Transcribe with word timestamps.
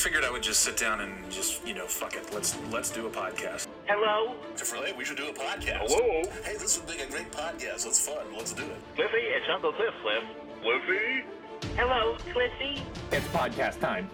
figured 0.00 0.24
I 0.24 0.30
would 0.30 0.42
just 0.42 0.60
sit 0.60 0.78
down 0.78 1.02
and 1.02 1.30
just, 1.30 1.66
you 1.66 1.74
know, 1.74 1.86
fuck 1.86 2.14
it. 2.16 2.32
Let's 2.32 2.56
let's 2.72 2.90
do 2.90 3.06
a 3.06 3.10
podcast. 3.10 3.68
Hello? 3.86 4.34
Hey, 4.56 4.94
we 4.96 5.04
should 5.04 5.18
do 5.18 5.28
a 5.28 5.32
podcast. 5.32 5.90
Hello? 5.90 6.22
Hey, 6.42 6.56
this 6.56 6.80
would 6.80 6.88
make 6.88 7.06
a 7.06 7.10
great 7.10 7.30
podcast. 7.30 7.86
It's 7.86 8.00
fun. 8.00 8.24
Let's 8.34 8.54
do 8.54 8.62
it. 8.62 8.78
Cliffy, 8.96 9.18
it's 9.18 9.44
Uncle 9.52 9.72
Cliff, 9.74 9.92
Cliff. 10.00 10.24
Cliffy? 10.62 11.24
Hello, 11.76 12.16
Cliffy? 12.32 12.82
It's 13.12 13.26
podcast 13.28 13.78
time. 13.80 14.08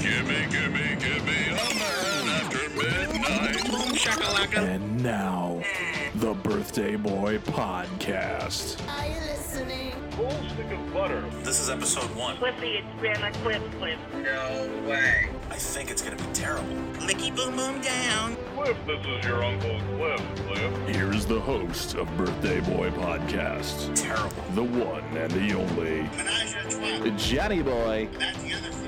Gimme, 0.00 0.46
gimme, 0.50 0.96
gimme 0.96 1.50
a 1.50 1.74
man 1.74 2.28
after 2.40 2.70
midnight. 2.70 3.56
Shakalaka. 3.94 4.56
And 4.56 5.02
now, 5.02 5.62
the 6.14 6.32
Birthday 6.32 6.96
Boy 6.96 7.36
Podcast. 7.40 8.80
Are 10.20 10.24
you 10.24 10.28
listening? 10.28 10.48
Full 10.48 10.48
stick 10.50 10.70
of 10.72 10.92
butter. 10.92 11.24
This 11.42 11.60
is 11.60 11.70
episode 11.70 12.14
one. 12.16 12.36
Cliffy, 12.36 12.76
it's 12.78 12.86
Grandma 13.00 13.30
Cliff, 13.42 13.62
Cliff. 13.78 13.98
I 15.50 15.56
think 15.56 15.90
it's 15.90 16.02
gonna 16.02 16.16
be 16.16 16.24
terrible. 16.32 16.74
Licky 17.00 17.34
boom 17.34 17.56
boom 17.56 17.80
down. 17.80 18.36
Cliff, 18.54 18.76
this 18.86 19.04
is 19.06 19.24
your 19.24 19.42
Uncle 19.44 19.80
Cliff, 19.96 20.20
Cliff. 20.46 20.88
Here's 20.88 21.26
the 21.26 21.40
host 21.40 21.94
of 21.94 22.14
Birthday 22.16 22.60
Boy 22.60 22.90
Podcast, 22.90 23.94
Terrible. 23.94 24.42
the 24.54 24.62
one 24.64 25.04
and 25.16 25.30
the 25.32 25.54
only 25.54 26.02
Menage 26.16 26.54
a 26.54 26.70
trois. 26.70 27.16
Johnny 27.16 27.62
Boy. 27.62 28.08
Back 28.18 28.34
together 28.40 28.40
for 28.40 28.42
the 28.42 28.60
first 28.60 28.72
time. 28.72 28.79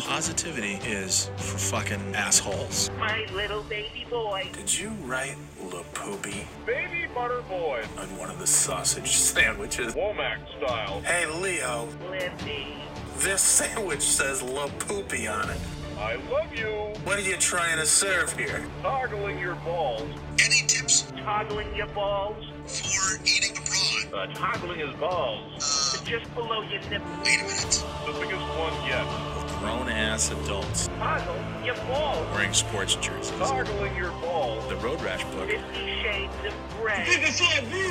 Positivity 0.00 0.74
is 0.88 1.30
for 1.36 1.58
fucking 1.58 2.14
assholes. 2.14 2.90
My 2.98 3.26
little 3.32 3.62
baby 3.64 4.06
boy. 4.10 4.48
Did 4.52 4.76
you 4.76 4.88
write 5.04 5.36
La 5.72 5.82
Poopy 5.94 6.46
Baby 6.66 7.06
Butter 7.14 7.42
Boy. 7.48 7.82
on 7.98 8.06
one 8.18 8.30
of 8.30 8.38
the 8.38 8.46
sausage 8.46 9.10
sandwiches? 9.16 9.94
Womack 9.94 10.38
style. 10.58 11.00
Hey, 11.02 11.26
Leo, 11.26 11.88
Cliffy. 12.08 12.74
this 13.18 13.42
sandwich 13.42 14.00
says 14.02 14.42
La 14.42 14.68
Poopy 14.78 15.26
on 15.28 15.48
it. 15.50 15.58
I 15.98 16.14
love 16.30 16.54
you. 16.54 16.66
What 17.04 17.18
are 17.18 17.22
you 17.22 17.36
trying 17.36 17.76
to 17.78 17.86
serve 17.86 18.32
here? 18.36 18.64
Toggling 18.82 19.38
your 19.38 19.54
balls. 19.56 20.08
Any 20.44 20.66
tips 20.66 21.12
Toggling 21.18 21.74
your 21.76 21.88
balls. 21.88 22.44
for 22.66 23.22
eating 23.24 23.56
abroad? 23.56 24.30
Uh, 24.30 24.34
toggling 24.34 24.80
his 24.80 24.94
balls. 24.96 25.98
Uh, 26.00 26.04
Just 26.04 26.34
below 26.34 26.62
your 26.62 26.80
nipple. 26.90 27.06
wait 27.24 27.40
a 27.40 27.44
minute. 27.44 27.84
The 28.06 28.12
biggest 28.18 28.44
one 28.58 28.86
yet. 28.88 29.06
Grown 29.60 29.90
ass 29.90 30.30
adults 30.30 30.88
your 31.64 31.74
balls. 31.86 32.26
wearing 32.34 32.52
sports 32.52 32.94
jerseys. 32.96 33.30
Toggling 33.38 33.94
your 33.94 34.12
balls. 34.12 34.66
The 34.68 34.76
Road 34.76 35.00
Rash 35.02 35.22
book. 35.24 35.48
Fifty 35.48 36.02
shades 36.02 36.32
of 36.46 36.54
gray. 36.80 37.04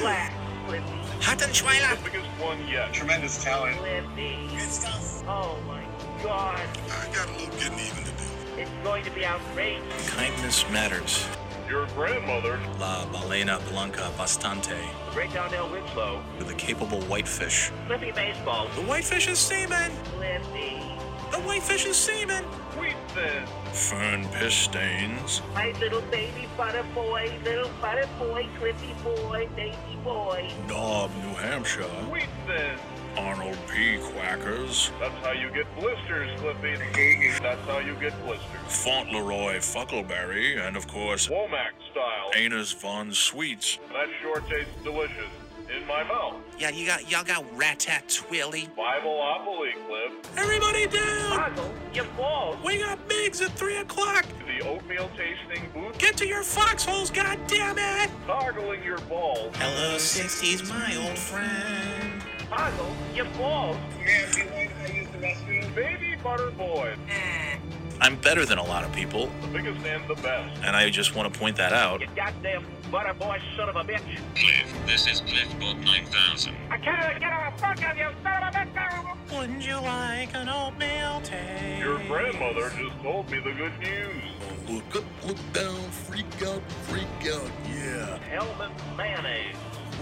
Black. 0.01 0.33
Cliffy. 0.67 0.83
Hattenschweiler. 1.19 2.03
The 2.03 2.09
biggest 2.09 2.27
one 2.41 2.67
yet. 2.67 2.93
Tremendous 2.93 3.43
talent. 3.43 3.77
Good 4.15 4.69
stuff. 4.69 5.23
Oh 5.27 5.59
my 5.67 5.83
god. 6.23 6.59
I 6.89 7.13
got 7.13 7.27
a 7.27 7.31
little 7.33 7.55
getting 7.59 7.79
even 7.79 8.03
to 8.03 8.11
do. 8.11 8.61
It's 8.61 8.71
going 8.83 9.05
to 9.05 9.11
be 9.11 9.25
outrageous. 9.25 10.09
Kindness 10.09 10.69
matters. 10.71 11.27
Your 11.69 11.85
grandmother. 11.87 12.59
La 12.79 13.05
balena 13.05 13.59
blanca 13.69 14.11
bastante. 14.17 14.69
The 14.69 15.13
great 15.13 15.33
Donnell 15.33 15.69
Winslow. 15.69 16.21
With 16.39 16.49
a 16.49 16.55
capable 16.55 17.01
whitefish. 17.03 17.71
Flippy 17.85 18.11
Baseball. 18.11 18.67
The 18.75 18.81
whitefish 18.81 19.27
is 19.27 19.37
semen! 19.37 19.91
Cliffy. 20.17 20.88
The 21.31 21.37
whitefish 21.37 21.85
is 21.85 21.95
semen! 21.95 22.43
Wheat 22.79 22.95
thin. 23.09 23.45
Fern 23.71 24.27
piss 24.29 24.53
stains. 24.55 25.41
My 25.53 25.71
little 25.79 26.01
baby 26.09 26.47
butter 26.57 26.83
boy, 26.95 27.31
little 27.43 27.69
butter 27.81 28.07
boy, 28.17 28.47
clippy 28.57 29.03
boy, 29.03 29.47
baby 29.55 29.97
boy. 30.03 30.51
Knob, 30.67 31.11
New 31.17 31.33
Hampshire. 31.35 31.83
Wheat 32.11 32.29
thin. 32.47 32.77
Arnold 33.17 33.57
P. 33.67 33.97
Quackers. 33.97 34.91
That's 34.99 35.25
how 35.25 35.31
you 35.31 35.49
get 35.51 35.65
blisters, 35.77 36.29
Cliffy. 36.39 37.31
That's 37.41 37.61
how 37.67 37.79
you 37.79 37.95
get 37.95 38.13
blisters. 38.23 38.47
Fauntleroy 38.67 39.57
Fuckleberry. 39.57 40.65
And 40.65 40.77
of 40.77 40.87
course, 40.87 41.27
Womack 41.27 41.73
style. 41.91 42.31
Anus 42.35 42.71
Von 42.71 43.13
Sweets. 43.13 43.79
That 43.91 44.07
sure 44.21 44.41
tastes 44.41 44.71
delicious. 44.83 45.29
In 45.75 45.85
my 45.85 46.03
mouth. 46.03 46.35
Yeah, 46.57 46.69
you 46.69 46.85
got 46.87 47.11
y'all 47.11 47.23
got 47.23 47.43
ratatouille. 47.55 48.69
Bibleopoly, 48.75 49.73
Cliff. 49.85 50.37
Everybody 50.37 50.87
down! 50.87 51.37
Toggle 51.37 51.71
your 51.93 52.05
balls. 52.17 52.57
We 52.65 52.79
got 52.79 53.07
Biggs 53.07 53.39
at 53.41 53.51
3 53.51 53.77
o'clock! 53.77 54.25
The 54.47 54.65
oatmeal 54.67 55.11
tasting 55.15 55.69
booth. 55.71 55.97
Get 55.99 56.17
to 56.17 56.27
your 56.27 56.41
foxholes, 56.41 57.11
goddammit! 57.11 58.09
Toggling 58.25 58.83
your 58.83 58.97
balls. 59.01 59.55
Hello, 59.57 59.95
60s, 59.97 60.67
my 60.67 60.95
old 61.07 61.17
friend. 61.19 62.23
Toggle 62.49 62.95
your 63.13 63.25
balls. 63.37 63.77
Yeah, 64.03 64.31
do 64.31 64.39
you 64.39 64.49
mind 64.49 64.71
if 64.85 64.95
use 64.95 65.07
the 65.09 65.17
restroom? 65.19 65.75
Baby 65.75 66.15
Butter 66.23 66.49
Boy. 66.51 66.95
Eh. 67.09 67.57
I'm 68.01 68.15
better 68.15 68.45
than 68.45 68.57
a 68.57 68.63
lot 68.63 68.83
of 68.85 68.93
people, 68.93 69.29
The 69.41 69.47
biggest 69.47 69.85
and 69.85 70.07
the 70.07 70.15
best. 70.15 70.59
and 70.63 70.75
I 70.75 70.89
just 70.89 71.15
want 71.15 71.31
to 71.33 71.39
point 71.39 71.57
that 71.57 71.73
out. 71.73 71.99
You 72.01 72.07
goddamn 72.15 72.65
butter 72.91 73.13
boy 73.13 73.39
son 73.57 73.69
of 73.69 73.75
a 73.75 73.83
bitch. 73.83 74.01
Cliff, 74.35 74.73
this 74.87 75.05
is 75.07 75.21
Cliffbook 75.21 75.77
9000. 75.83 76.55
I 76.69 76.77
can't 76.77 77.19
get 77.19 77.29
a 77.31 77.53
fuck 77.57 77.91
of 77.91 77.97
you, 77.97 78.09
son 78.23 78.43
of 78.43 78.55
a 78.55 78.57
bitch. 78.57 79.37
Wouldn't 79.37 79.65
you 79.67 79.75
like 79.75 80.33
an 80.33 80.49
oatmeal 80.49 81.21
taste? 81.23 81.79
Your 81.79 81.99
grandmother 82.07 82.69
just 82.77 82.99
told 83.03 83.29
me 83.29 83.39
the 83.39 83.51
good 83.51 83.77
news. 83.79 84.23
Look 84.67 84.95
up, 84.95 85.03
look 85.27 85.37
down, 85.53 85.75
freak 85.91 86.25
out, 86.47 86.61
freak 86.87 87.33
out, 87.33 87.51
yeah. 87.67 88.17
Hellman 88.31 88.71
mayonnaise. 88.97 89.55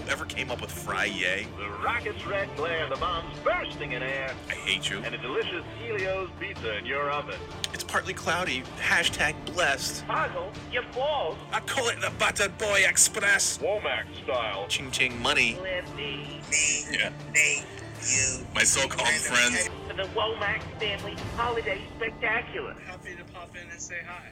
Whoever 0.08 0.24
came 0.24 0.50
up 0.50 0.62
with 0.62 0.70
Fry 0.72 1.04
Yay, 1.04 1.46
The 1.58 1.68
rocket's 1.84 2.24
red 2.26 2.48
glare, 2.56 2.88
the 2.88 2.96
bombs 2.96 3.38
bursting 3.44 3.92
in 3.92 4.02
air, 4.02 4.34
I 4.48 4.54
hate 4.54 4.88
you. 4.88 5.02
and 5.04 5.14
a 5.14 5.18
delicious 5.18 5.62
Ellio's 5.86 6.30
pizza 6.40 6.78
in 6.78 6.86
your 6.86 7.10
oven. 7.10 7.34
It's 7.74 7.84
partly 7.84 8.14
cloudy, 8.14 8.62
hashtag 8.80 9.34
blessed. 9.52 10.06
Toggle 10.06 10.50
your 10.72 10.84
balls. 10.94 11.36
I 11.52 11.60
call 11.60 11.90
it 11.90 12.00
the 12.00 12.08
Buttered 12.18 12.56
Boy 12.56 12.86
Express. 12.88 13.58
Womack 13.58 14.04
style. 14.24 14.64
Ching 14.68 14.90
ching 14.90 15.20
money. 15.20 15.58
Cliffy. 15.60 16.40
Me, 16.50 16.84
Yeah. 16.90 17.10
me, 17.34 17.62
you. 18.00 18.46
My 18.54 18.64
so-called 18.64 19.08
friends. 19.10 19.68
For 19.88 19.92
the 19.94 20.04
Womack 20.18 20.62
family 20.80 21.16
holiday 21.36 21.82
spectacular. 21.98 22.74
Happy 22.86 23.14
to 23.14 23.24
pop 23.34 23.54
in 23.62 23.70
and 23.70 23.78
say 23.78 23.98
hi. 24.06 24.30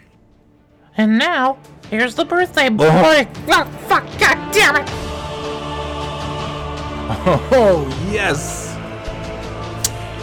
And 0.96 1.18
now, 1.18 1.58
here's 1.90 2.14
the 2.14 2.24
birthday 2.24 2.70
boy. 2.70 3.28
Oh, 3.48 3.64
fuck, 3.88 4.04
god 4.18 4.54
damn 4.54 4.76
it! 4.76 4.88
Oh, 7.08 8.08
yes. 8.10 8.74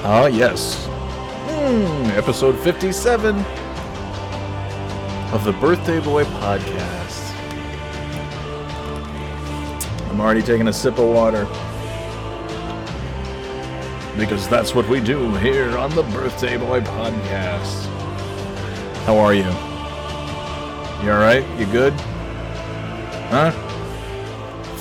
Oh, 0.04 0.26
yes. 0.26 0.86
Hmm, 0.86 2.12
episode 2.18 2.60
57 2.60 3.38
of 5.34 5.46
the 5.46 5.54
Birthday 5.54 6.02
Boy 6.02 6.26
Podcast. 6.26 7.32
I'm 10.10 10.20
already 10.20 10.42
taking 10.42 10.68
a 10.68 10.74
sip 10.74 10.98
of 10.98 11.08
water. 11.08 11.46
Because 14.18 14.50
that's 14.50 14.76
what 14.76 14.88
we 14.90 15.00
do 15.00 15.34
here 15.36 15.78
on 15.78 15.90
the 15.96 16.04
Birthday 16.04 16.58
Boy 16.58 16.82
Podcast. 16.82 17.86
How 19.06 19.18
are 19.18 19.34
you? 19.34 19.44
You 21.04 21.12
alright? 21.14 21.46
You 21.58 21.66
good? 21.68 21.94
Huh? 23.30 23.52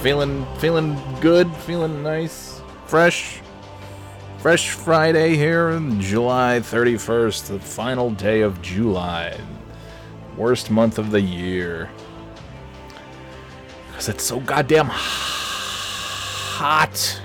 Feeling 0.03 0.45
feeling 0.59 1.01
good, 1.21 1.49
feeling 1.59 2.03
nice, 2.03 2.61
fresh. 2.87 3.39
Fresh 4.39 4.71
Friday 4.71 5.37
here, 5.37 5.79
July 6.01 6.59
31st, 6.59 7.47
the 7.47 7.61
final 7.61 8.11
day 8.11 8.41
of 8.41 8.61
July. 8.61 9.39
Worst 10.37 10.73
month 10.73 10.99
of 10.99 11.13
the 11.13 11.21
year. 11.21 11.89
Cuz 13.95 14.09
it's 14.09 14.25
so 14.25 14.41
goddamn 14.41 14.89
hot. 14.91 17.21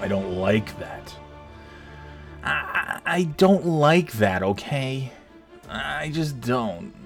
I 0.00 0.08
don't 0.08 0.32
like 0.32 0.76
that. 0.80 1.14
I, 2.42 2.50
I 2.50 3.00
I 3.06 3.22
don't 3.22 3.64
like 3.64 4.10
that, 4.14 4.42
okay? 4.42 5.12
I 5.70 6.10
just 6.10 6.40
don't. 6.40 7.03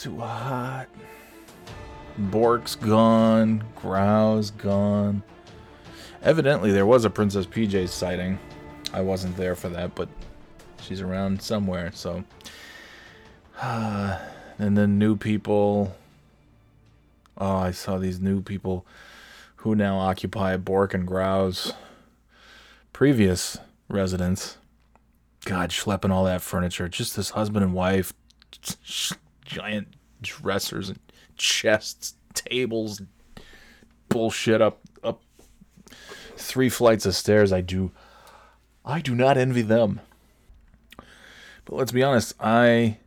Too 0.00 0.16
hot. 0.16 0.86
Bork's 2.16 2.74
gone. 2.74 3.62
Grow's 3.76 4.50
gone. 4.50 5.22
Evidently, 6.22 6.72
there 6.72 6.86
was 6.86 7.04
a 7.04 7.10
Princess 7.10 7.44
PJ 7.44 7.90
sighting. 7.90 8.38
I 8.94 9.02
wasn't 9.02 9.36
there 9.36 9.54
for 9.54 9.68
that, 9.68 9.94
but 9.94 10.08
she's 10.80 11.02
around 11.02 11.42
somewhere, 11.42 11.90
so. 11.92 12.24
and 13.60 14.18
then 14.58 14.98
new 14.98 15.16
people. 15.16 15.94
Oh, 17.36 17.56
I 17.56 17.70
saw 17.70 17.98
these 17.98 18.20
new 18.20 18.40
people 18.40 18.86
who 19.56 19.74
now 19.74 19.98
occupy 19.98 20.56
Bork 20.56 20.94
and 20.94 21.06
Grow's 21.06 21.74
previous 22.94 23.58
residence. 23.90 24.56
God, 25.44 25.68
schlepping 25.68 26.10
all 26.10 26.24
that 26.24 26.40
furniture. 26.40 26.88
Just 26.88 27.16
this 27.16 27.30
husband 27.30 27.66
and 27.66 27.74
wife. 27.74 28.14
Giant 29.50 29.96
dressers 30.22 30.88
and 30.88 31.00
chests, 31.36 32.14
tables, 32.34 33.02
bullshit 34.08 34.62
up 34.62 34.80
up 35.02 35.22
three 36.36 36.68
flights 36.68 37.04
of 37.04 37.16
stairs. 37.16 37.52
I 37.52 37.60
do 37.60 37.90
I 38.84 39.00
do 39.00 39.14
not 39.14 39.36
envy 39.36 39.62
them. 39.62 40.00
But 41.64 41.74
let's 41.74 41.92
be 41.92 42.04
honest, 42.04 42.32
I 42.38 42.98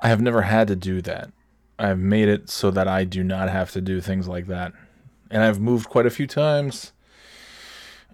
I 0.00 0.08
have 0.08 0.20
never 0.20 0.42
had 0.42 0.66
to 0.68 0.76
do 0.76 1.00
that. 1.02 1.30
I've 1.78 1.98
made 1.98 2.28
it 2.28 2.50
so 2.50 2.72
that 2.72 2.88
I 2.88 3.04
do 3.04 3.22
not 3.22 3.48
have 3.48 3.70
to 3.72 3.80
do 3.80 4.00
things 4.00 4.26
like 4.26 4.48
that. 4.48 4.72
And 5.30 5.44
I've 5.44 5.60
moved 5.60 5.88
quite 5.88 6.06
a 6.06 6.10
few 6.10 6.26
times. 6.26 6.92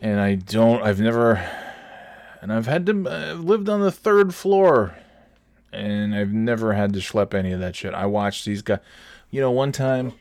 And 0.02 0.20
I 0.20 0.34
don't 0.34 0.82
I've 0.82 1.00
never 1.00 1.36
and 2.42 2.52
I've 2.52 2.66
had 2.66 2.84
to 2.86 3.08
I've 3.08 3.40
lived 3.40 3.70
on 3.70 3.80
the 3.80 3.90
third 3.90 4.34
floor 4.34 4.94
and 5.76 6.14
I've 6.14 6.32
never 6.32 6.73
had 6.73 6.93
to 6.94 7.00
schlep 7.00 7.34
any 7.34 7.52
of 7.52 7.61
that 7.61 7.76
shit. 7.76 7.94
I 7.94 8.06
watched 8.06 8.44
these 8.44 8.62
guys 8.62 8.81
you 9.31 9.40
know, 9.40 9.50
one 9.50 9.73
time 9.73 10.12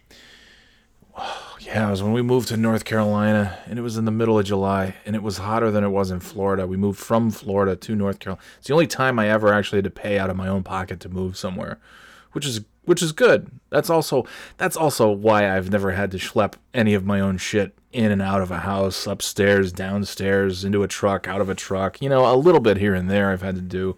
yeah, 1.60 1.88
it 1.88 1.92
was 1.92 2.04
when 2.04 2.14
we 2.14 2.22
moved 2.22 2.50
to 2.50 2.58
North 2.58 2.86
Carolina, 2.86 3.58
and 3.66 3.80
it 3.80 3.82
was 3.82 3.98
in 3.98 4.06
the 4.06 4.12
middle 4.12 4.38
of 4.38 4.46
July, 4.46 4.96
and 5.06 5.16
it 5.16 5.24
was 5.24 5.38
hotter 5.38 5.72
than 5.72 5.84
it 5.84 5.90
was 5.90 6.12
in 6.12 6.20
Florida. 6.20 6.68
We 6.68 6.78
moved 6.78 7.00
from 7.00 7.32
Florida 7.32 7.76
to 7.76 7.96
North 7.96 8.20
Carolina. 8.20 8.44
It's 8.58 8.68
the 8.68 8.74
only 8.74 8.88
time 8.88 9.18
I 9.18 9.30
ever 9.30 9.54
actually 9.54 9.78
had 9.78 9.86
to 9.86 9.90
pay 9.90 10.20
out 10.20 10.30
of 10.30 10.36
my 10.36 10.48
own 10.48 10.64
pocket 10.64 11.00
to 11.02 11.10
move 11.10 11.38
somewhere, 11.38 11.80
which 12.34 12.46
is 12.46 12.62
which 12.84 13.02
is 13.02 13.14
good. 13.14 13.50
That's 13.70 13.90
also 13.90 14.26
that's 14.58 14.78
also 14.78 15.10
why 15.10 15.56
I've 15.56 15.72
never 15.72 15.92
had 15.92 16.12
to 16.12 16.18
schlep 16.18 16.54
any 16.74 16.94
of 16.94 17.06
my 17.06 17.20
own 17.20 17.38
shit 17.38 17.76
in 17.92 18.12
and 18.12 18.22
out 18.22 18.42
of 18.42 18.52
a 18.52 18.60
house, 18.60 19.08
upstairs, 19.08 19.72
downstairs, 19.72 20.66
into 20.66 20.84
a 20.84 20.88
truck, 20.88 21.28
out 21.28 21.42
of 21.42 21.50
a 21.50 21.56
truck. 21.56 22.02
You 22.02 22.10
know, 22.10 22.32
a 22.32 22.36
little 22.36 22.60
bit 22.60 22.78
here 22.78 22.94
and 22.94 23.10
there 23.10 23.32
I've 23.32 23.42
had 23.42 23.56
to 23.56 23.62
do. 23.62 23.98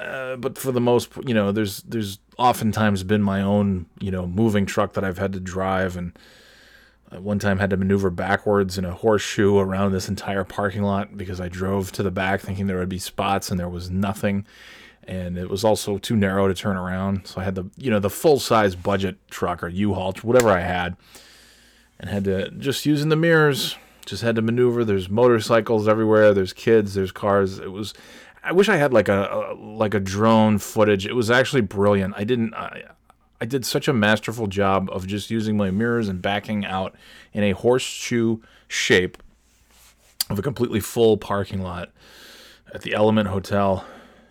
Uh, 0.00 0.36
but 0.36 0.56
for 0.56 0.72
the 0.72 0.80
most, 0.80 1.10
you 1.26 1.34
know, 1.34 1.52
there's 1.52 1.82
there's 1.82 2.18
oftentimes 2.38 3.04
been 3.04 3.22
my 3.22 3.42
own, 3.42 3.84
you 4.00 4.10
know, 4.10 4.26
moving 4.26 4.64
truck 4.64 4.94
that 4.94 5.04
I've 5.04 5.18
had 5.18 5.32
to 5.34 5.40
drive 5.40 5.96
and 5.96 6.18
uh, 7.12 7.20
one 7.20 7.38
time 7.38 7.58
had 7.58 7.70
to 7.70 7.76
maneuver 7.76 8.08
backwards 8.08 8.78
in 8.78 8.86
a 8.86 8.94
horseshoe 8.94 9.58
around 9.58 9.92
this 9.92 10.08
entire 10.08 10.44
parking 10.44 10.82
lot 10.82 11.18
because 11.18 11.38
I 11.38 11.48
drove 11.48 11.92
to 11.92 12.02
the 12.02 12.10
back 12.10 12.40
thinking 12.40 12.66
there 12.66 12.78
would 12.78 12.88
be 12.88 12.98
spots 12.98 13.50
and 13.50 13.60
there 13.60 13.68
was 13.68 13.90
nothing. 13.90 14.46
And 15.04 15.36
it 15.36 15.50
was 15.50 15.64
also 15.64 15.98
too 15.98 16.16
narrow 16.16 16.48
to 16.48 16.54
turn 16.54 16.76
around. 16.76 17.26
So 17.26 17.40
I 17.40 17.44
had 17.44 17.54
the, 17.54 17.64
you 17.76 17.90
know, 17.90 17.98
the 17.98 18.10
full 18.10 18.38
size 18.38 18.76
budget 18.76 19.16
truck 19.28 19.62
or 19.62 19.68
U-Haul, 19.68 20.14
whatever 20.22 20.50
I 20.50 20.60
had, 20.60 20.96
and 21.98 22.08
had 22.08 22.24
to 22.24 22.50
just 22.52 22.86
using 22.86 23.08
the 23.08 23.16
mirrors, 23.16 23.76
just 24.06 24.22
had 24.22 24.36
to 24.36 24.42
maneuver. 24.42 24.84
There's 24.84 25.10
motorcycles 25.10 25.88
everywhere. 25.88 26.32
There's 26.32 26.52
kids. 26.52 26.94
There's 26.94 27.12
cars. 27.12 27.58
It 27.58 27.72
was, 27.72 27.92
I 28.42 28.52
wish 28.52 28.68
I 28.68 28.76
had 28.76 28.92
like 28.92 29.08
a, 29.08 29.28
a 29.30 29.54
like 29.54 29.94
a 29.94 30.00
drone 30.00 30.58
footage. 30.58 31.06
It 31.06 31.14
was 31.14 31.30
actually 31.30 31.60
brilliant. 31.62 32.14
I 32.16 32.24
didn't, 32.24 32.54
I, 32.54 32.84
I 33.40 33.44
did 33.44 33.64
such 33.66 33.88
a 33.88 33.92
masterful 33.92 34.46
job 34.46 34.88
of 34.92 35.06
just 35.06 35.30
using 35.30 35.56
my 35.56 35.70
mirrors 35.70 36.08
and 36.08 36.22
backing 36.22 36.64
out 36.64 36.94
in 37.32 37.42
a 37.42 37.52
horseshoe 37.52 38.38
shape 38.68 39.18
of 40.28 40.38
a 40.38 40.42
completely 40.42 40.80
full 40.80 41.16
parking 41.16 41.62
lot 41.62 41.90
at 42.72 42.82
the 42.82 42.94
Element 42.94 43.28
Hotel 43.28 43.84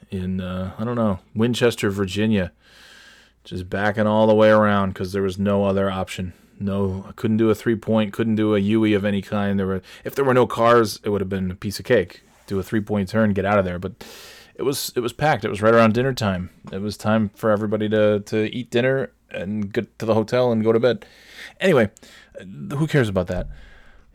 in 0.09 0.41
uh, 0.41 0.73
I 0.77 0.83
don't 0.83 0.95
know 0.95 1.19
Winchester, 1.35 1.89
Virginia. 1.89 2.51
Just 3.43 3.69
backing 3.69 4.05
all 4.05 4.27
the 4.27 4.35
way 4.35 4.49
around 4.49 4.89
because 4.89 5.11
there 5.11 5.21
was 5.23 5.39
no 5.39 5.65
other 5.65 5.89
option. 5.89 6.33
No, 6.59 7.05
I 7.07 7.13
couldn't 7.13 7.37
do 7.37 7.49
a 7.49 7.55
three 7.55 7.75
point, 7.75 8.13
couldn't 8.13 8.35
do 8.35 8.53
a 8.53 8.59
UE 8.59 8.95
of 8.95 9.05
any 9.05 9.21
kind. 9.21 9.57
There 9.57 9.67
were 9.67 9.81
if 10.03 10.15
there 10.15 10.25
were 10.25 10.33
no 10.33 10.45
cars, 10.45 10.99
it 11.03 11.09
would 11.09 11.21
have 11.21 11.29
been 11.29 11.51
a 11.51 11.55
piece 11.55 11.79
of 11.79 11.85
cake. 11.85 12.21
Do 12.49 12.59
a 12.59 12.63
three 12.63 12.81
point 12.81 13.09
turn, 13.09 13.33
get 13.33 13.45
out 13.45 13.59
of 13.59 13.65
there. 13.65 13.79
But 13.79 14.03
it 14.55 14.63
was 14.63 14.91
it 14.95 14.99
was 14.99 15.13
packed. 15.13 15.45
It 15.45 15.49
was 15.49 15.61
right 15.61 15.73
around 15.73 15.93
dinner 15.93 16.13
time. 16.13 16.49
It 16.71 16.81
was 16.81 16.97
time 16.97 17.29
for 17.35 17.51
everybody 17.51 17.87
to 17.89 18.19
to 18.21 18.53
eat 18.53 18.71
dinner 18.71 19.11
and 19.31 19.71
get 19.71 19.97
to 19.99 20.05
the 20.05 20.15
hotel 20.15 20.51
and 20.51 20.63
go 20.63 20.71
to 20.71 20.79
bed. 20.79 21.05
Anyway, 21.59 21.91
who 22.73 22.87
cares 22.87 23.07
about 23.07 23.27
that? 23.27 23.47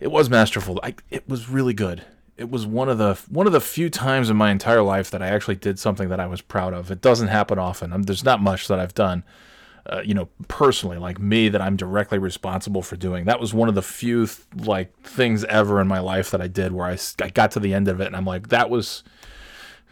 It 0.01 0.11
was 0.11 0.29
masterful. 0.29 0.81
I, 0.83 0.97
it 1.11 1.29
was 1.29 1.49
really 1.49 1.73
good. 1.73 2.05
It 2.37 2.51
was 2.51 2.67
one 2.67 2.89
of 2.89 2.99
the 2.99 3.15
one 3.29 3.47
of 3.47 3.53
the 3.53 3.61
few 3.61 3.89
times 3.89 4.29
in 4.29 4.37
my 4.37 4.51
entire 4.51 4.83
life 4.83 5.11
that 5.13 5.23
I 5.23 5.29
actually 5.29 5.55
did 5.55 5.79
something 5.79 6.09
that 6.09 6.21
I 6.21 6.27
was 6.27 6.41
proud 6.41 6.75
of. 6.75 6.91
It 6.91 7.01
doesn't 7.01 7.29
happen 7.29 7.59
often. 7.59 7.93
i 7.93 7.99
there's 7.99 8.25
not 8.25 8.43
much 8.43 8.67
that 8.67 8.81
I've 8.81 8.95
done, 8.95 9.23
uh, 9.87 10.01
you 10.05 10.15
know, 10.15 10.29
personally, 10.49 10.97
like 10.97 11.19
me, 11.19 11.49
that 11.49 11.61
I'm 11.61 11.77
directly 11.77 12.19
responsible 12.19 12.83
for 12.83 12.97
doing. 12.97 13.27
That 13.27 13.41
was 13.41 13.53
one 13.53 13.69
of 13.69 13.75
the 13.75 13.83
few 13.83 14.29
like 14.57 14.99
things 15.03 15.45
ever 15.45 15.81
in 15.81 15.89
my 15.89 16.01
life 16.01 16.31
that 16.31 16.41
I 16.41 16.49
did 16.49 16.73
where 16.73 16.87
I, 16.87 16.99
I 17.21 17.29
got 17.29 17.51
to 17.53 17.61
the 17.61 17.75
end 17.75 17.89
of 17.89 18.01
it 18.01 18.07
and 18.07 18.17
I'm 18.17 18.25
like, 18.25 18.49
that 18.49 18.71
was 18.71 19.03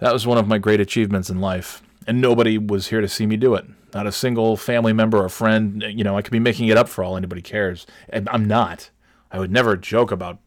that 0.01 0.13
was 0.13 0.27
one 0.27 0.39
of 0.39 0.49
my 0.49 0.59
great 0.59 0.81
achievements 0.81 1.31
in 1.31 1.41
life. 1.41 1.83
And 2.07 2.21
nobody 2.21 2.59
was 2.59 2.89
here 2.89 3.01
to 3.01 3.09
see 3.09 3.27
me 3.27 3.37
do 3.37 3.55
it. 3.55 3.65
Not 3.95 4.07
a 4.07 4.13
single 4.13 4.57
family 4.57 4.93
member 4.93 5.23
or 5.23 5.29
friend. 5.29 5.85
You 5.87 6.03
know, 6.03 6.17
I 6.17 6.23
could 6.23 6.33
be 6.33 6.41
making 6.41 6.69
it 6.69 6.77
up 6.77 6.89
for 6.89 7.05
all 7.05 7.17
anybody 7.17 7.43
cares. 7.43 7.87
And 8.09 8.29
I'm 8.31 8.45
not. 8.45 8.91
I 9.31 9.39
would 9.39 9.53
never 9.53 9.77
joke 9.77 10.11
about 10.11 10.39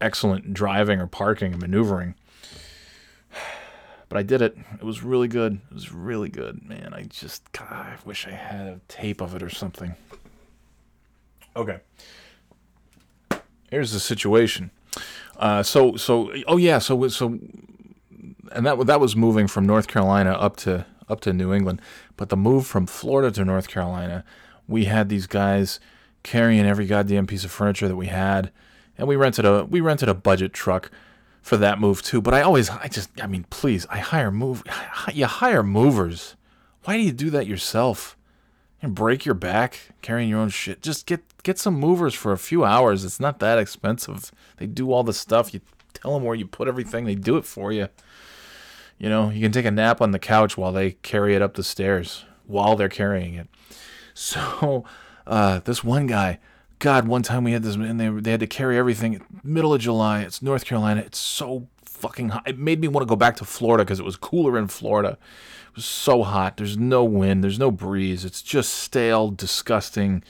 excellent 0.00 0.54
driving 0.54 1.00
or 1.00 1.06
parking 1.06 1.52
and 1.52 1.60
maneuvering. 1.60 2.14
But 4.12 4.18
I 4.18 4.24
did 4.24 4.42
it. 4.42 4.58
It 4.74 4.84
was 4.84 5.02
really 5.02 5.26
good. 5.26 5.58
It 5.70 5.72
was 5.72 5.90
really 5.90 6.28
good, 6.28 6.68
man. 6.68 6.92
I 6.92 7.04
just, 7.04 7.50
God, 7.52 7.70
I 7.70 7.96
wish 8.04 8.26
I 8.26 8.32
had 8.32 8.66
a 8.66 8.78
tape 8.86 9.22
of 9.22 9.34
it 9.34 9.42
or 9.42 9.48
something. 9.48 9.94
Okay. 11.56 11.78
Here's 13.70 13.90
the 13.90 13.98
situation. 13.98 14.70
Uh, 15.38 15.62
so, 15.62 15.96
so, 15.96 16.30
oh 16.46 16.58
yeah, 16.58 16.78
so, 16.78 17.08
so 17.08 17.38
and 18.52 18.66
that 18.66 18.84
that 18.84 19.00
was 19.00 19.16
moving 19.16 19.48
from 19.48 19.64
North 19.64 19.88
Carolina 19.88 20.32
up 20.32 20.56
to 20.56 20.84
up 21.08 21.22
to 21.22 21.32
New 21.32 21.54
England. 21.54 21.80
But 22.18 22.28
the 22.28 22.36
move 22.36 22.66
from 22.66 22.86
Florida 22.86 23.30
to 23.30 23.46
North 23.46 23.68
Carolina, 23.68 24.26
we 24.68 24.84
had 24.84 25.08
these 25.08 25.26
guys 25.26 25.80
carrying 26.22 26.66
every 26.66 26.84
goddamn 26.84 27.26
piece 27.26 27.44
of 27.44 27.50
furniture 27.50 27.88
that 27.88 27.96
we 27.96 28.08
had, 28.08 28.52
and 28.98 29.08
we 29.08 29.16
rented 29.16 29.46
a 29.46 29.64
we 29.64 29.80
rented 29.80 30.10
a 30.10 30.14
budget 30.14 30.52
truck 30.52 30.90
for 31.42 31.56
that 31.58 31.80
move 31.80 32.02
too. 32.02 32.22
But 32.22 32.34
I 32.34 32.40
always 32.40 32.70
I 32.70 32.88
just 32.88 33.10
I 33.20 33.26
mean 33.26 33.44
please 33.50 33.86
I 33.90 33.98
hire 33.98 34.30
move 34.30 34.62
you 35.12 35.26
hire 35.26 35.62
movers. 35.62 36.36
Why 36.84 36.96
do 36.96 37.02
you 37.02 37.12
do 37.12 37.30
that 37.30 37.46
yourself? 37.46 38.16
And 38.80 38.96
break 38.96 39.24
your 39.24 39.36
back 39.36 39.90
carrying 40.00 40.28
your 40.28 40.40
own 40.40 40.48
shit. 40.48 40.82
Just 40.82 41.06
get 41.06 41.22
get 41.42 41.58
some 41.58 41.74
movers 41.74 42.14
for 42.14 42.32
a 42.32 42.38
few 42.38 42.64
hours. 42.64 43.04
It's 43.04 43.20
not 43.20 43.38
that 43.38 43.58
expensive. 43.58 44.32
They 44.56 44.66
do 44.66 44.90
all 44.90 45.04
the 45.04 45.12
stuff. 45.12 45.54
You 45.54 45.60
tell 45.92 46.14
them 46.14 46.24
where 46.24 46.34
you 46.34 46.46
put 46.46 46.66
everything. 46.68 47.04
They 47.04 47.14
do 47.14 47.36
it 47.36 47.44
for 47.44 47.72
you. 47.72 47.88
You 48.98 49.08
know, 49.08 49.30
you 49.30 49.40
can 49.40 49.52
take 49.52 49.66
a 49.66 49.70
nap 49.70 50.00
on 50.00 50.12
the 50.12 50.18
couch 50.18 50.56
while 50.56 50.72
they 50.72 50.92
carry 50.92 51.34
it 51.34 51.42
up 51.42 51.54
the 51.54 51.64
stairs 51.64 52.24
while 52.46 52.76
they're 52.76 52.88
carrying 52.88 53.34
it. 53.34 53.48
So, 54.14 54.84
uh, 55.26 55.60
this 55.60 55.82
one 55.82 56.06
guy, 56.06 56.38
God, 56.82 57.06
one 57.06 57.22
time 57.22 57.44
we 57.44 57.52
had 57.52 57.62
this, 57.62 57.76
and 57.76 58.00
they 58.00 58.08
they 58.08 58.32
had 58.32 58.40
to 58.40 58.46
carry 58.48 58.76
everything. 58.76 59.24
Middle 59.44 59.72
of 59.72 59.80
July, 59.80 60.22
it's 60.22 60.42
North 60.42 60.64
Carolina. 60.64 61.02
It's 61.02 61.16
so 61.16 61.68
fucking 61.84 62.30
hot. 62.30 62.42
It 62.44 62.58
made 62.58 62.80
me 62.80 62.88
want 62.88 63.06
to 63.06 63.08
go 63.08 63.14
back 63.14 63.36
to 63.36 63.44
Florida 63.44 63.84
because 63.84 64.00
it 64.00 64.04
was 64.04 64.16
cooler 64.16 64.58
in 64.58 64.66
Florida. 64.66 65.16
It 65.68 65.76
was 65.76 65.84
so 65.84 66.24
hot. 66.24 66.56
There's 66.56 66.76
no 66.76 67.04
wind. 67.04 67.44
There's 67.44 67.58
no 67.60 67.70
breeze. 67.70 68.24
It's 68.24 68.42
just 68.42 68.74
stale, 68.74 69.30
disgusting, 69.30 70.24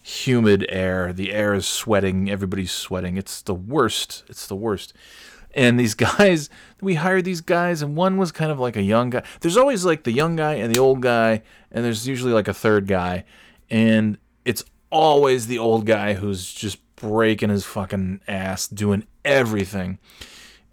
humid 0.00 0.64
air. 0.68 1.12
The 1.12 1.32
air 1.32 1.52
is 1.52 1.66
sweating. 1.66 2.30
Everybody's 2.30 2.70
sweating. 2.70 3.16
It's 3.16 3.42
the 3.42 3.54
worst. 3.54 4.22
It's 4.28 4.46
the 4.46 4.54
worst 4.54 4.94
and 5.52 5.80
these 5.80 5.94
guys 6.18 6.48
we 6.80 6.94
hired 6.94 7.24
these 7.24 7.40
guys 7.40 7.82
and 7.82 7.96
one 7.96 8.18
was 8.18 8.30
kind 8.30 8.52
of 8.52 8.60
like 8.60 8.76
a 8.76 8.82
young 8.82 9.08
guy 9.08 9.22
there's 9.40 9.56
always 9.56 9.82
like 9.82 10.04
the 10.04 10.12
young 10.12 10.36
guy 10.36 10.52
and 10.54 10.72
the 10.72 10.78
old 10.78 11.00
guy 11.00 11.42
and 11.72 11.82
there's 11.82 12.06
usually 12.06 12.34
like 12.34 12.48
a 12.48 12.52
third 12.52 12.86
guy 12.86 13.24
and 13.70 14.18
it's 14.44 14.62
always 14.90 15.46
the 15.46 15.58
old 15.58 15.86
guy 15.86 16.14
who's 16.14 16.52
just 16.52 16.78
breaking 16.96 17.50
his 17.50 17.64
fucking 17.64 18.20
ass 18.26 18.66
doing 18.66 19.06
everything. 19.24 19.98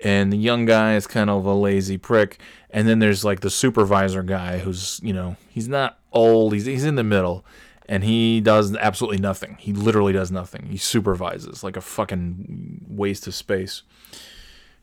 And 0.03 0.31
the 0.31 0.38
young 0.38 0.65
guy 0.65 0.95
is 0.95 1.07
kind 1.07 1.29
of 1.29 1.45
a 1.45 1.53
lazy 1.53 1.98
prick. 1.98 2.39
And 2.69 2.88
then 2.88 3.00
there's 3.00 3.24
like 3.24 3.39
the 3.39 3.50
supervisor 3.50 4.24
guy 4.24 4.60
who's 4.60 5.00
you 5.03 5.13
know 5.13 5.38
he's 5.50 5.67
not 5.67 6.00
old. 6.12 6.53
He's, 6.53 6.65
he's 6.65 6.86
in 6.86 6.95
the 6.95 7.03
middle. 7.03 7.45
And 7.88 8.03
he 8.03 8.41
does 8.41 8.75
absolutely 8.75 9.19
nothing. 9.19 9.57
He 9.60 9.72
literally 9.72 10.13
does 10.13 10.31
nothing. 10.31 10.65
He 10.65 10.77
supervises 10.77 11.63
like 11.63 11.77
a 11.77 11.81
fucking 11.81 12.86
waste 12.89 13.27
of 13.27 13.36
space. 13.36 13.84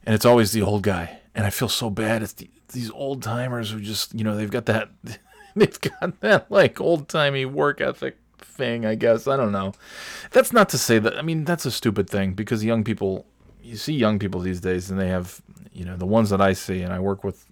And 0.07 0.15
it's 0.15 0.25
always 0.25 0.53
the 0.53 0.63
old 0.63 0.85
guy. 0.85 1.19
And 1.35 1.45
I 1.45 1.51
feel 1.51 1.69
so 1.69 1.91
bad. 1.91 2.23
It's 2.23 2.35
the, 2.35 2.49
these 2.73 2.93
old 2.93 3.21
timers 3.21 3.73
who 3.73 3.81
just, 3.81 4.15
you 4.15 4.23
know, 4.23 4.37
they've 4.37 4.51
got 4.51 4.67
that, 4.67 4.91
they've 5.57 5.81
got 5.81 6.21
that 6.21 6.49
like 6.49 6.81
old 6.81 7.09
timey 7.09 7.45
work 7.45 7.81
ethic 7.81 8.19
thing. 8.45 8.85
I 8.87 8.95
guess 8.95 9.27
I 9.27 9.37
don't 9.37 9.53
know. 9.53 9.73
That's 10.31 10.53
not 10.53 10.69
to 10.71 10.79
say 10.79 10.99
that. 10.99 11.19
I 11.19 11.23
mean, 11.23 11.45
that's 11.45 11.67
a 11.67 11.71
stupid 11.71 12.09
thing 12.09 12.33
because 12.35 12.65
young 12.65 12.85
people, 12.85 13.27
you 13.63 13.77
see 13.77 13.95
young 13.95 14.19
people 14.19 14.41
these 14.41 14.61
days, 14.61 14.91
and 14.91 14.99
they 14.99 15.09
have, 15.09 15.41
you 15.73 15.85
know, 15.85 15.97
the 15.97 16.07
ones 16.07 16.31
that 16.31 16.41
I 16.41 16.53
see, 16.53 16.83
and 16.83 16.93
I 16.93 17.01
work 17.01 17.25
with, 17.25 17.47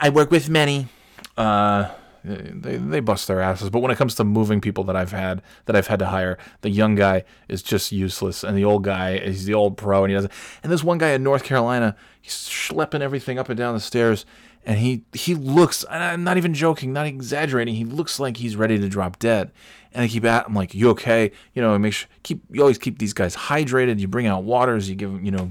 I 0.00 0.10
work 0.10 0.30
with 0.30 0.48
many. 0.48 0.88
Uh, 1.36 1.90
they 2.24 2.78
they 2.78 3.00
bust 3.00 3.28
their 3.28 3.40
asses. 3.40 3.70
But 3.70 3.80
when 3.80 3.90
it 3.90 3.98
comes 3.98 4.14
to 4.16 4.24
moving 4.24 4.60
people 4.60 4.84
that 4.84 4.96
I've 4.96 5.12
had 5.12 5.42
that 5.66 5.76
I've 5.76 5.88
had 5.88 5.98
to 5.98 6.06
hire, 6.06 6.38
the 6.62 6.70
young 6.70 6.94
guy 6.94 7.24
is 7.48 7.62
just 7.62 7.92
useless, 7.92 8.42
and 8.42 8.56
the 8.56 8.64
old 8.64 8.84
guy 8.84 9.16
is 9.16 9.44
the 9.44 9.54
old 9.54 9.76
pro, 9.76 10.04
and 10.04 10.10
he 10.10 10.14
doesn't. 10.14 10.32
And 10.62 10.72
this 10.72 10.82
one 10.82 10.98
guy 10.98 11.10
in 11.10 11.22
North 11.22 11.44
Carolina, 11.44 11.96
he's 12.20 12.32
schlepping 12.32 13.00
everything 13.00 13.38
up 13.38 13.48
and 13.50 13.58
down 13.58 13.74
the 13.74 13.80
stairs, 13.80 14.24
and 14.66 14.78
he 14.78 15.04
he 15.12 15.34
looks. 15.34 15.84
I'm 15.90 16.24
not 16.24 16.36
even 16.36 16.54
joking, 16.54 16.92
not 16.92 17.06
exaggerating. 17.06 17.74
He 17.74 17.84
looks 17.84 18.18
like 18.18 18.38
he's 18.38 18.56
ready 18.56 18.78
to 18.78 18.88
drop 18.88 19.18
dead. 19.18 19.52
And 19.92 20.02
I 20.02 20.08
keep 20.08 20.24
at. 20.24 20.46
I'm 20.46 20.54
like, 20.54 20.74
you 20.74 20.90
okay? 20.90 21.30
You 21.54 21.62
know, 21.62 21.78
make 21.78 21.92
sure 21.92 22.08
keep. 22.22 22.42
You 22.50 22.60
always 22.62 22.78
keep 22.78 22.98
these 22.98 23.12
guys 23.12 23.36
hydrated. 23.36 23.98
You 23.98 24.08
bring 24.08 24.26
out 24.26 24.44
waters. 24.44 24.88
You 24.88 24.96
give 24.96 25.12
them. 25.12 25.24
You 25.24 25.30
know, 25.32 25.50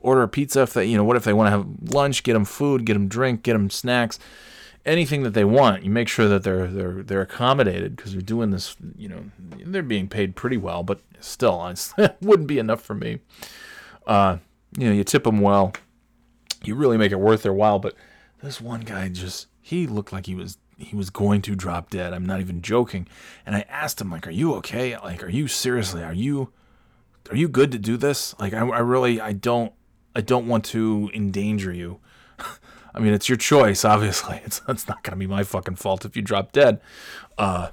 order 0.00 0.22
a 0.22 0.28
pizza 0.28 0.62
if 0.62 0.72
they. 0.72 0.86
You 0.86 0.96
know, 0.96 1.04
what 1.04 1.16
if 1.16 1.24
they 1.24 1.32
want 1.32 1.46
to 1.48 1.50
have 1.50 1.66
lunch? 1.92 2.22
Get 2.22 2.32
them 2.32 2.44
food. 2.44 2.84
Get 2.84 2.94
them 2.94 3.08
drink. 3.08 3.42
Get 3.42 3.52
them 3.52 3.70
snacks 3.70 4.18
anything 4.86 5.24
that 5.24 5.34
they 5.34 5.44
want. 5.44 5.82
You 5.82 5.90
make 5.90 6.08
sure 6.08 6.28
that 6.28 6.44
they're 6.44 6.68
they're 6.68 7.02
they're 7.02 7.20
accommodated 7.20 7.96
because 7.96 8.12
they're 8.12 8.22
doing 8.22 8.50
this. 8.50 8.76
You 8.96 9.08
know, 9.08 9.24
they're 9.38 9.82
being 9.82 10.08
paid 10.08 10.36
pretty 10.36 10.56
well, 10.56 10.82
but 10.82 11.00
still, 11.20 11.66
it 11.66 12.16
wouldn't 12.22 12.48
be 12.48 12.58
enough 12.58 12.80
for 12.80 12.94
me. 12.94 13.18
Uh, 14.06 14.38
you 14.78 14.86
know, 14.86 14.94
you 14.94 15.04
tip 15.04 15.24
them 15.24 15.40
well. 15.40 15.72
You 16.64 16.74
really 16.74 16.96
make 16.96 17.12
it 17.12 17.20
worth 17.20 17.42
their 17.42 17.52
while. 17.52 17.78
But 17.78 17.94
this 18.42 18.60
one 18.60 18.80
guy 18.80 19.08
just 19.08 19.48
he 19.60 19.86
looked 19.86 20.12
like 20.12 20.26
he 20.26 20.34
was 20.34 20.58
he 20.78 20.94
was 20.94 21.10
going 21.10 21.42
to 21.42 21.54
drop 21.54 21.90
dead. 21.90 22.12
I'm 22.12 22.26
not 22.26 22.40
even 22.40 22.60
joking. 22.60 23.08
And 23.44 23.56
I 23.56 23.64
asked 23.68 24.00
him 24.00 24.10
like, 24.10 24.26
"Are 24.26 24.32
you 24.32 24.54
okay? 24.54 24.96
Like, 24.98 25.22
are 25.22 25.28
you 25.28 25.48
seriously? 25.48 26.02
Are 26.02 26.12
you 26.12 26.52
are 27.30 27.36
you 27.36 27.48
good 27.48 27.72
to 27.72 27.78
do 27.78 27.96
this? 27.96 28.34
Like, 28.38 28.52
I, 28.52 28.66
I 28.66 28.78
really 28.80 29.20
I 29.20 29.32
don't 29.32 29.72
I 30.14 30.20
don't 30.20 30.46
want 30.46 30.64
to 30.66 31.10
endanger 31.14 31.72
you." 31.72 32.00
I 32.96 32.98
mean, 32.98 33.12
it's 33.12 33.28
your 33.28 33.36
choice, 33.36 33.84
obviously. 33.84 34.40
It's, 34.46 34.62
it's 34.68 34.88
not 34.88 35.02
going 35.02 35.12
to 35.12 35.18
be 35.18 35.26
my 35.26 35.44
fucking 35.44 35.76
fault 35.76 36.06
if 36.06 36.16
you 36.16 36.22
drop 36.22 36.52
dead. 36.52 36.80
Uh, 37.36 37.68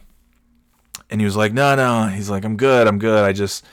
and 1.10 1.22
he 1.22 1.25
was 1.25 1.38
like, 1.38 1.53
no, 1.53 1.75
no. 1.75 2.08
He's 2.08 2.29
like, 2.29 2.43
I'm 2.43 2.58
good. 2.58 2.88
I'm 2.88 3.00
good. 3.00 3.24
I 3.24 3.32
just, 3.32 3.63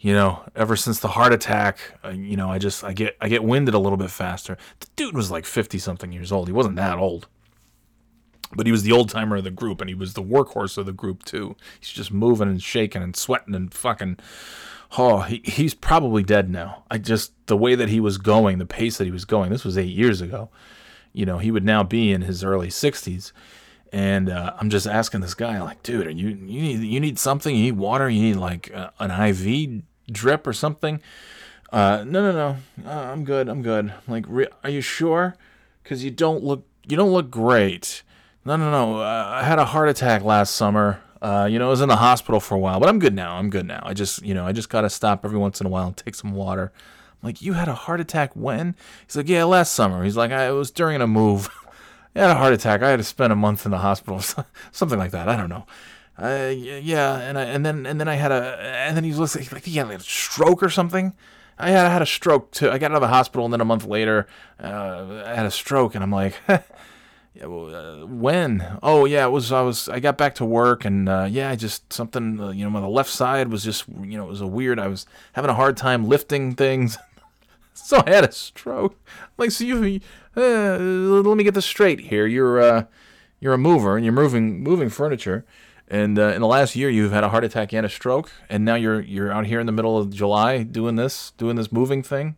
you 0.00 0.14
know, 0.14 0.42
ever 0.56 0.76
since 0.76 0.98
the 0.98 1.08
heart 1.08 1.32
attack, 1.32 1.78
uh, 2.04 2.08
you 2.08 2.36
know, 2.36 2.50
I 2.50 2.58
just, 2.58 2.82
I 2.82 2.92
get, 2.92 3.16
I 3.20 3.28
get 3.28 3.44
winded 3.44 3.74
a 3.74 3.78
little 3.78 3.98
bit 3.98 4.10
faster. 4.10 4.56
The 4.80 4.86
dude 4.96 5.14
was 5.14 5.30
like 5.30 5.44
50 5.44 5.78
something 5.78 6.10
years 6.10 6.32
old. 6.32 6.48
He 6.48 6.52
wasn't 6.52 6.76
that 6.76 6.98
old. 6.98 7.28
But 8.52 8.66
he 8.66 8.72
was 8.72 8.82
the 8.82 8.92
old 8.92 9.10
timer 9.10 9.36
of 9.36 9.44
the 9.44 9.50
group 9.50 9.80
and 9.80 9.88
he 9.88 9.94
was 9.94 10.14
the 10.14 10.22
workhorse 10.22 10.76
of 10.76 10.86
the 10.86 10.92
group 10.92 11.24
too. 11.24 11.54
He's 11.78 11.90
just 11.90 12.10
moving 12.10 12.48
and 12.48 12.62
shaking 12.62 13.02
and 13.02 13.14
sweating 13.14 13.54
and 13.54 13.72
fucking 13.72 14.18
Oh, 14.98 15.20
he, 15.20 15.40
he's 15.44 15.74
probably 15.74 16.22
dead 16.22 16.50
now. 16.50 16.84
I 16.90 16.98
just 16.98 17.32
the 17.46 17.56
way 17.56 17.74
that 17.74 17.88
he 17.88 18.00
was 18.00 18.18
going, 18.18 18.58
the 18.58 18.66
pace 18.66 18.98
that 18.98 19.04
he 19.04 19.10
was 19.10 19.24
going. 19.24 19.50
This 19.50 19.64
was 19.64 19.78
eight 19.78 19.94
years 19.94 20.20
ago. 20.20 20.50
You 21.12 21.26
know, 21.26 21.38
he 21.38 21.50
would 21.50 21.64
now 21.64 21.82
be 21.82 22.12
in 22.12 22.22
his 22.22 22.42
early 22.42 22.70
sixties, 22.70 23.32
and 23.92 24.28
uh, 24.28 24.54
I'm 24.58 24.70
just 24.70 24.86
asking 24.86 25.20
this 25.20 25.34
guy, 25.34 25.60
like, 25.60 25.82
dude, 25.82 26.06
are 26.06 26.10
you 26.10 26.28
you 26.28 26.62
need 26.62 26.80
you 26.80 27.00
need 27.00 27.18
something? 27.18 27.54
You 27.54 27.64
need 27.64 27.78
water? 27.78 28.08
You 28.08 28.22
need 28.22 28.36
like 28.36 28.72
uh, 28.74 28.90
an 28.98 29.10
IV 29.10 29.82
drip 30.12 30.46
or 30.46 30.52
something? 30.52 31.00
Uh, 31.72 32.04
no, 32.06 32.20
no, 32.20 32.32
no. 32.32 32.88
Uh, 32.90 33.12
I'm 33.12 33.24
good. 33.24 33.48
I'm 33.48 33.62
good. 33.62 33.92
Like, 34.08 34.24
re- 34.28 34.48
are 34.64 34.70
you 34.70 34.80
sure? 34.80 35.36
Because 35.82 36.04
you 36.04 36.10
don't 36.10 36.42
look 36.42 36.66
you 36.86 36.96
don't 36.96 37.12
look 37.12 37.30
great. 37.30 38.02
No, 38.44 38.56
no, 38.56 38.70
no. 38.70 39.00
Uh, 39.00 39.26
I 39.28 39.44
had 39.44 39.58
a 39.58 39.66
heart 39.66 39.88
attack 39.88 40.22
last 40.22 40.54
summer. 40.54 41.00
Uh, 41.20 41.46
you 41.50 41.58
know, 41.58 41.66
I 41.66 41.70
was 41.70 41.82
in 41.82 41.88
the 41.88 41.96
hospital 41.96 42.40
for 42.40 42.54
a 42.54 42.58
while, 42.58 42.80
but 42.80 42.88
I'm 42.88 42.98
good 42.98 43.14
now. 43.14 43.36
I'm 43.36 43.50
good 43.50 43.66
now. 43.66 43.82
I 43.84 43.92
just, 43.92 44.22
you 44.22 44.32
know, 44.32 44.46
I 44.46 44.52
just 44.52 44.70
got 44.70 44.80
to 44.80 44.90
stop 44.90 45.24
every 45.24 45.38
once 45.38 45.60
in 45.60 45.66
a 45.66 45.70
while 45.70 45.86
and 45.86 45.96
take 45.96 46.14
some 46.14 46.32
water. 46.32 46.72
I'm 47.22 47.26
like, 47.26 47.42
you 47.42 47.52
had 47.52 47.68
a 47.68 47.74
heart 47.74 48.00
attack 48.00 48.34
when? 48.34 48.74
He's 49.06 49.16
like, 49.16 49.28
yeah, 49.28 49.44
last 49.44 49.72
summer. 49.74 50.02
He's 50.02 50.16
like, 50.16 50.32
I 50.32 50.48
it 50.48 50.52
was 50.52 50.70
during 50.70 51.00
a 51.02 51.06
move. 51.06 51.50
I 52.16 52.20
had 52.20 52.30
a 52.30 52.34
heart 52.34 52.54
attack. 52.54 52.82
I 52.82 52.88
had 52.90 52.96
to 52.96 53.04
spend 53.04 53.32
a 53.32 53.36
month 53.36 53.66
in 53.66 53.70
the 53.70 53.78
hospital, 53.78 54.20
something 54.72 54.98
like 54.98 55.10
that. 55.10 55.28
I 55.28 55.36
don't 55.36 55.50
know. 55.50 55.66
Uh, 56.18 56.52
yeah, 56.54 57.18
and 57.18 57.38
I, 57.38 57.44
and 57.44 57.64
then 57.64 57.86
and 57.86 57.98
then 57.98 58.08
I 58.08 58.14
had 58.16 58.30
a 58.30 58.58
and 58.60 58.96
then 58.96 59.04
he 59.04 59.14
was 59.14 59.34
like, 59.34 59.50
like 59.52 59.64
he 59.64 59.78
had 59.78 59.90
a 59.90 60.00
stroke 60.00 60.62
or 60.62 60.68
something. 60.68 61.14
I 61.58 61.70
had, 61.70 61.86
I 61.86 61.90
had 61.90 62.02
a 62.02 62.06
stroke 62.06 62.50
too. 62.50 62.70
I 62.70 62.78
got 62.78 62.90
out 62.90 62.96
of 62.96 63.00
the 63.02 63.08
hospital, 63.08 63.44
and 63.44 63.52
then 63.52 63.60
a 63.60 63.66
month 63.66 63.86
later, 63.86 64.26
uh, 64.62 65.22
I 65.26 65.34
had 65.34 65.46
a 65.46 65.50
stroke, 65.50 65.94
and 65.94 66.02
I'm 66.02 66.10
like, 66.10 66.34
yeah, 66.48 67.46
well, 67.46 67.74
uh, 67.74 68.06
when? 68.06 68.78
Oh 68.82 69.04
yeah, 69.04 69.26
it 69.26 69.30
was. 69.30 69.52
I 69.52 69.62
was. 69.62 69.88
I 69.88 70.00
got 70.00 70.18
back 70.18 70.34
to 70.36 70.44
work, 70.44 70.84
and 70.84 71.08
uh, 71.08 71.26
yeah, 71.30 71.50
I 71.50 71.56
just 71.56 71.92
something. 71.92 72.40
Uh, 72.40 72.50
you 72.50 72.64
know, 72.64 72.70
my 72.70 72.84
left 72.86 73.10
side 73.10 73.48
was 73.48 73.64
just. 73.64 73.88
You 73.88 74.18
know, 74.18 74.24
it 74.24 74.30
was 74.30 74.40
a 74.40 74.46
weird. 74.46 74.78
I 74.78 74.88
was 74.88 75.06
having 75.34 75.50
a 75.50 75.54
hard 75.54 75.76
time 75.76 76.06
lifting 76.06 76.54
things, 76.54 76.98
so 77.74 78.02
I 78.06 78.10
had 78.10 78.24
a 78.24 78.32
stroke. 78.32 78.96
Like, 79.36 79.50
so 79.50 79.64
you. 79.64 80.00
Uh, 80.36 80.78
let 80.78 81.36
me 81.36 81.44
get 81.44 81.54
this 81.54 81.66
straight 81.66 82.00
here. 82.00 82.26
You're. 82.26 82.88
You're 83.42 83.54
a 83.54 83.58
mover, 83.58 83.96
and 83.96 84.04
you're 84.04 84.12
moving 84.12 84.62
moving 84.62 84.90
furniture. 84.90 85.46
And 85.90 86.20
uh, 86.20 86.28
in 86.28 86.40
the 86.40 86.46
last 86.46 86.76
year, 86.76 86.88
you've 86.88 87.10
had 87.10 87.24
a 87.24 87.28
heart 87.28 87.42
attack 87.42 87.72
and 87.74 87.84
a 87.84 87.88
stroke, 87.88 88.30
and 88.48 88.64
now 88.64 88.76
you're 88.76 89.00
you're 89.00 89.32
out 89.32 89.46
here 89.46 89.58
in 89.58 89.66
the 89.66 89.72
middle 89.72 89.98
of 89.98 90.14
July 90.14 90.62
doing 90.62 90.94
this 90.94 91.32
doing 91.32 91.56
this 91.56 91.72
moving 91.72 92.02
thing. 92.02 92.36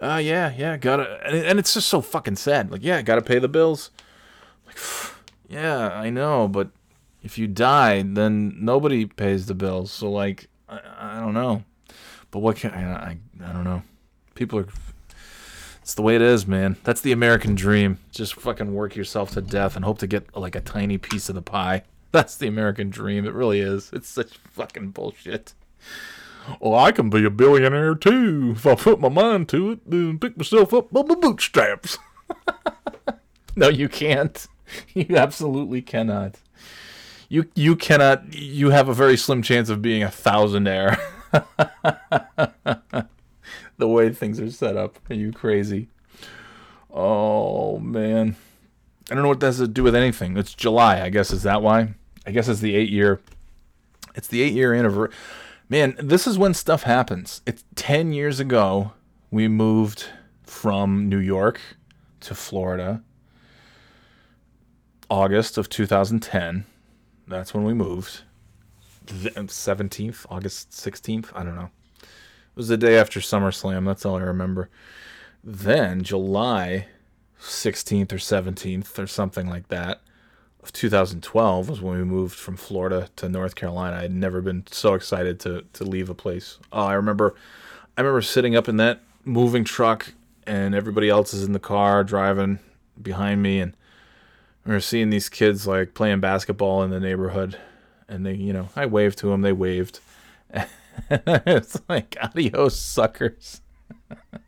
Uh, 0.00 0.16
yeah, 0.16 0.52
yeah, 0.56 0.76
gotta, 0.78 1.20
and, 1.24 1.36
and 1.36 1.58
it's 1.60 1.74
just 1.74 1.88
so 1.88 2.00
fucking 2.00 2.34
sad. 2.34 2.72
Like, 2.72 2.82
yeah, 2.82 3.02
gotta 3.02 3.22
pay 3.22 3.38
the 3.38 3.46
bills. 3.46 3.90
Like, 4.66 4.76
yeah, 5.48 5.90
I 5.90 6.10
know, 6.10 6.48
but 6.48 6.70
if 7.22 7.38
you 7.38 7.46
die, 7.46 8.02
then 8.02 8.56
nobody 8.58 9.04
pays 9.04 9.46
the 9.46 9.54
bills. 9.54 9.92
So, 9.92 10.10
like, 10.10 10.48
I, 10.68 10.80
I 10.98 11.20
don't 11.20 11.34
know. 11.34 11.62
But 12.32 12.40
what 12.40 12.56
can 12.56 12.72
I, 12.72 12.90
I? 12.90 13.18
I 13.44 13.52
don't 13.52 13.64
know. 13.64 13.82
People 14.34 14.58
are. 14.60 14.66
It's 15.82 15.94
the 15.94 16.02
way 16.02 16.16
it 16.16 16.22
is, 16.22 16.46
man. 16.46 16.76
That's 16.84 17.00
the 17.00 17.12
American 17.12 17.54
dream. 17.54 17.98
Just 18.12 18.34
fucking 18.34 18.72
work 18.72 18.96
yourself 18.96 19.32
to 19.32 19.40
death 19.40 19.76
and 19.76 19.84
hope 19.84 19.98
to 19.98 20.06
get 20.06 20.34
like 20.36 20.56
a 20.56 20.60
tiny 20.60 20.96
piece 20.96 21.28
of 21.28 21.34
the 21.34 21.42
pie. 21.42 21.82
That's 22.12 22.36
the 22.36 22.46
American 22.46 22.90
dream. 22.90 23.26
It 23.26 23.32
really 23.32 23.60
is. 23.60 23.90
It's 23.92 24.08
such 24.08 24.36
fucking 24.36 24.90
bullshit. 24.90 25.54
Well, 26.60 26.74
I 26.74 26.92
can 26.92 27.08
be 27.08 27.24
a 27.24 27.30
billionaire 27.30 27.94
too 27.94 28.52
if 28.56 28.66
I 28.66 28.74
put 28.74 29.00
my 29.00 29.08
mind 29.08 29.48
to 29.50 29.72
it 29.72 29.80
and 29.90 30.20
pick 30.20 30.36
myself 30.36 30.74
up 30.74 30.92
by 30.92 31.02
my 31.02 31.14
bootstraps. 31.14 31.98
no, 33.56 33.68
you 33.68 33.88
can't. 33.88 34.46
You 34.94 35.18
absolutely 35.18 35.82
cannot. 35.82 36.36
You 37.28 37.44
you 37.54 37.76
cannot. 37.76 38.32
You 38.32 38.70
have 38.70 38.88
a 38.88 38.94
very 38.94 39.18
slim 39.18 39.42
chance 39.42 39.68
of 39.68 39.82
being 39.82 40.02
a 40.02 40.08
thousandaire. 40.08 40.98
the 43.76 43.86
way 43.86 44.08
things 44.08 44.40
are 44.40 44.50
set 44.50 44.78
up. 44.78 44.98
Are 45.10 45.14
you 45.14 45.30
crazy? 45.30 45.88
Oh 46.90 47.78
man. 47.80 48.36
I 49.10 49.14
don't 49.14 49.24
know 49.24 49.28
what 49.28 49.40
that 49.40 49.46
has 49.46 49.58
to 49.58 49.68
do 49.68 49.82
with 49.82 49.94
anything. 49.94 50.38
It's 50.38 50.54
July, 50.54 51.02
I 51.02 51.10
guess. 51.10 51.32
Is 51.32 51.42
that 51.42 51.60
why? 51.60 51.92
I 52.26 52.30
guess 52.30 52.48
it's 52.48 52.60
the 52.60 52.74
eight 52.74 52.90
year. 52.90 53.20
It's 54.14 54.28
the 54.28 54.42
eight 54.42 54.52
year 54.52 54.74
anniversary. 54.74 55.14
Man, 55.68 55.96
this 55.98 56.26
is 56.26 56.38
when 56.38 56.54
stuff 56.54 56.82
happens. 56.82 57.40
It's 57.46 57.64
10 57.76 58.12
years 58.12 58.38
ago 58.40 58.92
we 59.30 59.48
moved 59.48 60.06
from 60.44 61.08
New 61.08 61.18
York 61.18 61.60
to 62.20 62.34
Florida. 62.34 63.02
August 65.08 65.58
of 65.58 65.68
2010. 65.68 66.66
That's 67.26 67.54
when 67.54 67.64
we 67.64 67.74
moved. 67.74 68.22
17th, 69.06 70.26
um, 70.30 70.36
August 70.36 70.70
16th. 70.70 71.30
I 71.34 71.42
don't 71.42 71.56
know. 71.56 71.70
It 72.00 72.56
was 72.56 72.68
the 72.68 72.76
day 72.76 72.98
after 72.98 73.20
SummerSlam. 73.20 73.86
That's 73.86 74.04
all 74.04 74.16
I 74.16 74.22
remember. 74.22 74.68
Then, 75.42 76.02
July 76.02 76.86
16th 77.40 78.12
or 78.12 78.16
17th 78.16 78.98
or 78.98 79.06
something 79.06 79.48
like 79.48 79.68
that 79.68 80.02
of 80.62 80.72
2012 80.72 81.68
was 81.68 81.80
when 81.80 81.98
we 81.98 82.04
moved 82.04 82.36
from 82.36 82.56
Florida 82.56 83.08
to 83.16 83.28
North 83.28 83.54
Carolina. 83.54 83.96
I 83.96 84.02
had 84.02 84.12
never 84.12 84.40
been 84.40 84.64
so 84.70 84.94
excited 84.94 85.40
to 85.40 85.64
to 85.72 85.84
leave 85.84 86.08
a 86.08 86.14
place. 86.14 86.58
Oh, 86.72 86.84
I 86.84 86.94
remember 86.94 87.34
I 87.96 88.00
remember 88.00 88.22
sitting 88.22 88.54
up 88.56 88.68
in 88.68 88.76
that 88.76 89.00
moving 89.24 89.64
truck 89.64 90.12
and 90.46 90.74
everybody 90.74 91.08
else 91.08 91.34
is 91.34 91.44
in 91.44 91.52
the 91.52 91.58
car 91.58 92.04
driving 92.04 92.58
behind 93.00 93.42
me 93.42 93.60
and 93.60 93.76
we 94.64 94.72
were 94.72 94.80
seeing 94.80 95.10
these 95.10 95.28
kids 95.28 95.66
like 95.66 95.94
playing 95.94 96.20
basketball 96.20 96.82
in 96.82 96.90
the 96.90 97.00
neighborhood 97.00 97.58
and 98.08 98.24
they, 98.24 98.34
you 98.34 98.52
know, 98.52 98.68
I 98.76 98.86
waved 98.86 99.18
to 99.18 99.28
them, 99.28 99.42
they 99.42 99.52
waved. 99.52 100.00
it's 101.10 101.80
like 101.88 102.16
adios 102.22 102.78
suckers. 102.78 103.60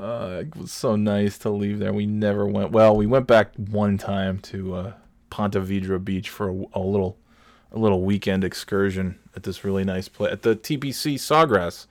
Uh, 0.00 0.44
it 0.46 0.56
was 0.56 0.72
so 0.72 0.96
nice 0.96 1.36
to 1.36 1.50
leave 1.50 1.78
there. 1.78 1.92
We 1.92 2.06
never 2.06 2.46
went. 2.46 2.72
Well, 2.72 2.96
we 2.96 3.04
went 3.06 3.26
back 3.26 3.54
one 3.56 3.98
time 3.98 4.38
to 4.38 4.74
uh, 4.74 4.92
Ponte 5.28 5.52
Vedra 5.52 6.02
Beach 6.02 6.30
for 6.30 6.48
a, 6.48 6.64
a 6.72 6.80
little, 6.80 7.18
a 7.70 7.78
little 7.78 8.02
weekend 8.02 8.42
excursion 8.42 9.18
at 9.36 9.42
this 9.42 9.62
really 9.62 9.84
nice 9.84 10.08
place 10.08 10.32
at 10.32 10.40
the 10.40 10.56
TPC 10.56 11.16
Sawgrass, 11.16 11.86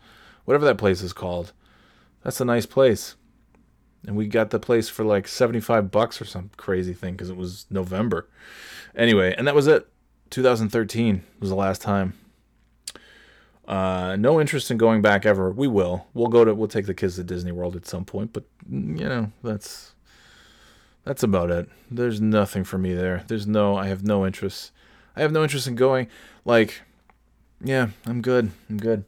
whatever 0.45 0.65
that 0.65 0.79
place 0.79 1.03
is 1.03 1.13
called. 1.13 1.53
That's 2.23 2.41
a 2.41 2.45
nice 2.45 2.65
place, 2.65 3.15
and 4.07 4.15
we 4.15 4.27
got 4.27 4.49
the 4.49 4.59
place 4.59 4.89
for 4.89 5.03
like 5.05 5.27
seventy-five 5.27 5.91
bucks 5.91 6.19
or 6.19 6.25
some 6.25 6.49
crazy 6.57 6.95
thing 6.95 7.13
because 7.13 7.29
it 7.29 7.37
was 7.37 7.67
November. 7.69 8.27
Anyway, 8.95 9.35
and 9.37 9.45
that 9.45 9.53
was 9.53 9.67
it. 9.67 9.87
2013 10.31 11.23
was 11.39 11.49
the 11.49 11.55
last 11.55 11.81
time. 11.81 12.13
Uh, 13.69 14.15
no 14.15 14.41
interest 14.41 14.71
in 14.71 14.77
going 14.77 14.99
back 14.99 15.27
ever. 15.27 15.51
We 15.51 15.67
will. 15.67 16.07
We'll 16.15 16.27
go 16.27 16.43
to. 16.43 16.55
We'll 16.55 16.67
take 16.67 16.87
the 16.87 16.95
kids 16.95 17.15
to 17.17 17.23
Disney 17.23 17.51
World 17.51 17.75
at 17.75 17.85
some 17.85 18.03
point. 18.03 18.33
But 18.33 18.45
mm, 18.69 18.99
you 18.99 19.07
know, 19.07 19.31
that's 19.43 19.93
that's 21.05 21.21
about 21.21 21.51
it. 21.51 21.69
There's 21.91 22.19
nothing 22.19 22.63
for 22.63 22.79
me 22.79 22.95
there. 22.95 23.23
There's 23.27 23.45
no. 23.45 23.77
I 23.77 23.87
have 23.87 24.03
no 24.03 24.25
interest. 24.25 24.71
I 25.15 25.21
have 25.21 25.31
no 25.31 25.43
interest 25.43 25.67
in 25.67 25.75
going. 25.75 26.07
Like, 26.45 26.81
yeah, 27.63 27.89
I'm 28.07 28.21
good. 28.21 28.49
I'm 28.71 28.77
good. 28.77 29.05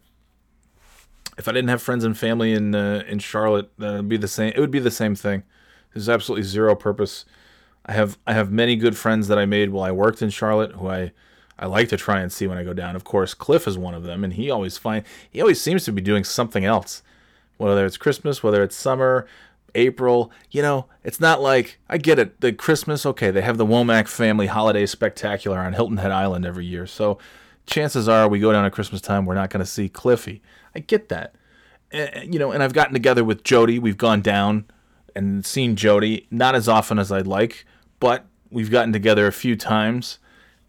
If 1.36 1.48
I 1.48 1.52
didn't 1.52 1.70
have 1.70 1.82
friends 1.82 2.04
and 2.04 2.16
family 2.16 2.52
in 2.52 2.76
uh, 2.76 3.02
in 3.08 3.18
Charlotte, 3.18 3.72
that 3.78 3.94
would 3.94 4.08
be 4.08 4.16
the 4.16 4.28
same. 4.28 4.52
It 4.54 4.60
would 4.60 4.70
be 4.70 4.78
the 4.78 4.92
same 4.92 5.16
thing. 5.16 5.42
There's 5.92 6.08
absolutely 6.08 6.44
zero 6.44 6.76
purpose. 6.76 7.24
I 7.84 7.94
have 7.94 8.16
I 8.28 8.32
have 8.32 8.52
many 8.52 8.76
good 8.76 8.96
friends 8.96 9.26
that 9.26 9.40
I 9.40 9.44
made 9.44 9.70
while 9.70 9.82
I 9.82 9.90
worked 9.90 10.22
in 10.22 10.30
Charlotte 10.30 10.72
who 10.76 10.88
I 10.88 11.10
I 11.58 11.66
like 11.66 11.88
to 11.90 11.96
try 11.96 12.20
and 12.20 12.32
see 12.32 12.46
when 12.46 12.58
I 12.58 12.64
go 12.64 12.72
down. 12.72 12.96
Of 12.96 13.04
course, 13.04 13.34
Cliff 13.34 13.68
is 13.68 13.78
one 13.78 13.94
of 13.94 14.02
them, 14.02 14.24
and 14.24 14.32
he 14.32 14.50
always 14.50 14.78
find 14.78 15.04
he 15.30 15.40
always 15.40 15.60
seems 15.60 15.84
to 15.84 15.92
be 15.92 16.02
doing 16.02 16.24
something 16.24 16.64
else. 16.64 17.02
Whether 17.58 17.86
it's 17.86 17.96
Christmas, 17.96 18.42
whether 18.42 18.62
it's 18.62 18.74
summer, 18.74 19.26
April, 19.74 20.32
you 20.50 20.62
know, 20.62 20.86
it's 21.04 21.20
not 21.20 21.40
like 21.40 21.78
I 21.88 21.98
get 21.98 22.18
it. 22.18 22.40
The 22.40 22.52
Christmas, 22.52 23.06
okay, 23.06 23.30
they 23.30 23.42
have 23.42 23.58
the 23.58 23.66
Womack 23.66 24.08
Family 24.08 24.46
Holiday 24.48 24.86
Spectacular 24.86 25.58
on 25.58 25.72
Hilton 25.72 25.98
Head 25.98 26.10
Island 26.10 26.44
every 26.44 26.66
year, 26.66 26.86
so 26.86 27.18
chances 27.66 28.08
are 28.08 28.28
we 28.28 28.40
go 28.40 28.52
down 28.52 28.64
at 28.64 28.72
Christmas 28.72 29.00
time, 29.00 29.24
we're 29.24 29.34
not 29.34 29.50
going 29.50 29.64
to 29.64 29.70
see 29.70 29.88
Cliffy. 29.88 30.42
I 30.74 30.80
get 30.80 31.08
that, 31.10 31.34
and, 31.92 32.32
you 32.32 32.40
know, 32.40 32.50
and 32.50 32.62
I've 32.62 32.72
gotten 32.72 32.92
together 32.94 33.22
with 33.22 33.44
Jody. 33.44 33.78
We've 33.78 33.96
gone 33.96 34.20
down 34.20 34.64
and 35.14 35.46
seen 35.46 35.76
Jody, 35.76 36.26
not 36.30 36.54
as 36.54 36.68
often 36.68 36.98
as 36.98 37.12
I'd 37.12 37.26
like, 37.26 37.64
but 38.00 38.26
we've 38.50 38.70
gotten 38.70 38.92
together 38.92 39.26
a 39.26 39.32
few 39.32 39.54
times, 39.56 40.18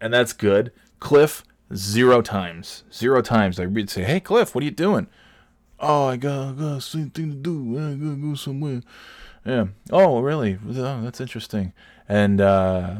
and 0.04 0.12
that's 0.12 0.34
good. 0.34 0.70
Cliff, 1.00 1.44
zero 1.74 2.20
times, 2.20 2.84
zero 2.92 3.22
times. 3.22 3.58
I 3.58 3.64
would 3.64 3.88
say, 3.88 4.04
"Hey, 4.04 4.20
Cliff, 4.20 4.54
what 4.54 4.60
are 4.62 4.66
you 4.66 4.70
doing?" 4.70 5.06
Oh, 5.80 6.04
I 6.04 6.16
got, 6.16 6.50
I 6.50 6.52
got 6.52 6.82
something 6.82 7.30
to 7.30 7.36
do. 7.36 7.78
I 7.78 7.94
gotta 7.94 8.16
go 8.16 8.34
somewhere. 8.34 8.82
Yeah. 9.46 9.66
Oh, 9.90 10.20
really? 10.20 10.58
Oh, 10.68 11.02
that's 11.02 11.20
interesting. 11.20 11.72
And 12.06 12.40
uh, 12.40 12.96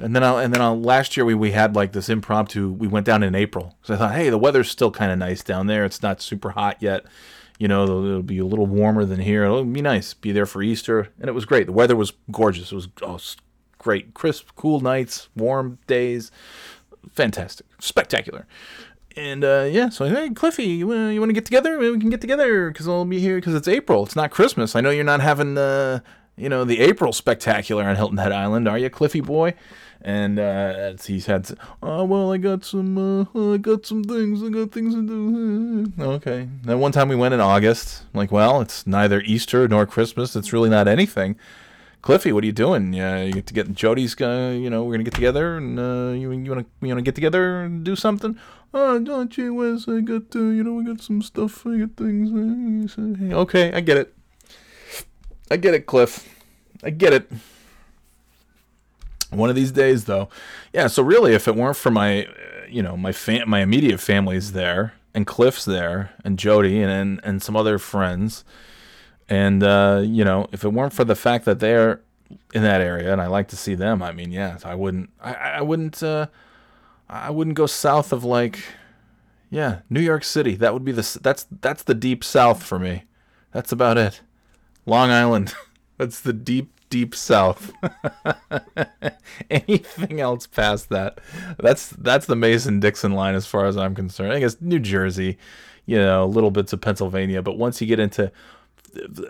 and 0.00 0.16
then 0.16 0.24
I'll, 0.24 0.38
and 0.38 0.52
then 0.52 0.60
I'll, 0.60 0.80
last 0.80 1.16
year 1.16 1.24
we, 1.24 1.34
we 1.34 1.52
had 1.52 1.76
like 1.76 1.92
this 1.92 2.08
impromptu. 2.08 2.72
We 2.72 2.88
went 2.88 3.06
down 3.06 3.22
in 3.22 3.36
April 3.36 3.76
because 3.80 3.94
I 3.94 3.98
thought, 3.98 4.14
hey, 4.16 4.28
the 4.28 4.38
weather's 4.38 4.68
still 4.68 4.90
kind 4.90 5.12
of 5.12 5.18
nice 5.18 5.44
down 5.44 5.68
there. 5.68 5.84
It's 5.84 6.02
not 6.02 6.20
super 6.20 6.50
hot 6.50 6.76
yet. 6.80 7.04
You 7.58 7.68
know, 7.68 7.84
it'll, 7.84 8.04
it'll 8.04 8.22
be 8.22 8.38
a 8.38 8.44
little 8.44 8.66
warmer 8.66 9.04
than 9.04 9.20
here. 9.20 9.44
It'll 9.44 9.64
be 9.64 9.80
nice. 9.80 10.12
Be 10.12 10.32
there 10.32 10.46
for 10.46 10.60
Easter, 10.60 11.08
and 11.20 11.28
it 11.28 11.32
was 11.32 11.44
great. 11.44 11.66
The 11.66 11.72
weather 11.72 11.94
was 11.94 12.12
gorgeous. 12.32 12.72
It 12.72 12.74
was 12.74 12.88
oh, 13.02 13.20
great, 13.82 14.14
crisp, 14.14 14.50
cool 14.56 14.80
nights, 14.80 15.28
warm 15.36 15.78
days, 15.86 16.30
fantastic, 17.12 17.66
spectacular. 17.78 18.46
And 19.14 19.44
uh, 19.44 19.68
yeah, 19.70 19.90
so 19.90 20.06
hey, 20.06 20.30
Cliffy, 20.30 20.64
you 20.64 20.86
want 20.86 21.12
you 21.12 21.20
want 21.20 21.28
to 21.28 21.34
get 21.34 21.44
together? 21.44 21.78
We 21.78 21.98
can 21.98 22.08
get 22.08 22.22
together 22.22 22.70
because 22.70 22.88
I'll 22.88 23.04
be 23.04 23.20
here 23.20 23.36
because 23.36 23.54
it's 23.54 23.68
April. 23.68 24.04
It's 24.04 24.16
not 24.16 24.30
Christmas. 24.30 24.74
I 24.74 24.80
know 24.80 24.88
you're 24.88 25.04
not 25.04 25.20
having 25.20 25.58
uh, 25.58 26.00
you 26.36 26.48
know 26.48 26.64
the 26.64 26.80
April 26.80 27.12
spectacular 27.12 27.84
on 27.84 27.96
Hilton 27.96 28.16
Head 28.18 28.32
Island, 28.32 28.66
are 28.68 28.78
you, 28.78 28.88
Cliffy 28.88 29.20
boy? 29.20 29.54
And 30.04 30.40
uh, 30.40 30.94
he's 31.04 31.26
had, 31.26 31.48
oh 31.80 32.04
well, 32.04 32.32
I 32.32 32.36
got 32.36 32.64
some, 32.64 32.98
uh, 32.98 33.54
I 33.54 33.56
got 33.58 33.86
some 33.86 34.02
things, 34.02 34.42
I 34.42 34.48
got 34.48 34.72
things 34.72 34.94
to 34.94 35.06
do. 35.06 35.92
Okay. 36.02 36.48
Then 36.64 36.80
one 36.80 36.90
time 36.90 37.08
we 37.08 37.14
went 37.14 37.34
in 37.34 37.40
August. 37.40 38.02
I'm 38.12 38.18
like, 38.18 38.32
well, 38.32 38.60
it's 38.60 38.84
neither 38.84 39.20
Easter 39.20 39.68
nor 39.68 39.86
Christmas. 39.86 40.34
It's 40.34 40.52
really 40.52 40.70
not 40.70 40.88
anything. 40.88 41.36
Cliffy, 42.02 42.32
what 42.32 42.42
are 42.42 42.46
you 42.46 42.52
doing? 42.52 42.92
Yeah, 42.92 43.22
you 43.22 43.32
get 43.32 43.46
to 43.46 43.54
get 43.54 43.72
Jody's. 43.72 44.20
Uh, 44.20 44.56
you 44.58 44.68
know, 44.68 44.82
we're 44.82 44.94
gonna 44.94 45.04
get 45.04 45.14
together, 45.14 45.56
and 45.56 45.78
uh, 45.78 46.10
you 46.10 46.32
you 46.32 46.50
wanna 46.50 46.66
you 46.80 46.88
wanna 46.88 47.02
get 47.02 47.14
together 47.14 47.62
and 47.62 47.84
do 47.84 47.94
something. 47.94 48.36
Oh, 48.74 48.98
don't 48.98 49.30
gee 49.30 49.50
whiz, 49.50 49.86
I 49.86 50.00
got 50.00 50.34
uh, 50.34 50.40
you 50.40 50.64
know, 50.64 50.72
we 50.72 50.84
got 50.84 51.00
some 51.00 51.22
stuff. 51.22 51.64
I 51.64 51.78
got 51.78 51.96
things. 51.96 52.98
Uh, 52.98 53.36
okay, 53.36 53.72
I 53.72 53.80
get 53.80 53.98
it. 53.98 54.14
I 55.48 55.56
get 55.56 55.74
it, 55.74 55.86
Cliff. 55.86 56.28
I 56.82 56.90
get 56.90 57.12
it. 57.12 57.30
One 59.30 59.48
of 59.48 59.54
these 59.56 59.70
days, 59.70 60.06
though, 60.06 60.28
yeah. 60.72 60.88
So 60.88 61.04
really, 61.04 61.34
if 61.34 61.46
it 61.46 61.54
weren't 61.54 61.76
for 61.76 61.90
my, 61.90 62.24
uh, 62.24 62.30
you 62.68 62.82
know, 62.82 62.96
my 62.96 63.12
fam- 63.12 63.48
my 63.48 63.60
immediate 63.60 64.00
family's 64.00 64.52
there, 64.52 64.94
and 65.14 65.24
Cliff's 65.24 65.64
there, 65.64 66.10
and 66.24 66.36
Jody, 66.36 66.82
and 66.82 66.90
and, 66.90 67.20
and 67.22 67.42
some 67.42 67.56
other 67.56 67.78
friends, 67.78 68.44
and 69.28 69.62
uh, 69.62 70.02
you 70.04 70.24
know, 70.24 70.46
if 70.52 70.64
it 70.64 70.70
weren't 70.70 70.92
for 70.92 71.04
the 71.04 71.14
fact 71.14 71.44
that 71.44 71.60
they're 71.60 72.00
in 72.54 72.62
that 72.62 72.80
area, 72.80 73.12
and 73.12 73.20
I 73.20 73.26
like 73.26 73.48
to 73.48 73.56
see 73.56 73.74
them, 73.74 74.02
I 74.02 74.12
mean, 74.12 74.32
yeah, 74.32 74.58
I 74.64 74.74
wouldn't, 74.74 75.10
I, 75.20 75.34
I 75.34 75.60
wouldn't, 75.62 76.02
uh, 76.02 76.26
I 77.08 77.30
wouldn't 77.30 77.56
go 77.56 77.66
south 77.66 78.12
of 78.12 78.24
like, 78.24 78.58
yeah, 79.50 79.80
New 79.90 80.00
York 80.00 80.24
City. 80.24 80.56
That 80.56 80.72
would 80.72 80.84
be 80.84 80.92
the 80.92 81.18
that's 81.22 81.46
that's 81.60 81.82
the 81.82 81.94
deep 81.94 82.24
south 82.24 82.62
for 82.62 82.78
me. 82.78 83.04
That's 83.52 83.72
about 83.72 83.98
it. 83.98 84.22
Long 84.86 85.10
Island. 85.10 85.54
That's 85.98 86.20
the 86.20 86.32
deep 86.32 86.72
deep 86.92 87.14
south. 87.14 87.72
Anything 89.50 90.20
else 90.20 90.46
past 90.46 90.88
that, 90.88 91.20
that's 91.58 91.90
that's 91.90 92.26
the 92.26 92.34
Mason 92.34 92.80
Dixon 92.80 93.12
line 93.12 93.34
as 93.34 93.46
far 93.46 93.66
as 93.66 93.76
I'm 93.76 93.94
concerned. 93.94 94.32
I 94.32 94.40
guess 94.40 94.56
New 94.60 94.78
Jersey, 94.78 95.38
you 95.86 95.96
know, 95.96 96.26
little 96.26 96.50
bits 96.50 96.72
of 96.72 96.80
Pennsylvania, 96.80 97.40
but 97.40 97.56
once 97.56 97.80
you 97.80 97.86
get 97.86 98.00
into 98.00 98.32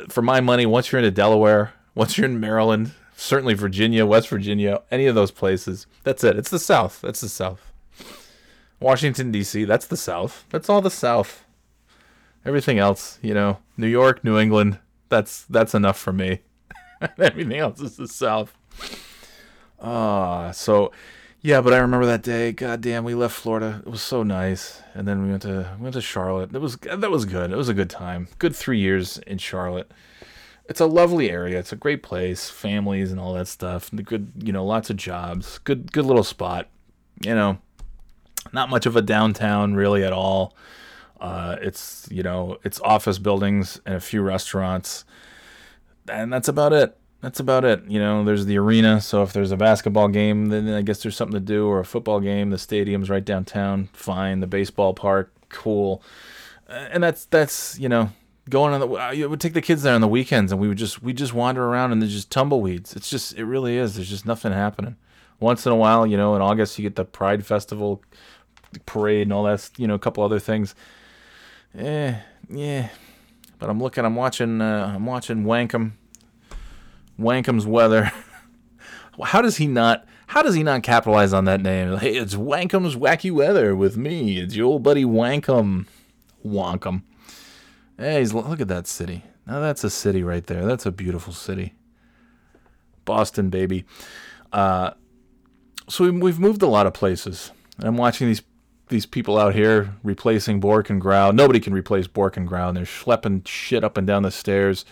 for 0.09 0.23
my 0.23 0.41
money, 0.41 0.67
once 0.67 0.91
you're 0.91 0.99
into 0.99 1.11
Delaware, 1.11 1.73
once 1.95 2.17
you're 2.17 2.27
in 2.27 2.41
Maryland, 2.41 2.93
certainly 3.17 3.55
Virginia, 3.55 4.07
West 4.07 4.29
Virginia, 4.29 4.83
any 4.91 5.07
of 5.07 5.15
those 5.15 5.31
places, 5.31 5.87
that's 6.05 6.25
it. 6.25 6.37
It's 6.37 6.51
the 6.51 6.59
South. 6.59 7.01
That's 7.01 7.21
the 7.21 7.29
South. 7.29 7.73
Washington 8.81 9.31
D.C. 9.31 9.65
That's 9.65 9.87
the 9.87 9.97
South. 9.97 10.45
That's 10.51 10.69
all 10.69 10.81
the 10.81 10.91
South. 10.91 11.45
Everything 12.45 12.79
else, 12.79 13.19
you 13.23 13.35
know, 13.35 13.59
New 13.77 13.87
York, 13.87 14.25
New 14.25 14.39
England. 14.39 14.79
That's 15.09 15.45
that's 15.45 15.75
enough 15.75 15.99
for 15.99 16.13
me. 16.13 16.41
Everything 17.19 17.59
else 17.59 17.81
is 17.81 17.97
the 17.97 18.09
South. 18.09 18.57
Ah, 19.81 20.51
so 20.51 20.91
yeah, 21.43 21.61
but 21.61 21.73
I 21.73 21.79
remember 21.79 22.07
that 22.07 22.23
day. 22.23 22.53
God 22.53 22.81
damn, 22.81 23.03
we 23.03 23.15
left 23.15 23.35
Florida. 23.35 23.83
It 23.85 23.91
was 23.91 24.01
so 24.01 24.23
nice, 24.23 24.81
and 24.95 25.09
then 25.09 25.25
we 25.25 25.31
went 25.31 25.43
to 25.43 25.75
we 25.77 25.83
went 25.83 25.95
to 25.95 26.01
Charlotte. 26.01 26.55
It 26.55 26.61
was 26.61 26.77
that 26.77 27.11
was 27.11 27.25
good. 27.25 27.51
It 27.51 27.57
was 27.57 27.69
a 27.69 27.75
good 27.75 27.91
time. 27.91 28.29
Good 28.39 28.55
three 28.55 28.79
years 28.79 29.19
in 29.19 29.39
Charlotte. 29.39 29.91
It's 30.67 30.81
a 30.81 30.87
lovely 30.87 31.31
area. 31.31 31.59
It's 31.59 31.73
a 31.73 31.77
great 31.77 32.05
place. 32.05 32.49
Families 32.49 33.11
and 33.11 33.19
all 33.19 33.35
that 33.35 33.49
stuff. 33.49 33.91
The 33.93 34.05
good, 34.05 34.33
you 34.39 34.53
know, 34.53 34.65
lots 34.65 34.89
of 34.89 34.97
jobs. 34.97 35.59
Good, 35.59 35.93
good 35.93 36.07
little 36.07 36.23
spot. 36.23 36.69
You 37.21 37.35
know, 37.35 37.59
not 38.53 38.71
much 38.71 38.87
of 38.87 38.95
a 38.95 39.03
downtown 39.03 39.75
really 39.75 40.05
at 40.05 40.13
all. 40.13 40.57
Uh, 41.21 41.57
it's 41.61 42.09
you 42.11 42.23
know, 42.23 42.59
it's 42.63 42.81
office 42.83 43.19
buildings 43.19 43.81
and 43.85 43.97
a 43.97 44.01
few 44.01 44.23
restaurants, 44.23 45.05
and 46.09 46.33
that's 46.33 46.49
about 46.49 46.73
it. 46.73 46.97
That's 47.23 47.39
about 47.39 47.65
it. 47.65 47.85
You 47.87 48.01
know, 48.01 48.25
there's 48.25 48.47
the 48.47 48.59
arena, 48.59 49.01
so 49.01 49.23
if 49.23 49.33
there's 49.33 49.53
a 49.53 49.57
basketball 49.57 50.09
game, 50.09 50.47
then 50.47 50.69
I 50.69 50.83
guess 50.83 51.03
there's 51.03 51.17
something 51.17 51.35
to 51.35 51.41
do, 51.41 51.69
or 51.69 51.79
a 51.79 51.85
football 51.85 52.19
game. 52.19 52.51
The 52.51 52.59
stadium's 52.59 53.09
right 53.09 53.25
downtown. 53.25 53.89
Fine. 53.93 54.41
The 54.41 54.49
baseball 54.49 54.93
park, 54.93 55.33
cool. 55.49 56.03
And 56.69 57.01
that's 57.01 57.27
that's 57.27 57.79
you 57.79 57.89
know 57.89 58.11
going 58.51 58.75
on 58.75 58.81
the. 58.81 58.89
I 58.97 59.25
would 59.25 59.41
take 59.41 59.53
the 59.53 59.63
kids 59.63 59.85
there 59.85 59.95
on 59.95 60.01
the 60.01 60.09
weekends, 60.09 60.51
and 60.51 60.61
we 60.61 60.67
would 60.67 60.79
just 60.79 61.01
we 61.01 61.13
just 61.13 61.33
wander 61.33 61.65
around, 61.65 61.93
and 61.93 62.03
there's 62.03 62.13
just 62.13 62.31
tumbleweeds. 62.33 62.97
It's 62.97 63.09
just 63.09 63.35
it 63.35 63.45
really 63.45 63.77
is. 63.77 63.95
There's 63.95 64.11
just 64.11 64.27
nothing 64.27 64.51
happening. 64.51 64.97
Once 65.39 65.65
in 65.65 65.71
a 65.71 65.77
while, 65.77 66.05
you 66.05 66.17
know, 66.17 66.35
in 66.35 66.43
August 66.43 66.77
you 66.77 66.83
get 66.83 66.97
the 66.97 67.05
Pride 67.05 67.47
Festival 67.47 68.03
parade 68.85 69.23
and 69.23 69.33
all 69.33 69.45
that. 69.45 69.71
You 69.77 69.87
know, 69.87 69.95
a 69.95 69.99
couple 70.01 70.25
other 70.25 70.41
things. 70.41 70.75
Eh, 71.79 72.17
yeah. 72.51 72.89
But 73.61 73.71
I'm 73.71 73.81
looking. 73.81 74.05
I'm 74.05 74.17
watching. 74.17 74.61
Uh, 74.61 74.93
I'm 74.97 75.07
watching 75.07 75.45
Wankum. 75.45 75.93
Wankum's 77.23 77.67
weather. 77.67 78.13
How 79.23 79.43
does 79.43 79.57
he 79.57 79.67
not? 79.67 80.07
How 80.29 80.43
does 80.43 80.55
he 80.55 80.63
not 80.63 80.83
capitalize 80.83 81.33
on 81.33 81.45
that 81.45 81.61
name? 81.61 81.97
Hey, 81.99 82.17
it's 82.17 82.35
Wankum's 82.35 82.97
wacky 82.97 83.31
weather 83.31 83.77
with 83.77 83.97
me. 83.97 84.39
It's 84.39 84.57
your 84.57 84.67
old 84.67 84.83
buddy 84.83 85.05
Wankum. 85.05 85.87
Wankum. 86.45 87.03
Hey, 87.99 88.21
he's, 88.21 88.33
look 88.33 88.61
at 88.61 88.69
that 88.69 88.87
city. 88.87 89.25
Now 89.47 89.61
that's 89.61 89.85
a 89.85 89.91
city 89.91 90.23
right 90.23 90.47
there. 90.47 90.65
That's 90.65 90.87
a 90.87 90.91
beautiful 90.91 91.33
city. 91.33 91.75
Boston, 93.05 93.51
baby. 93.51 93.85
Uh, 94.53 94.93
so 95.89 96.05
we, 96.05 96.11
we've 96.11 96.39
moved 96.39 96.63
a 96.63 96.67
lot 96.67 96.87
of 96.87 96.95
places. 96.95 97.51
And 97.79 97.87
I'm 97.87 97.97
watching 97.97 98.29
these 98.29 98.43
these 98.89 99.07
people 99.07 99.39
out 99.39 99.55
here 99.55 99.95
replacing 100.03 100.61
Bork 100.61 100.91
and 100.91 101.01
Grau. 101.01 101.31
Nobody 101.31 101.61
can 101.61 101.73
replace 101.73 102.07
Bork 102.07 102.37
and 102.37 102.47
Grau. 102.47 102.69
And 102.69 102.77
they're 102.77 102.85
schlepping 102.85 103.47
shit 103.47 103.83
up 103.85 103.97
and 103.97 104.07
down 104.07 104.23
the 104.23 104.31
stairs. 104.31 104.85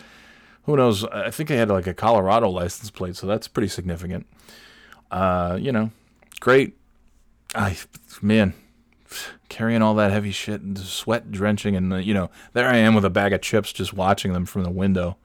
Who 0.63 0.75
knows? 0.75 1.03
I 1.05 1.31
think 1.31 1.49
I 1.49 1.55
had 1.55 1.69
like 1.69 1.87
a 1.87 1.93
Colorado 1.93 2.49
license 2.49 2.91
plate, 2.91 3.15
so 3.15 3.25
that's 3.27 3.47
pretty 3.47 3.67
significant. 3.67 4.27
Uh, 5.09 5.57
you 5.59 5.71
know, 5.71 5.91
great. 6.39 6.77
I 7.55 7.77
man, 8.21 8.53
carrying 9.49 9.81
all 9.81 9.95
that 9.95 10.11
heavy 10.11 10.31
shit 10.31 10.61
and 10.61 10.77
sweat 10.77 11.31
drenching, 11.31 11.75
and 11.75 12.03
you 12.05 12.13
know, 12.13 12.29
there 12.53 12.69
I 12.69 12.77
am 12.77 12.93
with 12.93 13.05
a 13.05 13.09
bag 13.09 13.33
of 13.33 13.41
chips, 13.41 13.73
just 13.73 13.93
watching 13.93 14.33
them 14.33 14.45
from 14.45 14.63
the 14.63 14.69
window. 14.69 15.17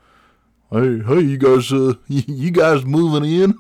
Hey, 0.71 1.01
hey, 1.01 1.21
you 1.21 1.39
guys, 1.39 1.73
uh, 1.73 1.95
you 2.09 2.51
guys 2.51 2.85
moving 2.85 3.25
in? 3.25 3.55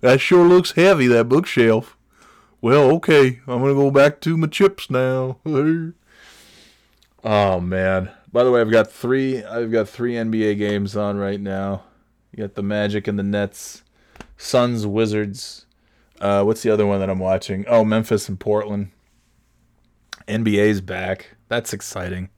that 0.00 0.20
sure 0.20 0.46
looks 0.46 0.72
heavy, 0.72 1.06
that 1.08 1.28
bookshelf. 1.28 1.96
Well, 2.60 2.90
okay, 2.92 3.40
I'm 3.46 3.60
gonna 3.60 3.74
go 3.74 3.90
back 3.90 4.20
to 4.22 4.36
my 4.36 4.46
chips 4.46 4.88
now. 4.88 5.38
oh 7.22 7.60
man. 7.60 8.10
By 8.34 8.42
the 8.42 8.50
way, 8.50 8.60
I've 8.60 8.72
got 8.72 8.90
three. 8.90 9.44
I've 9.44 9.70
got 9.70 9.88
three 9.88 10.14
NBA 10.14 10.58
games 10.58 10.96
on 10.96 11.18
right 11.18 11.40
now. 11.40 11.84
You 12.32 12.42
got 12.42 12.56
the 12.56 12.64
Magic 12.64 13.06
and 13.06 13.16
the 13.16 13.22
Nets, 13.22 13.84
Suns, 14.36 14.88
Wizards. 14.88 15.66
Uh, 16.20 16.42
what's 16.42 16.64
the 16.64 16.70
other 16.70 16.84
one 16.84 16.98
that 16.98 17.08
I'm 17.08 17.20
watching? 17.20 17.64
Oh, 17.68 17.84
Memphis 17.84 18.28
and 18.28 18.40
Portland. 18.40 18.90
NBA's 20.26 20.80
back. 20.80 21.36
That's 21.46 21.72
exciting. 21.72 22.28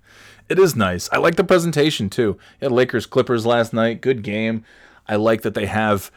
It 0.51 0.59
is 0.59 0.77
nice. 0.77 1.09
I 1.13 1.17
like 1.17 1.37
the 1.37 1.45
presentation 1.45 2.11
too. 2.11 2.37
Yeah, 2.61 2.69
Lakers 2.69 3.07
Clippers 3.07 3.47
last 3.47 3.73
night, 3.73 4.03
good 4.03 4.23
game. 4.23 4.67
I 5.09 5.17
like 5.17 5.41
that 5.43 5.55
they 5.55 5.65
have 5.65 6.11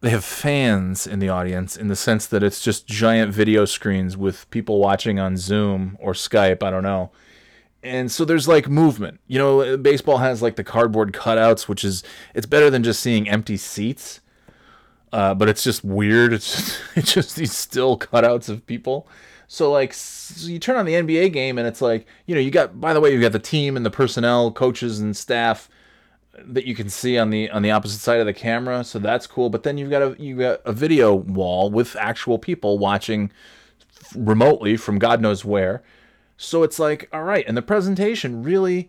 they 0.00 0.08
have 0.08 0.24
fans 0.24 1.06
in 1.06 1.18
the 1.18 1.28
audience 1.28 1.76
in 1.76 1.88
the 1.88 1.96
sense 1.96 2.26
that 2.28 2.42
it's 2.42 2.62
just 2.62 2.86
giant 2.86 3.34
video 3.34 3.66
screens 3.66 4.16
with 4.16 4.48
people 4.48 4.80
watching 4.80 5.18
on 5.18 5.36
Zoom 5.36 5.98
or 6.00 6.14
Skype, 6.14 6.62
I 6.62 6.70
don't 6.70 6.82
know. 6.82 7.12
And 7.82 8.10
so 8.10 8.24
there's 8.24 8.48
like 8.48 8.68
movement. 8.68 9.20
You 9.26 9.38
know, 9.38 9.76
baseball 9.76 10.18
has 10.18 10.42
like 10.42 10.56
the 10.56 10.64
cardboard 10.64 11.12
cutouts, 11.12 11.68
which 11.68 11.84
is 11.84 12.02
it's 12.34 12.46
better 12.46 12.70
than 12.70 12.82
just 12.82 13.00
seeing 13.00 13.28
empty 13.28 13.56
seats. 13.56 14.20
Uh, 15.12 15.34
but 15.34 15.48
it's 15.48 15.62
just 15.62 15.84
weird. 15.84 16.32
It's 16.32 16.54
just, 16.54 16.80
it's 16.96 17.12
just 17.12 17.36
these 17.36 17.52
still 17.52 17.98
cutouts 17.98 18.48
of 18.48 18.66
people. 18.66 19.08
So 19.48 19.70
like 19.70 19.92
so 19.92 20.48
you 20.48 20.58
turn 20.58 20.76
on 20.76 20.86
the 20.86 20.94
NBA 20.94 21.32
game 21.32 21.56
and 21.58 21.68
it's 21.68 21.80
like 21.80 22.06
you 22.26 22.34
know 22.34 22.40
you 22.40 22.50
got 22.50 22.80
by 22.80 22.92
the 22.92 23.00
way 23.00 23.12
you 23.12 23.20
got 23.20 23.32
the 23.32 23.38
team 23.38 23.76
and 23.76 23.86
the 23.86 23.90
personnel, 23.90 24.50
coaches 24.50 24.98
and 24.98 25.16
staff 25.16 25.68
that 26.38 26.66
you 26.66 26.74
can 26.74 26.88
see 26.88 27.16
on 27.18 27.30
the 27.30 27.48
on 27.50 27.62
the 27.62 27.70
opposite 27.70 28.00
side 28.00 28.20
of 28.20 28.26
the 28.26 28.34
camera. 28.34 28.84
So 28.84 28.98
that's 28.98 29.26
cool. 29.26 29.48
But 29.48 29.62
then 29.62 29.78
you've 29.78 29.90
got 29.90 30.02
a 30.02 30.16
you 30.18 30.36
got 30.36 30.60
a 30.64 30.72
video 30.72 31.14
wall 31.14 31.70
with 31.70 31.96
actual 31.96 32.38
people 32.38 32.78
watching 32.78 33.30
remotely 34.14 34.76
from 34.76 34.98
God 34.98 35.20
knows 35.20 35.44
where. 35.44 35.82
So 36.36 36.62
it's 36.62 36.78
like 36.78 37.08
all 37.12 37.22
right, 37.22 37.44
and 37.46 37.56
the 37.56 37.62
presentation 37.62 38.42
really, 38.42 38.88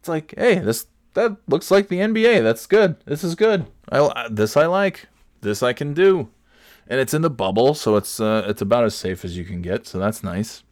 it's 0.00 0.08
like 0.08 0.34
hey 0.36 0.58
this 0.58 0.86
that 1.14 1.36
looks 1.46 1.70
like 1.70 1.88
the 1.88 1.98
NBA. 1.98 2.42
That's 2.42 2.66
good. 2.66 2.96
This 3.04 3.22
is 3.22 3.34
good. 3.34 3.66
I 3.90 4.28
this 4.30 4.56
I 4.56 4.66
like. 4.66 5.08
This 5.40 5.62
I 5.62 5.72
can 5.72 5.92
do 5.92 6.30
and 6.92 7.00
it's 7.00 7.14
in 7.14 7.22
the 7.22 7.30
bubble, 7.30 7.74
so 7.74 7.96
it's 7.96 8.20
uh, 8.20 8.44
it's 8.46 8.62
about 8.62 8.84
as 8.84 8.94
safe 8.94 9.24
as 9.24 9.36
you 9.36 9.44
can 9.44 9.62
get. 9.62 9.86
So 9.86 9.98
that's 9.98 10.22
nice. 10.22 10.62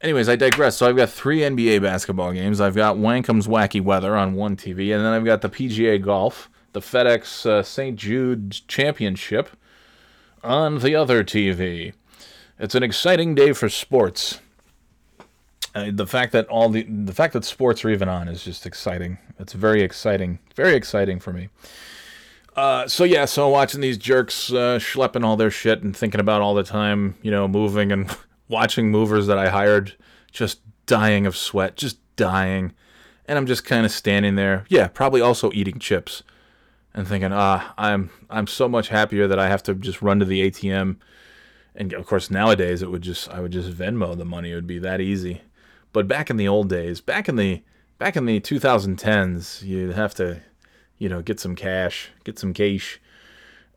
Anyways, 0.00 0.28
I 0.28 0.36
digress. 0.36 0.76
So 0.76 0.88
I've 0.88 0.96
got 0.96 1.10
three 1.10 1.40
NBA 1.40 1.82
basketball 1.82 2.32
games. 2.32 2.60
I've 2.60 2.76
got 2.76 2.96
Wankum's 2.96 3.48
Wacky 3.48 3.82
Weather 3.82 4.16
on 4.16 4.34
one 4.34 4.56
TV, 4.56 4.94
and 4.94 5.04
then 5.04 5.12
I've 5.12 5.24
got 5.24 5.42
the 5.42 5.50
PGA 5.50 6.02
Golf, 6.02 6.48
the 6.72 6.80
FedEx 6.80 7.46
uh, 7.46 7.62
St. 7.62 7.96
Jude 7.96 8.52
Championship 8.68 9.50
on 10.44 10.78
the 10.78 10.94
other 10.94 11.24
TV. 11.24 11.92
It's 12.58 12.74
an 12.74 12.82
exciting 12.82 13.34
day 13.34 13.52
for 13.52 13.68
sports. 13.68 14.40
Uh, 15.74 15.90
the 15.92 16.06
fact 16.06 16.32
that 16.32 16.46
all 16.48 16.68
the 16.68 16.82
the 16.84 17.12
fact 17.12 17.32
that 17.34 17.44
sports 17.44 17.84
are 17.84 17.90
even 17.90 18.08
on 18.08 18.26
is 18.28 18.42
just 18.42 18.66
exciting. 18.66 19.18
It's 19.38 19.52
very 19.52 19.82
exciting, 19.82 20.38
very 20.54 20.74
exciting 20.74 21.20
for 21.20 21.32
me. 21.32 21.48
Uh, 22.56 22.88
so 22.88 23.04
yeah, 23.04 23.24
so 23.24 23.48
watching 23.48 23.80
these 23.80 23.96
jerks 23.96 24.50
uh, 24.50 24.78
schlepping 24.80 25.24
all 25.24 25.36
their 25.36 25.50
shit 25.50 25.82
and 25.82 25.96
thinking 25.96 26.20
about 26.20 26.42
all 26.42 26.54
the 26.54 26.64
time, 26.64 27.14
you 27.22 27.30
know, 27.30 27.46
moving 27.46 27.92
and 27.92 28.10
watching 28.48 28.90
movers 28.90 29.28
that 29.28 29.38
I 29.38 29.48
hired 29.48 29.94
just 30.32 30.60
dying 30.86 31.24
of 31.24 31.36
sweat, 31.36 31.76
just 31.76 31.98
dying, 32.16 32.72
and 33.26 33.38
I'm 33.38 33.46
just 33.46 33.64
kind 33.64 33.86
of 33.86 33.92
standing 33.92 34.34
there, 34.34 34.64
yeah, 34.68 34.88
probably 34.88 35.20
also 35.20 35.52
eating 35.52 35.78
chips, 35.78 36.24
and 36.92 37.06
thinking, 37.06 37.32
ah, 37.32 37.74
I'm 37.78 38.10
I'm 38.28 38.48
so 38.48 38.68
much 38.68 38.88
happier 38.88 39.28
that 39.28 39.38
I 39.38 39.48
have 39.48 39.62
to 39.64 39.74
just 39.74 40.02
run 40.02 40.18
to 40.18 40.24
the 40.24 40.50
ATM, 40.50 40.96
and 41.76 41.92
of 41.92 42.06
course 42.06 42.28
nowadays 42.28 42.82
it 42.82 42.90
would 42.90 43.02
just 43.02 43.28
I 43.28 43.40
would 43.40 43.52
just 43.52 43.70
Venmo 43.70 44.16
the 44.16 44.24
money, 44.24 44.50
it 44.50 44.56
would 44.56 44.66
be 44.66 44.80
that 44.80 45.00
easy, 45.00 45.42
but 45.98 46.06
back 46.06 46.30
in 46.30 46.36
the 46.36 46.46
old 46.46 46.68
days, 46.68 47.00
back 47.00 47.28
in 47.28 47.34
the 47.34 47.62
back 47.98 48.16
in 48.16 48.24
the 48.24 48.38
2010s, 48.40 49.64
you'd 49.64 49.94
have 49.94 50.14
to 50.14 50.40
you 50.98 51.08
know, 51.08 51.22
get 51.22 51.40
some 51.40 51.54
cash, 51.54 52.10
get 52.24 52.38
some 52.38 52.52
cash. 52.52 53.00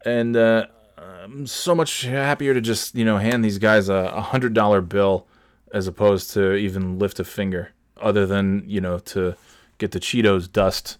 And 0.03 0.36
uh, 0.36 0.67
I'm 0.97 1.47
so 1.47 1.75
much 1.75 2.03
happier 2.03 2.53
to 2.53 2.62
just, 2.62 2.95
you 2.95 3.05
know, 3.05 3.17
hand 3.17 3.45
these 3.45 3.60
guys 3.60 3.89
a, 3.89 4.21
hundred 4.21 4.53
dollar 4.53 4.81
bill 4.81 5.27
as 5.71 5.88
opposed 5.88 6.31
to 6.31 6.55
even 6.55 6.99
lift 6.99 7.19
a 7.19 7.23
finger, 7.23 7.71
other 7.97 8.25
than, 8.25 8.63
you 8.67 8.81
know, 8.81 8.99
to 8.99 9.36
get 9.77 9.91
the 9.91 9.99
Cheetos 9.99 10.51
dust 10.51 10.97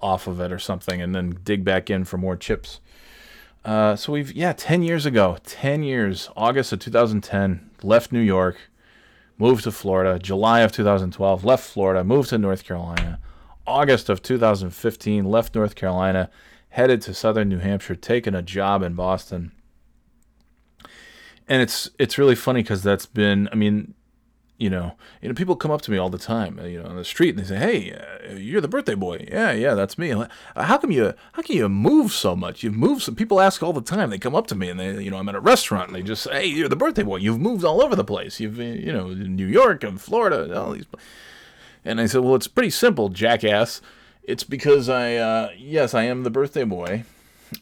off 0.00 0.26
of 0.26 0.40
it 0.40 0.52
or 0.52 0.58
something 0.58 1.00
and 1.02 1.14
then 1.14 1.38
dig 1.44 1.64
back 1.64 1.90
in 1.90 2.04
for 2.04 2.16
more 2.16 2.36
chips. 2.36 2.80
Uh, 3.64 3.96
so 3.96 4.12
we've, 4.12 4.32
yeah, 4.32 4.52
10 4.52 4.82
years 4.82 5.06
ago, 5.06 5.38
10 5.44 5.82
years, 5.82 6.28
August 6.36 6.72
of 6.72 6.78
2010, 6.80 7.70
left 7.82 8.12
New 8.12 8.20
York, 8.20 8.58
moved 9.38 9.64
to 9.64 9.72
Florida, 9.72 10.18
July 10.18 10.60
of 10.60 10.72
2012, 10.72 11.44
left 11.44 11.64
Florida, 11.64 12.04
moved 12.04 12.30
to 12.30 12.38
North 12.38 12.64
Carolina 12.64 13.18
August 13.66 14.08
of 14.08 14.22
2015, 14.22 15.24
left 15.24 15.54
North 15.54 15.74
Carolina, 15.74 16.30
headed 16.70 17.00
to 17.02 17.14
southern 17.14 17.48
New 17.48 17.58
Hampshire, 17.58 17.94
taking 17.94 18.34
a 18.34 18.42
job 18.42 18.82
in 18.82 18.94
Boston. 18.94 19.52
And 21.48 21.62
it's 21.62 21.90
it's 21.98 22.18
really 22.18 22.34
funny 22.34 22.62
because 22.62 22.82
that's 22.82 23.06
been, 23.06 23.48
I 23.52 23.54
mean, 23.54 23.94
you 24.64 24.70
know, 24.70 24.94
you 25.20 25.28
know, 25.28 25.34
people 25.34 25.56
come 25.56 25.70
up 25.70 25.82
to 25.82 25.90
me 25.90 25.98
all 25.98 26.08
the 26.08 26.16
time, 26.16 26.58
you 26.64 26.82
know, 26.82 26.88
on 26.88 26.96
the 26.96 27.04
street, 27.04 27.36
and 27.36 27.38
they 27.38 27.44
say, 27.44 27.58
"Hey, 27.58 27.92
uh, 27.92 28.34
you're 28.34 28.62
the 28.62 28.68
birthday 28.68 28.94
boy." 28.94 29.26
Yeah, 29.30 29.52
yeah, 29.52 29.74
that's 29.74 29.98
me. 29.98 30.14
Like, 30.14 30.30
how 30.56 30.78
come 30.78 30.90
you? 30.90 31.12
How 31.34 31.42
can 31.42 31.56
you 31.56 31.68
move 31.68 32.12
so 32.12 32.34
much? 32.34 32.62
You've 32.62 32.74
moved. 32.74 33.02
Some 33.02 33.14
people 33.14 33.42
ask 33.42 33.62
all 33.62 33.74
the 33.74 33.82
time. 33.82 34.08
They 34.08 34.16
come 34.16 34.34
up 34.34 34.46
to 34.46 34.54
me, 34.54 34.70
and 34.70 34.80
they, 34.80 35.02
you 35.02 35.10
know, 35.10 35.18
I'm 35.18 35.28
at 35.28 35.34
a 35.34 35.40
restaurant, 35.40 35.88
and 35.88 35.96
they 35.96 36.02
just, 36.02 36.22
say, 36.22 36.32
"Hey, 36.32 36.46
you're 36.46 36.70
the 36.70 36.76
birthday 36.76 37.02
boy. 37.02 37.16
You've 37.16 37.40
moved 37.40 37.62
all 37.62 37.82
over 37.82 37.94
the 37.94 38.04
place. 38.04 38.40
You've, 38.40 38.56
you 38.58 38.92
know, 38.92 39.10
in 39.10 39.36
New 39.36 39.46
York 39.46 39.84
and 39.84 40.00
Florida, 40.00 40.44
and 40.44 40.54
all 40.54 40.72
these." 40.72 40.86
And 41.84 42.00
I 42.00 42.06
said, 42.06 42.22
Well, 42.22 42.34
it's 42.34 42.48
pretty 42.48 42.70
simple, 42.70 43.10
jackass. 43.10 43.82
It's 44.22 44.44
because 44.44 44.88
I, 44.88 45.16
uh, 45.16 45.50
yes, 45.56 45.92
I 45.92 46.04
am 46.04 46.22
the 46.22 46.30
birthday 46.30 46.64
boy. 46.64 47.04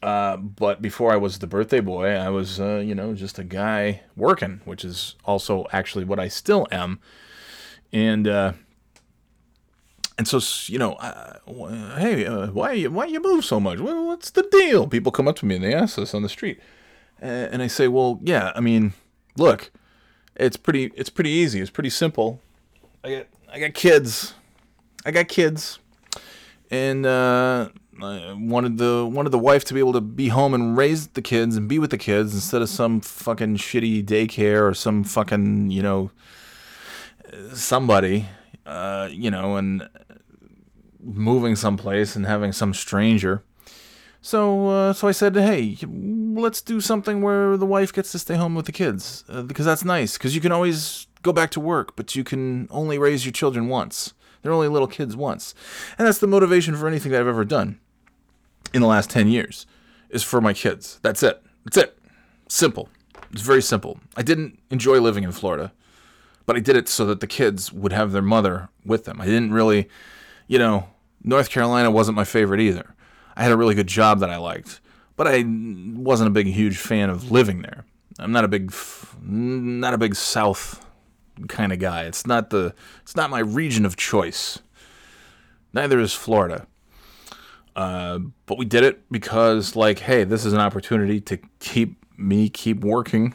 Uh, 0.02 0.36
but 0.36 0.80
before 0.80 1.12
I 1.12 1.16
was 1.16 1.38
the 1.38 1.46
birthday 1.46 1.80
boy, 1.80 2.10
I 2.10 2.28
was, 2.28 2.60
uh, 2.60 2.82
you 2.84 2.94
know, 2.94 3.14
just 3.14 3.38
a 3.38 3.44
guy 3.44 4.02
working, 4.16 4.60
which 4.64 4.84
is 4.84 5.16
also 5.24 5.66
actually 5.72 6.04
what 6.04 6.18
I 6.18 6.28
still 6.28 6.66
am. 6.70 7.00
And, 7.92 8.28
uh, 8.28 8.52
and 10.18 10.28
so, 10.28 10.40
you 10.72 10.78
know, 10.78 10.96
hey, 11.98 12.26
uh, 12.26 12.48
why, 12.48 12.84
why 12.84 13.06
you 13.06 13.20
move 13.20 13.44
so 13.44 13.58
much? 13.58 13.80
Well, 13.80 14.06
what's 14.06 14.30
the 14.30 14.42
deal? 14.50 14.86
People 14.86 15.12
come 15.12 15.28
up 15.28 15.36
to 15.36 15.46
me 15.46 15.56
and 15.56 15.64
they 15.64 15.74
ask 15.74 15.98
us 15.98 16.14
on 16.14 16.22
the 16.22 16.28
street. 16.28 16.60
and 17.20 17.62
I 17.62 17.66
say, 17.66 17.88
well, 17.88 18.20
yeah, 18.22 18.52
I 18.54 18.60
mean, 18.60 18.92
look, 19.36 19.70
it's 20.36 20.56
pretty, 20.56 20.92
it's 20.94 21.10
pretty 21.10 21.30
easy. 21.30 21.60
It's 21.60 21.70
pretty 21.70 21.90
simple. 21.90 22.40
I 23.04 23.08
get 23.08 23.28
I 23.52 23.58
got 23.58 23.74
kids. 23.74 24.34
I 25.04 25.10
got 25.10 25.28
kids, 25.28 25.78
and 26.70 27.04
uh, 27.04 27.68
I 28.00 28.34
wanted 28.38 28.78
the 28.78 29.06
wanted 29.06 29.30
the 29.30 29.38
wife 29.38 29.64
to 29.66 29.74
be 29.74 29.80
able 29.80 29.92
to 29.92 30.00
be 30.00 30.28
home 30.28 30.54
and 30.54 30.76
raise 30.76 31.08
the 31.08 31.22
kids 31.22 31.56
and 31.56 31.68
be 31.68 31.78
with 31.78 31.90
the 31.90 31.98
kids 31.98 32.34
instead 32.34 32.62
of 32.62 32.68
some 32.68 33.00
fucking 33.00 33.56
shitty 33.58 34.04
daycare 34.04 34.62
or 34.62 34.72
some 34.74 35.04
fucking 35.04 35.70
you 35.70 35.82
know 35.82 36.10
somebody, 37.54 38.26
uh, 38.66 39.08
you 39.10 39.30
know, 39.30 39.56
and 39.56 39.88
moving 41.00 41.56
someplace 41.56 42.16
and 42.16 42.26
having 42.26 42.52
some 42.52 42.74
stranger. 42.74 43.42
So, 44.20 44.68
uh, 44.68 44.92
so 44.92 45.08
I 45.08 45.12
said, 45.12 45.34
hey, 45.34 45.76
let's 45.82 46.62
do 46.62 46.80
something 46.80 47.22
where 47.22 47.56
the 47.56 47.66
wife 47.66 47.92
gets 47.92 48.12
to 48.12 48.18
stay 48.18 48.36
home 48.36 48.54
with 48.54 48.66
the 48.66 48.72
kids 48.72 49.24
uh, 49.28 49.42
because 49.42 49.66
that's 49.66 49.84
nice. 49.84 50.16
Because 50.16 50.34
you 50.34 50.40
can 50.40 50.52
always 50.52 51.08
go 51.22 51.32
back 51.32 51.50
to 51.52 51.60
work, 51.60 51.96
but 51.96 52.14
you 52.14 52.22
can 52.22 52.68
only 52.70 52.98
raise 52.98 53.24
your 53.24 53.32
children 53.32 53.68
once. 53.68 54.14
They're 54.42 54.52
only 54.52 54.68
little 54.68 54.88
kids 54.88 55.16
once. 55.16 55.54
And 55.98 56.06
that's 56.06 56.18
the 56.18 56.26
motivation 56.26 56.76
for 56.76 56.86
anything 56.86 57.12
that 57.12 57.20
I've 57.20 57.26
ever 57.26 57.44
done 57.44 57.80
in 58.72 58.80
the 58.80 58.88
last 58.88 59.10
10 59.10 59.28
years 59.28 59.66
is 60.10 60.22
for 60.22 60.40
my 60.40 60.52
kids. 60.52 60.98
That's 61.02 61.22
it. 61.22 61.42
That's 61.64 61.76
it. 61.76 61.98
Simple. 62.48 62.88
It's 63.32 63.42
very 63.42 63.62
simple. 63.62 63.98
I 64.16 64.22
didn't 64.22 64.58
enjoy 64.70 65.00
living 65.00 65.24
in 65.24 65.32
Florida, 65.32 65.72
but 66.44 66.56
I 66.56 66.60
did 66.60 66.76
it 66.76 66.88
so 66.88 67.06
that 67.06 67.20
the 67.20 67.26
kids 67.26 67.72
would 67.72 67.92
have 67.92 68.12
their 68.12 68.22
mother 68.22 68.68
with 68.84 69.04
them. 69.04 69.20
I 69.20 69.26
didn't 69.26 69.52
really, 69.52 69.88
you 70.48 70.58
know, 70.58 70.88
North 71.24 71.50
Carolina 71.50 71.90
wasn't 71.90 72.16
my 72.16 72.24
favorite 72.24 72.60
either. 72.60 72.94
I 73.36 73.42
had 73.42 73.52
a 73.52 73.56
really 73.56 73.74
good 73.74 73.86
job 73.86 74.20
that 74.20 74.28
I 74.28 74.36
liked, 74.36 74.80
but 75.16 75.26
I 75.26 75.44
wasn't 75.46 76.28
a 76.28 76.32
big 76.32 76.46
huge 76.46 76.76
fan 76.76 77.08
of 77.08 77.30
living 77.30 77.62
there. 77.62 77.86
I'm 78.18 78.32
not 78.32 78.44
a 78.44 78.48
big 78.48 78.72
not 79.22 79.94
a 79.94 79.98
big 79.98 80.14
South 80.14 80.84
kind 81.48 81.72
of 81.72 81.78
guy. 81.78 82.02
It's 82.02 82.26
not 82.26 82.50
the 82.50 82.74
it's 83.02 83.16
not 83.16 83.30
my 83.30 83.40
region 83.40 83.86
of 83.86 83.96
choice. 83.96 84.58
Neither 85.72 85.98
is 86.00 86.12
Florida. 86.12 86.66
Uh, 87.74 88.18
but 88.46 88.58
we 88.58 88.64
did 88.64 88.84
it 88.84 89.02
because 89.10 89.74
like, 89.74 90.00
hey, 90.00 90.24
this 90.24 90.44
is 90.44 90.52
an 90.52 90.60
opportunity 90.60 91.20
to 91.20 91.38
keep 91.58 92.04
me 92.18 92.48
keep 92.48 92.80
working, 92.80 93.34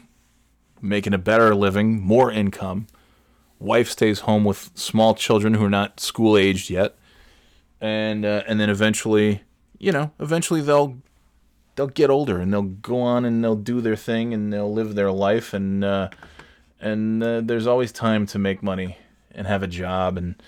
making 0.80 1.12
a 1.12 1.18
better 1.18 1.54
living, 1.54 2.00
more 2.00 2.30
income. 2.30 2.86
Wife 3.58 3.90
stays 3.90 4.20
home 4.20 4.44
with 4.44 4.70
small 4.74 5.14
children 5.14 5.54
who 5.54 5.64
are 5.64 5.70
not 5.70 5.98
school 5.98 6.36
aged 6.36 6.70
yet, 6.70 6.96
and 7.80 8.24
uh, 8.24 8.44
and 8.46 8.60
then 8.60 8.70
eventually, 8.70 9.42
you 9.78 9.90
know, 9.90 10.12
eventually 10.20 10.60
they'll 10.60 10.98
they'll 11.74 11.88
get 11.88 12.10
older 12.10 12.40
and 12.40 12.52
they'll 12.52 12.62
go 12.62 13.00
on 13.00 13.24
and 13.24 13.42
they'll 13.42 13.56
do 13.56 13.80
their 13.80 13.96
thing 13.96 14.32
and 14.32 14.52
they'll 14.52 14.72
live 14.72 14.94
their 14.94 15.10
life. 15.10 15.52
And 15.52 15.84
uh, 15.84 16.10
and 16.80 17.22
uh, 17.22 17.40
there's 17.40 17.66
always 17.66 17.90
time 17.90 18.26
to 18.26 18.38
make 18.38 18.62
money 18.62 18.98
and 19.32 19.46
have 19.48 19.64
a 19.64 19.68
job 19.68 20.16
and 20.16 20.40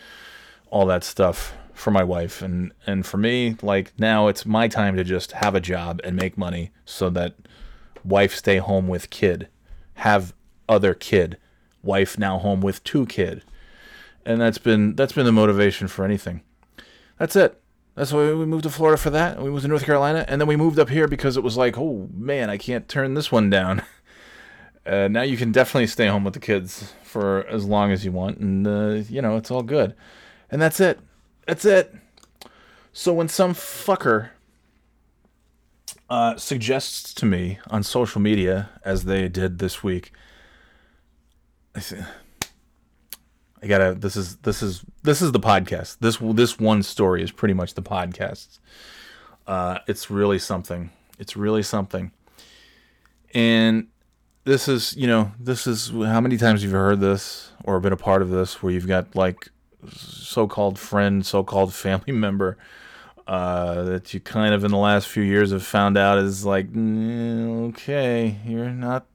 all 0.70 0.87
that 0.87 1.03
stuff 1.03 1.53
for 1.80 1.90
my 1.90 2.04
wife 2.04 2.42
and 2.42 2.72
and 2.86 3.06
for 3.06 3.16
me 3.16 3.56
like 3.62 3.92
now 3.98 4.28
it's 4.28 4.44
my 4.44 4.68
time 4.68 4.96
to 4.96 5.04
just 5.04 5.32
have 5.32 5.54
a 5.54 5.60
job 5.60 6.00
and 6.04 6.14
make 6.14 6.36
money 6.36 6.70
so 6.84 7.10
that 7.10 7.34
wife 8.04 8.34
stay 8.34 8.58
home 8.58 8.86
with 8.86 9.10
kid 9.10 9.48
have 9.94 10.32
other 10.68 10.94
kid 10.94 11.36
wife 11.82 12.18
now 12.18 12.38
home 12.38 12.60
with 12.60 12.82
two 12.84 13.06
kid 13.06 13.42
and 14.24 14.40
that's 14.40 14.58
been 14.58 14.94
that's 14.94 15.12
been 15.12 15.26
the 15.26 15.32
motivation 15.32 15.88
for 15.88 16.04
anything. 16.04 16.42
That's 17.18 17.36
it. 17.36 17.60
That's 17.94 18.12
why 18.12 18.32
we 18.32 18.46
moved 18.46 18.62
to 18.64 18.70
Florida 18.70 18.96
for 18.96 19.10
that. 19.10 19.42
We 19.42 19.50
moved 19.50 19.62
to 19.62 19.68
North 19.68 19.84
Carolina, 19.84 20.24
and 20.28 20.40
then 20.40 20.48
we 20.48 20.56
moved 20.56 20.78
up 20.78 20.88
here 20.88 21.08
because 21.08 21.36
it 21.36 21.42
was 21.42 21.56
like, 21.56 21.76
oh 21.76 22.08
man, 22.14 22.48
I 22.48 22.56
can't 22.56 22.88
turn 22.88 23.14
this 23.14 23.30
one 23.32 23.50
down. 23.50 23.82
Uh, 24.86 25.06
now 25.08 25.20
you 25.20 25.36
can 25.36 25.52
definitely 25.52 25.86
stay 25.86 26.06
home 26.06 26.24
with 26.24 26.32
the 26.32 26.40
kids 26.40 26.94
for 27.02 27.46
as 27.48 27.66
long 27.66 27.92
as 27.92 28.02
you 28.02 28.10
want, 28.10 28.38
and 28.38 28.66
uh, 28.66 29.02
you 29.10 29.20
know 29.20 29.36
it's 29.36 29.50
all 29.50 29.62
good. 29.62 29.94
And 30.50 30.60
that's 30.60 30.80
it. 30.80 30.98
That's 31.46 31.64
it. 31.64 31.94
So 32.92 33.12
when 33.12 33.29
some 33.29 33.55
fucker 33.55 34.31
uh, 36.09 36.37
suggests 36.37 37.14
to 37.14 37.26
me 37.26 37.59
on 37.68 37.83
social 37.83 38.20
media, 38.20 38.70
as 38.85 39.05
they 39.05 39.29
did 39.29 39.59
this 39.59 39.83
week, 39.83 40.12
I 41.74 41.81
say, 41.81 42.05
I 43.62 43.66
gotta. 43.66 43.94
This 43.94 44.16
is 44.16 44.37
this 44.38 44.62
is 44.62 44.85
this 45.03 45.22
is 45.22 45.33
the 45.33 45.40
podcast. 45.40 45.98
This 46.00 46.16
this 46.35 46.59
one 46.59 46.83
story 46.83 47.22
is 47.22 47.31
pretty 47.31 47.55
much 47.55 47.74
the 47.74 47.83
podcast. 47.83 48.59
Uh, 49.46 49.79
it's 49.87 50.11
really 50.11 50.38
something. 50.38 50.90
It's 51.18 51.37
really 51.37 51.62
something. 51.62 52.12
And 53.35 53.88
this 54.44 54.66
is, 54.66 54.96
you 54.96 55.07
know, 55.07 55.33
this 55.38 55.66
is 55.66 55.90
how 55.90 56.20
many 56.20 56.37
times 56.37 56.62
you've 56.62 56.72
heard 56.72 57.00
this 57.00 57.53
or 57.64 57.79
been 57.81 57.92
a 57.92 57.96
part 57.96 58.22
of 58.22 58.31
this, 58.31 58.62
where 58.62 58.72
you've 58.72 58.88
got 58.88 59.14
like 59.14 59.50
so-called 59.88 60.78
friend, 60.78 61.24
so-called 61.24 61.74
family 61.74 62.12
member 62.12 62.56
uh, 63.26 63.84
that 63.84 64.12
you 64.12 64.20
kind 64.20 64.52
of 64.54 64.64
in 64.64 64.70
the 64.70 64.76
last 64.76 65.06
few 65.06 65.22
years 65.22 65.52
have 65.52 65.62
found 65.62 65.96
out 65.96 66.18
is 66.18 66.44
like, 66.44 66.72
"Mm, 66.72 67.68
okay, 67.68 68.38
you're 68.44 68.70
not, 68.70 69.06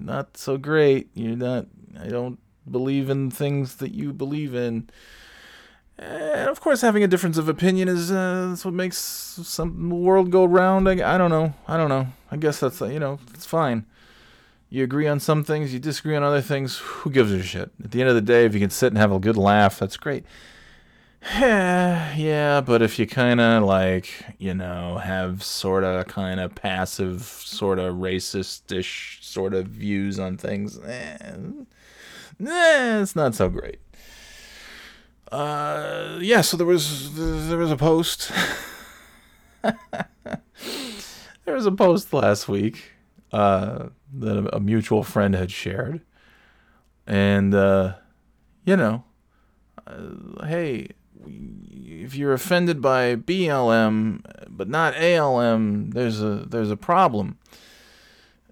not 0.00 0.36
so 0.36 0.56
great. 0.56 1.10
You're 1.14 1.36
not. 1.36 1.66
I 2.00 2.08
don't 2.08 2.38
believe 2.70 3.10
in 3.10 3.30
things 3.30 3.76
that 3.76 3.92
you 3.92 4.12
believe 4.12 4.54
in. 4.54 4.88
And 5.98 6.48
of 6.48 6.60
course, 6.60 6.82
having 6.82 7.02
a 7.02 7.08
difference 7.08 7.38
of 7.38 7.48
opinion 7.48 7.88
is 7.88 8.10
uh, 8.10 8.48
that's 8.50 8.64
what 8.64 8.74
makes 8.74 8.98
some 8.98 9.90
world 9.90 10.30
go 10.30 10.44
round. 10.44 10.88
I, 10.88 11.14
I 11.14 11.18
don't 11.18 11.30
know. 11.30 11.54
I 11.66 11.76
don't 11.76 11.88
know. 11.88 12.08
I 12.30 12.36
guess 12.36 12.60
that's 12.60 12.80
you 12.80 12.98
know 12.98 13.18
it's 13.34 13.46
fine. 13.46 13.86
You 14.68 14.82
agree 14.82 15.06
on 15.06 15.20
some 15.20 15.44
things, 15.44 15.72
you 15.72 15.78
disagree 15.78 16.16
on 16.16 16.22
other 16.24 16.40
things. 16.40 16.78
Who 16.78 17.10
gives 17.10 17.30
a 17.30 17.42
shit? 17.42 17.70
At 17.82 17.92
the 17.92 18.00
end 18.00 18.08
of 18.08 18.16
the 18.16 18.20
day, 18.20 18.44
if 18.44 18.54
you 18.54 18.60
can 18.60 18.70
sit 18.70 18.88
and 18.88 18.98
have 18.98 19.12
a 19.12 19.20
good 19.20 19.36
laugh, 19.36 19.78
that's 19.78 19.96
great. 19.96 20.24
yeah, 21.38 22.60
but 22.64 22.82
if 22.82 22.98
you 22.98 23.06
kind 23.06 23.40
of 23.40 23.62
like, 23.62 24.08
you 24.38 24.54
know, 24.54 24.98
have 24.98 25.42
sort 25.42 25.84
of 25.84 26.06
kind 26.08 26.40
of 26.40 26.54
passive, 26.54 27.22
sort 27.22 27.78
of 27.78 27.96
racist-ish 27.96 29.18
sort 29.22 29.54
of 29.54 29.66
views 29.66 30.18
on 30.18 30.36
things, 30.36 30.78
eh, 30.80 31.16
eh, 32.44 33.00
it's 33.00 33.16
not 33.16 33.34
so 33.34 33.48
great. 33.48 33.78
Uh, 35.30 36.18
yeah, 36.20 36.40
so 36.40 36.56
there 36.56 36.66
was 36.66 37.14
there 37.48 37.58
was 37.58 37.72
a 37.72 37.76
post. 37.76 38.30
there 39.62 39.74
was 41.46 41.66
a 41.66 41.72
post 41.72 42.12
last 42.12 42.48
week 42.48 42.92
uh, 43.32 43.88
that 44.12 44.48
a, 44.54 44.60
mutual 44.60 45.02
friend 45.02 45.34
had 45.34 45.50
shared, 45.50 46.00
and 47.06 47.54
uh, 47.54 47.94
you 48.64 48.76
know, 48.76 49.04
uh, 49.86 50.46
hey, 50.46 50.88
if 51.26 52.14
you're 52.14 52.32
offended 52.32 52.80
by 52.80 53.16
BLM 53.16 54.20
but 54.48 54.68
not 54.68 54.96
ALM, 54.96 55.90
there's 55.90 56.22
a 56.22 56.44
there's 56.48 56.70
a 56.70 56.76
problem. 56.76 57.38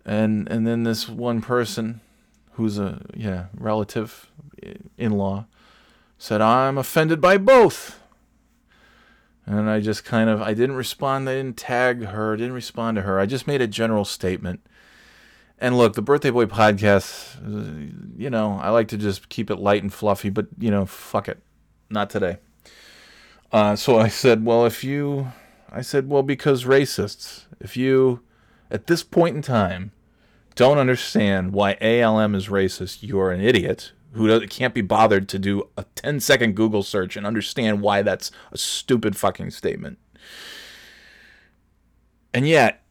And 0.04 0.48
and 0.48 0.66
then 0.66 0.82
this 0.82 1.08
one 1.08 1.40
person, 1.40 2.00
who's 2.52 2.78
a 2.78 3.02
yeah 3.14 3.46
relative, 3.56 4.30
in 4.98 5.12
law, 5.12 5.46
said 6.18 6.40
I'm 6.40 6.78
offended 6.78 7.20
by 7.20 7.38
both. 7.38 8.00
And 9.46 9.68
I 9.68 9.80
just 9.80 10.04
kind 10.04 10.30
of 10.30 10.40
I 10.40 10.54
didn't 10.54 10.76
respond. 10.76 11.28
I 11.28 11.34
didn't 11.34 11.58
tag 11.58 12.04
her. 12.06 12.36
Didn't 12.36 12.54
respond 12.54 12.96
to 12.96 13.02
her. 13.02 13.18
I 13.18 13.26
just 13.26 13.46
made 13.46 13.60
a 13.60 13.66
general 13.66 14.04
statement. 14.04 14.60
And 15.64 15.79
look, 15.79 15.94
the 15.94 16.03
Birthday 16.03 16.29
Boy 16.29 16.44
podcast, 16.44 17.40
you 18.18 18.29
know, 18.29 18.59
I 18.61 18.68
like 18.68 18.88
to 18.88 18.98
just 18.98 19.31
keep 19.31 19.50
it 19.50 19.57
light 19.57 19.81
and 19.81 19.90
fluffy, 19.90 20.29
but 20.29 20.46
you 20.59 20.70
know, 20.70 20.85
fuck 20.85 21.27
it, 21.27 21.38
not 21.88 22.11
today. 22.11 22.37
Uh, 23.50 23.74
so 23.74 23.98
I 23.98 24.09
said, 24.09 24.44
well, 24.44 24.66
if 24.66 24.85
you, 24.85 25.29
I 25.72 25.81
said, 25.81 26.11
well, 26.11 26.22
because 26.22 26.64
racists, 26.64 27.46
if 27.61 27.79
you, 27.79 28.20
at 28.70 28.88
this 28.88 29.03
point 29.03 29.37
in 29.37 29.40
time, 29.40 29.92
don't 30.55 30.77
understand 30.77 31.55
why 31.55 31.79
ALM 31.81 32.35
is 32.35 32.48
racist, 32.48 32.98
you're 33.00 33.33
an 33.33 33.40
idiot 33.40 33.92
who 34.12 34.46
can't 34.48 34.74
be 34.74 34.83
bothered 34.83 35.31
to 35.31 35.38
do 35.38 35.70
a 35.79 35.87
10 35.94 36.20
second 36.20 36.57
Google 36.57 36.83
search 36.83 37.16
and 37.16 37.27
understand 37.27 37.81
why 37.81 38.03
that's 38.03 38.31
a 38.53 38.59
stupid 38.59 39.16
fucking 39.16 39.50
statement. 39.50 39.96
And 42.35 42.46
yet, 42.46 42.83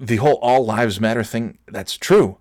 the 0.00 0.16
whole 0.16 0.38
all 0.40 0.64
lives 0.64 0.98
matter 0.98 1.22
thing, 1.22 1.58
that's 1.68 1.96
true. 1.96 2.38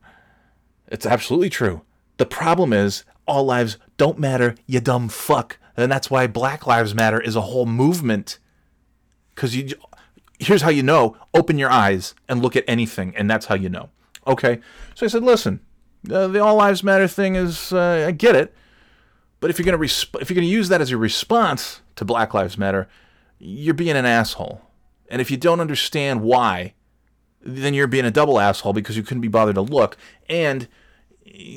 It's 0.87 1.05
absolutely 1.05 1.49
true. 1.49 1.81
The 2.17 2.25
problem 2.25 2.73
is, 2.73 3.03
all 3.27 3.43
lives 3.43 3.77
don't 3.97 4.17
matter, 4.17 4.55
you 4.65 4.79
dumb 4.79 5.09
fuck. 5.09 5.59
And 5.77 5.91
that's 5.91 6.09
why 6.09 6.27
Black 6.27 6.65
Lives 6.65 6.95
Matter 6.95 7.21
is 7.21 7.35
a 7.35 7.41
whole 7.41 7.65
movement. 7.65 8.39
Because 9.33 9.55
you, 9.55 9.75
here's 10.39 10.61
how 10.61 10.69
you 10.69 10.83
know 10.83 11.15
open 11.33 11.57
your 11.57 11.69
eyes 11.69 12.15
and 12.27 12.41
look 12.41 12.55
at 12.55 12.65
anything, 12.67 13.15
and 13.15 13.29
that's 13.29 13.45
how 13.45 13.55
you 13.55 13.69
know. 13.69 13.89
Okay? 14.25 14.59
So 14.95 15.05
I 15.05 15.09
said, 15.09 15.23
listen, 15.23 15.61
uh, 16.11 16.27
the 16.27 16.43
all 16.43 16.55
lives 16.55 16.83
matter 16.83 17.07
thing 17.07 17.35
is, 17.35 17.71
uh, 17.71 18.05
I 18.07 18.11
get 18.11 18.35
it. 18.35 18.53
But 19.39 19.49
if 19.49 19.57
you're 19.57 19.65
gonna 19.65 19.77
resp- 19.77 20.21
if 20.21 20.29
you're 20.29 20.35
gonna 20.35 20.47
use 20.47 20.67
that 20.67 20.81
as 20.81 20.89
your 20.89 20.99
response 20.99 21.81
to 21.95 22.03
Black 22.03 22.33
Lives 22.33 22.57
Matter, 22.57 22.89
you're 23.37 23.73
being 23.73 23.95
an 23.95 24.05
asshole. 24.05 24.61
And 25.09 25.21
if 25.21 25.31
you 25.31 25.37
don't 25.37 25.61
understand 25.61 26.21
why, 26.21 26.73
then 27.41 27.73
you're 27.73 27.87
being 27.87 28.05
a 28.05 28.11
double 28.11 28.39
asshole 28.39 28.73
because 28.73 28.97
you 28.97 29.03
couldn't 29.03 29.21
be 29.21 29.27
bothered 29.27 29.55
to 29.55 29.61
look. 29.61 29.97
And 30.29 30.67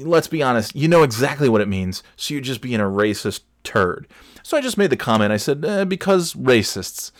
let's 0.00 0.28
be 0.28 0.42
honest, 0.42 0.74
you 0.74 0.88
know 0.88 1.02
exactly 1.02 1.48
what 1.48 1.60
it 1.60 1.68
means, 1.68 2.02
so 2.16 2.34
you're 2.34 2.42
just 2.42 2.60
being 2.60 2.80
a 2.80 2.84
racist 2.84 3.40
turd. 3.64 4.06
So 4.42 4.56
I 4.56 4.60
just 4.60 4.78
made 4.78 4.90
the 4.90 4.96
comment. 4.96 5.32
I 5.32 5.36
said, 5.36 5.64
eh, 5.64 5.84
because 5.84 6.34
racists. 6.34 7.12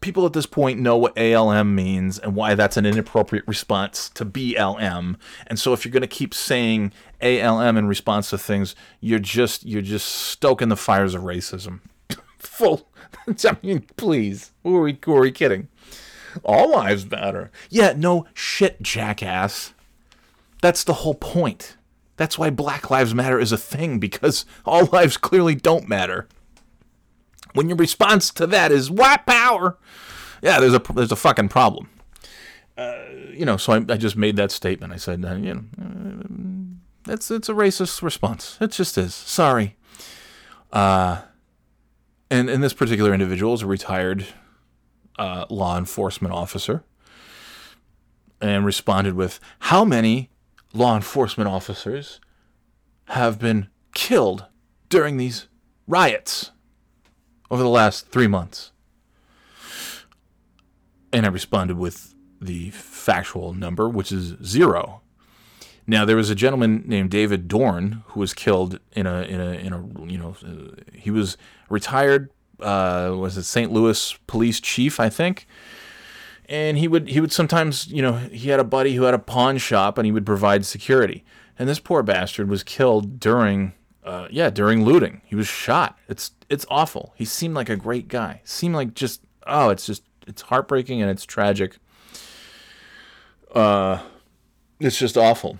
People 0.00 0.26
at 0.26 0.32
this 0.32 0.46
point 0.46 0.80
know 0.80 0.96
what 0.96 1.16
ALM 1.16 1.74
means 1.74 2.18
and 2.18 2.34
why 2.34 2.54
that's 2.54 2.76
an 2.76 2.84
inappropriate 2.84 3.46
response 3.46 4.10
to 4.10 4.26
BLM. 4.26 5.16
And 5.46 5.58
so 5.58 5.72
if 5.72 5.84
you're 5.84 5.92
going 5.92 6.02
to 6.02 6.08
keep 6.08 6.34
saying 6.34 6.92
ALM 7.22 7.76
in 7.76 7.86
response 7.86 8.30
to 8.30 8.38
things, 8.38 8.74
you're 9.00 9.20
just 9.20 9.64
you're 9.64 9.82
just 9.82 10.06
stoking 10.08 10.68
the 10.68 10.76
fires 10.76 11.14
of 11.14 11.22
racism. 11.22 11.80
Full. 12.38 12.88
I 13.44 13.56
mean, 13.62 13.86
please. 13.96 14.50
Who 14.64 14.76
are 14.76 14.82
we? 14.82 14.98
Who 15.04 15.14
are 15.16 15.20
we 15.20 15.30
kidding? 15.30 15.68
All 16.44 16.70
lives 16.70 17.10
matter. 17.10 17.50
Yeah, 17.70 17.94
no 17.96 18.26
shit, 18.34 18.82
jackass. 18.82 19.74
That's 20.62 20.84
the 20.84 20.94
whole 20.94 21.14
point. 21.14 21.76
That's 22.16 22.38
why 22.38 22.50
Black 22.50 22.90
Lives 22.90 23.14
Matter 23.14 23.38
is 23.38 23.52
a 23.52 23.58
thing 23.58 23.98
because 23.98 24.46
all 24.64 24.86
lives 24.86 25.16
clearly 25.16 25.54
don't 25.54 25.88
matter. 25.88 26.26
When 27.52 27.68
your 27.68 27.76
response 27.76 28.30
to 28.32 28.46
that 28.48 28.72
is 28.72 28.90
white 28.90 29.26
power, 29.26 29.76
yeah, 30.42 30.60
there's 30.60 30.74
a 30.74 30.82
there's 30.94 31.12
a 31.12 31.16
fucking 31.16 31.48
problem. 31.48 31.90
Uh, 32.76 32.96
you 33.30 33.44
know, 33.44 33.56
so 33.56 33.72
I, 33.72 33.76
I 33.76 33.96
just 33.96 34.16
made 34.16 34.36
that 34.36 34.50
statement. 34.50 34.92
I 34.92 34.96
said, 34.96 35.24
uh, 35.24 35.34
you 35.34 35.54
know, 35.54 35.64
uh, 35.80 37.12
it's 37.12 37.30
it's 37.30 37.48
a 37.48 37.54
racist 37.54 38.02
response. 38.02 38.58
It 38.60 38.72
just 38.72 38.98
is. 38.98 39.14
Sorry. 39.14 39.76
Uh, 40.72 41.22
and 42.30 42.50
and 42.50 42.62
this 42.62 42.74
particular 42.74 43.14
individual 43.14 43.54
is 43.54 43.62
a 43.62 43.66
retired 43.66 44.26
uh, 45.18 45.46
law 45.48 45.78
enforcement 45.78 46.34
officer, 46.34 46.84
and 48.40 48.64
responded 48.64 49.14
with, 49.14 49.40
"How 49.60 49.84
many 49.84 50.30
law 50.72 50.96
enforcement 50.96 51.48
officers 51.48 52.20
have 53.06 53.38
been 53.38 53.68
killed 53.94 54.46
during 54.88 55.16
these 55.16 55.48
riots 55.86 56.52
over 57.50 57.62
the 57.62 57.68
last 57.68 58.08
three 58.08 58.26
months?" 58.26 58.72
And 61.12 61.24
I 61.24 61.28
responded 61.28 61.78
with 61.78 62.14
the 62.40 62.70
factual 62.70 63.54
number, 63.54 63.88
which 63.88 64.12
is 64.12 64.36
zero. 64.44 65.00
Now 65.86 66.04
there 66.04 66.16
was 66.16 66.30
a 66.30 66.34
gentleman 66.34 66.82
named 66.86 67.10
David 67.10 67.46
Dorn 67.46 68.02
who 68.08 68.20
was 68.20 68.34
killed 68.34 68.80
in 68.92 69.06
a 69.06 69.22
in 69.22 69.40
a 69.40 69.50
in 69.52 69.72
a 69.72 70.10
you 70.10 70.18
know 70.18 70.36
uh, 70.44 70.80
he 70.92 71.10
was 71.10 71.36
retired 71.68 72.30
uh, 72.60 73.14
was 73.16 73.36
it 73.36 73.44
St. 73.44 73.72
Louis 73.72 74.16
police 74.26 74.60
chief 74.60 74.98
I 75.00 75.08
think, 75.08 75.46
and 76.48 76.78
he 76.78 76.88
would 76.88 77.08
he 77.08 77.20
would 77.20 77.32
sometimes 77.32 77.86
you 77.88 78.02
know 78.02 78.14
he 78.14 78.50
had 78.50 78.60
a 78.60 78.64
buddy 78.64 78.94
who 78.94 79.02
had 79.02 79.14
a 79.14 79.18
pawn 79.18 79.58
shop 79.58 79.98
and 79.98 80.06
he 80.06 80.12
would 80.12 80.26
provide 80.26 80.64
security. 80.64 81.24
And 81.58 81.68
this 81.68 81.78
poor 81.78 82.02
bastard 82.02 82.50
was 82.50 82.62
killed 82.62 83.18
during 83.18 83.72
uh, 84.04 84.28
yeah 84.30 84.50
during 84.50 84.84
looting. 84.84 85.22
He 85.24 85.34
was 85.34 85.46
shot. 85.46 85.98
It's 86.08 86.32
it's 86.48 86.66
awful. 86.70 87.12
He 87.16 87.24
seemed 87.24 87.54
like 87.54 87.68
a 87.68 87.76
great 87.76 88.08
guy. 88.08 88.40
Seemed 88.44 88.74
like 88.74 88.94
just 88.94 89.22
oh 89.46 89.70
it's 89.70 89.86
just 89.86 90.02
it's 90.26 90.42
heartbreaking 90.42 91.00
and 91.02 91.10
it's 91.10 91.24
tragic. 91.24 91.78
Uh 93.54 94.00
it's 94.80 94.98
just 94.98 95.16
awful. 95.16 95.58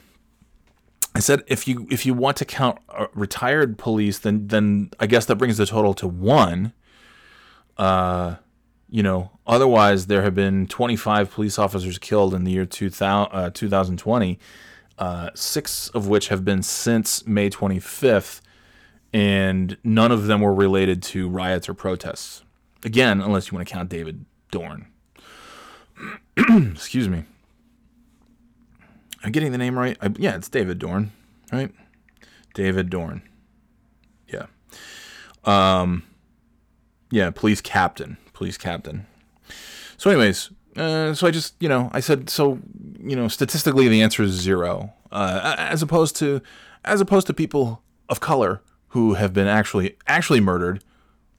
I 1.14 1.18
said 1.20 1.42
if 1.46 1.66
you 1.66 1.86
if 1.90 2.04
you 2.04 2.12
want 2.12 2.36
to 2.36 2.44
count 2.44 2.78
uh, 2.90 3.06
retired 3.14 3.78
police, 3.78 4.18
then 4.18 4.48
then 4.48 4.90
I 5.00 5.06
guess 5.06 5.24
that 5.26 5.36
brings 5.36 5.56
the 5.56 5.64
total 5.64 5.94
to 5.94 6.06
one. 6.06 6.74
Uh, 7.76 8.36
you 8.88 9.02
know, 9.02 9.30
otherwise 9.46 10.06
there 10.06 10.22
have 10.22 10.34
been 10.34 10.66
25 10.66 11.30
police 11.30 11.58
officers 11.58 11.98
killed 11.98 12.34
in 12.34 12.44
the 12.44 12.52
year 12.52 12.64
2000, 12.64 13.32
uh, 13.32 13.50
2020, 13.50 14.38
uh, 14.98 15.30
six 15.34 15.88
of 15.90 16.06
which 16.06 16.28
have 16.28 16.44
been 16.44 16.62
since 16.62 17.26
May 17.26 17.50
25th, 17.50 18.40
and 19.12 19.76
none 19.82 20.12
of 20.12 20.26
them 20.26 20.40
were 20.40 20.54
related 20.54 21.02
to 21.04 21.28
riots 21.28 21.68
or 21.68 21.74
protests. 21.74 22.44
Again, 22.84 23.20
unless 23.20 23.50
you 23.50 23.56
want 23.56 23.66
to 23.66 23.72
count 23.74 23.88
David 23.88 24.24
Dorn. 24.50 24.86
Excuse 26.36 27.08
me. 27.08 27.24
I'm 29.24 29.32
getting 29.32 29.50
the 29.50 29.58
name 29.58 29.76
right. 29.76 29.96
I, 30.00 30.12
yeah, 30.18 30.36
it's 30.36 30.48
David 30.48 30.78
Dorn, 30.78 31.10
right? 31.50 31.72
David 32.54 32.90
Dorn. 32.90 33.22
Yeah. 34.28 34.46
Um. 35.44 36.04
Yeah, 37.16 37.30
police 37.30 37.62
captain. 37.62 38.18
Police 38.34 38.58
captain. 38.58 39.06
So, 39.96 40.10
anyways, 40.10 40.50
uh, 40.76 41.14
so 41.14 41.26
I 41.26 41.30
just, 41.30 41.54
you 41.60 41.66
know, 41.66 41.88
I 41.94 42.00
said, 42.00 42.28
so, 42.28 42.58
you 43.00 43.16
know, 43.16 43.26
statistically, 43.26 43.88
the 43.88 44.02
answer 44.02 44.22
is 44.22 44.32
zero, 44.32 44.92
uh, 45.10 45.54
as 45.56 45.80
opposed 45.80 46.14
to, 46.16 46.42
as 46.84 47.00
opposed 47.00 47.26
to 47.28 47.32
people 47.32 47.82
of 48.10 48.20
color 48.20 48.60
who 48.88 49.14
have 49.14 49.32
been 49.32 49.46
actually 49.46 49.96
actually 50.06 50.40
murdered 50.40 50.84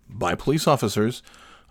by 0.10 0.34
police 0.34 0.66
officers 0.66 1.22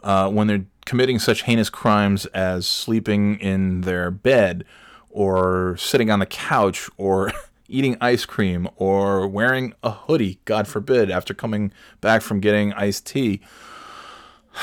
uh, 0.04 0.30
when 0.30 0.46
they're 0.46 0.66
committing 0.84 1.18
such 1.18 1.42
heinous 1.42 1.68
crimes 1.68 2.26
as 2.26 2.64
sleeping 2.64 3.40
in 3.40 3.80
their 3.80 4.12
bed 4.12 4.64
or 5.10 5.76
sitting 5.78 6.12
on 6.12 6.20
the 6.20 6.26
couch 6.26 6.88
or 6.96 7.32
eating 7.68 7.96
ice 8.00 8.24
cream 8.24 8.68
or 8.76 9.26
wearing 9.26 9.74
a 9.82 9.90
hoodie, 9.90 10.38
God 10.44 10.68
forbid, 10.68 11.10
after 11.10 11.34
coming 11.34 11.72
back 12.00 12.22
from 12.22 12.38
getting 12.38 12.72
iced 12.74 13.04
tea 13.04 13.40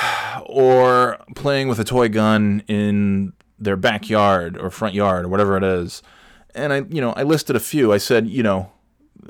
or 0.46 1.18
playing 1.36 1.68
with 1.68 1.80
a 1.80 1.84
toy 1.84 2.10
gun 2.10 2.64
in 2.68 3.34
their 3.60 3.78
backyard 3.78 4.58
or 4.58 4.70
front 4.70 4.94
yard 4.94 5.26
or 5.26 5.30
whatever 5.30 5.58
it 5.58 5.64
is. 5.64 6.02
And 6.56 6.74
I, 6.74 6.78
you 6.90 7.02
know, 7.02 7.14
I 7.14 7.24
listed 7.24 7.56
a 7.56 7.60
few. 7.60 7.92
I 7.92 7.98
said, 7.98 8.28
you 8.28 8.44
know, 8.44 8.72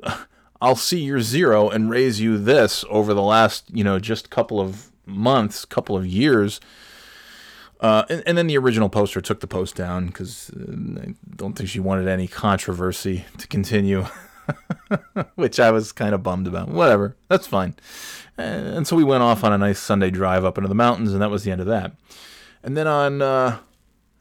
I'll 0.61 0.75
see 0.75 1.01
your 1.01 1.21
zero 1.21 1.69
and 1.69 1.89
raise 1.89 2.21
you 2.21 2.37
this 2.37 2.85
over 2.89 3.13
the 3.13 3.21
last, 3.21 3.65
you 3.73 3.83
know, 3.83 3.99
just 3.99 4.29
couple 4.29 4.59
of 4.59 4.91
months, 5.05 5.65
couple 5.65 5.97
of 5.97 6.05
years. 6.05 6.59
Uh, 7.79 8.05
and, 8.09 8.23
and, 8.25 8.37
then 8.37 8.47
the 8.47 8.57
original 8.57 8.87
poster 8.87 9.19
took 9.19 9.41
the 9.41 9.47
post 9.47 9.75
down 9.75 10.07
because 10.07 10.49
uh, 10.51 11.01
I 11.01 11.15
don't 11.35 11.53
think 11.53 11.67
she 11.67 11.81
wanted 11.81 12.07
any 12.07 12.29
controversy 12.29 13.25
to 13.37 13.45
continue, 13.47 14.05
which 15.35 15.59
I 15.59 15.69
was 15.69 15.91
kind 15.91 16.15
of 16.15 16.23
bummed 16.23 16.47
about. 16.47 16.69
Whatever, 16.69 17.17
that's 17.27 17.45
fine. 17.45 17.75
And 18.37 18.87
so 18.87 18.95
we 18.95 19.03
went 19.03 19.21
off 19.21 19.43
on 19.43 19.53
a 19.53 19.57
nice 19.57 19.79
Sunday 19.79 20.09
drive 20.09 20.43
up 20.43 20.57
into 20.57 20.67
the 20.67 20.75
mountains, 20.75 21.13
and 21.13 21.21
that 21.21 21.29
was 21.29 21.43
the 21.43 21.51
end 21.51 21.61
of 21.61 21.67
that. 21.67 21.93
And 22.63 22.75
then 22.75 22.87
on, 22.87 23.21
uh, 23.21 23.59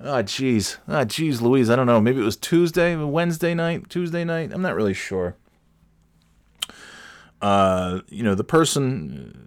oh, 0.01 0.23
jeez, 0.23 0.77
ah, 0.87 1.05
geez, 1.05 1.41
Louise, 1.41 1.71
I 1.71 1.77
don't 1.77 1.87
know, 1.87 2.01
maybe 2.01 2.21
it 2.21 2.25
was 2.25 2.37
Tuesday, 2.37 2.95
Wednesday 2.97 3.55
night, 3.55 3.89
Tuesday 3.89 4.25
night, 4.25 4.53
I'm 4.53 4.63
not 4.63 4.75
really 4.75 4.95
sure. 4.95 5.37
Uh, 7.41 8.01
you 8.09 8.23
know, 8.23 8.35
the 8.35 8.45
person, 8.45 9.39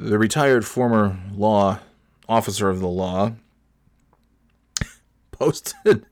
the 0.00 0.18
retired 0.18 0.64
former 0.64 1.18
law 1.32 1.80
officer 2.28 2.70
of 2.70 2.80
the 2.80 2.88
law, 2.88 3.32
posted 5.32 6.06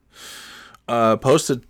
uh, 0.88 1.16
posted 1.16 1.64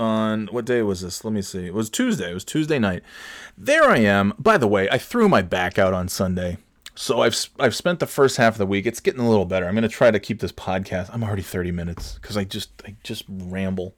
on 0.00 0.48
what 0.48 0.64
day 0.64 0.82
was 0.82 1.02
this? 1.02 1.24
Let 1.24 1.32
me 1.32 1.42
see. 1.42 1.66
It 1.66 1.74
was 1.74 1.90
Tuesday. 1.90 2.30
It 2.30 2.34
was 2.34 2.44
Tuesday 2.44 2.78
night. 2.78 3.02
There 3.56 3.84
I 3.84 3.98
am. 3.98 4.32
By 4.38 4.56
the 4.56 4.66
way, 4.66 4.88
I 4.90 4.98
threw 4.98 5.28
my 5.28 5.42
back 5.42 5.78
out 5.78 5.92
on 5.92 6.08
Sunday. 6.08 6.58
So 6.94 7.20
I've 7.22 7.36
I've 7.58 7.74
spent 7.74 7.98
the 8.00 8.06
first 8.06 8.36
half 8.36 8.54
of 8.54 8.58
the 8.58 8.66
week. 8.66 8.86
It's 8.86 9.00
getting 9.00 9.20
a 9.20 9.28
little 9.28 9.44
better. 9.44 9.66
I'm 9.66 9.74
going 9.74 9.82
to 9.82 9.88
try 9.88 10.10
to 10.10 10.18
keep 10.18 10.40
this 10.40 10.52
podcast. 10.52 11.10
I'm 11.12 11.22
already 11.22 11.42
30 11.42 11.70
minutes 11.70 12.18
cuz 12.20 12.36
I 12.36 12.44
just 12.44 12.70
I 12.86 12.96
just 13.02 13.24
ramble. 13.28 13.94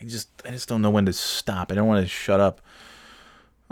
I 0.00 0.04
just 0.04 0.28
I 0.44 0.50
just 0.50 0.68
don't 0.68 0.82
know 0.82 0.90
when 0.90 1.06
to 1.06 1.12
stop. 1.12 1.70
I 1.70 1.74
don't 1.74 1.86
want 1.86 2.04
to 2.04 2.08
shut 2.08 2.40
up. 2.40 2.60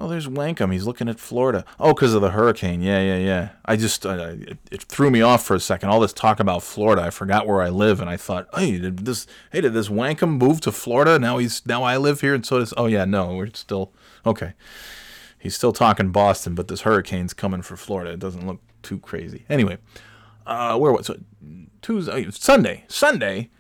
Oh, 0.03 0.09
there's 0.09 0.27
Wankum. 0.27 0.73
He's 0.73 0.85
looking 0.85 1.09
at 1.09 1.21
Florida. 1.21 1.65
Oh, 1.79 1.95
because 1.95 2.13
of 2.13 2.23
the 2.23 2.31
hurricane. 2.31 2.83
Yeah, 2.83 3.01
yeah, 3.01 3.19
yeah. 3.19 3.49
I 3.65 3.77
just, 3.77 4.05
uh, 4.05 4.35
it, 4.37 4.59
it, 4.73 4.83
threw 4.83 5.13
me 5.13 5.23
off 5.23 5.47
for 5.47 5.55
a 5.55 5.61
second. 5.61 5.91
All 5.91 6.01
this 6.01 6.13
talk 6.13 6.41
about 6.41 6.65
Florida. 6.65 7.03
I 7.03 7.11
forgot 7.11 7.47
where 7.47 7.63
I 7.63 7.69
live, 7.69 8.01
and 8.01 8.11
I 8.11 8.17
thought, 8.17 8.49
hey, 8.53 8.81
did 8.81 9.07
this, 9.07 9.29
hey, 9.53 9.61
did 9.61 9.75
this 9.75 9.89
Wankum 9.89 10.39
move 10.39 10.61
to 10.63 10.73
Florida? 10.73 11.21
Now 11.21 11.39
he's, 11.39 11.65
now 11.67 11.85
I 11.85 11.99
live 11.99 12.21
here, 12.21 12.35
and 12.35 12.45
so 12.45 12.59
does. 12.59 12.75
Oh 12.77 12.87
yeah, 12.87 13.05
no, 13.05 13.37
we're 13.37 13.51
still 13.55 13.93
okay. 14.27 14.55
He's 15.39 15.55
still 15.55 15.73
talking 15.73 16.11
Boston, 16.11 16.57
but 16.57 16.67
this 16.67 16.81
hurricane's 16.81 17.33
coming 17.33 17.63
for 17.63 17.77
Florida. 17.77 18.11
It 18.11 18.19
doesn't 18.19 18.45
look 18.45 18.59
too 18.83 18.99
crazy. 18.99 19.45
Anyway, 19.49 19.79
uh, 20.49 20.77
where 20.81 20.91
was 20.91 21.11
it? 21.11 21.21
Tuesday, 21.81 22.29
Sunday, 22.33 22.87
Sunday. 22.89 23.51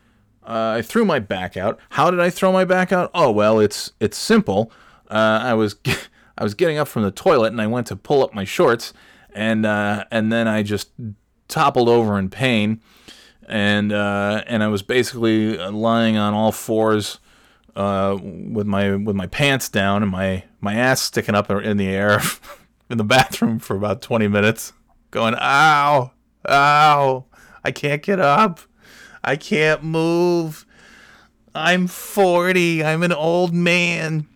Uh, 0.43 0.79
I 0.79 0.83
threw 0.83 1.05
my 1.05 1.21
back 1.21 1.57
out. 1.57 1.79
How 1.91 2.11
did 2.11 2.19
I 2.19 2.31
throw 2.31 2.51
my 2.51 2.65
back 2.65 2.91
out? 2.91 3.13
Oh 3.15 3.31
well, 3.31 3.61
it's 3.61 3.93
it's 4.01 4.19
simple. 4.19 4.73
Uh, 5.09 5.39
I 5.43 5.55
was 5.55 5.77
I 6.37 6.43
was 6.43 6.55
getting 6.55 6.79
up 6.79 6.89
from 6.89 7.03
the 7.03 7.11
toilet 7.11 7.53
and 7.53 7.61
I 7.61 7.67
went 7.67 7.87
to 7.89 7.97
pull 7.97 8.23
up 8.23 8.35
my 8.35 8.45
shorts, 8.45 8.93
and 9.35 9.67
uh, 9.67 10.05
and 10.11 10.33
then 10.33 10.49
I 10.49 10.63
just 10.63 10.91
toppled 11.49 11.89
over 11.89 12.19
in 12.19 12.31
pain, 12.31 12.81
and 13.49 13.93
uh, 13.93 14.43
and 14.47 14.63
I 14.63 14.69
was 14.69 14.83
basically 14.83 15.57
lying 15.57 16.17
on 16.17 16.35
all 16.35 16.53
fours 16.53 17.19
uh, 17.77 18.19
with 18.21 18.67
my 18.67 18.97
with 18.97 19.17
my 19.17 19.27
pants 19.27 19.69
down 19.69 20.03
and 20.03 20.11
my 20.11 20.45
my 20.61 20.75
ass 20.75 21.03
sticking 21.03 21.35
up 21.35 21.51
in 21.51 21.77
the 21.77 21.89
air 21.89 22.21
in 22.91 22.99
the 22.99 23.05
bathroom 23.05 23.59
for 23.59 23.77
about 23.77 24.03
20 24.03 24.29
minutes, 24.29 24.73
going 25.11 25.35
ow 25.35 26.13
ow 26.49 27.25
I 27.65 27.71
can't 27.71 28.03
get 28.03 28.19
up, 28.19 28.61
I 29.23 29.37
can't 29.37 29.85
move. 29.85 30.67
I'm 31.55 31.87
40. 31.87 32.83
I'm 32.83 33.03
an 33.03 33.13
old 33.13 33.53
man 33.53 34.27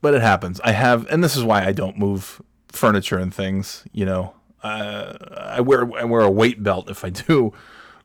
but 0.00 0.14
it 0.14 0.22
happens. 0.22 0.60
I 0.60 0.72
have, 0.72 1.06
and 1.10 1.22
this 1.22 1.36
is 1.36 1.44
why 1.44 1.64
I 1.64 1.72
don't 1.72 1.98
move 1.98 2.40
furniture 2.68 3.18
and 3.18 3.32
things. 3.32 3.84
You 3.92 4.06
know, 4.06 4.34
uh, 4.62 5.14
I 5.36 5.60
wear 5.60 5.90
I 5.96 6.04
wear 6.04 6.22
a 6.22 6.30
weight 6.30 6.62
belt 6.62 6.90
if 6.90 7.04
I 7.04 7.10
do. 7.28 7.52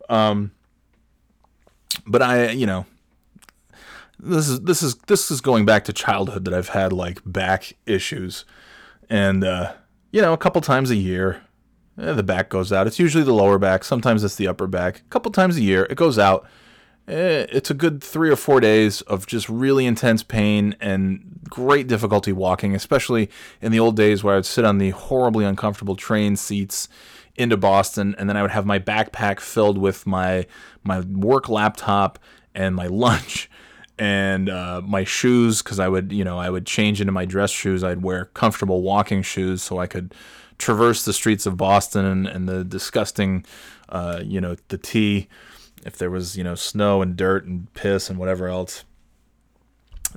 Um, 0.09 0.51
but 2.05 2.21
I, 2.21 2.51
you 2.51 2.65
know, 2.65 2.85
this 4.19 4.47
is 4.47 4.61
this 4.61 4.83
is 4.83 4.95
this 5.07 5.31
is 5.31 5.41
going 5.41 5.65
back 5.65 5.85
to 5.85 5.93
childhood 5.93 6.45
that 6.45 6.53
I've 6.53 6.69
had 6.69 6.93
like 6.93 7.19
back 7.25 7.73
issues, 7.85 8.45
and 9.09 9.43
uh, 9.43 9.73
you 10.11 10.21
know, 10.21 10.33
a 10.33 10.37
couple 10.37 10.61
times 10.61 10.91
a 10.91 10.95
year, 10.95 11.41
eh, 11.99 12.13
the 12.13 12.23
back 12.23 12.49
goes 12.49 12.71
out. 12.71 12.87
It's 12.87 12.99
usually 12.99 13.23
the 13.23 13.33
lower 13.33 13.57
back. 13.57 13.83
Sometimes 13.83 14.23
it's 14.23 14.35
the 14.35 14.47
upper 14.47 14.67
back. 14.67 14.99
A 14.99 15.09
couple 15.09 15.31
times 15.31 15.57
a 15.57 15.61
year, 15.61 15.87
it 15.89 15.95
goes 15.95 16.19
out 16.19 16.45
it's 17.07 17.69
a 17.69 17.73
good 17.73 18.03
three 18.03 18.29
or 18.29 18.35
four 18.35 18.59
days 18.59 19.01
of 19.01 19.27
just 19.27 19.47
really 19.47 19.85
intense 19.85 20.23
pain 20.23 20.75
and 20.79 21.39
great 21.49 21.87
difficulty 21.87 22.31
walking, 22.31 22.75
especially 22.75 23.29
in 23.61 23.71
the 23.71 23.79
old 23.79 23.95
days 23.95 24.23
where 24.23 24.35
I'd 24.35 24.45
sit 24.45 24.65
on 24.65 24.79
the 24.79 24.89
horribly 24.89 25.45
uncomfortable 25.45 25.95
train 25.95 26.35
seats 26.35 26.89
into 27.35 27.57
Boston, 27.57 28.15
and 28.17 28.29
then 28.29 28.37
I 28.37 28.41
would 28.41 28.51
have 28.51 28.65
my 28.65 28.79
backpack 28.79 29.39
filled 29.39 29.77
with 29.77 30.07
my 30.07 30.47
my 30.83 31.01
work 31.01 31.49
laptop 31.49 32.17
and 32.53 32.75
my 32.75 32.87
lunch 32.87 33.49
and 33.99 34.49
uh, 34.49 34.81
my 34.83 35.03
shoes 35.03 35.61
because 35.61 35.79
I 35.79 35.87
would 35.87 36.11
you 36.11 36.23
know 36.23 36.39
I 36.39 36.49
would 36.49 36.65
change 36.65 37.01
into 37.01 37.11
my 37.11 37.25
dress 37.25 37.51
shoes. 37.51 37.83
I'd 37.83 38.01
wear 38.01 38.25
comfortable 38.25 38.81
walking 38.81 39.21
shoes 39.21 39.61
so 39.61 39.79
I 39.79 39.87
could 39.87 40.13
traverse 40.57 41.03
the 41.03 41.13
streets 41.13 41.45
of 41.45 41.57
Boston 41.57 42.05
and, 42.05 42.27
and 42.27 42.47
the 42.47 42.63
disgusting 42.63 43.45
uh, 43.89 44.21
you 44.23 44.39
know 44.39 44.55
the 44.69 44.77
T 44.77 45.27
if 45.85 45.97
there 45.97 46.11
was 46.11 46.37
you 46.37 46.43
know 46.43 46.55
snow 46.55 47.01
and 47.01 47.15
dirt 47.15 47.45
and 47.45 47.73
piss 47.73 48.09
and 48.09 48.19
whatever 48.19 48.47
else. 48.47 48.83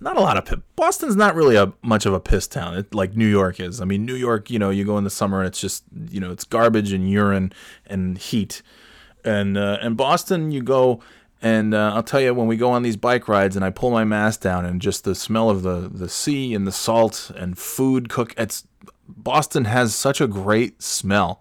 Not 0.01 0.17
a 0.17 0.21
lot 0.21 0.37
of 0.37 0.45
piss. 0.45 0.59
Boston's 0.77 1.17
not 1.17 1.35
really 1.35 1.57
a 1.57 1.73
much 1.83 2.07
of 2.07 2.15
a 2.15 2.21
piss 2.21 2.47
town, 2.47 2.77
it, 2.77 2.95
like 2.95 3.17
New 3.17 3.27
York 3.27 3.59
is. 3.61 3.81
I 3.81 3.85
mean, 3.85 4.07
New 4.07 4.15
York, 4.15 4.49
you 4.49 4.59
know, 4.59 4.71
you 4.71 4.85
go 4.85 4.97
in 4.97 5.05
the 5.05 5.11
summer 5.11 5.41
and 5.41 5.49
it's 5.49 5.61
just 5.61 5.85
you 6.09 6.21
know 6.21 6.31
it's 6.31 6.45
garbage 6.45 6.93
and 6.93 7.11
urine 7.11 7.53
and 7.87 8.19
heat, 8.19 8.63
and 9.25 9.57
uh, 9.57 9.79
and 9.81 9.97
Boston, 9.97 10.51
you 10.51 10.63
go 10.63 11.01
and 11.41 11.73
uh, 11.73 11.93
I'll 11.95 12.03
tell 12.03 12.21
you, 12.21 12.35
when 12.35 12.49
we 12.49 12.57
go 12.57 12.71
on 12.71 12.83
these 12.83 12.97
bike 12.97 13.29
rides 13.29 13.55
and 13.55 13.65
I 13.65 13.71
pull 13.71 13.91
my 13.91 14.05
mask 14.05 14.41
down 14.41 14.65
and 14.65 14.81
just 14.81 15.05
the 15.05 15.15
smell 15.15 15.51
of 15.51 15.63
the, 15.63 15.89
the 15.93 16.09
sea 16.09 16.53
and 16.53 16.67
the 16.67 16.73
salt 16.73 17.31
and 17.37 17.57
food 17.57 18.09
cook, 18.09 18.35
it's 18.37 18.67
Boston 19.07 19.65
has 19.67 19.95
such 19.95 20.21
a 20.21 20.27
great 20.27 20.83
smell 20.83 21.41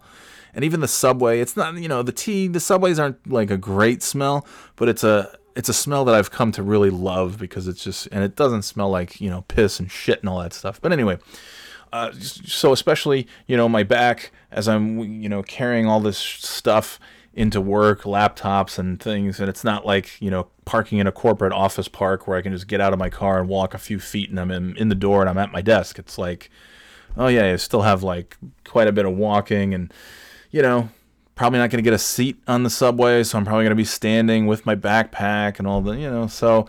and 0.54 0.64
even 0.64 0.80
the 0.80 0.88
subway. 0.88 1.40
It's 1.40 1.56
not 1.56 1.76
you 1.76 1.88
know 1.88 2.02
the 2.02 2.12
T. 2.12 2.48
The 2.48 2.60
subways 2.60 2.98
aren't 2.98 3.30
like 3.30 3.50
a 3.50 3.56
great 3.56 4.02
smell, 4.02 4.46
but 4.76 4.88
it's 4.88 5.04
a 5.04 5.36
it's 5.56 5.68
a 5.68 5.74
smell 5.74 6.04
that 6.04 6.14
I've 6.14 6.30
come 6.30 6.52
to 6.52 6.62
really 6.62 6.90
love 6.90 7.38
because 7.38 7.68
it's 7.68 7.82
just 7.82 8.08
and 8.12 8.22
it 8.22 8.36
doesn't 8.36 8.62
smell 8.62 8.90
like 8.90 9.20
you 9.20 9.30
know 9.30 9.42
piss 9.48 9.80
and 9.80 9.90
shit 9.90 10.20
and 10.20 10.28
all 10.28 10.40
that 10.40 10.52
stuff. 10.52 10.80
But 10.80 10.92
anyway. 10.92 11.18
Uh, 11.90 12.12
so 12.20 12.74
especially 12.74 13.26
you 13.46 13.56
know 13.56 13.66
my 13.66 13.82
back 13.82 14.30
as 14.50 14.68
I'm 14.68 15.22
you 15.22 15.28
know 15.30 15.42
carrying 15.42 15.86
all 15.86 16.00
this 16.00 16.18
stuff 16.18 17.00
into 17.38 17.60
work, 17.60 18.02
laptops 18.02 18.80
and 18.80 19.00
things, 19.00 19.38
and 19.38 19.48
it's 19.48 19.62
not 19.62 19.86
like 19.86 20.20
you 20.20 20.28
know 20.28 20.48
parking 20.64 20.98
in 20.98 21.06
a 21.06 21.12
corporate 21.12 21.52
office 21.52 21.86
park 21.86 22.26
where 22.26 22.36
I 22.36 22.42
can 22.42 22.52
just 22.52 22.66
get 22.66 22.80
out 22.80 22.92
of 22.92 22.98
my 22.98 23.08
car 23.08 23.38
and 23.38 23.48
walk 23.48 23.74
a 23.74 23.78
few 23.78 24.00
feet 24.00 24.28
and 24.28 24.40
I'm 24.40 24.50
in, 24.50 24.76
in 24.76 24.88
the 24.88 24.96
door 24.96 25.20
and 25.20 25.30
I'm 25.30 25.38
at 25.38 25.52
my 25.52 25.62
desk. 25.62 25.98
It's 26.00 26.18
like, 26.18 26.50
oh 27.16 27.28
yeah, 27.28 27.52
I 27.52 27.56
still 27.56 27.82
have 27.82 28.02
like 28.02 28.36
quite 28.64 28.88
a 28.88 28.92
bit 28.92 29.06
of 29.06 29.16
walking 29.16 29.72
and 29.72 29.92
you 30.50 30.62
know 30.62 30.88
probably 31.34 31.60
not 31.60 31.70
going 31.70 31.78
to 31.78 31.88
get 31.88 31.94
a 31.94 31.98
seat 31.98 32.36
on 32.48 32.64
the 32.64 32.70
subway, 32.70 33.22
so 33.22 33.38
I'm 33.38 33.44
probably 33.44 33.62
going 33.64 33.70
to 33.70 33.76
be 33.76 33.84
standing 33.84 34.46
with 34.48 34.66
my 34.66 34.74
backpack 34.74 35.58
and 35.58 35.68
all 35.68 35.80
the 35.80 35.92
you 35.92 36.10
know 36.10 36.26
so 36.26 36.66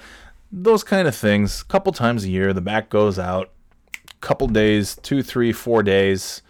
those 0.52 0.84
kind 0.84 1.08
of 1.08 1.16
things. 1.16 1.62
A 1.62 1.66
couple 1.66 1.92
times 1.92 2.24
a 2.24 2.30
year, 2.30 2.54
the 2.54 2.62
back 2.62 2.90
goes 2.90 3.20
out. 3.20 3.52
A 3.94 4.16
Couple 4.20 4.48
days, 4.48 4.96
two, 4.96 5.22
three, 5.24 5.52
four 5.52 5.84
days, 5.84 6.42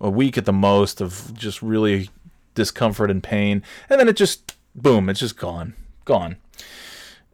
a 0.00 0.10
week 0.10 0.38
at 0.38 0.44
the 0.44 0.52
most 0.52 1.00
of 1.00 1.32
just 1.34 1.62
really 1.62 2.10
discomfort 2.54 3.10
and 3.10 3.22
pain, 3.22 3.62
and 3.88 4.00
then 4.00 4.08
it 4.08 4.16
just 4.16 4.54
boom, 4.74 5.08
it's 5.08 5.20
just 5.20 5.36
gone, 5.36 5.74
gone. 6.04 6.36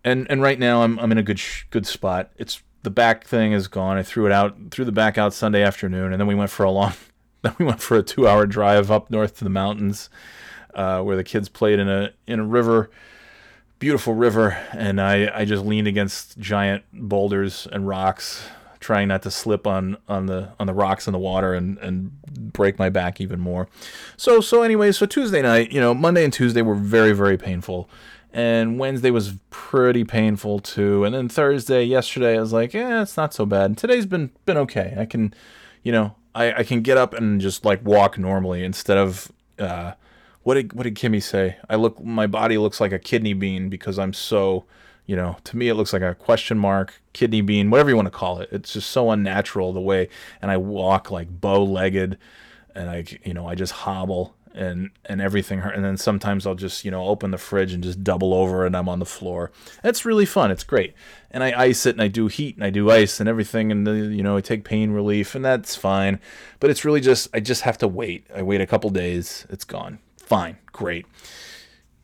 And 0.04 0.26
and 0.30 0.42
right 0.42 0.58
now 0.58 0.82
I'm 0.82 0.98
I'm 0.98 1.12
in 1.12 1.18
a 1.18 1.22
good 1.22 1.38
sh- 1.38 1.64
good 1.70 1.86
spot. 1.86 2.30
It's 2.36 2.62
the 2.82 2.90
back 2.90 3.24
thing 3.24 3.52
is 3.52 3.68
gone. 3.68 3.96
I 3.96 4.02
threw 4.02 4.26
it 4.26 4.32
out, 4.32 4.56
threw 4.70 4.84
the 4.84 4.92
back 4.92 5.16
out 5.18 5.32
Sunday 5.32 5.62
afternoon, 5.62 6.12
and 6.12 6.20
then 6.20 6.26
we 6.26 6.34
went 6.34 6.50
for 6.50 6.64
a 6.64 6.70
long, 6.70 6.92
then 7.50 7.54
we 7.58 7.66
went 7.66 7.82
for 7.82 7.98
a 7.98 8.02
two 8.02 8.26
hour 8.26 8.46
drive 8.46 8.90
up 8.90 9.10
north 9.10 9.36
to 9.38 9.44
the 9.44 9.50
mountains, 9.50 10.08
uh, 10.74 11.02
where 11.02 11.14
the 11.14 11.24
kids 11.24 11.48
played 11.50 11.78
in 11.78 11.88
a 11.88 12.10
in 12.26 12.40
a 12.40 12.44
river, 12.44 12.90
beautiful 13.78 14.14
river, 14.14 14.56
and 14.72 14.98
I 15.00 15.30
I 15.32 15.44
just 15.44 15.64
leaned 15.64 15.86
against 15.86 16.38
giant 16.38 16.84
boulders 16.92 17.68
and 17.70 17.86
rocks, 17.86 18.46
trying 18.80 19.08
not 19.08 19.22
to 19.22 19.30
slip 19.30 19.66
on 19.66 19.98
on 20.08 20.24
the 20.24 20.52
on 20.58 20.66
the 20.66 20.72
rocks 20.72 21.06
in 21.06 21.12
the 21.12 21.18
water 21.18 21.52
and 21.52 21.76
and 21.78 22.18
break 22.22 22.78
my 22.78 22.88
back 22.88 23.20
even 23.20 23.40
more. 23.40 23.68
So 24.16 24.40
so 24.40 24.62
anyway, 24.62 24.92
so 24.92 25.04
Tuesday 25.04 25.42
night, 25.42 25.70
you 25.70 25.80
know, 25.80 25.92
Monday 25.92 26.24
and 26.24 26.32
Tuesday 26.32 26.62
were 26.62 26.74
very 26.74 27.12
very 27.12 27.36
painful. 27.36 27.90
And 28.32 28.80
Wednesday 28.80 29.12
was 29.12 29.34
pretty 29.50 30.02
painful 30.02 30.58
too. 30.58 31.04
And 31.04 31.14
then 31.14 31.28
Thursday, 31.28 31.84
yesterday, 31.84 32.36
I 32.36 32.40
was 32.40 32.52
like, 32.52 32.74
yeah, 32.74 33.02
it's 33.02 33.16
not 33.16 33.32
so 33.32 33.46
bad. 33.46 33.66
And 33.66 33.78
today's 33.78 34.06
been 34.06 34.30
been 34.44 34.56
okay. 34.56 34.96
I 34.98 35.04
can, 35.04 35.32
you 35.84 35.92
know, 35.92 36.16
I, 36.34 36.52
I 36.60 36.64
can 36.64 36.82
get 36.82 36.96
up 36.96 37.14
and 37.14 37.40
just 37.40 37.64
like 37.64 37.84
walk 37.84 38.18
normally 38.18 38.64
instead 38.64 38.98
of 38.98 39.30
uh, 39.58 39.92
what 40.42 40.54
did 40.54 40.72
what 40.72 40.82
did 40.82 40.94
Kimmy 40.94 41.22
say? 41.22 41.56
I 41.68 41.76
look 41.76 42.02
my 42.02 42.26
body 42.26 42.58
looks 42.58 42.80
like 42.80 42.92
a 42.92 42.98
kidney 42.98 43.34
bean 43.34 43.68
because 43.68 43.98
I'm 43.98 44.12
so 44.12 44.64
you 45.06 45.16
know, 45.16 45.36
to 45.44 45.56
me 45.56 45.68
it 45.68 45.74
looks 45.74 45.92
like 45.92 46.02
a 46.02 46.14
question 46.14 46.58
mark, 46.58 47.02
kidney 47.12 47.42
bean, 47.42 47.70
whatever 47.70 47.90
you 47.90 47.96
want 47.96 48.06
to 48.06 48.10
call 48.10 48.40
it. 48.40 48.48
It's 48.50 48.72
just 48.72 48.90
so 48.90 49.10
unnatural 49.10 49.72
the 49.72 49.80
way 49.80 50.08
and 50.40 50.50
I 50.50 50.56
walk 50.56 51.10
like 51.10 51.40
bow-legged 51.40 52.18
and 52.74 52.90
I 52.90 53.04
you 53.24 53.34
know, 53.34 53.46
I 53.46 53.54
just 53.54 53.72
hobble 53.72 54.34
and 54.54 54.90
and 55.04 55.20
everything 55.20 55.60
hurt 55.60 55.74
and 55.74 55.84
then 55.84 55.96
sometimes 55.96 56.46
I'll 56.46 56.54
just, 56.54 56.84
you 56.84 56.90
know, 56.90 57.06
open 57.06 57.30
the 57.30 57.38
fridge 57.38 57.72
and 57.72 57.82
just 57.82 58.04
double 58.04 58.32
over 58.32 58.64
and 58.64 58.76
I'm 58.76 58.88
on 58.88 58.98
the 58.98 59.06
floor. 59.06 59.50
It's 59.82 60.04
really 60.04 60.26
fun. 60.26 60.50
It's 60.50 60.64
great. 60.64 60.94
And 61.30 61.42
I 61.42 61.52
ice 61.60 61.86
it 61.86 61.96
and 61.96 62.02
I 62.02 62.08
do 62.08 62.28
heat 62.28 62.56
and 62.56 62.64
I 62.64 62.70
do 62.70 62.90
ice 62.90 63.20
and 63.20 63.28
everything 63.28 63.72
and 63.72 63.86
the, 63.86 63.92
you 63.92 64.22
know, 64.22 64.36
I 64.36 64.40
take 64.40 64.64
pain 64.64 64.92
relief 64.92 65.34
and 65.34 65.44
that's 65.44 65.74
fine. 65.74 66.20
But 66.60 66.70
it's 66.70 66.84
really 66.84 67.00
just 67.00 67.28
I 67.34 67.40
just 67.40 67.62
have 67.62 67.78
to 67.78 67.88
wait. 67.88 68.26
I 68.34 68.42
wait 68.42 68.60
a 68.60 68.66
couple 68.66 68.90
days. 68.90 69.46
It's 69.50 69.64
gone. 69.64 69.98
Fine. 70.18 70.58
Great. 70.66 71.06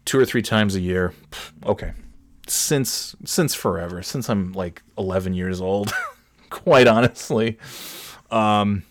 Two 0.04 0.18
or 0.18 0.24
three 0.24 0.42
times 0.42 0.74
a 0.74 0.80
year. 0.80 1.14
Okay 1.64 1.92
since 2.50 3.14
since 3.24 3.54
forever, 3.54 4.02
since 4.02 4.28
I'm 4.28 4.52
like 4.52 4.82
11 4.98 5.34
years 5.34 5.60
old, 5.60 5.92
quite 6.50 6.88
honestly. 6.88 7.58
Um, 8.30 8.82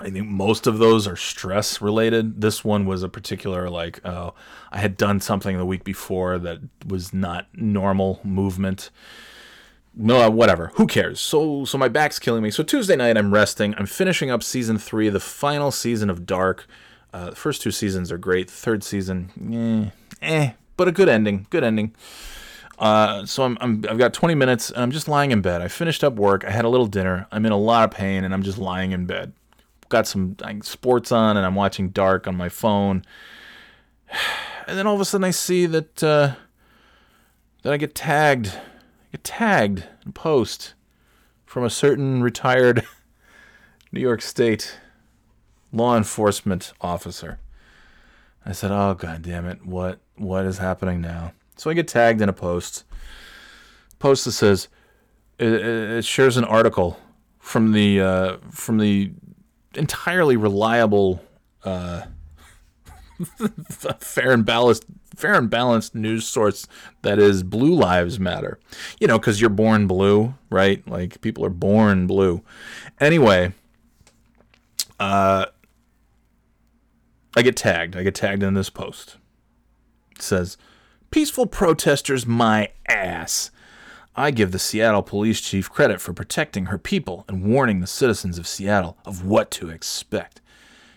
I 0.00 0.10
think 0.10 0.26
most 0.26 0.66
of 0.66 0.78
those 0.78 1.06
are 1.08 1.16
stress 1.16 1.80
related. 1.80 2.40
This 2.40 2.64
one 2.64 2.86
was 2.86 3.02
a 3.02 3.08
particular 3.08 3.68
like, 3.68 4.00
oh, 4.04 4.34
I 4.70 4.78
had 4.78 4.96
done 4.96 5.20
something 5.20 5.56
the 5.56 5.66
week 5.66 5.84
before 5.84 6.38
that 6.38 6.60
was 6.86 7.12
not 7.12 7.46
normal 7.52 8.20
movement. 8.22 8.90
No, 9.94 10.30
whatever. 10.30 10.70
Who 10.74 10.86
cares? 10.86 11.18
So, 11.20 11.64
so 11.64 11.76
my 11.76 11.88
back's 11.88 12.20
killing 12.20 12.42
me. 12.42 12.50
So 12.50 12.62
Tuesday 12.62 12.94
night, 12.94 13.16
I'm 13.16 13.34
resting. 13.34 13.74
I'm 13.76 13.86
finishing 13.86 14.30
up 14.30 14.44
season 14.44 14.78
three, 14.78 15.08
the 15.08 15.18
final 15.18 15.72
season 15.72 16.08
of 16.08 16.24
Dark. 16.24 16.66
Uh, 17.12 17.30
the 17.30 17.36
first 17.36 17.62
two 17.62 17.72
seasons 17.72 18.12
are 18.12 18.18
great. 18.18 18.48
Third 18.48 18.84
season, 18.84 19.92
eh, 20.22 20.26
eh, 20.26 20.52
but 20.76 20.86
a 20.86 20.92
good 20.92 21.08
ending. 21.08 21.46
Good 21.50 21.64
ending. 21.64 21.94
Uh, 22.78 23.26
so 23.26 23.42
I'm, 23.42 23.58
I'm 23.60 23.84
I've 23.88 23.98
got 23.98 24.12
20 24.12 24.36
minutes 24.36 24.70
and 24.70 24.80
I'm 24.82 24.92
just 24.92 25.08
lying 25.08 25.32
in 25.32 25.40
bed. 25.40 25.62
I 25.62 25.68
finished 25.68 26.04
up 26.04 26.14
work. 26.14 26.44
I 26.44 26.50
had 26.50 26.64
a 26.64 26.68
little 26.68 26.86
dinner. 26.86 27.26
I'm 27.32 27.44
in 27.44 27.50
a 27.50 27.58
lot 27.58 27.84
of 27.84 27.90
pain 27.90 28.22
and 28.22 28.32
I'm 28.32 28.42
just 28.42 28.58
lying 28.58 28.92
in 28.92 29.06
bed. 29.06 29.32
Got 29.88 30.06
some 30.06 30.36
sports 30.62 31.12
on 31.12 31.36
and 31.36 31.46
I'm 31.46 31.54
watching 31.54 31.90
Dark 31.90 32.26
on 32.26 32.36
my 32.36 32.48
phone. 32.48 33.04
And 34.66 34.76
then 34.76 34.86
all 34.86 34.94
of 34.94 35.00
a 35.00 35.04
sudden 35.04 35.24
I 35.24 35.30
see 35.30 35.66
that 35.66 36.02
uh, 36.02 36.34
that 37.62 37.72
I 37.72 37.76
get 37.76 37.94
tagged. 37.94 38.48
I 38.48 39.12
get 39.12 39.24
tagged 39.24 39.84
in 40.04 40.12
post 40.12 40.74
from 41.46 41.64
a 41.64 41.70
certain 41.70 42.22
retired 42.22 42.86
New 43.92 44.00
York 44.00 44.20
State 44.20 44.78
law 45.72 45.96
enforcement 45.96 46.72
officer. 46.80 47.38
I 48.44 48.52
said, 48.52 48.70
"Oh 48.70 48.94
god 48.94 49.22
damn 49.22 49.46
it. 49.46 49.64
What 49.64 50.00
what 50.16 50.44
is 50.44 50.58
happening 50.58 51.00
now?" 51.00 51.32
So 51.56 51.70
I 51.70 51.74
get 51.74 51.88
tagged 51.88 52.20
in 52.20 52.28
a 52.28 52.34
post. 52.34 52.84
Post 53.98 54.24
that 54.26 54.32
says 54.32 54.68
it, 55.38 55.52
it 55.52 56.04
shares 56.04 56.36
an 56.36 56.44
article 56.44 56.98
from 57.38 57.72
the 57.72 58.00
uh, 58.00 58.36
from 58.50 58.78
the 58.78 59.12
entirely 59.74 60.36
reliable, 60.36 61.22
uh, 61.64 62.02
fair 63.98 64.32
and 64.32 64.44
balanced, 64.44 64.84
fair 65.14 65.34
and 65.34 65.50
balanced 65.50 65.94
news 65.94 66.26
source 66.26 66.66
that 67.02 67.18
is 67.18 67.42
Blue 67.42 67.74
Lives 67.74 68.20
Matter. 68.20 68.58
You 69.00 69.06
know, 69.06 69.18
because 69.18 69.40
you're 69.40 69.50
born 69.50 69.86
blue, 69.86 70.34
right? 70.50 70.86
Like 70.88 71.20
people 71.20 71.44
are 71.44 71.50
born 71.50 72.06
blue. 72.06 72.42
Anyway, 73.00 73.52
uh, 75.00 75.46
I 77.36 77.42
get 77.42 77.56
tagged. 77.56 77.96
I 77.96 78.02
get 78.02 78.14
tagged 78.14 78.42
in 78.42 78.54
this 78.54 78.70
post. 78.70 79.16
It 80.16 80.22
says 80.22 80.56
Peaceful 81.10 81.46
protesters, 81.46 82.26
my 82.26 82.70
ass. 82.86 83.50
I 84.16 84.30
give 84.30 84.50
the 84.50 84.58
Seattle 84.58 85.02
police 85.02 85.40
chief 85.40 85.70
credit 85.70 86.00
for 86.00 86.12
protecting 86.12 86.66
her 86.66 86.78
people 86.78 87.24
and 87.28 87.44
warning 87.44 87.80
the 87.80 87.86
citizens 87.86 88.38
of 88.38 88.48
Seattle 88.48 88.98
of 89.04 89.24
what 89.24 89.50
to 89.52 89.70
expect. 89.70 90.40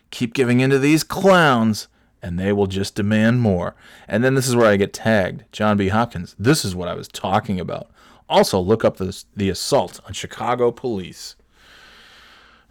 Keep 0.09 0.33
giving 0.33 0.59
in 0.59 0.71
to 0.71 0.79
these 0.79 1.03
clowns, 1.03 1.87
and 2.21 2.39
they 2.39 2.51
will 2.51 2.67
just 2.67 2.95
demand 2.95 3.41
more. 3.41 3.75
And 4.07 4.23
then 4.23 4.35
this 4.35 4.47
is 4.47 4.55
where 4.55 4.67
I 4.67 4.77
get 4.77 4.93
tagged. 4.93 5.43
John 5.51 5.77
B. 5.77 5.89
Hopkins. 5.89 6.35
This 6.37 6.65
is 6.65 6.75
what 6.75 6.87
I 6.87 6.95
was 6.95 7.07
talking 7.07 7.59
about. 7.59 7.89
Also, 8.27 8.59
look 8.59 8.83
up 8.85 8.97
the, 8.97 9.23
the 9.35 9.49
assault 9.49 9.99
on 10.05 10.13
Chicago 10.13 10.71
police. 10.71 11.35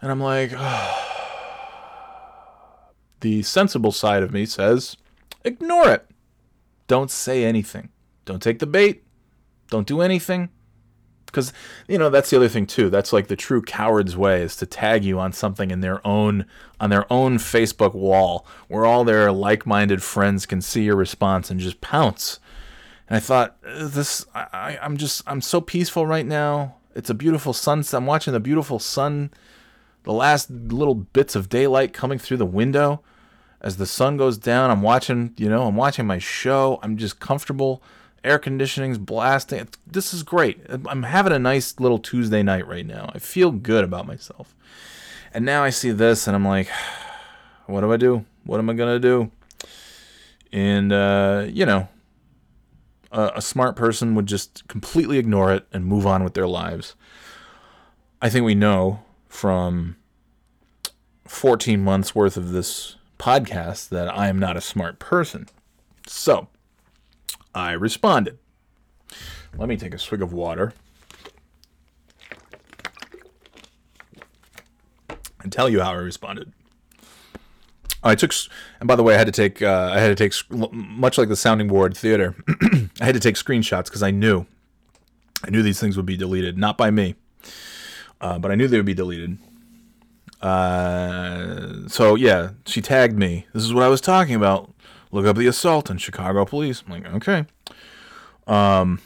And 0.01 0.11
I'm 0.11 0.19
like, 0.19 0.51
oh. 0.55 1.11
the 3.19 3.43
sensible 3.43 3.91
side 3.91 4.23
of 4.23 4.33
me 4.33 4.45
says, 4.45 4.97
ignore 5.43 5.89
it. 5.89 6.07
Don't 6.87 7.11
say 7.11 7.45
anything. 7.45 7.89
Don't 8.25 8.41
take 8.41 8.59
the 8.59 8.67
bait. 8.67 9.03
Don't 9.71 9.87
do 9.87 10.01
anything. 10.01 10.49
Because, 11.25 11.53
you 11.87 11.97
know, 11.97 12.09
that's 12.09 12.29
the 12.29 12.37
other 12.37 12.49
thing 12.49 12.67
too. 12.67 12.89
That's 12.89 13.11
like 13.11 13.27
the 13.27 13.35
true 13.35 13.63
coward's 13.63 14.15
way 14.15 14.43
is 14.43 14.55
to 14.57 14.67
tag 14.67 15.03
you 15.03 15.17
on 15.17 15.31
something 15.31 15.71
in 15.71 15.79
their 15.79 16.05
own 16.05 16.45
on 16.79 16.91
their 16.91 17.11
own 17.11 17.37
Facebook 17.37 17.95
wall 17.95 18.45
where 18.67 18.85
all 18.85 19.03
their 19.03 19.31
like-minded 19.31 20.03
friends 20.03 20.45
can 20.45 20.61
see 20.61 20.83
your 20.83 20.97
response 20.97 21.49
and 21.49 21.59
just 21.59 21.81
pounce. 21.81 22.39
And 23.07 23.15
I 23.15 23.21
thought, 23.21 23.57
uh, 23.65 23.87
this 23.87 24.25
I, 24.35 24.77
I'm 24.81 24.97
just 24.97 25.23
I'm 25.25 25.41
so 25.41 25.61
peaceful 25.61 26.05
right 26.05 26.25
now. 26.25 26.75
It's 26.93 27.09
a 27.09 27.15
beautiful 27.15 27.53
sunset. 27.53 27.97
I'm 27.97 28.05
watching 28.05 28.33
the 28.33 28.41
beautiful 28.41 28.77
sun, 28.77 29.31
the 30.03 30.13
last 30.13 30.51
little 30.51 30.95
bits 30.95 31.33
of 31.35 31.47
daylight 31.47 31.93
coming 31.93 32.19
through 32.19 32.37
the 32.37 32.45
window 32.45 33.01
as 33.61 33.77
the 33.77 33.85
sun 33.85 34.17
goes 34.17 34.37
down, 34.37 34.71
I'm 34.71 34.81
watching, 34.81 35.33
you 35.37 35.47
know, 35.47 35.67
I'm 35.67 35.75
watching 35.75 36.07
my 36.07 36.17
show. 36.17 36.79
I'm 36.81 36.97
just 36.97 37.19
comfortable. 37.19 37.81
Air 38.23 38.37
conditioning's 38.37 38.97
blasting. 38.97 39.67
This 39.87 40.13
is 40.13 40.23
great. 40.23 40.61
I'm 40.69 41.03
having 41.03 41.33
a 41.33 41.39
nice 41.39 41.79
little 41.79 41.97
Tuesday 41.99 42.43
night 42.43 42.67
right 42.67 42.85
now. 42.85 43.09
I 43.13 43.19
feel 43.19 43.51
good 43.51 43.83
about 43.83 44.05
myself. 44.05 44.55
And 45.33 45.45
now 45.45 45.63
I 45.63 45.69
see 45.69 45.91
this 45.91 46.27
and 46.27 46.35
I'm 46.35 46.45
like, 46.45 46.69
what 47.65 47.81
do 47.81 47.91
I 47.91 47.97
do? 47.97 48.25
What 48.43 48.59
am 48.59 48.69
I 48.69 48.73
going 48.73 49.01
to 49.01 49.07
do? 49.07 49.31
And, 50.51 50.91
uh, 50.91 51.45
you 51.49 51.65
know, 51.65 51.87
a, 53.11 53.31
a 53.35 53.41
smart 53.41 53.75
person 53.75 54.15
would 54.15 54.25
just 54.25 54.67
completely 54.67 55.17
ignore 55.17 55.53
it 55.53 55.65
and 55.71 55.85
move 55.85 56.05
on 56.05 56.23
with 56.23 56.33
their 56.33 56.47
lives. 56.47 56.95
I 58.21 58.29
think 58.29 58.45
we 58.45 58.55
know 58.55 59.03
from 59.27 59.95
14 61.25 61.83
months 61.83 62.13
worth 62.13 62.37
of 62.37 62.51
this 62.51 62.97
podcast 63.17 63.89
that 63.89 64.13
I 64.15 64.27
am 64.27 64.37
not 64.37 64.57
a 64.57 64.61
smart 64.61 64.99
person. 64.99 65.47
So 66.07 66.47
I 67.53 67.71
responded. 67.73 68.37
Let 69.57 69.67
me 69.67 69.77
take 69.77 69.93
a 69.93 69.99
swig 69.99 70.21
of 70.21 70.31
water 70.33 70.73
and 75.41 75.51
tell 75.51 75.69
you 75.69 75.81
how 75.81 75.91
I 75.91 75.95
responded. 75.95 76.53
I 78.03 78.15
took, 78.15 78.33
and 78.79 78.87
by 78.87 78.95
the 78.95 79.03
way, 79.03 79.13
I 79.13 79.17
had 79.17 79.27
to 79.27 79.31
take, 79.31 79.61
uh, 79.61 79.91
I 79.93 79.99
had 79.99 80.15
to 80.15 80.15
take, 80.15 80.33
much 80.73 81.17
like 81.17 81.29
the 81.29 81.35
sounding 81.35 81.67
board 81.67 81.95
theater, 81.95 82.35
I 82.99 83.05
had 83.05 83.13
to 83.13 83.19
take 83.19 83.35
screenshots 83.35 83.85
because 83.85 84.01
I 84.01 84.09
knew, 84.09 84.45
I 85.43 85.51
knew 85.51 85.61
these 85.61 85.79
things 85.79 85.97
would 85.97 86.05
be 86.05 86.17
deleted, 86.17 86.57
not 86.57 86.77
by 86.77 86.89
me, 86.89 87.15
uh, 88.19 88.39
but 88.39 88.51
I 88.51 88.55
knew 88.55 88.67
they 88.67 88.77
would 88.77 88.85
be 88.85 88.95
deleted. 88.95 89.37
Uh, 90.41 91.87
so 91.87 92.15
yeah, 92.15 92.51
she 92.65 92.81
tagged 92.81 93.17
me. 93.17 93.45
This 93.53 93.63
is 93.63 93.73
what 93.73 93.83
I 93.83 93.87
was 93.87 94.01
talking 94.01 94.33
about. 94.33 94.73
Look 95.11 95.25
up 95.25 95.37
the 95.37 95.47
assault 95.47 95.89
in 95.89 95.97
Chicago 95.97 96.45
police. 96.45 96.83
I'm 96.85 96.91
like, 96.91 97.13
okay. 97.13 97.45
Um, 98.47 99.01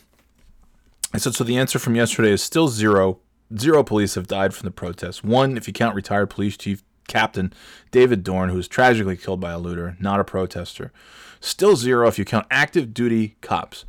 I 1.14 1.18
said, 1.18 1.34
so 1.36 1.44
the 1.44 1.58
answer 1.58 1.80
from 1.80 1.96
yesterday 1.96 2.32
is 2.32 2.44
still 2.44 2.68
zero. 2.68 3.20
Zero 3.58 3.84
police 3.84 4.16
have 4.16 4.28
died 4.28 4.54
from 4.54 4.66
the 4.66 4.72
protests. 4.72 5.24
One, 5.24 5.58
if 5.58 5.68
you 5.68 5.74
count 5.74 5.96
retired 5.96 6.30
police 6.30 6.58
chief 6.58 6.84
captain 7.08 7.54
David 7.92 8.24
Dorn, 8.24 8.50
who 8.50 8.58
was 8.58 8.68
tragically 8.68 9.18
killed 9.18 9.40
by 9.40 9.52
a 9.52 9.60
looter, 9.60 9.96
not 10.00 10.20
a 10.20 10.24
protester. 10.24 10.92
Still 11.40 11.76
zero 11.76 12.08
if 12.08 12.18
you 12.18 12.26
count 12.26 12.48
active 12.50 12.94
duty 12.94 13.36
cops, 13.42 13.86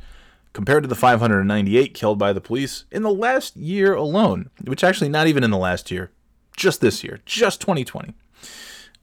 compared 0.53 0.83
to 0.83 0.87
the 0.87 0.95
598 0.95 1.93
killed 1.93 2.17
by 2.17 2.33
the 2.33 2.41
police 2.41 2.85
in 2.91 3.03
the 3.03 3.13
last 3.13 3.55
year 3.55 3.93
alone, 3.93 4.49
which 4.63 4.83
actually 4.83 5.09
not 5.09 5.27
even 5.27 5.43
in 5.43 5.51
the 5.51 5.57
last 5.57 5.91
year, 5.91 6.11
just 6.55 6.81
this 6.81 7.03
year, 7.03 7.19
just 7.25 7.61
2020. 7.61 8.13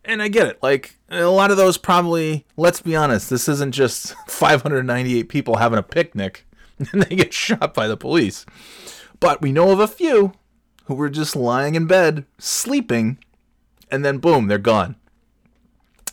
And 0.05 0.20
I 0.20 0.28
get 0.28 0.46
it. 0.46 0.62
Like, 0.62 0.96
a 1.09 1.24
lot 1.24 1.50
of 1.50 1.57
those 1.57 1.78
probably, 1.78 2.44
let's 2.57 2.82
be 2.82 2.94
honest, 2.94 3.30
this 3.30 3.48
isn't 3.48 3.72
just 3.72 4.14
598 4.28 5.28
people 5.28 5.57
having 5.57 5.78
a 5.78 5.82
picnic 5.82 6.46
and 6.92 7.02
they 7.02 7.16
get 7.16 7.32
shot 7.32 7.74
by 7.74 7.88
the 7.88 7.96
police. 7.96 8.44
But 9.20 9.40
we 9.40 9.52
know 9.52 9.70
of 9.70 9.80
a 9.80 9.88
few 9.88 10.32
who 10.84 10.94
were 10.94 11.09
just 11.09 11.34
lying 11.34 11.74
in 11.74 11.86
bed, 11.86 12.26
sleeping, 12.38 13.18
and 13.90 14.05
then 14.05 14.18
boom, 14.18 14.48
they're 14.48 14.59
gone. 14.59 14.96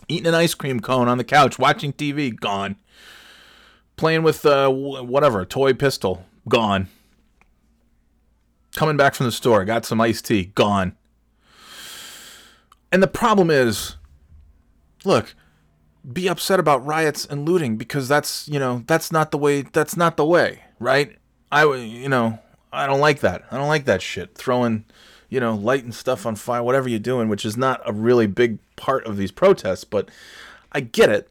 Eating 0.07 0.27
an 0.27 0.35
ice 0.35 0.53
cream 0.53 0.79
cone 0.79 1.07
on 1.07 1.17
the 1.17 1.23
couch, 1.23 1.59
watching 1.59 1.93
TV, 1.93 2.37
gone. 2.37 2.75
Playing 3.97 4.23
with 4.23 4.45
uh, 4.45 4.69
wh- 4.69 5.05
whatever, 5.07 5.45
toy 5.45 5.73
pistol, 5.73 6.25
gone. 6.47 6.87
Coming 8.75 8.97
back 8.97 9.13
from 9.15 9.25
the 9.25 9.31
store, 9.31 9.65
got 9.65 9.85
some 9.85 9.99
iced 9.99 10.25
tea, 10.25 10.45
gone. 10.45 10.95
And 12.91 13.01
the 13.01 13.07
problem 13.07 13.49
is, 13.49 13.95
look, 15.05 15.33
be 16.11 16.27
upset 16.27 16.59
about 16.59 16.85
riots 16.85 17.25
and 17.25 17.47
looting 17.47 17.77
because 17.77 18.07
that's, 18.07 18.47
you 18.47 18.59
know, 18.59 18.83
that's 18.87 19.11
not 19.11 19.31
the 19.31 19.37
way, 19.37 19.61
that's 19.61 19.95
not 19.95 20.17
the 20.17 20.25
way, 20.25 20.63
right? 20.79 21.17
I, 21.51 21.63
you 21.73 22.09
know, 22.09 22.39
I 22.73 22.87
don't 22.87 22.99
like 22.99 23.19
that. 23.19 23.43
I 23.51 23.57
don't 23.57 23.67
like 23.67 23.85
that 23.85 24.01
shit. 24.01 24.35
Throwing, 24.35 24.85
you 25.29 25.39
know, 25.39 25.55
lighting 25.55 25.91
stuff 25.91 26.25
on 26.25 26.35
fire, 26.35 26.63
whatever 26.63 26.89
you're 26.89 26.99
doing, 26.99 27.29
which 27.29 27.45
is 27.45 27.55
not 27.55 27.81
a 27.85 27.93
really 27.93 28.27
big 28.27 28.59
part 28.75 29.05
of 29.05 29.17
these 29.17 29.31
protests, 29.31 29.83
but 29.83 30.09
I 30.71 30.81
get 30.81 31.09
it. 31.09 31.29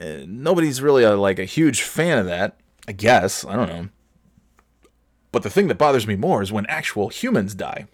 Uh, 0.00 0.24
nobody's 0.26 0.80
really 0.82 1.04
a, 1.04 1.16
like 1.16 1.38
a 1.38 1.44
huge 1.44 1.82
fan 1.82 2.18
of 2.18 2.26
that, 2.26 2.56
I 2.86 2.92
guess. 2.92 3.44
I 3.44 3.56
don't 3.56 3.68
know. 3.68 3.88
But 5.32 5.42
the 5.42 5.50
thing 5.50 5.68
that 5.68 5.78
bothers 5.78 6.06
me 6.06 6.16
more 6.16 6.42
is 6.42 6.52
when 6.52 6.66
actual 6.66 7.08
humans 7.08 7.54
die. 7.54 7.86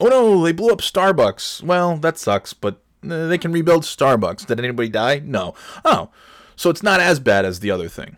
Oh 0.00 0.08
no, 0.08 0.42
they 0.42 0.52
blew 0.52 0.72
up 0.72 0.80
Starbucks. 0.80 1.62
Well, 1.62 1.96
that 1.98 2.18
sucks, 2.18 2.52
but 2.52 2.80
uh, 3.04 3.28
they 3.28 3.38
can 3.38 3.52
rebuild 3.52 3.82
Starbucks. 3.82 4.46
Did 4.46 4.58
anybody 4.58 4.88
die? 4.88 5.20
No. 5.24 5.54
Oh, 5.84 6.10
so 6.54 6.70
it's 6.70 6.82
not 6.82 7.00
as 7.00 7.20
bad 7.20 7.44
as 7.44 7.60
the 7.60 7.70
other 7.70 7.88
thing. 7.88 8.16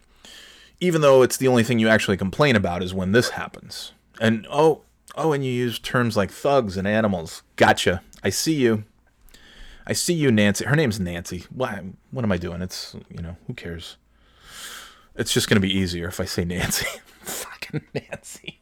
Even 0.81 1.01
though 1.01 1.23
it's 1.23 1.37
the 1.37 1.49
only 1.49 1.65
thing 1.65 1.79
you 1.79 1.89
actually 1.89 2.17
complain 2.17 2.55
about 2.57 2.83
is 2.83 2.95
when 2.95 3.13
this 3.13 3.31
happens. 3.31 3.93
And 4.21 4.47
oh, 4.51 4.83
oh, 5.17 5.33
and 5.33 5.45
you 5.45 5.53
use 5.53 5.79
terms 5.79 6.17
like 6.17 6.31
thugs 6.31 6.77
and 6.77 6.87
animals. 6.87 7.43
Gotcha. 7.57 8.03
I 8.23 8.31
see 8.31 8.55
you. 8.55 8.85
I 9.87 9.93
see 9.93 10.15
you, 10.15 10.31
Nancy. 10.31 10.65
Her 10.67 10.77
name's 10.77 11.01
Nancy. 11.01 11.45
Why? 11.51 11.83
What 12.11 12.25
am 12.25 12.33
I 12.33 12.37
doing? 12.37 12.63
It's 12.63 12.95
you 13.11 13.23
know 13.23 13.37
who 13.47 13.55
cares. 13.55 13.97
It's 15.17 15.33
just 15.33 15.49
gonna 15.49 15.61
be 15.61 15.77
easier 15.77 16.09
if 16.09 16.21
I 16.21 16.25
say 16.25 16.45
Nancy. 16.45 16.87
Fucking 17.23 17.83
Nancy. 17.95 18.61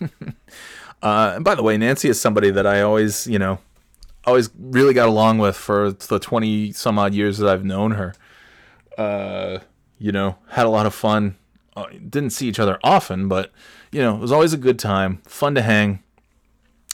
uh, 1.02 1.32
and 1.36 1.44
by 1.44 1.54
the 1.54 1.62
way, 1.62 1.76
Nancy 1.76 2.08
is 2.08 2.20
somebody 2.20 2.50
that 2.50 2.66
I 2.66 2.80
always, 2.80 3.26
you 3.26 3.38
know, 3.38 3.58
always 4.24 4.50
really 4.58 4.94
got 4.94 5.08
along 5.08 5.38
with 5.38 5.56
for 5.56 5.92
the 5.92 6.18
twenty 6.18 6.72
some 6.72 6.98
odd 6.98 7.14
years 7.14 7.38
that 7.38 7.48
I've 7.48 7.64
known 7.64 7.92
her. 7.92 8.14
Uh, 8.98 9.58
you 9.98 10.12
know, 10.12 10.36
had 10.48 10.66
a 10.66 10.70
lot 10.70 10.86
of 10.86 10.94
fun. 10.94 11.36
Uh, 11.76 11.86
didn't 12.08 12.30
see 12.30 12.48
each 12.48 12.58
other 12.58 12.78
often, 12.82 13.28
but 13.28 13.52
you 13.92 14.00
know, 14.00 14.16
it 14.16 14.20
was 14.20 14.32
always 14.32 14.52
a 14.52 14.58
good 14.58 14.78
time. 14.78 15.20
Fun 15.26 15.54
to 15.54 15.62
hang. 15.62 16.02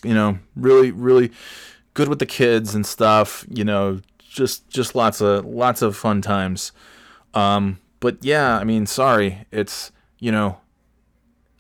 You 0.03 0.14
know, 0.14 0.38
really, 0.57 0.90
really 0.90 1.30
good 1.94 2.09
with 2.09 2.18
the 2.18 2.26
kids 2.26 2.74
and 2.74 2.84
stuff. 2.84 3.46
You 3.48 3.64
know, 3.64 4.00
just 4.18 4.68
just 4.68 4.94
lots 4.94 5.20
of 5.20 5.44
lots 5.44 5.80
of 5.80 5.96
fun 5.96 6.22
times. 6.22 6.72
Um, 7.34 7.78
but 8.00 8.18
yeah, 8.24 8.59
I 8.59 8.64
mean, 8.64 8.86
sorry, 8.86 9.46
it's 9.53 9.92
you 10.18 10.32
know, 10.32 10.59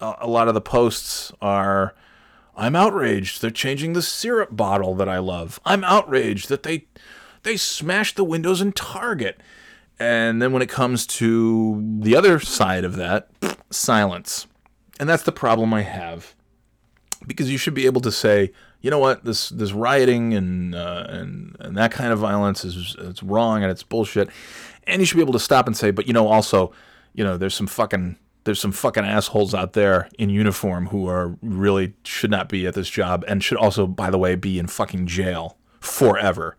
a, 0.00 0.14
a 0.22 0.28
lot 0.28 0.48
of 0.48 0.54
the 0.54 0.60
posts 0.60 1.32
are. 1.40 1.94
I'm 2.56 2.76
outraged. 2.76 3.40
They're 3.40 3.50
changing 3.50 3.92
the 3.92 4.02
syrup 4.02 4.50
bottle 4.56 4.94
that 4.96 5.08
I 5.08 5.18
love. 5.18 5.58
I'm 5.64 5.84
outraged 5.84 6.48
that 6.48 6.62
they 6.62 6.86
they 7.42 7.56
smashed 7.56 8.16
the 8.16 8.24
windows 8.24 8.60
in 8.60 8.72
Target. 8.72 9.40
And 9.98 10.40
then 10.40 10.52
when 10.52 10.62
it 10.62 10.68
comes 10.68 11.06
to 11.06 11.98
the 12.00 12.16
other 12.16 12.40
side 12.40 12.84
of 12.84 12.96
that, 12.96 13.30
silence. 13.70 14.46
And 15.00 15.08
that's 15.08 15.22
the 15.22 15.32
problem 15.32 15.72
I 15.72 15.82
have. 15.82 16.34
Because 17.26 17.50
you 17.50 17.58
should 17.58 17.74
be 17.74 17.86
able 17.86 18.00
to 18.00 18.12
say, 18.12 18.52
you 18.80 18.90
know 18.90 18.98
what, 18.98 19.24
this 19.24 19.48
this 19.50 19.72
rioting 19.72 20.34
and 20.34 20.74
uh, 20.74 21.06
and 21.08 21.56
and 21.60 21.76
that 21.76 21.92
kind 21.92 22.12
of 22.12 22.18
violence 22.18 22.64
is 22.64 22.96
it's 22.98 23.22
wrong 23.22 23.62
and 23.62 23.70
it's 23.70 23.84
bullshit. 23.84 24.28
And 24.84 25.00
you 25.00 25.06
should 25.06 25.16
be 25.16 25.22
able 25.22 25.32
to 25.34 25.38
stop 25.38 25.68
and 25.68 25.76
say, 25.76 25.92
but 25.92 26.08
you 26.08 26.12
know, 26.12 26.26
also, 26.26 26.72
you 27.14 27.22
know, 27.22 27.36
there's 27.36 27.54
some 27.54 27.68
fucking 27.68 28.16
there's 28.44 28.60
some 28.60 28.72
fucking 28.72 29.04
assholes 29.04 29.54
out 29.54 29.72
there 29.72 30.08
in 30.18 30.30
uniform 30.30 30.88
who 30.88 31.08
are 31.08 31.36
really 31.42 31.94
should 32.04 32.30
not 32.30 32.48
be 32.48 32.66
at 32.66 32.74
this 32.74 32.88
job 32.88 33.24
and 33.28 33.42
should 33.42 33.58
also, 33.58 33.86
by 33.86 34.10
the 34.10 34.18
way, 34.18 34.34
be 34.34 34.58
in 34.58 34.66
fucking 34.66 35.06
jail 35.06 35.58
forever. 35.80 36.56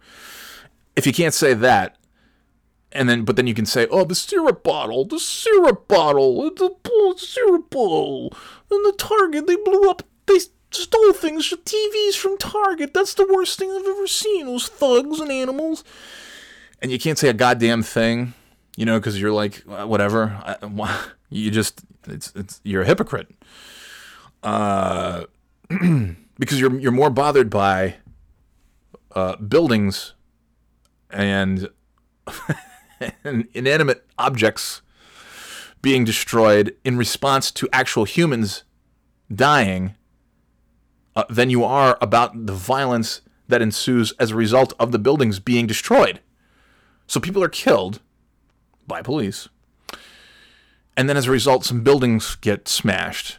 If 0.96 1.06
you 1.06 1.14
can't 1.14 1.34
say 1.34 1.54
that, 1.54 1.98
and 2.92 3.10
then 3.10 3.26
but 3.26 3.36
then 3.36 3.48
you 3.48 3.54
can 3.54 3.66
say, 3.66 3.88
oh, 3.90 4.06
the 4.06 4.16
syrup 4.16 4.64
bottle, 4.64 5.06
the 5.06 5.20
syrup 5.20 5.88
bottle, 5.88 6.50
the 6.52 7.16
syrup 7.18 7.70
bowl, 7.70 8.32
and 8.70 8.86
the 8.86 8.94
Target 8.98 9.48
they 9.48 9.56
blew 9.56 9.90
up, 9.90 10.04
they 10.28 10.40
stole 10.72 11.14
things, 11.14 11.52
TVs 11.52 12.16
from 12.16 12.38
Target. 12.38 12.94
That's 12.94 13.16
the 13.16 13.28
worst 13.32 13.58
thing 13.58 13.72
I've 13.72 13.86
ever 13.86 14.08
seen. 14.08 14.46
Those 14.46 14.68
thugs 14.68 15.20
and 15.20 15.32
animals, 15.32 15.84
and 16.82 16.92
you 16.92 17.00
can't 17.00 17.18
say 17.18 17.30
a 17.30 17.34
goddamn 17.34 17.82
thing, 17.84 18.34
you 18.78 18.86
know, 18.86 19.00
because 19.00 19.20
you're 19.20 19.32
like 19.32 19.64
whatever. 19.66 20.40
I, 20.44 20.58
you 21.34 21.52
just 21.52 21.84
it's 22.08 22.32
it's 22.36 22.62
you're 22.64 22.84
a 22.84 22.86
hypocrite. 22.86 23.30
Uh, 24.42 25.26
because 26.40 26.60
you're 26.60 26.78
you're 26.80 26.92
more 26.92 27.10
bothered 27.10 27.50
by 27.50 27.96
uh, 29.14 29.36
buildings 29.38 30.14
and 31.10 31.70
and 33.24 33.48
inanimate 33.54 34.06
objects 34.18 34.82
being 35.82 36.04
destroyed 36.04 36.76
in 36.84 36.98
response 36.98 37.52
to 37.52 37.68
actual 37.74 38.06
humans 38.06 38.64
dying 39.34 39.96
uh, 41.16 41.26
than 41.30 41.50
you 41.50 41.64
are 41.64 41.98
about 42.02 42.46
the 42.46 42.54
violence 42.54 43.22
that 43.48 43.62
ensues 43.62 44.14
as 44.14 44.32
a 44.32 44.36
result 44.36 44.74
of 44.80 44.92
the 44.92 45.00
buildings 45.00 45.40
being 45.40 45.68
destroyed. 45.68 46.22
So 47.08 47.20
people 47.20 47.44
are 47.44 47.50
killed 47.50 48.02
by 48.88 49.02
police. 49.02 49.50
And 50.96 51.10
then 51.10 51.18
as 51.18 51.28
a 51.28 51.32
result, 51.32 51.66
some 51.66 51.84
buildings 51.84 52.36
get 52.36 52.68
smashed. 52.68 53.38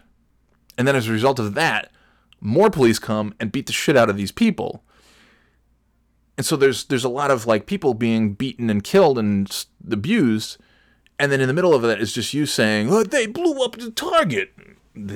And 0.76 0.88
then 0.88 0.96
as 0.96 1.08
a 1.08 1.12
result 1.12 1.38
of 1.38 1.54
that, 1.54 1.90
more 2.40 2.70
police 2.70 2.98
come 2.98 3.34
and 3.38 3.52
beat 3.52 3.66
the 3.66 3.72
shit 3.72 3.96
out 3.96 4.10
of 4.10 4.16
these 4.16 4.32
people 4.32 4.84
and 6.36 6.44
so 6.44 6.56
there's 6.56 6.84
there's 6.84 7.04
a 7.04 7.08
lot 7.08 7.30
of 7.30 7.46
like 7.46 7.66
people 7.66 7.94
being 7.94 8.32
beaten 8.32 8.70
and 8.70 8.82
killed 8.82 9.18
and 9.18 9.66
abused, 9.90 10.58
and 11.18 11.30
then 11.30 11.40
in 11.40 11.48
the 11.48 11.54
middle 11.54 11.74
of 11.74 11.82
that 11.82 12.00
is 12.00 12.12
just 12.12 12.34
you 12.34 12.46
saying, 12.46 12.92
"Oh, 12.92 13.04
they 13.04 13.26
blew 13.26 13.62
up 13.62 13.76
the 13.76 13.90
target," 13.90 14.52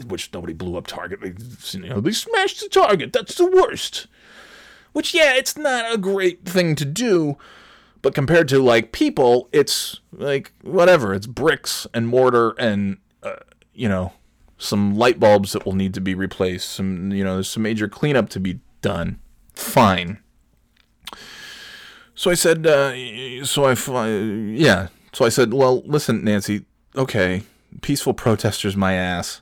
which 0.06 0.32
nobody 0.32 0.52
blew 0.52 0.76
up 0.76 0.86
Target. 0.86 1.20
You 1.72 1.80
know, 1.80 2.00
they 2.00 2.12
smashed 2.12 2.60
the 2.60 2.68
Target. 2.68 3.12
That's 3.12 3.34
the 3.34 3.50
worst. 3.50 4.06
Which 4.92 5.12
yeah, 5.12 5.34
it's 5.34 5.56
not 5.56 5.92
a 5.92 5.98
great 5.98 6.44
thing 6.44 6.74
to 6.76 6.84
do, 6.84 7.36
but 8.02 8.14
compared 8.14 8.48
to 8.48 8.58
like 8.58 8.92
people, 8.92 9.48
it's 9.52 10.00
like 10.12 10.52
whatever. 10.62 11.14
It's 11.14 11.26
bricks 11.26 11.86
and 11.92 12.08
mortar 12.08 12.50
and 12.58 12.98
uh, 13.22 13.36
you 13.74 13.88
know 13.88 14.12
some 14.58 14.96
light 14.96 15.20
bulbs 15.20 15.52
that 15.52 15.64
will 15.64 15.74
need 15.74 15.94
to 15.94 16.00
be 16.00 16.14
replaced. 16.14 16.70
Some 16.70 17.12
you 17.12 17.24
know 17.24 17.34
there's 17.34 17.48
some 17.48 17.62
major 17.62 17.88
cleanup 17.88 18.28
to 18.30 18.40
be 18.40 18.60
done. 18.82 19.20
Fine. 19.54 20.18
So 22.14 22.32
I 22.32 22.34
said, 22.34 22.66
uh, 22.66 23.44
so 23.44 23.64
I, 23.64 23.76
fi- 23.76 24.08
yeah. 24.08 24.88
So 25.12 25.24
I 25.24 25.28
said, 25.28 25.54
well, 25.54 25.82
listen, 25.86 26.24
Nancy, 26.24 26.64
okay, 26.96 27.42
peaceful 27.80 28.12
protesters, 28.12 28.76
my 28.76 28.94
ass. 28.94 29.40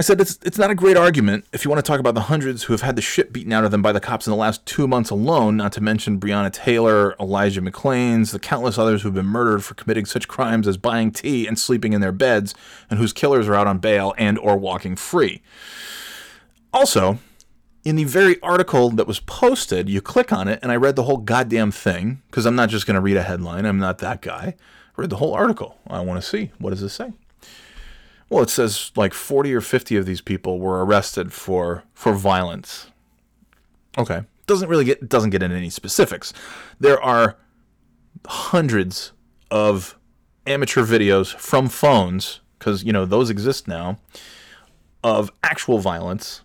I 0.00 0.02
said 0.02 0.18
it's 0.18 0.38
it's 0.42 0.56
not 0.56 0.70
a 0.70 0.74
great 0.74 0.96
argument 0.96 1.44
if 1.52 1.62
you 1.62 1.70
want 1.70 1.84
to 1.84 1.86
talk 1.86 2.00
about 2.00 2.14
the 2.14 2.22
hundreds 2.22 2.62
who 2.62 2.72
have 2.72 2.80
had 2.80 2.96
the 2.96 3.02
shit 3.02 3.34
beaten 3.34 3.52
out 3.52 3.66
of 3.66 3.70
them 3.70 3.82
by 3.82 3.92
the 3.92 4.00
cops 4.00 4.26
in 4.26 4.30
the 4.30 4.36
last 4.36 4.64
two 4.64 4.88
months 4.88 5.10
alone, 5.10 5.58
not 5.58 5.72
to 5.72 5.82
mention 5.82 6.18
Breonna 6.18 6.50
Taylor, 6.50 7.14
Elijah 7.20 7.60
McClain's, 7.60 8.30
the 8.30 8.38
countless 8.38 8.78
others 8.78 9.02
who've 9.02 9.12
been 9.12 9.26
murdered 9.26 9.62
for 9.62 9.74
committing 9.74 10.06
such 10.06 10.26
crimes 10.26 10.66
as 10.66 10.78
buying 10.78 11.12
tea 11.12 11.46
and 11.46 11.58
sleeping 11.58 11.92
in 11.92 12.00
their 12.00 12.12
beds, 12.12 12.54
and 12.88 12.98
whose 12.98 13.12
killers 13.12 13.46
are 13.46 13.54
out 13.54 13.66
on 13.66 13.76
bail 13.76 14.14
and 14.16 14.38
or 14.38 14.56
walking 14.56 14.96
free. 14.96 15.42
Also, 16.72 17.18
in 17.84 17.96
the 17.96 18.04
very 18.04 18.40
article 18.40 18.88
that 18.88 19.06
was 19.06 19.20
posted, 19.20 19.90
you 19.90 20.00
click 20.00 20.32
on 20.32 20.48
it, 20.48 20.60
and 20.62 20.72
I 20.72 20.76
read 20.76 20.96
the 20.96 21.02
whole 21.02 21.18
goddamn 21.18 21.72
thing 21.72 22.22
because 22.30 22.46
I'm 22.46 22.56
not 22.56 22.70
just 22.70 22.86
going 22.86 22.94
to 22.94 23.02
read 23.02 23.18
a 23.18 23.22
headline. 23.22 23.66
I'm 23.66 23.78
not 23.78 23.98
that 23.98 24.22
guy. 24.22 24.54
I 24.96 25.00
read 25.02 25.10
the 25.10 25.16
whole 25.16 25.34
article. 25.34 25.76
I 25.86 26.00
want 26.00 26.22
to 26.22 26.26
see 26.26 26.52
what 26.58 26.70
does 26.70 26.80
this 26.80 26.94
say. 26.94 27.12
Well, 28.30 28.42
it 28.42 28.50
says 28.50 28.92
like 28.96 29.12
40 29.12 29.52
or 29.54 29.60
50 29.60 29.96
of 29.96 30.06
these 30.06 30.20
people 30.20 30.60
were 30.60 30.84
arrested 30.84 31.32
for 31.32 31.84
for 31.92 32.14
violence. 32.14 32.86
Okay, 33.98 34.22
doesn't 34.46 34.68
really 34.68 34.84
get 34.84 35.08
doesn't 35.08 35.30
get 35.30 35.42
into 35.42 35.56
any 35.56 35.70
specifics. 35.70 36.32
There 36.78 37.02
are 37.02 37.36
hundreds 38.26 39.12
of 39.50 39.98
amateur 40.46 40.84
videos 40.84 41.34
from 41.34 41.68
phones 41.68 42.40
because 42.58 42.84
you 42.84 42.92
know 42.92 43.04
those 43.04 43.30
exist 43.30 43.66
now 43.66 43.98
of 45.02 45.30
actual 45.42 45.78
violence 45.78 46.42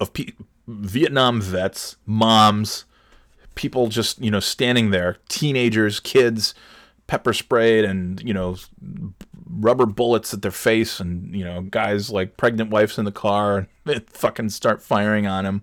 of 0.00 0.12
pe- 0.12 0.32
Vietnam 0.66 1.40
vets, 1.40 1.96
moms, 2.04 2.84
people 3.54 3.88
just 3.88 4.22
you 4.22 4.30
know 4.30 4.40
standing 4.40 4.90
there, 4.90 5.16
teenagers, 5.28 6.00
kids, 6.00 6.54
pepper 7.06 7.32
sprayed, 7.32 7.84
and 7.84 8.22
you 8.22 8.34
know 8.34 8.56
rubber 9.48 9.86
bullets 9.86 10.34
at 10.34 10.42
their 10.42 10.50
face, 10.50 11.00
and 11.00 11.34
you 11.34 11.44
know 11.44 11.62
guys 11.62 12.10
like 12.10 12.36
pregnant 12.36 12.70
wives 12.70 12.98
in 12.98 13.04
the 13.04 13.12
car, 13.12 13.58
and 13.58 13.66
they 13.84 14.00
fucking 14.10 14.50
start 14.50 14.82
firing 14.82 15.26
on 15.26 15.44
them. 15.44 15.62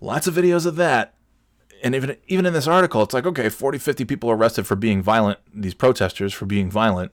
Lots 0.00 0.26
of 0.26 0.34
videos 0.34 0.66
of 0.66 0.76
that. 0.76 1.14
And 1.82 1.94
even 1.94 2.16
even 2.28 2.46
in 2.46 2.52
this 2.52 2.66
article, 2.66 3.02
it's 3.02 3.14
like 3.14 3.26
okay, 3.26 3.48
40, 3.48 3.78
50 3.78 4.04
people 4.04 4.30
arrested 4.30 4.66
for 4.66 4.76
being 4.76 5.02
violent. 5.02 5.38
These 5.52 5.74
protesters 5.74 6.32
for 6.32 6.46
being 6.46 6.70
violent. 6.70 7.12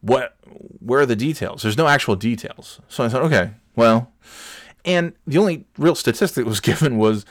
What? 0.00 0.36
Where 0.80 1.00
are 1.00 1.06
the 1.06 1.16
details? 1.16 1.62
There's 1.62 1.78
no 1.78 1.86
actual 1.86 2.16
details. 2.16 2.80
So 2.88 3.04
I 3.04 3.08
thought, 3.08 3.22
okay, 3.22 3.52
well, 3.74 4.12
and 4.84 5.12
the 5.26 5.38
only 5.38 5.66
real 5.78 5.94
statistic 5.94 6.44
that 6.44 6.48
was 6.48 6.60
given 6.72 6.96
was 6.96 7.24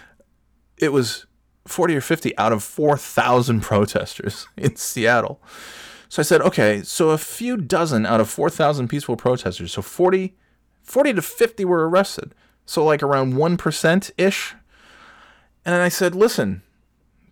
it 0.78 0.92
was 0.92 1.26
40 1.68 1.96
or 1.96 2.02
50 2.02 2.38
out 2.38 2.52
of 2.52 2.64
4,000 2.64 3.62
protesters 3.62 4.48
in 4.58 4.76
Seattle. 4.76 5.42
So 6.10 6.22
I 6.22 6.24
said, 6.24 6.42
okay, 6.42 6.82
so 6.84 7.10
a 7.10 7.18
few 7.18 7.58
dozen 7.58 8.06
out 8.06 8.22
of 8.22 8.30
4,000 8.30 8.88
peaceful 8.88 9.16
protesters, 9.16 9.74
so 9.74 9.82
40, 9.82 10.36
40 10.84 11.14
to 11.14 11.22
50 11.22 11.66
were 11.66 11.90
arrested. 11.90 12.34
So 12.66 12.84
like 12.84 13.04
around 13.04 13.34
1% 13.34 14.12
ish. 14.18 14.56
And 15.64 15.76
I 15.76 15.90
said, 15.90 16.16
listen, 16.16 16.62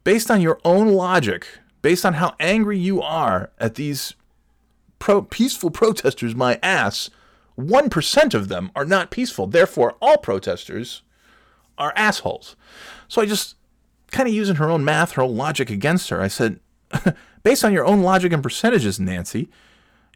based 0.04 0.30
on 0.30 0.42
your 0.42 0.60
own 0.64 0.90
logic, 0.90 1.48
based 1.82 2.06
on 2.06 2.14
how 2.14 2.36
angry 2.40 2.78
you 2.78 3.02
are 3.02 3.52
at 3.60 3.76
these 3.76 4.14
pro- 5.00 5.22
peaceful 5.22 5.70
protesters, 5.70 6.36
my 6.36 6.60
ass, 6.64 7.10
1% 7.58 8.34
of 8.34 8.48
them 8.48 8.72
are 8.76 8.86
not 8.86 9.12
peaceful. 9.12 9.48
Therefore, 9.48 9.96
all 10.02 10.18
protesters 10.18 11.04
are 11.78 11.94
assholes. 11.96 12.56
So 13.08 13.22
I 13.22 13.26
just 13.26 13.56
kind 14.12 14.28
of 14.28 14.34
using 14.34 14.56
her 14.56 14.70
own 14.70 14.86
math, 14.86 15.14
her 15.14 15.24
own 15.24 15.36
logic 15.36 15.70
against 15.70 16.10
her. 16.10 16.22
I 16.22 16.28
said, 16.28 16.60
based 17.44 17.64
on 17.64 17.74
your 17.74 17.86
own 17.86 18.02
logic 18.02 18.32
and 18.34 18.42
percentages, 18.42 19.00
Nancy, 19.00 19.50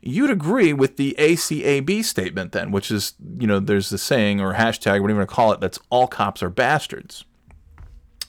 you'd 0.02 0.30
agree 0.30 0.74
with 0.74 0.98
the 0.98 1.16
ACAB 1.20 2.04
statement 2.04 2.52
then, 2.52 2.72
which 2.72 2.90
is, 2.90 3.14
you 3.40 3.48
know, 3.48 3.60
there's 3.60 3.90
the 3.90 3.98
saying 3.98 4.40
or 4.40 4.54
hashtag, 4.54 5.02
whatever 5.02 5.10
you 5.10 5.18
want 5.18 5.30
to 5.30 5.36
call 5.36 5.52
it, 5.52 5.60
that's 5.60 5.80
all 5.90 6.08
cops 6.08 6.42
are 6.42 6.50
bastards. 6.50 7.26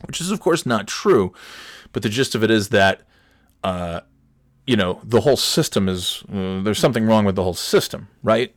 Which 0.04 0.20
is, 0.20 0.30
of 0.30 0.40
course, 0.40 0.64
not 0.64 0.86
true. 0.86 1.32
But 1.92 2.02
the 2.02 2.08
gist 2.08 2.34
of 2.34 2.44
it 2.44 2.50
is 2.50 2.68
that, 2.68 3.02
uh, 3.64 4.00
you 4.66 4.76
know, 4.76 5.00
the 5.02 5.22
whole 5.22 5.36
system 5.36 5.88
is, 5.88 6.22
uh, 6.32 6.60
there's 6.62 6.78
something 6.78 7.04
wrong 7.04 7.24
with 7.24 7.36
the 7.36 7.42
whole 7.42 7.54
system, 7.54 8.08
right? 8.22 8.54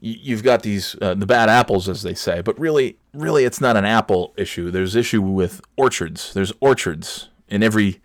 you've 0.00 0.42
got 0.42 0.62
these 0.62 0.96
uh, 1.02 1.14
the 1.14 1.26
bad 1.26 1.48
apples 1.48 1.88
as 1.88 2.02
they 2.02 2.14
say 2.14 2.40
but 2.40 2.58
really 2.58 2.98
really 3.12 3.44
it's 3.44 3.60
not 3.60 3.76
an 3.76 3.84
apple 3.84 4.32
issue 4.36 4.70
there's 4.70 4.96
issue 4.96 5.20
with 5.20 5.60
orchards 5.76 6.32
there's 6.32 6.52
orchards 6.60 7.28
in 7.48 7.62
every 7.62 8.00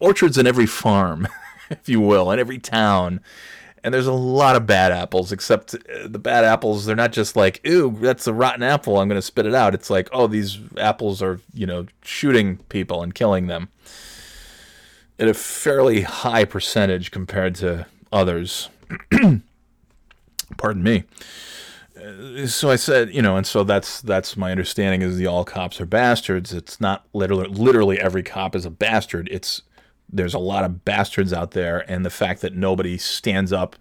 orchards 0.00 0.38
in 0.38 0.46
every 0.46 0.66
farm 0.66 1.28
if 1.70 1.88
you 1.88 2.00
will 2.00 2.30
in 2.30 2.38
every 2.38 2.58
town 2.58 3.20
and 3.82 3.94
there's 3.94 4.06
a 4.06 4.12
lot 4.12 4.56
of 4.56 4.66
bad 4.66 4.92
apples 4.92 5.32
except 5.32 5.74
uh, 5.74 6.06
the 6.06 6.18
bad 6.18 6.44
apples 6.44 6.84
they're 6.84 6.96
not 6.96 7.12
just 7.12 7.36
like 7.36 7.66
ooh 7.66 7.96
that's 8.00 8.26
a 8.26 8.34
rotten 8.34 8.62
apple 8.62 8.98
i'm 8.98 9.08
going 9.08 9.18
to 9.18 9.22
spit 9.22 9.46
it 9.46 9.54
out 9.54 9.74
it's 9.74 9.90
like 9.90 10.08
oh 10.12 10.26
these 10.26 10.58
apples 10.76 11.22
are 11.22 11.40
you 11.54 11.66
know 11.66 11.86
shooting 12.02 12.56
people 12.68 13.02
and 13.02 13.14
killing 13.14 13.46
them 13.46 13.68
at 15.18 15.28
a 15.28 15.34
fairly 15.34 16.02
high 16.02 16.44
percentage 16.44 17.10
compared 17.10 17.54
to 17.54 17.86
others 18.12 18.68
pardon 20.56 20.82
me. 20.82 21.04
Uh, 21.96 22.46
so 22.46 22.70
I 22.70 22.76
said, 22.76 23.14
you 23.14 23.22
know, 23.22 23.36
and 23.36 23.46
so 23.46 23.64
that's 23.64 24.00
that's 24.00 24.36
my 24.36 24.50
understanding 24.50 25.02
is 25.02 25.16
the 25.16 25.26
all 25.26 25.44
cops 25.44 25.80
are 25.80 25.86
bastards. 25.86 26.52
It's 26.52 26.80
not 26.80 27.06
literally 27.12 27.48
literally 27.48 28.00
every 28.00 28.22
cop 28.22 28.54
is 28.54 28.64
a 28.64 28.70
bastard. 28.70 29.28
It's 29.30 29.62
there's 30.12 30.34
a 30.34 30.38
lot 30.38 30.64
of 30.64 30.84
bastards 30.84 31.32
out 31.32 31.52
there, 31.52 31.84
and 31.90 32.04
the 32.04 32.10
fact 32.10 32.40
that 32.42 32.54
nobody 32.54 32.98
stands 32.98 33.52
up, 33.52 33.76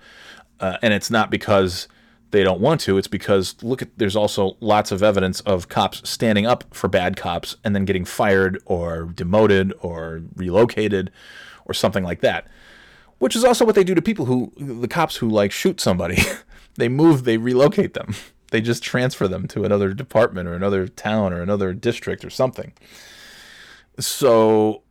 uh, 0.59 0.77
and 0.81 0.93
it's 0.93 1.09
not 1.09 1.29
because 1.29 1.87
they 2.31 2.43
don't 2.43 2.61
want 2.61 2.81
to. 2.81 2.97
It's 2.97 3.07
because 3.07 3.55
look 3.63 3.81
at 3.81 3.97
there's 3.97 4.15
also 4.15 4.57
lots 4.59 4.91
of 4.91 5.01
evidence 5.01 5.41
of 5.41 5.69
cops 5.69 6.07
standing 6.07 6.45
up 6.45 6.63
for 6.73 6.87
bad 6.87 7.17
cops 7.17 7.55
and 7.63 7.75
then 7.75 7.85
getting 7.85 8.05
fired 8.05 8.61
or 8.65 9.05
demoted 9.05 9.73
or 9.81 10.21
relocated 10.35 11.11
or 11.65 11.73
something 11.73 12.03
like 12.03 12.21
that. 12.21 12.47
Which 13.17 13.35
is 13.35 13.43
also 13.43 13.65
what 13.65 13.75
they 13.75 13.83
do 13.83 13.95
to 13.95 14.01
people 14.01 14.25
who 14.25 14.51
the 14.57 14.87
cops 14.87 15.17
who 15.17 15.29
like 15.29 15.51
shoot 15.51 15.81
somebody. 15.81 16.17
they 16.75 16.87
move, 16.87 17.23
they 17.23 17.37
relocate 17.37 17.93
them. 17.93 18.15
They 18.51 18.61
just 18.61 18.81
transfer 18.81 19.27
them 19.27 19.47
to 19.49 19.63
another 19.63 19.93
department 19.93 20.47
or 20.47 20.53
another 20.53 20.87
town 20.87 21.33
or 21.33 21.41
another 21.41 21.73
district 21.73 22.25
or 22.25 22.29
something. 22.29 22.73
So, 23.99 24.81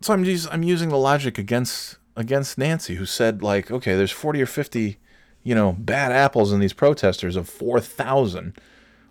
so 0.00 0.12
I'm 0.12 0.24
just, 0.24 0.48
I'm 0.52 0.62
using 0.62 0.88
the 0.88 0.98
logic 0.98 1.38
against 1.38 1.96
against 2.16 2.56
Nancy, 2.56 2.94
who 2.94 3.06
said 3.06 3.42
like, 3.42 3.70
okay, 3.70 3.94
there's 3.94 4.10
40 4.10 4.42
or 4.42 4.46
50, 4.46 4.98
you 5.42 5.54
know, 5.54 5.72
bad 5.72 6.12
apples 6.12 6.52
in 6.52 6.60
these 6.60 6.72
protesters 6.72 7.36
of 7.36 7.48
4,000. 7.48 8.58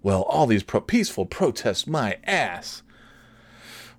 Well, 0.02 0.24
all 0.24 0.48
these 0.48 0.64
pro- 0.64 0.82
peaceful 0.82 1.26
protests, 1.26 1.88
my 1.88 2.18
ass. 2.26 2.82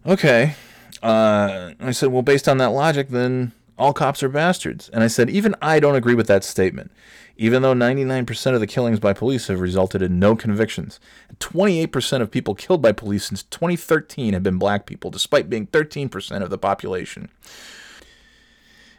Okay. 0.04 0.54
Uh, 1.02 1.72
I 1.80 1.92
said, 1.92 2.10
well, 2.10 2.22
based 2.22 2.48
on 2.48 2.58
that 2.58 2.70
logic, 2.70 3.10
then 3.10 3.52
all 3.78 3.92
cops 3.92 4.22
are 4.22 4.28
bastards. 4.28 4.88
And 4.90 5.02
I 5.02 5.06
said, 5.06 5.30
even 5.30 5.54
I 5.60 5.80
don't 5.80 5.96
agree 5.96 6.14
with 6.14 6.26
that 6.28 6.44
statement 6.44 6.90
even 7.36 7.62
though 7.62 7.74
99% 7.74 8.54
of 8.54 8.60
the 8.60 8.66
killings 8.66 8.98
by 8.98 9.12
police 9.12 9.48
have 9.48 9.60
resulted 9.60 10.02
in 10.02 10.18
no 10.18 10.34
convictions. 10.34 10.98
28% 11.38 12.22
of 12.22 12.30
people 12.30 12.54
killed 12.54 12.80
by 12.80 12.92
police 12.92 13.26
since 13.26 13.42
2013 13.44 14.32
have 14.32 14.42
been 14.42 14.58
black 14.58 14.86
people, 14.86 15.10
despite 15.10 15.50
being 15.50 15.66
13% 15.66 16.42
of 16.42 16.50
the 16.50 16.58
population. 16.58 17.28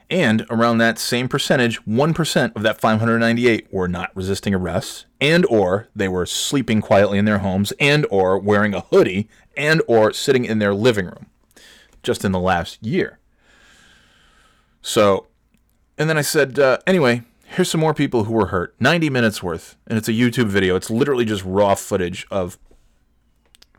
And 0.10 0.46
around 0.50 0.78
that 0.78 1.00
same 1.00 1.28
percentage, 1.28 1.84
1% 1.84 2.56
of 2.56 2.64
that 2.64 2.80
598 2.80 3.74
were 3.74 3.90
not 3.90 4.16
resisting 4.16 4.54
arrests 4.54 5.06
and 5.20 5.46
or 5.48 5.90
they 5.96 6.08
were 6.08 6.26
sleeping 6.26 6.80
quietly 6.80 7.18
in 7.18 7.26
their 7.26 7.40
homes 7.40 7.74
and 7.80 8.06
or 8.10 8.40
wearing 8.40 8.74
a 8.74 8.82
hoodie 8.82 9.28
and 9.58 9.82
or 9.86 10.14
sitting 10.14 10.46
in 10.46 10.60
their 10.60 10.74
living 10.74 11.08
room 11.08 11.26
just 12.04 12.24
in 12.24 12.32
the 12.32 12.40
last 12.40 12.82
year. 12.82 13.20
So, 14.88 15.28
and 15.98 16.10
then 16.10 16.18
I 16.18 16.22
said, 16.22 16.58
uh, 16.58 16.78
anyway, 16.88 17.24
here's 17.44 17.70
some 17.70 17.82
more 17.82 17.94
people 17.94 18.24
who 18.24 18.32
were 18.32 18.46
hurt. 18.46 18.74
90 18.80 19.10
minutes 19.10 19.44
worth. 19.44 19.76
And 19.86 19.98
it's 19.98 20.08
a 20.08 20.14
YouTube 20.14 20.46
video. 20.46 20.78
It's 20.78 20.90
literally 20.90 21.26
just 21.26 21.44
raw 21.44 21.76
footage 21.76 22.26
of 22.32 22.58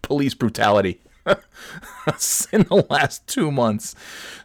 police 0.02 0.34
brutality 0.34 1.00
in 1.26 2.64
the 2.64 2.86
last 2.90 3.26
two 3.26 3.50
months. 3.50 3.94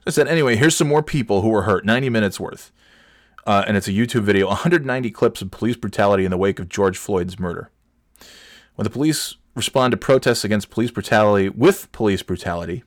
I 0.08 0.12
said, 0.12 0.30
anyway, 0.30 0.56
here's 0.56 0.78
some 0.78 0.88
more 0.88 1.04
people 1.04 1.42
who 1.42 1.50
were 1.50 1.64
hurt. 1.64 1.84
90 1.84 2.10
minutes 2.10 2.40
worth. 2.40 2.72
Uh, 3.46 3.66
and 3.68 3.76
it's 3.76 3.90
a 3.90 3.92
YouTube 3.92 4.24
video 4.24 4.48
190 4.48 5.12
clips 5.12 5.42
of 5.42 5.52
police 5.52 5.76
brutality 5.76 6.24
in 6.24 6.32
the 6.32 6.38
wake 6.38 6.60
of 6.60 6.70
George 6.70 6.98
Floyd's 6.98 7.38
murder. 7.38 7.72
When 8.76 8.86
the 8.86 8.90
police 8.90 9.36
respond 9.54 9.92
to 9.92 9.98
protests 9.98 10.46
against 10.46 10.70
police 10.70 10.92
brutality 10.92 11.50
with 11.50 11.92
police 11.92 12.24
brutality, 12.24 12.86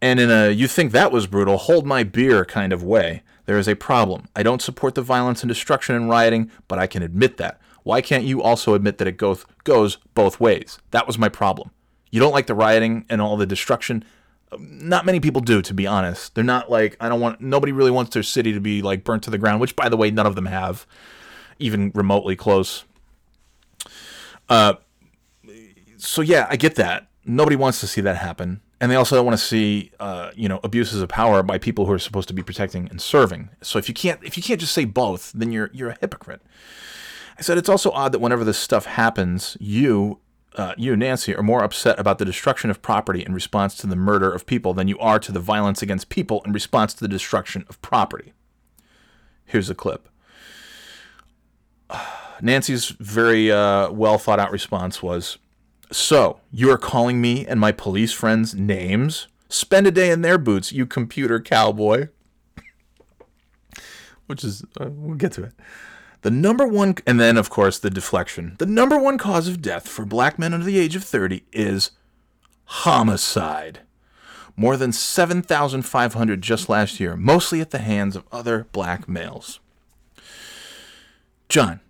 and 0.00 0.20
in 0.20 0.30
a 0.30 0.50
you 0.50 0.68
think 0.68 0.92
that 0.92 1.12
was 1.12 1.26
brutal, 1.26 1.56
hold 1.56 1.86
my 1.86 2.02
beer 2.02 2.44
kind 2.44 2.72
of 2.72 2.82
way, 2.82 3.22
there 3.46 3.58
is 3.58 3.68
a 3.68 3.76
problem. 3.76 4.28
I 4.34 4.42
don't 4.42 4.62
support 4.62 4.94
the 4.94 5.02
violence 5.02 5.42
and 5.42 5.48
destruction 5.48 5.94
and 5.94 6.08
rioting, 6.08 6.50
but 6.68 6.78
I 6.78 6.86
can 6.86 7.02
admit 7.02 7.36
that. 7.38 7.60
Why 7.82 8.00
can't 8.00 8.24
you 8.24 8.42
also 8.42 8.74
admit 8.74 8.98
that 8.98 9.08
it 9.08 9.16
goes 9.16 9.46
goes 9.64 9.98
both 10.14 10.40
ways? 10.40 10.78
That 10.90 11.06
was 11.06 11.18
my 11.18 11.28
problem. 11.28 11.70
You 12.10 12.20
don't 12.20 12.32
like 12.32 12.46
the 12.46 12.54
rioting 12.54 13.04
and 13.08 13.20
all 13.20 13.36
the 13.36 13.46
destruction. 13.46 14.04
Not 14.58 15.04
many 15.04 15.20
people 15.20 15.40
do, 15.40 15.60
to 15.62 15.74
be 15.74 15.86
honest. 15.86 16.34
They're 16.34 16.44
not 16.44 16.70
like 16.70 16.96
I 17.00 17.08
don't 17.08 17.20
want. 17.20 17.40
Nobody 17.40 17.72
really 17.72 17.90
wants 17.90 18.14
their 18.14 18.22
city 18.22 18.52
to 18.52 18.60
be 18.60 18.82
like 18.82 19.04
burnt 19.04 19.22
to 19.24 19.30
the 19.30 19.38
ground. 19.38 19.60
Which, 19.60 19.76
by 19.76 19.88
the 19.88 19.96
way, 19.96 20.10
none 20.10 20.26
of 20.26 20.34
them 20.34 20.46
have. 20.46 20.86
even 21.58 21.90
remotely 21.94 22.36
close. 22.36 22.84
Uh, 24.48 24.74
so 25.96 26.22
yeah, 26.22 26.46
I 26.50 26.56
get 26.56 26.74
that. 26.76 27.08
Nobody 27.24 27.56
wants 27.56 27.80
to 27.80 27.86
see 27.86 28.00
that 28.02 28.16
happen, 28.16 28.60
and 28.80 28.90
they 28.90 28.96
also 28.96 29.16
don't 29.16 29.24
want 29.24 29.38
to 29.38 29.44
see, 29.44 29.90
uh, 30.00 30.30
you 30.34 30.48
know, 30.48 30.60
abuses 30.62 31.00
of 31.00 31.08
power 31.08 31.42
by 31.42 31.58
people 31.58 31.86
who 31.86 31.92
are 31.92 31.98
supposed 31.98 32.28
to 32.28 32.34
be 32.34 32.42
protecting 32.42 32.88
and 32.90 33.00
serving. 33.00 33.50
So 33.62 33.78
if 33.78 33.88
you 33.88 33.94
can't, 33.94 34.22
if 34.22 34.36
you 34.36 34.42
can't 34.42 34.60
just 34.60 34.74
say 34.74 34.84
both, 34.84 35.32
then 35.32 35.50
you're 35.50 35.70
you're 35.72 35.90
a 35.90 35.98
hypocrite. 36.00 36.42
I 37.38 37.42
said 37.42 37.58
it's 37.58 37.68
also 37.68 37.90
odd 37.90 38.12
that 38.12 38.20
whenever 38.20 38.44
this 38.44 38.58
stuff 38.58 38.86
happens, 38.86 39.56
you, 39.60 40.20
uh, 40.54 40.74
you 40.76 40.96
Nancy, 40.96 41.34
are 41.34 41.42
more 41.42 41.62
upset 41.62 41.98
about 41.98 42.18
the 42.18 42.24
destruction 42.24 42.70
of 42.70 42.80
property 42.80 43.24
in 43.24 43.34
response 43.34 43.74
to 43.76 43.86
the 43.86 43.96
murder 43.96 44.32
of 44.32 44.46
people 44.46 44.72
than 44.72 44.88
you 44.88 44.98
are 44.98 45.18
to 45.18 45.32
the 45.32 45.40
violence 45.40 45.82
against 45.82 46.08
people 46.08 46.42
in 46.46 46.52
response 46.52 46.94
to 46.94 47.00
the 47.00 47.08
destruction 47.08 47.64
of 47.68 47.80
property. 47.82 48.32
Here's 49.44 49.70
a 49.70 49.74
clip. 49.74 50.08
Nancy's 52.40 52.88
very 53.00 53.50
uh, 53.50 53.90
well 53.90 54.18
thought 54.18 54.38
out 54.38 54.50
response 54.50 55.02
was 55.02 55.38
So, 55.92 56.40
you 56.50 56.70
are 56.70 56.78
calling 56.78 57.20
me 57.20 57.46
and 57.46 57.60
my 57.60 57.72
police 57.72 58.12
friends 58.12 58.54
names? 58.54 59.28
Spend 59.48 59.86
a 59.86 59.90
day 59.90 60.10
in 60.10 60.22
their 60.22 60.38
boots, 60.38 60.72
you 60.72 60.86
computer 60.86 61.40
cowboy. 61.40 62.08
Which 64.26 64.42
is, 64.42 64.64
uh, 64.80 64.88
we'll 64.90 65.16
get 65.16 65.32
to 65.32 65.44
it. 65.44 65.52
The 66.22 66.30
number 66.30 66.66
one, 66.66 66.96
and 67.06 67.20
then 67.20 67.36
of 67.36 67.50
course 67.50 67.78
the 67.78 67.90
deflection. 67.90 68.56
The 68.58 68.66
number 68.66 68.98
one 68.98 69.16
cause 69.18 69.46
of 69.46 69.62
death 69.62 69.86
for 69.86 70.04
black 70.04 70.38
men 70.38 70.52
under 70.52 70.66
the 70.66 70.78
age 70.78 70.96
of 70.96 71.04
30 71.04 71.44
is 71.52 71.92
homicide. 72.64 73.80
More 74.56 74.76
than 74.76 74.90
7,500 74.90 76.42
just 76.42 76.68
last 76.68 76.98
year, 76.98 77.14
mostly 77.16 77.60
at 77.60 77.70
the 77.70 77.78
hands 77.78 78.16
of 78.16 78.24
other 78.32 78.66
black 78.72 79.08
males. 79.08 79.60
John, 81.48 81.80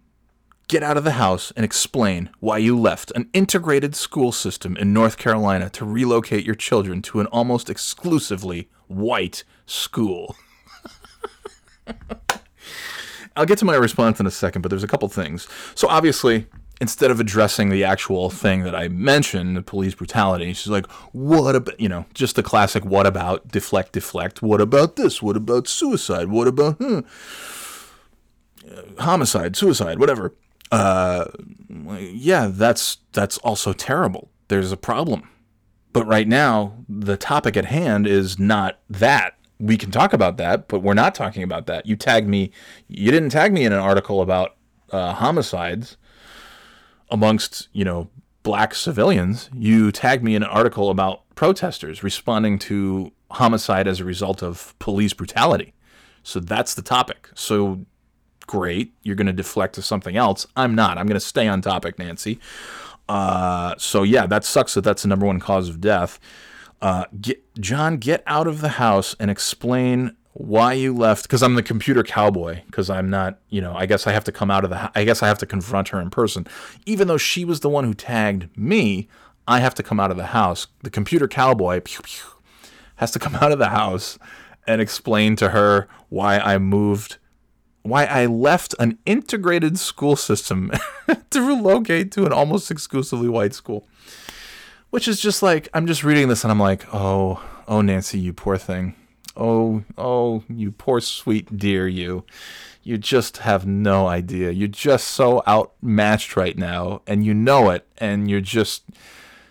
get 0.68 0.82
out 0.82 0.96
of 0.96 1.04
the 1.04 1.12
house 1.12 1.52
and 1.54 1.64
explain 1.64 2.30
why 2.40 2.58
you 2.58 2.78
left 2.78 3.12
an 3.14 3.28
integrated 3.32 3.94
school 3.94 4.32
system 4.32 4.76
in 4.76 4.92
North 4.92 5.16
Carolina 5.16 5.70
to 5.70 5.84
relocate 5.84 6.44
your 6.44 6.56
children 6.56 7.02
to 7.02 7.20
an 7.20 7.26
almost 7.26 7.70
exclusively 7.70 8.68
white 8.88 9.44
school. 9.64 10.36
I'll 13.36 13.46
get 13.46 13.58
to 13.58 13.64
my 13.64 13.76
response 13.76 14.18
in 14.18 14.26
a 14.26 14.30
second, 14.30 14.62
but 14.62 14.70
there's 14.70 14.82
a 14.82 14.88
couple 14.88 15.08
things. 15.08 15.46
So 15.74 15.88
obviously, 15.88 16.46
instead 16.80 17.10
of 17.10 17.20
addressing 17.20 17.68
the 17.68 17.84
actual 17.84 18.30
thing 18.30 18.64
that 18.64 18.74
I 18.74 18.88
mentioned, 18.88 19.56
the 19.56 19.62
police 19.62 19.94
brutality, 19.94 20.52
she's 20.54 20.68
like, 20.68 20.90
"What 21.12 21.54
about 21.54 21.78
you 21.78 21.88
know 21.88 22.06
just 22.14 22.34
the 22.34 22.42
classic 22.42 22.84
what 22.84 23.06
about 23.06 23.48
deflect 23.48 23.92
deflect? 23.92 24.42
What 24.42 24.60
about 24.60 24.96
this? 24.96 25.22
What 25.22 25.36
about 25.36 25.68
suicide? 25.68 26.28
What 26.28 26.48
about 26.48 26.76
hmm, 26.76 27.00
homicide, 28.98 29.54
suicide, 29.54 29.98
whatever?" 29.98 30.32
Uh, 30.72 31.26
yeah, 31.98 32.48
that's 32.50 32.98
that's 33.12 33.38
also 33.38 33.72
terrible. 33.72 34.30
There's 34.48 34.72
a 34.72 34.76
problem, 34.76 35.28
but 35.92 36.06
right 36.06 36.26
now 36.26 36.84
the 36.88 37.16
topic 37.16 37.56
at 37.56 37.66
hand 37.66 38.06
is 38.06 38.38
not 38.38 38.78
that 38.90 39.36
we 39.58 39.76
can 39.76 39.90
talk 39.90 40.12
about 40.12 40.36
that, 40.36 40.68
but 40.68 40.80
we're 40.80 40.94
not 40.94 41.14
talking 41.14 41.42
about 41.42 41.66
that. 41.66 41.86
You 41.86 41.96
tagged 41.96 42.28
me, 42.28 42.50
you 42.88 43.10
didn't 43.10 43.30
tag 43.30 43.52
me 43.52 43.64
in 43.64 43.72
an 43.72 43.78
article 43.78 44.20
about 44.20 44.56
uh, 44.90 45.14
homicides 45.14 45.96
amongst, 47.10 47.68
you 47.72 47.84
know, 47.84 48.10
black 48.42 48.74
civilians. 48.74 49.48
You 49.54 49.90
tagged 49.92 50.22
me 50.22 50.34
in 50.34 50.42
an 50.42 50.48
article 50.50 50.90
about 50.90 51.22
protesters 51.34 52.02
responding 52.02 52.58
to 52.60 53.12
homicide 53.30 53.88
as 53.88 54.00
a 54.00 54.04
result 54.04 54.42
of 54.42 54.74
police 54.78 55.12
brutality. 55.12 55.74
So 56.22 56.40
that's 56.40 56.74
the 56.74 56.82
topic. 56.82 57.30
So 57.34 57.86
great, 58.46 58.92
you're 59.02 59.16
going 59.16 59.26
to 59.26 59.32
deflect 59.32 59.74
to 59.74 59.82
something 59.82 60.16
else. 60.16 60.46
I'm 60.56 60.74
not. 60.74 60.98
I'm 60.98 61.06
going 61.06 61.14
to 61.14 61.20
stay 61.20 61.48
on 61.48 61.60
topic, 61.62 61.98
Nancy. 61.98 62.38
Uh, 63.08 63.74
so 63.78 64.02
yeah, 64.02 64.26
that 64.26 64.44
sucks 64.44 64.74
that 64.74 64.82
that's 64.82 65.02
the 65.02 65.08
number 65.08 65.26
one 65.26 65.40
cause 65.40 65.68
of 65.68 65.80
death. 65.80 66.18
Uh, 66.82 67.04
get, 67.20 67.42
John, 67.60 67.96
get 67.96 68.22
out 68.26 68.46
of 68.46 68.60
the 68.60 68.70
house 68.70 69.14
and 69.18 69.30
explain 69.30 70.16
why 70.32 70.74
you 70.74 70.94
left. 70.94 71.22
Because 71.22 71.42
I'm 71.42 71.54
the 71.54 71.62
computer 71.62 72.02
cowboy. 72.02 72.62
Because 72.66 72.90
I'm 72.90 73.08
not, 73.08 73.38
you 73.48 73.60
know, 73.60 73.74
I 73.74 73.86
guess 73.86 74.06
I 74.06 74.12
have 74.12 74.24
to 74.24 74.32
come 74.32 74.50
out 74.50 74.64
of 74.64 74.70
the. 74.70 74.90
I 74.94 75.04
guess 75.04 75.22
I 75.22 75.28
have 75.28 75.38
to 75.38 75.46
confront 75.46 75.88
her 75.88 76.00
in 76.00 76.10
person, 76.10 76.46
even 76.84 77.08
though 77.08 77.16
she 77.16 77.44
was 77.44 77.60
the 77.60 77.68
one 77.70 77.84
who 77.84 77.94
tagged 77.94 78.56
me. 78.56 79.08
I 79.48 79.60
have 79.60 79.74
to 79.76 79.84
come 79.84 80.00
out 80.00 80.10
of 80.10 80.16
the 80.16 80.26
house. 80.26 80.66
The 80.82 80.90
computer 80.90 81.28
cowboy 81.28 81.80
pew, 81.80 82.00
pew, 82.02 82.24
has 82.96 83.12
to 83.12 83.20
come 83.20 83.36
out 83.36 83.52
of 83.52 83.60
the 83.60 83.68
house 83.68 84.18
and 84.66 84.80
explain 84.80 85.36
to 85.36 85.50
her 85.50 85.86
why 86.08 86.38
I 86.38 86.58
moved 86.58 87.18
why 87.88 88.04
I 88.04 88.26
left 88.26 88.74
an 88.78 88.98
integrated 89.06 89.78
school 89.78 90.16
system 90.16 90.72
to 91.30 91.42
relocate 91.46 92.12
to 92.12 92.26
an 92.26 92.32
almost 92.32 92.70
exclusively 92.70 93.28
white 93.28 93.54
school. 93.54 93.86
Which 94.90 95.08
is 95.08 95.20
just 95.20 95.42
like 95.42 95.68
I'm 95.74 95.86
just 95.86 96.04
reading 96.04 96.28
this 96.28 96.44
and 96.44 96.50
I'm 96.50 96.60
like, 96.60 96.86
"Oh, 96.94 97.42
oh 97.68 97.80
Nancy, 97.80 98.18
you 98.18 98.32
poor 98.32 98.56
thing. 98.56 98.94
Oh, 99.36 99.84
oh, 99.98 100.44
you 100.48 100.72
poor 100.72 101.00
sweet 101.00 101.58
dear 101.58 101.86
you. 101.86 102.24
You 102.82 102.96
just 102.96 103.38
have 103.38 103.66
no 103.66 104.06
idea. 104.06 104.50
You're 104.52 104.68
just 104.68 105.08
so 105.08 105.42
outmatched 105.46 106.36
right 106.36 106.56
now 106.56 107.02
and 107.06 107.26
you 107.26 107.34
know 107.34 107.70
it 107.70 107.86
and 107.98 108.30
you're 108.30 108.40
just 108.40 108.84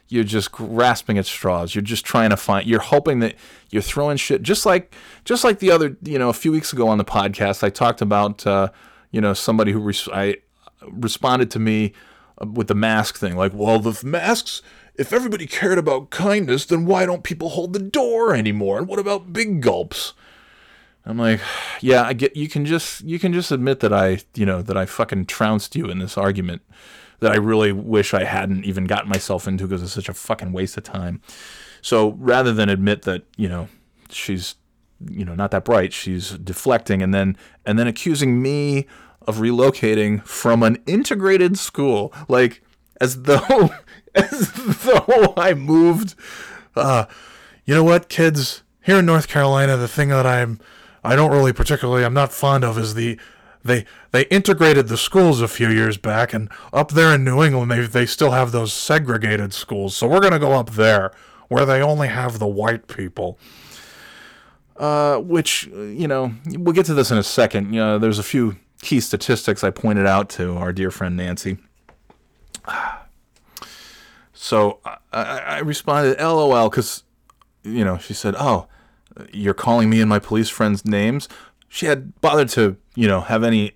you're 0.07 0.23
just 0.23 0.51
grasping 0.51 1.17
at 1.17 1.25
straws. 1.25 1.73
You're 1.73 1.81
just 1.81 2.05
trying 2.05 2.29
to 2.29 2.37
find. 2.37 2.67
You're 2.67 2.79
hoping 2.79 3.19
that 3.19 3.35
you're 3.71 3.81
throwing 3.81 4.17
shit. 4.17 4.41
Just 4.41 4.65
like, 4.65 4.93
just 5.23 5.43
like 5.43 5.59
the 5.59 5.71
other, 5.71 5.97
you 6.03 6.19
know, 6.19 6.29
a 6.29 6.33
few 6.33 6.51
weeks 6.51 6.71
ago 6.73 6.87
on 6.87 6.97
the 6.97 7.05
podcast, 7.05 7.63
I 7.63 7.69
talked 7.69 8.01
about, 8.01 8.45
uh, 8.45 8.69
you 9.11 9.19
know, 9.19 9.33
somebody 9.33 9.71
who 9.71 9.79
res- 9.79 10.09
I 10.13 10.37
responded 10.87 11.49
to 11.51 11.59
me 11.59 11.93
uh, 12.39 12.45
with 12.47 12.67
the 12.67 12.75
mask 12.75 13.17
thing. 13.17 13.35
Like, 13.35 13.53
well, 13.53 13.79
the 13.79 14.05
masks. 14.05 14.61
If 14.97 15.11
everybody 15.11 15.45
cared 15.45 15.77
about 15.77 16.09
kindness, 16.09 16.65
then 16.65 16.85
why 16.85 17.05
don't 17.05 17.23
people 17.23 17.49
hold 17.49 17.73
the 17.73 17.79
door 17.79 18.33
anymore? 18.33 18.77
And 18.77 18.87
what 18.87 18.99
about 18.99 19.33
big 19.33 19.61
gulps? 19.61 20.13
I'm 21.05 21.17
like, 21.17 21.41
yeah, 21.81 22.03
I 22.03 22.13
get. 22.13 22.35
You 22.35 22.47
can 22.47 22.65
just, 22.65 23.01
you 23.01 23.19
can 23.19 23.33
just 23.33 23.51
admit 23.51 23.79
that 23.81 23.91
I, 23.91 24.19
you 24.35 24.45
know, 24.45 24.61
that 24.61 24.77
I 24.77 24.85
fucking 24.85 25.25
trounced 25.25 25.75
you 25.75 25.89
in 25.89 25.99
this 25.99 26.17
argument 26.17 26.61
that 27.25 27.33
I 27.33 27.37
really 27.37 27.71
wish 27.71 28.13
I 28.13 28.23
hadn't 28.23 28.65
even 28.65 28.85
gotten 28.85 29.09
myself 29.09 29.47
into 29.47 29.65
because 29.65 29.81
it's 29.81 29.93
such 29.93 30.09
a 30.09 30.13
fucking 30.13 30.51
waste 30.51 30.77
of 30.77 30.83
time. 30.83 31.21
So 31.81 32.11
rather 32.19 32.53
than 32.53 32.69
admit 32.69 33.01
that, 33.01 33.23
you 33.35 33.49
know, 33.49 33.67
she's, 34.09 34.53
you 35.09 35.25
know, 35.25 35.33
not 35.33 35.49
that 35.49 35.65
bright, 35.65 35.91
she's 35.91 36.37
deflecting 36.37 37.01
and 37.01 37.15
then 37.15 37.35
and 37.65 37.79
then 37.79 37.87
accusing 37.87 38.43
me 38.43 38.85
of 39.23 39.37
relocating 39.37 40.23
from 40.23 40.61
an 40.61 40.77
integrated 40.85 41.57
school, 41.57 42.13
like 42.27 42.61
as 43.01 43.23
though 43.23 43.71
as 44.15 44.51
though 44.83 45.33
I 45.35 45.55
moved. 45.55 46.13
Uh, 46.75 47.05
you 47.65 47.73
know 47.73 47.83
what, 47.83 48.07
kids? 48.07 48.61
Here 48.83 48.99
in 48.99 49.07
North 49.07 49.27
Carolina, 49.27 49.77
the 49.77 49.87
thing 49.87 50.09
that 50.09 50.27
I'm 50.27 50.59
I 51.03 51.15
don't 51.15 51.31
really 51.31 51.53
particularly 51.53 52.05
I'm 52.05 52.13
not 52.13 52.31
fond 52.31 52.63
of 52.63 52.77
is 52.77 52.93
the 52.93 53.19
they 53.65 53.85
they 54.11 54.25
integrated 54.27 54.87
the 54.87 54.97
schools 54.97 55.41
a 55.41 55.47
few 55.47 55.69
years 55.69 55.97
back, 55.97 56.33
and 56.33 56.49
up 56.71 56.91
there 56.91 57.13
in 57.13 57.23
New 57.23 57.43
England, 57.43 57.71
they 57.71 57.81
they 57.81 58.05
still 58.05 58.31
have 58.31 58.51
those 58.51 58.71
segregated 58.71 59.53
schools. 59.53 59.97
So 59.97 60.07
we're 60.07 60.21
gonna 60.21 60.39
go 60.39 60.53
up 60.53 60.71
there 60.71 61.11
where 61.47 61.65
they 61.65 61.81
only 61.81 62.07
have 62.07 62.39
the 62.39 62.47
white 62.47 62.87
people. 62.87 63.39
Uh, 64.77 65.17
which 65.17 65.65
you 65.67 66.07
know, 66.07 66.33
we'll 66.45 66.73
get 66.73 66.85
to 66.85 66.93
this 66.93 67.09
in 67.09 67.17
a 67.17 67.23
second. 67.23 67.73
You 67.73 67.79
know, 67.79 67.97
there's 67.97 68.19
a 68.19 68.23
few 68.23 68.57
key 68.81 68.99
statistics 68.99 69.63
I 69.63 69.71
pointed 69.71 70.05
out 70.05 70.29
to 70.31 70.55
our 70.57 70.71
dear 70.71 70.91
friend 70.91 71.17
Nancy. 71.17 71.57
So 74.37 74.81
I, 75.13 75.39
I 75.39 75.59
responded, 75.59 76.19
"LOL," 76.19 76.69
because 76.69 77.03
you 77.63 77.85
know 77.85 77.97
she 77.97 78.13
said, 78.13 78.35
"Oh, 78.37 78.67
you're 79.31 79.53
calling 79.55 79.89
me 79.89 80.01
and 80.01 80.09
my 80.09 80.19
police 80.19 80.49
friends 80.49 80.85
names." 80.85 81.29
She 81.69 81.85
had 81.85 82.19
bothered 82.19 82.49
to 82.49 82.75
you 82.95 83.07
know 83.07 83.21
have 83.21 83.43
any 83.43 83.73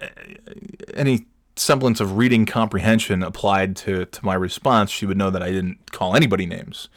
any 0.94 1.28
semblance 1.56 2.00
of 2.00 2.18
reading 2.18 2.46
comprehension 2.46 3.22
applied 3.24 3.76
to 3.78 4.06
to 4.06 4.26
my 4.26 4.34
response. 4.34 4.92
She 4.92 5.06
would 5.06 5.18
know 5.18 5.30
that 5.30 5.44
I 5.44 5.52
didn't 5.52 5.92
call 5.92 6.16
anybody 6.16 6.46
names. 6.46 6.90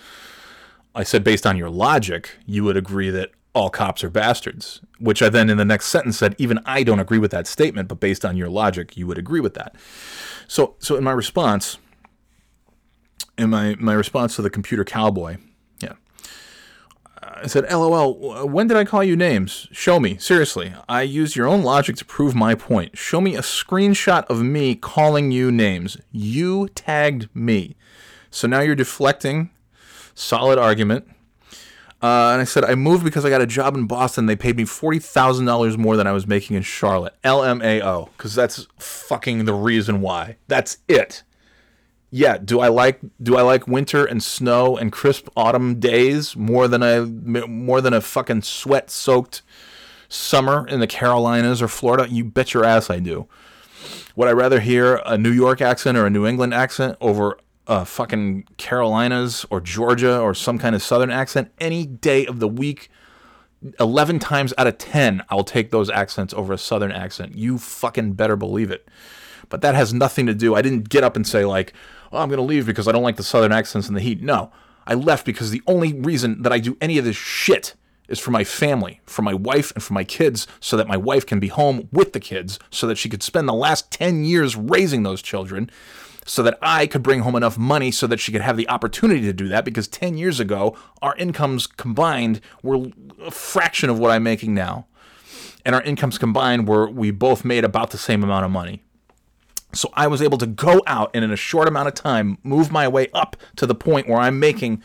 I 0.95 1.05
said, 1.05 1.25
based 1.25 1.47
on 1.47 1.57
your 1.57 1.71
logic, 1.71 2.37
you 2.47 2.65
would 2.65 2.77
agree 2.77 3.09
that 3.11 3.31
all 3.55 3.71
cops 3.71 4.05
are 4.05 4.11
bastards. 4.11 4.81
Which 4.99 5.23
I 5.23 5.29
then 5.29 5.51
in 5.51 5.57
the 5.57 5.65
next 5.65 5.87
sentence 5.87 6.19
said, 6.19 6.35
even 6.39 6.61
I 6.65 6.83
don't 6.83 7.01
agree 7.01 7.19
with 7.19 7.31
that 7.31 7.47
statement, 7.47 7.89
but 7.89 7.99
based 7.99 8.25
on 8.25 8.37
your 8.37 8.49
logic, 8.49 8.97
you 8.97 9.07
would 9.07 9.19
agree 9.19 9.41
with 9.41 9.55
that. 9.55 9.75
So 10.49 10.77
so 10.79 10.97
in 10.97 11.05
my 11.05 11.13
response 11.13 11.79
in 13.39 13.51
my, 13.51 13.77
my 13.79 13.95
response 13.95 14.37
to 14.37 14.43
the 14.43 14.51
computer 14.51 14.85
cowboy. 14.85 15.37
I 17.43 17.47
said, 17.49 17.65
LOL, 17.71 18.47
when 18.49 18.69
did 18.69 18.77
I 18.77 18.85
call 18.85 19.03
you 19.03 19.17
names? 19.17 19.67
Show 19.73 19.99
me. 19.99 20.17
Seriously. 20.19 20.73
I 20.89 21.03
use 21.03 21.35
your 21.35 21.49
own 21.49 21.63
logic 21.63 21.97
to 21.97 22.05
prove 22.05 22.35
my 22.35 22.55
point. 22.55 22.97
Show 22.97 23.21
me 23.21 23.35
a 23.35 23.41
screenshot 23.41 24.25
of 24.27 24.43
me 24.43 24.77
calling 24.77 25.33
you 25.33 25.51
names. 25.51 25.97
You 26.13 26.69
tagged 26.69 27.29
me. 27.35 27.77
So 28.31 28.47
now 28.47 28.61
you're 28.61 28.77
deflecting. 28.77 29.51
Solid 30.15 30.59
argument. 30.59 31.07
Uh, 32.03 32.31
and 32.33 32.41
I 32.41 32.45
said, 32.45 32.65
I 32.65 32.75
moved 32.75 33.05
because 33.05 33.25
I 33.25 33.31
got 33.31 33.41
a 33.41 33.47
job 33.47 33.75
in 33.77 33.87
Boston. 33.87 34.27
They 34.27 34.37
paid 34.37 34.57
me 34.57 34.65
$40,000 34.65 35.77
more 35.79 35.97
than 35.97 36.07
I 36.07 36.13
was 36.13 36.27
making 36.27 36.57
in 36.57 36.63
Charlotte. 36.63 37.15
LMAO. 37.25 38.09
Because 38.17 38.35
that's 38.35 38.67
fucking 38.79 39.45
the 39.45 39.55
reason 39.55 40.01
why. 40.01 40.37
That's 40.49 40.79
it. 40.89 41.23
Yeah, 42.15 42.37
do 42.37 42.61
I 42.61 42.69
like 42.69 43.01
do 43.23 43.39
I 43.39 43.43
like 43.43 43.67
winter 43.67 44.05
and 44.05 44.23
snow 44.23 44.77
and 44.77 44.93
crisp 44.93 45.29
autumn 45.35 45.81
days 45.81 46.37
more 46.37 46.69
than 46.69 46.83
I 46.83 47.01
more 47.01 47.81
than 47.81 47.95
a 47.95 48.03
fucking 48.03 48.43
sweat 48.43 48.91
soaked 48.91 49.41
summer 50.11 50.67
in 50.69 50.81
the 50.81 50.87
Carolinas 50.87 51.63
or 51.63 51.69
Florida? 51.69 52.07
You 52.11 52.25
bet 52.25 52.53
your 52.53 52.67
ass 52.67 52.91
I 52.91 52.99
do. 52.99 53.29
Would 54.15 54.29
I 54.29 54.33
rather 54.33 54.61
hear 54.61 55.01
a 55.07 55.17
New 55.17 55.31
York 55.33 55.63
accent 55.63 55.97
or 55.97 56.05
a 56.05 56.11
New 56.11 56.27
England 56.27 56.53
accent 56.53 56.99
over 57.01 57.39
uh, 57.67 57.85
fucking 57.85 58.45
Carolinas 58.59 59.47
or 59.49 59.63
Georgia 59.63 60.21
or 60.21 60.35
some 60.35 60.59
kind 60.59 60.75
of 60.75 60.83
Southern 60.83 61.11
accent 61.11 61.51
any 61.61 61.87
day 61.87 62.27
of 62.27 62.41
the 62.41 62.49
week? 62.49 62.91
11 63.81 64.19
times 64.19 64.53
out 64.59 64.67
of 64.67 64.77
10, 64.77 65.23
I'll 65.31 65.45
take 65.45 65.71
those 65.71 65.89
accents 65.89 66.35
over 66.35 66.53
a 66.53 66.59
Southern 66.59 66.93
accent. 66.93 67.37
You 67.37 67.57
fucking 67.59 68.15
better 68.15 68.37
believe 68.37 68.71
it. 68.71 68.87
But 69.49 69.61
that 69.61 69.75
has 69.75 69.95
nothing 69.95 70.27
to 70.27 70.35
do. 70.35 70.55
I 70.55 70.63
didn't 70.63 70.89
get 70.89 71.05
up 71.05 71.15
and 71.15 71.27
say, 71.27 71.45
like, 71.45 71.73
oh, 72.13 72.19
I'm 72.19 72.29
going 72.29 72.39
to 72.39 72.45
leave 72.45 72.67
because 72.67 72.87
I 72.87 72.93
don't 72.93 73.03
like 73.03 73.17
the 73.17 73.23
Southern 73.23 73.53
accents 73.53 73.89
and 73.89 73.97
the 73.97 74.01
heat. 74.01 74.23
No. 74.23 74.53
I 74.87 74.95
left 74.95 75.25
because 75.25 75.51
the 75.51 75.63
only 75.67 75.93
reason 75.93 76.43
that 76.43 76.53
I 76.53 76.59
do 76.59 76.77
any 76.81 76.99
of 76.99 77.05
this 77.05 77.17
shit 77.17 77.75
is 78.09 78.19
for 78.19 78.31
my 78.31 78.45
family, 78.45 79.01
for 79.07 79.23
my 79.23 79.33
wife, 79.33 79.73
and 79.75 79.83
for 79.83 79.95
my 79.95 80.05
kids, 80.05 80.47
so 80.61 80.77
that 80.77 80.89
my 80.89 80.97
wife 80.97 81.25
can 81.25 81.41
be 81.41 81.49
home 81.49 81.89
with 81.93 82.13
the 82.13 82.21
kids, 82.21 82.59
so 82.69 82.87
that 82.87 82.99
she 82.99 83.09
could 83.09 83.23
spend 83.23 83.49
the 83.49 83.55
last 83.55 83.91
10 83.91 84.25
years 84.25 84.57
raising 84.57 85.03
those 85.03 85.23
children, 85.23 85.71
so 86.27 86.43
that 86.43 86.59
I 86.61 86.87
could 86.87 87.03
bring 87.03 87.21
home 87.21 87.37
enough 87.37 87.57
money 87.57 87.91
so 87.91 88.07
that 88.09 88.21
she 88.21 88.33
could 88.33 88.43
have 88.43 88.57
the 88.57 88.69
opportunity 88.69 89.23
to 89.23 89.33
do 89.33 89.49
that. 89.49 89.65
Because 89.65 89.89
10 89.89 90.19
years 90.19 90.41
ago, 90.41 90.77
our 91.01 91.17
incomes 91.17 91.67
combined 91.67 92.41
were 92.63 92.89
a 93.25 93.31
fraction 93.31 93.89
of 93.89 93.99
what 93.99 94.11
I'm 94.11 94.23
making 94.23 94.55
now. 94.55 94.87
And 95.65 95.75
our 95.75 95.83
incomes 95.83 96.19
combined 96.19 96.69
were, 96.69 96.91
we 96.91 97.13
both 97.13 97.45
made 97.45 97.65
about 97.65 97.91
the 97.91 97.99
same 97.99 98.23
amount 98.23 98.45
of 98.45 98.51
money. 98.51 98.83
So 99.75 99.91
I 99.95 100.07
was 100.07 100.21
able 100.21 100.39
to 100.39 100.47
go 100.47 100.83
out 100.87 101.11
and 101.15 101.25
in 101.25 101.31
a 101.31 101.37
short 101.37 101.69
amount 101.69 101.89
of 101.89 101.95
time 101.95 102.39
move 102.43 102.71
my 102.71 102.87
way 102.89 103.09
up 103.15 103.37
to 103.57 103.67
the 103.67 103.75
point 103.75 104.09
where 104.09 104.19
I'm 104.19 104.39
making 104.39 104.83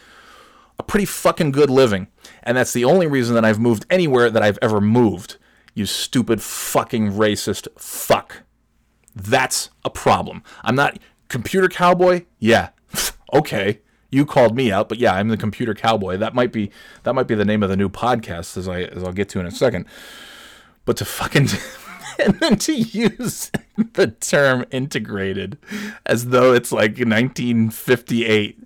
a 0.80 0.84
pretty 0.84 1.06
fucking 1.06 1.52
good 1.52 1.70
living. 1.70 2.08
And 2.44 2.58
that's 2.58 2.74
the 2.74 2.86
only 2.86 3.08
reason 3.08 3.36
that 3.36 3.44
I've 3.46 3.60
moved 3.60 3.86
anywhere 3.90 4.30
that 4.30 4.44
I've 4.44 4.60
ever 4.62 4.80
moved. 4.80 5.38
You 5.74 5.86
stupid 5.86 6.42
fucking 6.42 7.12
racist 7.12 7.68
fuck. 7.78 8.44
That's 9.16 9.70
a 9.84 9.90
problem. 9.90 10.44
I'm 10.64 10.76
not 10.76 11.00
computer 11.28 11.68
cowboy. 11.68 12.26
Yeah. 12.40 12.70
okay. 13.34 13.82
You 14.10 14.26
called 14.26 14.56
me 14.56 14.72
out, 14.72 14.88
but 14.88 15.00
yeah, 15.00 15.14
I'm 15.14 15.28
the 15.28 15.38
computer 15.38 15.74
cowboy. 15.74 16.18
That 16.18 16.34
might 16.34 16.54
be 16.54 16.72
that 17.04 17.14
might 17.14 17.28
be 17.28 17.36
the 17.36 17.44
name 17.44 17.62
of 17.62 17.70
the 17.70 17.76
new 17.76 17.90
podcast 17.90 18.56
as 18.56 18.68
I 18.68 18.84
as 18.84 19.04
I'll 19.04 19.12
get 19.12 19.28
to 19.30 19.40
in 19.40 19.46
a 19.46 19.52
second. 19.52 19.86
But 20.86 20.96
to 20.98 21.06
fucking 21.06 21.48
and 22.24 22.40
then 22.40 22.58
to 22.58 22.74
use 22.74 23.52
the 23.94 24.08
term 24.08 24.66
integrated 24.72 25.58
as 26.06 26.28
though 26.28 26.54
it's 26.54 26.72
like 26.72 26.92
1958. 26.92 28.60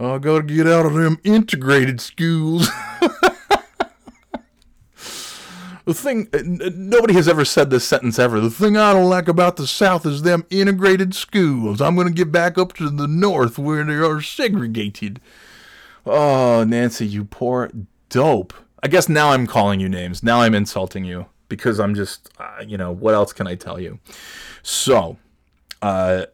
Oh, 0.00 0.14
I 0.14 0.18
gotta 0.18 0.42
get 0.42 0.66
out 0.66 0.86
of 0.86 0.94
them 0.94 1.18
integrated 1.24 2.00
schools. 2.00 2.68
the 5.84 5.94
thing, 5.94 6.28
uh, 6.32 6.42
nobody 6.44 7.14
has 7.14 7.28
ever 7.28 7.44
said 7.44 7.70
this 7.70 7.84
sentence 7.86 8.18
ever. 8.18 8.40
The 8.40 8.50
thing 8.50 8.76
I 8.76 8.92
don't 8.92 9.10
like 9.10 9.26
about 9.26 9.56
the 9.56 9.66
South 9.66 10.06
is 10.06 10.22
them 10.22 10.46
integrated 10.50 11.14
schools. 11.14 11.80
I'm 11.80 11.96
gonna 11.96 12.10
get 12.10 12.30
back 12.30 12.58
up 12.58 12.74
to 12.74 12.88
the 12.90 13.08
North 13.08 13.58
where 13.58 13.84
they 13.84 13.94
are 13.94 14.20
segregated. 14.20 15.20
Oh, 16.06 16.64
Nancy, 16.64 17.06
you 17.06 17.24
poor 17.24 17.70
dope. 18.08 18.54
I 18.82 18.88
guess 18.88 19.08
now 19.08 19.30
I'm 19.30 19.48
calling 19.48 19.80
you 19.80 19.88
names. 19.88 20.22
Now 20.22 20.42
I'm 20.42 20.54
insulting 20.54 21.04
you 21.04 21.26
because 21.48 21.80
I'm 21.80 21.94
just, 21.94 22.30
uh, 22.38 22.64
you 22.66 22.76
know, 22.76 22.92
what 22.92 23.14
else 23.14 23.32
can 23.32 23.46
I 23.46 23.54
tell 23.54 23.80
you? 23.80 23.98
So, 24.62 25.16
uh, 25.82 26.26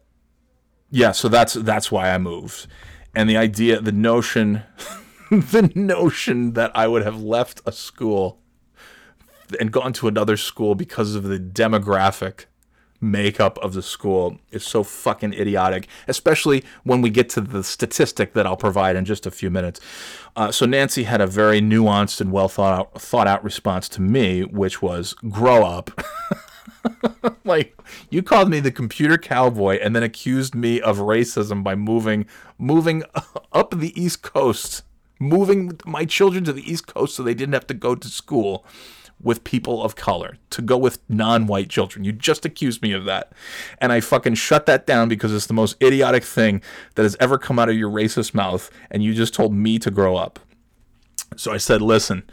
yeah, 0.89 1.11
so 1.11 1.29
that's 1.29 1.53
that's 1.53 1.91
why 1.91 2.11
I 2.11 2.17
moved, 2.17 2.67
and 3.15 3.29
the 3.29 3.37
idea, 3.37 3.81
the 3.81 3.91
notion, 3.91 4.63
the 5.31 5.71
notion 5.75 6.53
that 6.53 6.71
I 6.75 6.87
would 6.87 7.03
have 7.03 7.21
left 7.21 7.61
a 7.65 7.71
school 7.71 8.39
and 9.59 9.71
gone 9.71 9.93
to 9.93 10.07
another 10.07 10.37
school 10.37 10.75
because 10.75 11.15
of 11.15 11.23
the 11.23 11.39
demographic 11.39 12.45
makeup 13.01 13.57
of 13.59 13.73
the 13.73 13.81
school 13.81 14.37
is 14.51 14.65
so 14.65 14.83
fucking 14.83 15.33
idiotic, 15.33 15.87
especially 16.07 16.63
when 16.83 17.01
we 17.01 17.09
get 17.09 17.29
to 17.29 17.41
the 17.41 17.63
statistic 17.63 18.33
that 18.33 18.45
I'll 18.45 18.57
provide 18.57 18.95
in 18.95 19.05
just 19.05 19.25
a 19.25 19.31
few 19.31 19.49
minutes. 19.49 19.79
Uh, 20.35 20.51
so 20.51 20.65
Nancy 20.65 21.03
had 21.03 21.21
a 21.21 21.27
very 21.27 21.61
nuanced 21.61 22.21
and 22.21 22.31
well 22.31 22.49
thought 22.49 22.79
out, 22.79 23.01
thought 23.01 23.27
out 23.27 23.43
response 23.43 23.87
to 23.89 24.01
me, 24.01 24.43
which 24.43 24.81
was 24.81 25.13
grow 25.29 25.65
up. 25.65 26.01
like 27.43 27.77
you 28.09 28.21
called 28.21 28.49
me 28.49 28.59
the 28.59 28.71
computer 28.71 29.17
cowboy 29.17 29.77
and 29.81 29.95
then 29.95 30.03
accused 30.03 30.55
me 30.55 30.81
of 30.81 30.97
racism 30.97 31.63
by 31.63 31.75
moving 31.75 32.25
moving 32.57 33.03
up 33.53 33.71
the 33.71 33.99
east 33.99 34.21
coast 34.21 34.83
moving 35.19 35.79
my 35.85 36.05
children 36.05 36.43
to 36.43 36.53
the 36.53 36.69
east 36.69 36.87
coast 36.87 37.15
so 37.15 37.23
they 37.23 37.33
didn't 37.33 37.53
have 37.53 37.67
to 37.67 37.73
go 37.73 37.95
to 37.95 38.07
school 38.07 38.65
with 39.25 39.43
people 39.43 39.83
of 39.83 39.95
color, 39.95 40.37
to 40.51 40.61
go 40.61 40.77
with 40.77 40.99
non 41.09 41.47
white 41.47 41.67
children. 41.67 42.05
You 42.05 42.13
just 42.13 42.45
accused 42.45 42.81
me 42.81 42.93
of 42.93 43.05
that. 43.05 43.33
And 43.79 43.91
I 43.91 43.99
fucking 43.99 44.35
shut 44.35 44.67
that 44.67 44.85
down 44.85 45.09
because 45.09 45.33
it's 45.33 45.47
the 45.47 45.53
most 45.53 45.81
idiotic 45.83 46.23
thing 46.23 46.61
that 46.93 47.03
has 47.03 47.17
ever 47.19 47.37
come 47.37 47.57
out 47.57 47.67
of 47.67 47.75
your 47.75 47.89
racist 47.89 48.35
mouth. 48.35 48.69
And 48.91 49.03
you 49.03 49.13
just 49.15 49.33
told 49.33 49.53
me 49.53 49.79
to 49.79 49.89
grow 49.89 50.15
up. 50.15 50.39
So 51.35 51.51
I 51.51 51.57
said, 51.57 51.81
listen, 51.81 52.23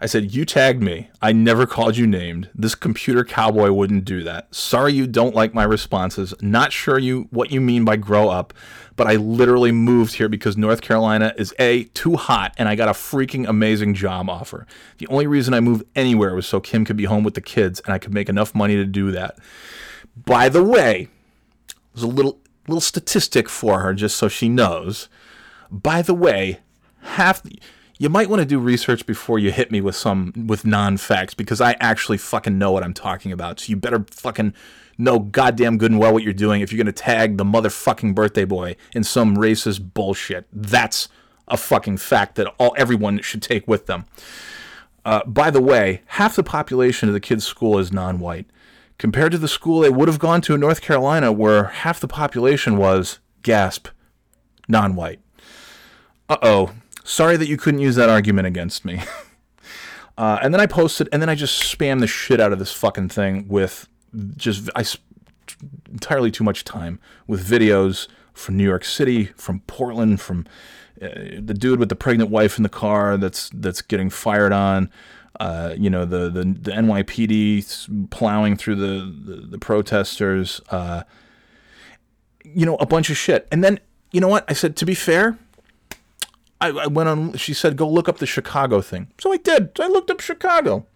I 0.00 0.06
said, 0.06 0.34
You 0.34 0.44
tagged 0.44 0.82
me. 0.82 1.10
I 1.20 1.32
never 1.32 1.66
called 1.66 1.96
you 1.96 2.06
named. 2.06 2.48
This 2.54 2.74
computer 2.74 3.22
cowboy 3.22 3.70
wouldn't 3.70 4.06
do 4.06 4.22
that. 4.22 4.54
Sorry 4.54 4.94
you 4.94 5.06
don't 5.06 5.34
like 5.34 5.52
my 5.52 5.64
responses. 5.64 6.32
Not 6.40 6.72
sure 6.72 6.98
you 6.98 7.28
what 7.30 7.50
you 7.50 7.60
mean 7.60 7.84
by 7.84 7.96
grow 7.96 8.30
up, 8.30 8.54
but 8.96 9.06
I 9.06 9.16
literally 9.16 9.72
moved 9.72 10.14
here 10.14 10.28
because 10.28 10.56
North 10.56 10.80
Carolina 10.80 11.34
is 11.36 11.54
A, 11.58 11.84
too 11.84 12.16
hot, 12.16 12.54
and 12.56 12.68
I 12.68 12.76
got 12.76 12.88
a 12.88 12.92
freaking 12.92 13.46
amazing 13.46 13.94
job 13.94 14.30
offer. 14.30 14.66
The 14.98 15.06
only 15.08 15.26
reason 15.26 15.52
I 15.52 15.60
moved 15.60 15.84
anywhere 15.94 16.34
was 16.34 16.46
so 16.46 16.60
Kim 16.60 16.84
could 16.84 16.96
be 16.96 17.04
home 17.04 17.22
with 17.22 17.34
the 17.34 17.40
kids 17.42 17.80
and 17.84 17.92
I 17.92 17.98
could 17.98 18.14
make 18.14 18.28
enough 18.28 18.54
money 18.54 18.76
to 18.76 18.86
do 18.86 19.10
that. 19.12 19.38
By 20.16 20.48
the 20.48 20.64
way, 20.64 21.08
there's 21.92 22.04
a 22.04 22.08
little 22.08 22.38
little 22.68 22.80
statistic 22.80 23.48
for 23.48 23.80
her 23.80 23.92
just 23.92 24.16
so 24.16 24.28
she 24.28 24.48
knows. 24.48 25.08
By 25.70 26.02
the 26.02 26.14
way, 26.14 26.60
half 27.02 27.42
the 27.42 27.58
you 28.00 28.08
might 28.08 28.30
want 28.30 28.40
to 28.40 28.46
do 28.46 28.58
research 28.58 29.04
before 29.04 29.38
you 29.38 29.52
hit 29.52 29.70
me 29.70 29.82
with 29.82 29.94
some 29.94 30.32
with 30.46 30.64
non-facts 30.64 31.34
because 31.34 31.60
I 31.60 31.76
actually 31.80 32.16
fucking 32.16 32.56
know 32.56 32.72
what 32.72 32.82
I'm 32.82 32.94
talking 32.94 33.30
about. 33.30 33.60
So 33.60 33.68
you 33.68 33.76
better 33.76 34.06
fucking 34.10 34.54
know 34.96 35.18
goddamn 35.18 35.76
good 35.76 35.90
and 35.90 36.00
well 36.00 36.14
what 36.14 36.22
you're 36.22 36.32
doing 36.32 36.62
if 36.62 36.72
you're 36.72 36.82
gonna 36.82 36.92
tag 36.92 37.36
the 37.36 37.44
motherfucking 37.44 38.14
birthday 38.14 38.46
boy 38.46 38.76
in 38.94 39.04
some 39.04 39.36
racist 39.36 39.92
bullshit. 39.92 40.46
That's 40.50 41.10
a 41.46 41.58
fucking 41.58 41.98
fact 41.98 42.36
that 42.36 42.46
all 42.58 42.74
everyone 42.78 43.20
should 43.20 43.42
take 43.42 43.68
with 43.68 43.84
them. 43.84 44.06
Uh, 45.04 45.22
by 45.26 45.50
the 45.50 45.60
way, 45.60 46.00
half 46.06 46.36
the 46.36 46.42
population 46.42 47.10
of 47.10 47.12
the 47.12 47.20
kids' 47.20 47.46
school 47.46 47.78
is 47.78 47.92
non-white, 47.92 48.46
compared 48.96 49.32
to 49.32 49.38
the 49.38 49.48
school 49.48 49.80
they 49.80 49.90
would 49.90 50.08
have 50.08 50.18
gone 50.18 50.40
to 50.40 50.54
in 50.54 50.60
North 50.60 50.80
Carolina, 50.80 51.32
where 51.32 51.64
half 51.64 52.00
the 52.00 52.08
population 52.08 52.78
was 52.78 53.18
gasp 53.42 53.88
non-white. 54.68 55.20
Uh 56.30 56.38
oh 56.40 56.70
Sorry 57.04 57.36
that 57.36 57.48
you 57.48 57.56
couldn't 57.56 57.80
use 57.80 57.96
that 57.96 58.08
argument 58.08 58.46
against 58.46 58.84
me. 58.84 59.00
uh, 60.18 60.38
and 60.42 60.52
then 60.52 60.60
I 60.60 60.66
posted, 60.66 61.08
and 61.12 61.20
then 61.20 61.28
I 61.28 61.34
just 61.34 61.62
spammed 61.62 62.00
the 62.00 62.06
shit 62.06 62.40
out 62.40 62.52
of 62.52 62.58
this 62.58 62.72
fucking 62.72 63.08
thing 63.08 63.48
with 63.48 63.88
just 64.36 64.68
I 64.74 64.82
sp- 64.84 65.02
entirely 65.90 66.30
too 66.30 66.44
much 66.44 66.64
time 66.64 67.00
with 67.26 67.46
videos 67.46 68.08
from 68.32 68.56
New 68.56 68.64
York 68.64 68.84
City, 68.84 69.26
from 69.36 69.60
Portland, 69.66 70.20
from 70.20 70.46
uh, 71.00 71.08
the 71.38 71.54
dude 71.54 71.78
with 71.78 71.88
the 71.88 71.96
pregnant 71.96 72.30
wife 72.30 72.56
in 72.56 72.62
the 72.62 72.68
car 72.68 73.16
that's 73.16 73.50
that's 73.54 73.82
getting 73.82 74.10
fired 74.10 74.52
on. 74.52 74.90
Uh, 75.38 75.74
you 75.76 75.88
know 75.88 76.04
the, 76.04 76.28
the 76.28 76.44
the 76.44 76.70
NYPD 76.70 78.10
plowing 78.10 78.56
through 78.56 78.74
the 78.76 79.32
the, 79.32 79.46
the 79.46 79.58
protesters. 79.58 80.60
Uh, 80.68 81.02
you 82.44 82.66
know 82.66 82.76
a 82.76 82.86
bunch 82.86 83.10
of 83.10 83.16
shit, 83.16 83.48
and 83.50 83.62
then 83.64 83.80
you 84.12 84.20
know 84.20 84.28
what 84.28 84.44
I 84.48 84.52
said. 84.52 84.76
To 84.76 84.86
be 84.86 84.94
fair, 84.94 85.38
I, 86.60 86.68
I 86.68 86.86
went 86.86 87.08
on. 87.08 87.32
She 87.34 87.54
said, 87.54 87.76
"Go 87.76 87.88
look 87.88 88.08
up 88.08 88.18
the 88.18 88.26
Chicago 88.26 88.80
thing." 88.80 89.08
So 89.18 89.32
I 89.32 89.36
did. 89.38 89.78
I 89.80 89.88
looked 89.88 90.10
up 90.10 90.20
Chicago, 90.20 90.86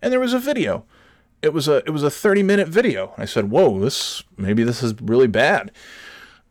and 0.00 0.12
there 0.12 0.20
was 0.20 0.32
a 0.32 0.38
video. 0.38 0.84
It 1.42 1.52
was 1.52 1.68
a 1.68 1.76
it 1.86 1.90
was 1.90 2.02
a 2.02 2.10
thirty 2.10 2.42
minute 2.42 2.68
video. 2.68 3.12
I 3.18 3.24
said, 3.24 3.50
"Whoa, 3.50 3.78
this 3.80 4.22
maybe 4.36 4.64
this 4.64 4.82
is 4.82 4.94
really 5.00 5.26
bad." 5.26 5.70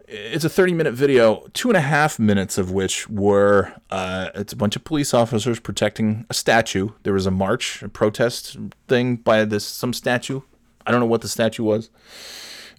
It's 0.08 0.44
a 0.44 0.50
thirty 0.50 0.74
minute 0.74 0.94
video, 0.94 1.48
two 1.54 1.70
and 1.70 1.78
a 1.78 1.82
half 1.82 2.20
minutes 2.20 2.58
of 2.58 2.72
which 2.72 3.10
were 3.10 3.74
uh, 3.90 4.30
it's 4.36 4.54
a 4.54 4.58
bunch 4.58 4.76
of 4.76 4.84
police 4.84 5.14
officers 5.14 5.60
protecting 5.60 6.26
a 6.30 6.34
statue. 6.34 6.90
There 7.04 7.14
was 7.14 7.26
a 7.26 7.32
march, 7.32 7.82
a 7.82 7.90
protest 7.90 8.58
thing 8.88 9.16
by 9.16 9.46
this 9.46 9.66
some 9.66 9.94
statue. 9.94 10.42
I 10.86 10.92
don't 10.92 11.00
know 11.00 11.06
what 11.06 11.22
the 11.22 11.30
statue 11.30 11.64
was. 11.64 11.90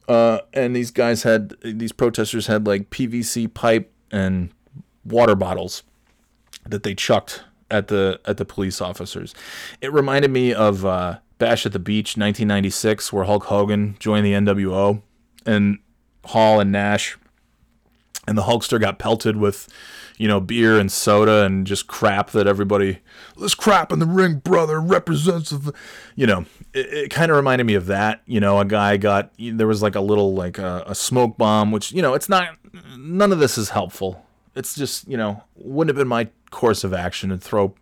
Uh, 0.08 0.40
and 0.52 0.74
these 0.74 0.90
guys 0.90 1.22
had 1.22 1.54
these 1.62 1.92
protesters 1.92 2.46
had 2.46 2.66
like 2.66 2.90
PVC 2.90 3.52
pipe 3.52 3.90
and 4.10 4.50
water 5.04 5.34
bottles 5.34 5.82
that 6.64 6.82
they 6.82 6.94
chucked 6.94 7.44
at 7.70 7.88
the 7.88 8.20
at 8.24 8.36
the 8.36 8.44
police 8.44 8.80
officers. 8.80 9.34
It 9.80 9.92
reminded 9.92 10.30
me 10.30 10.52
of 10.52 10.84
uh, 10.84 11.18
Bash 11.38 11.66
at 11.66 11.72
the 11.72 11.78
Beach, 11.78 12.16
1996, 12.16 13.12
where 13.12 13.24
Hulk 13.24 13.44
Hogan 13.44 13.96
joined 13.98 14.26
the 14.26 14.32
NWO, 14.32 15.02
and 15.44 15.78
Hall 16.26 16.60
and 16.60 16.70
Nash, 16.70 17.18
and 18.28 18.38
the 18.38 18.42
Hulkster 18.42 18.80
got 18.80 18.98
pelted 18.98 19.36
with, 19.36 19.68
you 20.18 20.28
know, 20.28 20.38
beer 20.38 20.78
and 20.78 20.92
soda 20.92 21.44
and 21.44 21.66
just 21.66 21.88
crap 21.88 22.30
that 22.30 22.46
everybody. 22.46 23.00
This 23.36 23.54
crap 23.54 23.90
in 23.90 23.98
the 23.98 24.06
ring, 24.06 24.36
brother, 24.36 24.80
represents 24.80 25.50
the, 25.50 25.72
you 26.14 26.26
know. 26.26 26.44
It, 26.74 26.86
it 26.92 27.10
kind 27.10 27.30
of 27.30 27.36
reminded 27.36 27.64
me 27.64 27.74
of 27.74 27.86
that. 27.86 28.22
You 28.26 28.38
know, 28.38 28.60
a 28.60 28.64
guy 28.64 28.98
got 28.98 29.32
there 29.38 29.66
was 29.66 29.82
like 29.82 29.94
a 29.94 30.00
little 30.00 30.34
like 30.34 30.58
a, 30.58 30.84
a 30.86 30.94
smoke 30.94 31.38
bomb, 31.38 31.72
which 31.72 31.90
you 31.90 32.02
know, 32.02 32.14
it's 32.14 32.28
not. 32.28 32.56
None 32.96 33.32
of 33.32 33.38
this 33.38 33.58
is 33.58 33.70
helpful 33.70 34.24
it's 34.54 34.74
just 34.74 35.08
you 35.08 35.16
know 35.16 35.42
wouldn't 35.56 35.96
have 35.96 36.00
been 36.00 36.08
my 36.08 36.28
course 36.50 36.84
of 36.84 36.92
action 36.92 37.30
to 37.30 37.38
throw 37.38 37.74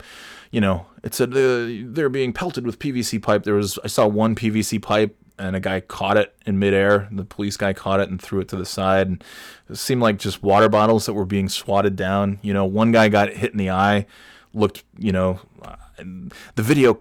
you 0.51 0.61
know 0.61 0.87
it 1.03 1.15
said 1.15 1.33
uh, 1.33 1.67
they're 1.93 2.09
being 2.09 2.33
pelted 2.33 2.67
with 2.67 2.79
pvc 2.79 3.23
pipe. 3.23 3.45
There 3.45 3.55
was 3.55 3.79
i 3.85 3.87
saw 3.87 4.07
one 4.07 4.35
pvc 4.35 4.81
pipe 4.83 5.17
and 5.39 5.57
a 5.57 5.61
guy 5.61 5.81
caught 5.81 6.19
it 6.19 6.35
in 6.45 6.59
midair. 6.59 7.09
The 7.11 7.25
police 7.25 7.57
guy 7.57 7.73
caught 7.73 8.01
it 8.01 8.11
and 8.11 8.21
threw 8.21 8.41
it 8.41 8.49
to 8.49 8.57
the 8.57 8.67
side. 8.67 9.07
And 9.07 9.25
it 9.71 9.77
seemed 9.77 10.03
like 10.03 10.19
just 10.19 10.43
water 10.43 10.69
bottles 10.69 11.07
that 11.07 11.15
were 11.15 11.25
being 11.25 11.49
swatted 11.49 11.97
down. 11.97 12.39
You 12.43 12.53
know 12.53 12.65
one 12.65 12.93
guy 12.93 13.09
got 13.09 13.33
hit 13.33 13.53
in 13.53 13.59
the 13.59 13.71
eye 13.71 14.07
looked 14.53 14.83
you 14.99 15.13
know 15.13 15.41
uh, 15.63 15.77
the 15.97 16.63
video 16.63 16.99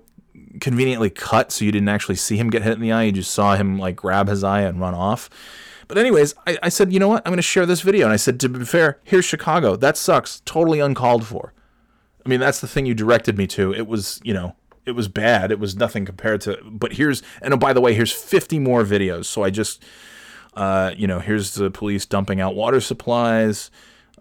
conveniently 0.61 1.09
cut 1.09 1.51
so 1.51 1.65
you 1.65 1.71
didn't 1.71 1.89
actually 1.89 2.15
see 2.15 2.37
him 2.37 2.49
get 2.49 2.63
hit 2.63 2.73
in 2.73 2.81
the 2.81 2.91
eye. 2.91 3.03
You 3.03 3.11
just 3.11 3.31
saw 3.31 3.55
him 3.55 3.77
like 3.77 3.95
grab 3.95 4.27
his 4.27 4.43
eye 4.43 4.61
and 4.61 4.79
run 4.79 4.93
off 4.93 5.29
but 5.89 5.97
anyways, 5.97 6.35
I, 6.45 6.57
I 6.63 6.69
said, 6.69 6.93
you 6.93 6.99
know 6.99 7.07
what? 7.07 7.23
I'm 7.25 7.31
going 7.31 7.37
to 7.37 7.41
share 7.41 7.65
this 7.65 7.81
video. 7.81 8.05
And 8.05 8.13
I 8.13 8.17
said, 8.17 8.39
to 8.41 8.47
be 8.47 8.63
fair, 8.63 8.99
here's 9.03 9.25
Chicago. 9.25 9.75
That 9.75 9.97
sucks. 9.97 10.41
Totally 10.45 10.79
uncalled 10.79 11.25
for. 11.25 11.51
I 12.23 12.29
mean, 12.29 12.39
that's 12.39 12.61
the 12.61 12.67
thing 12.67 12.85
you 12.85 12.93
directed 12.93 13.39
me 13.39 13.47
to. 13.47 13.73
It 13.73 13.87
was, 13.87 14.21
you 14.23 14.31
know, 14.31 14.55
it 14.85 14.91
was 14.91 15.07
bad. 15.07 15.51
It 15.51 15.59
was 15.59 15.75
nothing 15.75 16.05
compared 16.05 16.41
to. 16.41 16.59
But 16.63 16.93
here's, 16.93 17.23
and 17.41 17.55
oh, 17.55 17.57
by 17.57 17.73
the 17.73 17.81
way, 17.81 17.95
here's 17.95 18.11
50 18.11 18.59
more 18.59 18.83
videos. 18.83 19.25
So 19.25 19.43
I 19.43 19.49
just, 19.49 19.83
uh, 20.53 20.93
you 20.95 21.07
know, 21.07 21.19
here's 21.19 21.55
the 21.55 21.71
police 21.71 22.05
dumping 22.05 22.39
out 22.39 22.53
water 22.53 22.81
supplies. 22.81 23.71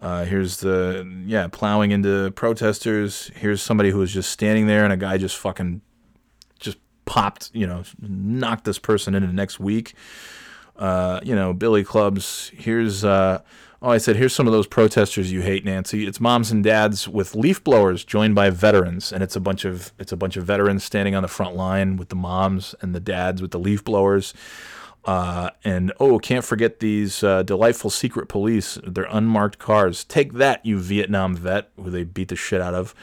Uh, 0.01 0.25
here's 0.25 0.57
the, 0.61 1.07
yeah, 1.27 1.47
plowing 1.49 1.91
into 1.91 2.31
protesters. 2.31 3.29
Here's 3.35 3.61
somebody 3.61 3.91
who 3.91 3.99
was 3.99 4.11
just 4.11 4.31
standing 4.31 4.65
there 4.65 4.83
and 4.83 4.91
a 4.91 4.97
guy 4.97 5.19
just 5.19 5.37
fucking, 5.37 5.81
just 6.59 6.77
popped, 7.05 7.51
you 7.53 7.67
know, 7.67 7.83
knocked 8.01 8.65
this 8.65 8.79
person 8.79 9.13
into 9.13 9.27
the 9.27 9.33
next 9.33 9.59
week 9.59 9.93
uh, 10.79 11.19
you 11.23 11.35
know, 11.35 11.53
billy 11.53 11.83
clubs. 11.83 12.51
Here's, 12.55 13.03
uh, 13.03 13.41
oh, 13.81 13.89
I 13.89 13.97
said, 13.97 14.15
here's 14.15 14.33
some 14.33 14.47
of 14.47 14.53
those 14.53 14.65
protesters 14.65 15.31
you 15.31 15.41
hate, 15.41 15.65
Nancy. 15.65 16.07
It's 16.07 16.21
moms 16.21 16.51
and 16.51 16.63
dads 16.63 17.07
with 17.07 17.35
leaf 17.35 17.61
blowers 17.63 18.05
joined 18.05 18.33
by 18.33 18.49
veterans, 18.49 19.11
and 19.11 19.21
it's 19.21 19.35
a 19.35 19.41
bunch 19.41 19.65
of 19.65 19.93
it's 19.99 20.13
a 20.13 20.17
bunch 20.17 20.37
of 20.37 20.45
veterans 20.45 20.83
standing 20.83 21.15
on 21.15 21.21
the 21.21 21.27
front 21.27 21.55
line 21.55 21.97
with 21.97 22.09
the 22.09 22.15
moms 22.15 22.73
and 22.81 22.95
the 22.95 22.99
dads 23.01 23.41
with 23.41 23.51
the 23.51 23.59
leaf 23.59 23.83
blowers. 23.83 24.33
Uh, 25.05 25.49
and 25.63 25.91
oh, 25.99 26.19
can't 26.19 26.45
forget 26.45 26.79
these 26.79 27.23
uh, 27.23 27.43
delightful 27.43 27.89
secret 27.89 28.27
police. 28.27 28.77
They're 28.85 29.07
unmarked 29.09 29.57
cars. 29.59 30.03
Take 30.03 30.33
that, 30.33 30.65
you 30.65 30.77
Vietnam 30.79 31.35
vet 31.35 31.69
who 31.77 31.89
they 31.89 32.03
beat 32.03 32.29
the 32.29 32.35
shit 32.35 32.61
out 32.61 32.73
of. 32.73 32.93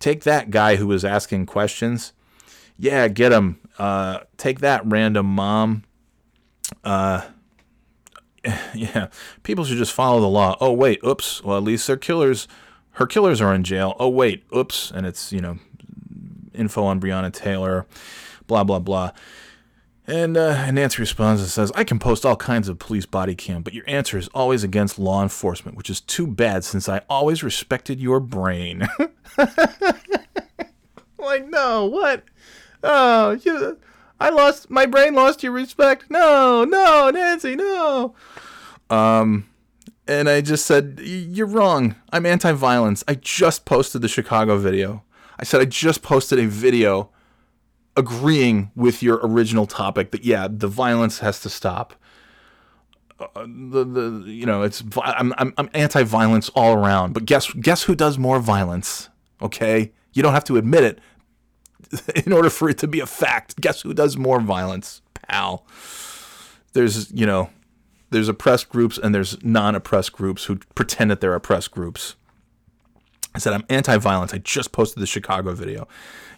Take 0.00 0.24
that 0.24 0.50
guy 0.50 0.76
who 0.76 0.86
was 0.86 1.04
asking 1.04 1.46
questions. 1.46 2.12
Yeah, 2.78 3.08
get 3.08 3.32
him. 3.32 3.60
Uh, 3.78 4.20
take 4.36 4.60
that, 4.60 4.84
random 4.84 5.26
mom 5.26 5.84
uh, 6.84 7.22
yeah, 8.74 9.08
people 9.42 9.64
should 9.64 9.78
just 9.78 9.92
follow 9.92 10.20
the 10.20 10.28
law. 10.28 10.56
Oh 10.60 10.72
wait, 10.72 11.00
oops. 11.04 11.42
Well, 11.42 11.56
at 11.56 11.62
least 11.62 11.86
their 11.86 11.96
killers, 11.96 12.48
her 12.92 13.06
killers 13.06 13.40
are 13.40 13.54
in 13.54 13.64
jail. 13.64 13.96
Oh 13.98 14.08
wait, 14.08 14.44
oops. 14.54 14.90
And 14.94 15.06
it's 15.06 15.32
you 15.32 15.40
know, 15.40 15.58
info 16.54 16.84
on 16.84 17.00
Breonna 17.00 17.32
Taylor, 17.32 17.86
blah 18.46 18.64
blah 18.64 18.78
blah. 18.78 19.12
And, 20.08 20.36
uh, 20.36 20.70
Nancy 20.70 21.02
responds 21.02 21.40
and 21.40 21.50
says, 21.50 21.72
I 21.74 21.82
can 21.82 21.98
post 21.98 22.24
all 22.24 22.36
kinds 22.36 22.68
of 22.68 22.78
police 22.78 23.06
body 23.06 23.34
cam, 23.34 23.62
but 23.62 23.74
your 23.74 23.82
answer 23.88 24.16
is 24.16 24.28
always 24.28 24.62
against 24.62 25.00
law 25.00 25.20
enforcement, 25.20 25.76
which 25.76 25.90
is 25.90 26.00
too 26.00 26.28
bad 26.28 26.62
since 26.62 26.88
I 26.88 27.00
always 27.10 27.42
respected 27.42 27.98
your 27.98 28.20
brain. 28.20 28.86
like, 31.18 31.48
no, 31.48 31.86
what? 31.86 32.22
Oh, 32.84 33.32
you, 33.32 33.78
I 34.18 34.30
lost 34.30 34.70
my 34.70 34.86
brain 34.86 35.14
lost 35.14 35.42
your 35.42 35.52
respect. 35.52 36.10
No, 36.10 36.64
no, 36.64 37.10
Nancy, 37.10 37.56
no. 37.56 38.14
Um 38.90 39.48
and 40.08 40.28
I 40.28 40.40
just 40.40 40.66
said, 40.66 41.00
You're 41.02 41.46
wrong. 41.46 41.96
I'm 42.12 42.26
anti 42.26 42.52
violence. 42.52 43.02
I 43.08 43.14
just 43.14 43.64
posted 43.64 44.02
the 44.02 44.08
Chicago 44.08 44.56
video. 44.58 45.02
I 45.38 45.44
said, 45.44 45.60
I 45.60 45.64
just 45.64 46.02
posted 46.02 46.38
a 46.38 46.46
video 46.46 47.10
agreeing 47.96 48.70
with 48.74 49.02
your 49.02 49.18
original 49.22 49.66
topic 49.66 50.10
that, 50.12 50.24
yeah, 50.24 50.48
the 50.50 50.68
violence 50.68 51.18
has 51.20 51.40
to 51.40 51.48
stop. 51.48 51.94
Uh, 53.18 53.46
the, 53.46 53.82
the 53.82 54.24
you 54.26 54.44
know 54.44 54.60
it's 54.60 54.84
I'm, 55.02 55.32
I'm, 55.38 55.54
I'm 55.56 55.70
anti-violence 55.72 56.50
all 56.50 56.74
around 56.74 57.14
but 57.14 57.24
guess 57.24 57.50
guess 57.50 57.84
who 57.84 57.94
does 57.94 58.18
more 58.18 58.40
violence 58.40 59.08
okay 59.40 59.90
you 60.12 60.22
don't 60.22 60.34
have 60.34 60.44
to 60.44 60.58
admit 60.58 60.84
it 60.84 60.98
in 62.26 62.32
order 62.32 62.50
for 62.50 62.68
it 62.68 62.78
to 62.78 62.88
be 62.88 63.00
a 63.00 63.06
fact. 63.06 63.60
Guess 63.60 63.82
who 63.82 63.94
does 63.94 64.16
more 64.16 64.40
violence, 64.40 65.02
pal? 65.14 65.66
There's, 66.72 67.10
you 67.12 67.26
know, 67.26 67.50
there's 68.10 68.28
oppressed 68.28 68.68
groups 68.68 68.98
and 68.98 69.14
there's 69.14 69.42
non-oppressed 69.42 70.12
groups 70.12 70.44
who 70.44 70.56
pretend 70.74 71.10
that 71.10 71.20
they're 71.20 71.34
oppressed 71.34 71.70
groups. 71.70 72.16
I 73.34 73.38
said 73.38 73.52
I'm 73.52 73.64
anti-violence. 73.68 74.32
I 74.32 74.38
just 74.38 74.72
posted 74.72 75.02
the 75.02 75.06
Chicago 75.06 75.52
video. 75.52 75.86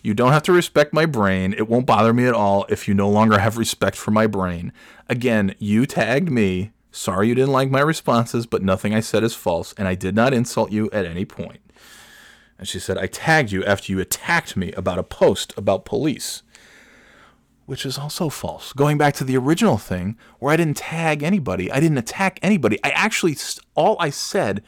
You 0.03 0.14
don't 0.14 0.32
have 0.32 0.43
to 0.45 0.53
respect 0.53 0.93
my 0.93 1.07
brain. 1.07 1.53
It 1.53 1.68
won't 1.68 1.86
bother 1.86 2.12
me 2.12 2.26
at 2.26 2.34
all 2.34 2.66
if 2.68 2.89
you 2.89 2.95
no 2.95 3.09
longer 3.09 3.39
have 3.39 3.57
respect 3.57 3.97
for 3.97 4.11
my 4.11 4.26
brain. 4.26 4.72
Again, 5.09 5.55
you 5.59 5.86
tagged 5.86 6.30
me. 6.30 6.72
Sorry 6.91 7.28
you 7.28 7.34
didn't 7.34 7.53
like 7.53 7.70
my 7.70 7.80
responses, 7.80 8.47
but 8.47 8.62
nothing 8.62 8.95
I 8.95 9.01
said 9.01 9.22
is 9.22 9.34
false, 9.34 9.74
and 9.74 9.86
I 9.86 9.95
did 9.95 10.14
not 10.14 10.34
insult 10.34 10.72
you 10.72 10.91
at 10.93 11.05
any 11.05 11.24
point. 11.24 11.61
And 12.59 12.66
she 12.66 12.80
said, 12.80 12.98
I 12.98 13.06
tagged 13.06 13.52
you 13.52 13.64
after 13.64 13.92
you 13.92 14.00
attacked 14.00 14.56
me 14.56 14.72
about 14.72 14.98
a 14.98 15.04
post 15.04 15.54
about 15.56 15.84
police. 15.84 16.42
Which 17.66 17.84
is 17.84 17.98
also 17.98 18.28
false. 18.30 18.72
Going 18.72 18.98
back 18.98 19.14
to 19.14 19.24
the 19.24 19.36
original 19.36 19.76
thing 19.76 20.16
where 20.38 20.52
I 20.52 20.56
didn't 20.56 20.78
tag 20.78 21.22
anybody, 21.22 21.70
I 21.70 21.80
didn't 21.80 21.98
attack 21.98 22.38
anybody. 22.42 22.78
I 22.82 22.90
actually, 22.90 23.36
all 23.74 23.96
I 24.00 24.11
said 24.11 24.62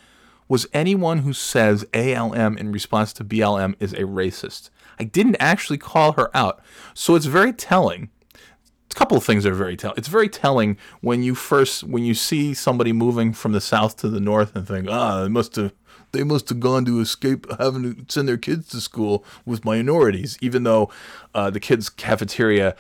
was 0.49 0.66
anyone 0.72 1.18
who 1.18 1.32
says 1.32 1.86
ALM 1.95 2.59
in 2.59 2.72
response 2.72 3.12
to 3.14 3.24
BLM 3.24 3.74
is 3.80 3.93
a 3.93 4.03
racist. 4.03 4.68
I 4.99 5.05
didn't 5.05 5.36
actually 5.41 5.78
call 5.78 6.12
her 6.12 6.36
out. 6.36 6.61
So 6.93 7.14
it's 7.14 7.26
very 7.26 7.53
telling. 7.53 8.11
A 8.91 8.95
couple 8.95 9.16
of 9.16 9.24
things 9.24 9.47
are 9.47 9.55
very 9.55 9.76
telling. 9.76 9.97
It's 9.97 10.09
very 10.09 10.28
telling 10.28 10.76
when 11.01 11.22
you 11.22 11.34
first 11.34 11.84
when 11.84 12.05
you 12.05 12.14
see 12.14 12.53
somebody 12.53 12.93
moving 12.93 13.32
from 13.32 13.53
the 13.53 13.61
south 13.61 13.97
to 13.99 14.09
the 14.09 14.20
north 14.20 14.55
and 14.55 14.66
think, 14.66 14.88
ah, 14.91 15.20
oh, 15.20 15.26
it 15.26 15.30
must 15.30 15.57
have 15.57 15.72
they 16.13 16.25
must 16.25 16.49
have 16.49 16.61
gone 16.61 16.85
to 16.85 17.01
escape 17.01 17.47
having 17.59 17.95
to 17.95 18.13
send 18.13 18.29
their 18.29 18.37
kids 18.37 18.69
to 18.69 18.81
school 18.81 19.25
with 19.45 19.65
minorities, 19.65 20.39
even 20.41 20.65
though 20.65 20.91
uh, 21.35 21.51
the 21.51 21.61
kids' 21.61 21.89
cafeteria 21.89 22.75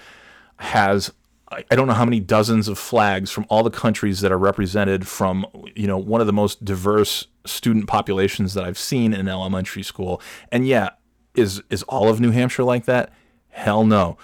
has 0.58 1.12
I 1.52 1.74
don't 1.74 1.88
know 1.88 1.94
how 1.94 2.04
many 2.04 2.20
dozens 2.20 2.68
of 2.68 2.78
flags 2.78 3.32
from 3.32 3.44
all 3.48 3.64
the 3.64 3.70
countries 3.70 4.20
that 4.20 4.30
are 4.30 4.38
represented 4.38 5.08
from 5.08 5.44
you 5.74 5.88
know 5.88 5.98
one 5.98 6.20
of 6.20 6.28
the 6.28 6.32
most 6.32 6.64
diverse 6.64 7.26
student 7.44 7.88
populations 7.88 8.54
that 8.54 8.64
I've 8.64 8.78
seen 8.78 9.12
in 9.12 9.26
elementary 9.26 9.82
school. 9.82 10.22
And 10.52 10.66
yeah, 10.66 10.90
is 11.34 11.60
is 11.68 11.82
all 11.84 12.08
of 12.08 12.20
New 12.20 12.30
Hampshire 12.30 12.62
like 12.62 12.84
that? 12.84 13.12
Hell 13.48 13.84
no. 13.84 14.16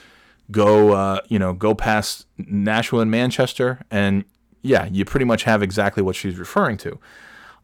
Go 0.53 0.93
uh, 0.93 1.21
you 1.27 1.41
know 1.41 1.53
go 1.53 1.75
past 1.75 2.27
Nashua 2.39 3.01
and 3.01 3.11
Manchester, 3.11 3.81
and 3.91 4.25
yeah, 4.63 4.87
you 4.87 5.05
pretty 5.05 5.27
much 5.27 5.43
have 5.43 5.63
exactly 5.63 6.05
what 6.05 6.15
she's 6.15 6.39
referring 6.39 6.77
to. 6.79 7.01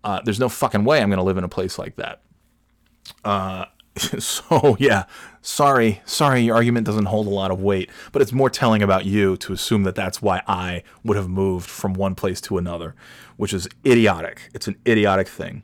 Uh, 0.05 0.21
there's 0.25 0.41
no 0.41 0.49
fucking 0.49 0.85
way 0.85 1.01
I'm 1.01 1.09
going 1.09 1.19
to 1.19 1.25
live 1.25 1.39
in 1.39 1.45
a 1.45 1.49
place 1.49 1.79
like 1.79 1.97
that. 1.97 2.23
Uh, 3.25 3.67
so 3.97 4.77
yeah, 4.79 5.05
sorry, 5.43 6.01
sorry, 6.05 6.43
your 6.43 6.57
argument 6.57 6.87
doesn't 6.87 7.07
hold 7.07 7.27
a 7.27 7.31
lot 7.31 7.51
of 7.51 7.61
weight, 7.61 7.91
but 8.11 8.23
it's 8.23 8.33
more 8.33 8.51
telling 8.51 8.83
about 8.83 9.05
you 9.05 9.37
to 9.39 9.53
assume 9.53 9.83
that 9.85 9.95
that's 9.95 10.23
why 10.23 10.43
I 10.47 10.83
would 11.05 11.17
have 11.17 11.29
moved 11.29 11.69
from 11.69 11.95
one 11.95 12.15
place 12.15 12.41
to 12.43 12.59
another, 12.59 12.95
which 13.37 13.53
is 13.53 13.69
idiotic. 13.87 14.51
It's 14.55 14.67
an 14.67 14.77
idiotic 14.87 15.29
thing. 15.29 15.63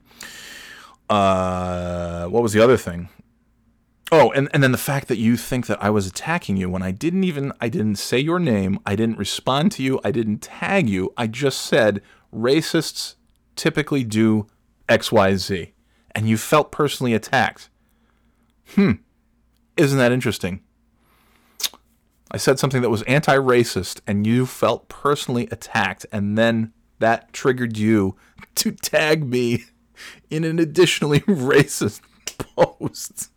Uh, 1.09 2.27
what 2.27 2.43
was 2.43 2.53
the 2.53 2.63
other 2.63 2.77
thing? 2.77 3.09
Oh, 4.11 4.31
and, 4.33 4.49
and 4.55 4.63
then 4.63 4.73
the 4.73 4.79
fact 4.79 5.09
that 5.09 5.19
you 5.19 5.37
think 5.37 5.67
that 5.67 5.83
I 5.83 5.91
was 5.91 6.07
attacking 6.07 6.57
you 6.57 6.71
when 6.71 6.83
I 6.83 6.93
didn't 6.93 7.25
even 7.25 7.53
I 7.61 7.69
didn't 7.69 7.97
say 7.97 8.19
your 8.19 8.39
name, 8.39 8.79
I 8.87 8.97
didn't 8.97 9.19
respond 9.19 9.73
to 9.73 9.83
you, 9.83 10.01
I 10.03 10.11
didn't 10.11 10.39
tag 10.39 10.89
you, 10.89 11.13
I 11.17 11.27
just 11.27 11.63
said 11.63 12.03
racists 12.35 13.15
typically 13.59 14.05
do 14.05 14.47
XYZ, 14.89 15.73
and 16.13 16.29
you 16.29 16.39
felt 16.39 16.73
personally 16.73 17.13
attacked. 17.13 17.69
Hmm. 18.75 18.93
Isn't 19.77 19.99
that 19.99 20.13
interesting? 20.13 20.61
I 22.31 22.37
said 22.37 22.59
something 22.59 22.83
that 22.83 22.91
was 22.91 23.03
anti 23.03 23.37
racist, 23.37 24.01
and 24.07 24.27
you 24.27 24.47
felt 24.47 24.89
personally 24.89 25.49
attacked, 25.51 26.07
and 26.13 26.37
then 26.39 26.73
that 26.99 27.33
triggered 27.33 27.77
you 27.77 28.17
to 28.57 28.73
tag 28.73 29.25
me 29.25 29.65
in 30.31 30.45
an 30.45 30.59
additionally 30.59 31.21
racist 31.27 32.01
post. 32.39 33.31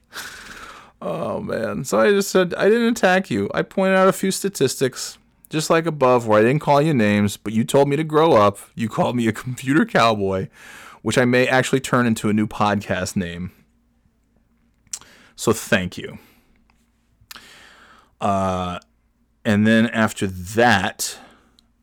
Oh 1.02 1.40
man. 1.40 1.84
So 1.84 2.00
I 2.00 2.10
just 2.12 2.30
said 2.30 2.54
I 2.56 2.70
didn't 2.70 2.98
attack 2.98 3.30
you. 3.30 3.50
I 3.54 3.62
pointed 3.62 3.96
out 3.96 4.08
a 4.08 4.14
few 4.14 4.32
statistics, 4.32 5.18
just 5.52 5.70
like 5.70 5.86
above, 5.86 6.26
where 6.26 6.40
I 6.40 6.44
didn't 6.44 6.62
call 6.62 6.82
you 6.82 6.94
names, 6.94 7.36
but 7.36 7.52
you 7.52 7.64
told 7.66 7.90
me 7.90 7.98
to 7.98 8.04
grow 8.04 8.34
up. 8.34 8.58
You 8.74 8.88
called 8.88 9.16
me 9.16 9.28
a 9.28 9.32
computer 9.34 9.86
cowboy, 9.86 10.48
which 11.02 11.18
I 11.18 11.26
may 11.26 11.48
actually 11.48 11.82
turn 11.82 12.08
into 12.08 12.30
a 12.30 12.34
new 12.34 12.48
podcast 12.48 13.16
name. 13.16 13.52
So 15.36 15.52
thank 15.52 15.98
you. 15.98 16.20
Uh, 18.22 18.80
and 19.44 19.68
then 19.68 19.88
after 19.88 20.26
that, 20.28 21.18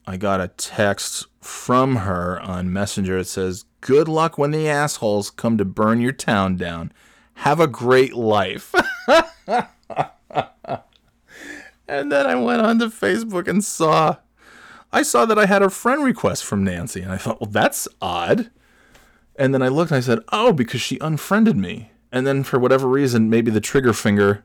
I 0.06 0.16
got 0.16 0.40
a 0.40 0.48
text 0.48 1.26
from 1.42 1.96
her 1.96 2.40
on 2.40 2.72
Messenger. 2.72 3.18
It 3.18 3.26
says, 3.26 3.64
Good 3.80 4.08
luck 4.08 4.38
when 4.38 4.50
the 4.50 4.68
assholes 4.68 5.30
come 5.30 5.58
to 5.58 5.64
burn 5.64 6.00
your 6.00 6.12
town 6.12 6.56
down. 6.56 6.92
Have 7.34 7.60
a 7.60 7.66
great 7.66 8.14
life. 8.14 8.74
and 11.88 12.12
then 12.12 12.26
I 12.26 12.34
went 12.34 12.62
onto 12.62 12.86
Facebook 12.86 13.48
and 13.48 13.64
saw, 13.64 14.16
I 14.92 15.02
saw 15.02 15.24
that 15.26 15.38
I 15.38 15.46
had 15.46 15.62
a 15.62 15.70
friend 15.70 16.04
request 16.04 16.44
from 16.44 16.64
Nancy. 16.64 17.02
And 17.02 17.12
I 17.12 17.16
thought, 17.16 17.40
well, 17.40 17.50
that's 17.50 17.88
odd. 18.00 18.50
And 19.36 19.54
then 19.54 19.62
I 19.62 19.68
looked 19.68 19.90
and 19.90 19.98
I 19.98 20.00
said, 20.00 20.20
oh, 20.32 20.52
because 20.52 20.80
she 20.80 20.98
unfriended 21.00 21.56
me. 21.56 21.92
And 22.10 22.26
then 22.26 22.42
for 22.42 22.58
whatever 22.58 22.88
reason, 22.88 23.30
maybe 23.30 23.50
the 23.50 23.60
trigger 23.60 23.92
finger 23.92 24.44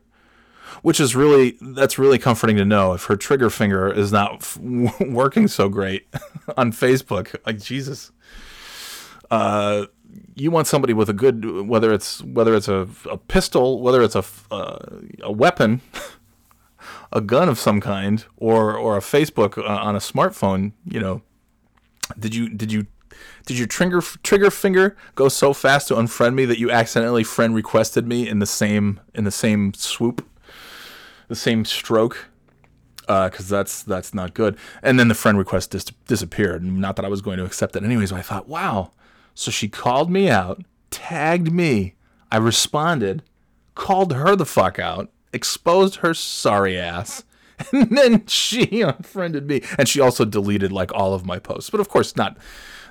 which 0.82 1.00
is 1.00 1.16
really 1.16 1.56
that's 1.60 1.98
really 1.98 2.18
comforting 2.18 2.56
to 2.56 2.64
know 2.64 2.92
if 2.92 3.04
her 3.04 3.16
trigger 3.16 3.48
finger 3.48 3.90
is 3.90 4.12
not 4.12 4.34
f- 4.34 4.58
working 5.00 5.48
so 5.48 5.68
great 5.68 6.06
on 6.58 6.72
Facebook. 6.72 7.34
Like 7.46 7.58
Jesus, 7.58 8.12
uh, 9.30 9.86
you 10.34 10.50
want 10.50 10.66
somebody 10.66 10.92
with 10.92 11.08
a 11.08 11.14
good 11.14 11.66
whether 11.66 11.92
it's 11.92 12.22
whether 12.22 12.54
it's 12.54 12.68
a, 12.68 12.86
a 13.10 13.16
pistol, 13.16 13.80
whether 13.80 14.02
it's 14.02 14.14
a 14.14 14.24
uh, 14.50 14.78
a 15.22 15.32
weapon, 15.32 15.80
a 17.14 17.22
gun 17.22 17.48
of 17.48 17.58
some 17.58 17.80
kind, 17.80 18.24
or 18.36 18.76
or 18.76 18.96
a 18.96 19.00
Facebook 19.00 19.56
uh, 19.56 19.62
on 19.62 19.96
a 19.96 20.00
smartphone. 20.00 20.72
You 20.84 21.00
know, 21.00 21.22
did 22.18 22.34
you 22.34 22.50
did 22.50 22.70
you 22.70 22.86
did 23.46 23.56
your 23.56 23.66
trigger 23.66 24.02
trigger 24.22 24.50
finger 24.50 24.96
go 25.14 25.30
so 25.30 25.54
fast 25.54 25.88
to 25.88 25.94
unfriend 25.94 26.34
me 26.34 26.44
that 26.44 26.58
you 26.58 26.70
accidentally 26.70 27.24
friend 27.24 27.54
requested 27.54 28.06
me 28.06 28.28
in 28.28 28.40
the 28.40 28.46
same 28.46 29.00
in 29.14 29.24
the 29.24 29.30
same 29.30 29.72
swoop? 29.72 30.28
the 31.28 31.34
same 31.34 31.64
stroke 31.64 32.30
because 33.00 33.52
uh, 33.52 33.56
that's 33.56 33.82
that's 33.82 34.14
not 34.14 34.34
good. 34.34 34.56
And 34.82 34.98
then 34.98 35.08
the 35.08 35.14
friend 35.14 35.36
request 35.36 35.70
dis- 35.70 35.84
disappeared. 36.06 36.62
Not 36.64 36.96
that 36.96 37.04
I 37.04 37.08
was 37.08 37.20
going 37.20 37.38
to 37.38 37.44
accept 37.44 37.76
it 37.76 37.84
anyways. 37.84 38.10
But 38.10 38.18
I 38.18 38.22
thought, 38.22 38.48
wow. 38.48 38.92
So 39.34 39.50
she 39.50 39.68
called 39.68 40.10
me 40.10 40.30
out, 40.30 40.62
tagged 40.90 41.52
me. 41.52 41.94
I 42.30 42.38
responded, 42.38 43.22
called 43.74 44.12
her 44.12 44.34
the 44.36 44.46
fuck 44.46 44.78
out, 44.78 45.10
exposed 45.34 45.96
her 45.96 46.14
sorry 46.14 46.78
ass, 46.78 47.24
and 47.72 47.96
then 47.96 48.26
she 48.26 48.80
unfriended 48.82 49.46
me. 49.46 49.62
And 49.78 49.88
she 49.88 50.00
also 50.00 50.24
deleted 50.24 50.72
like 50.72 50.92
all 50.94 51.14
of 51.14 51.26
my 51.26 51.38
posts. 51.38 51.70
But 51.70 51.80
of 51.80 51.88
course, 51.88 52.16
not 52.16 52.38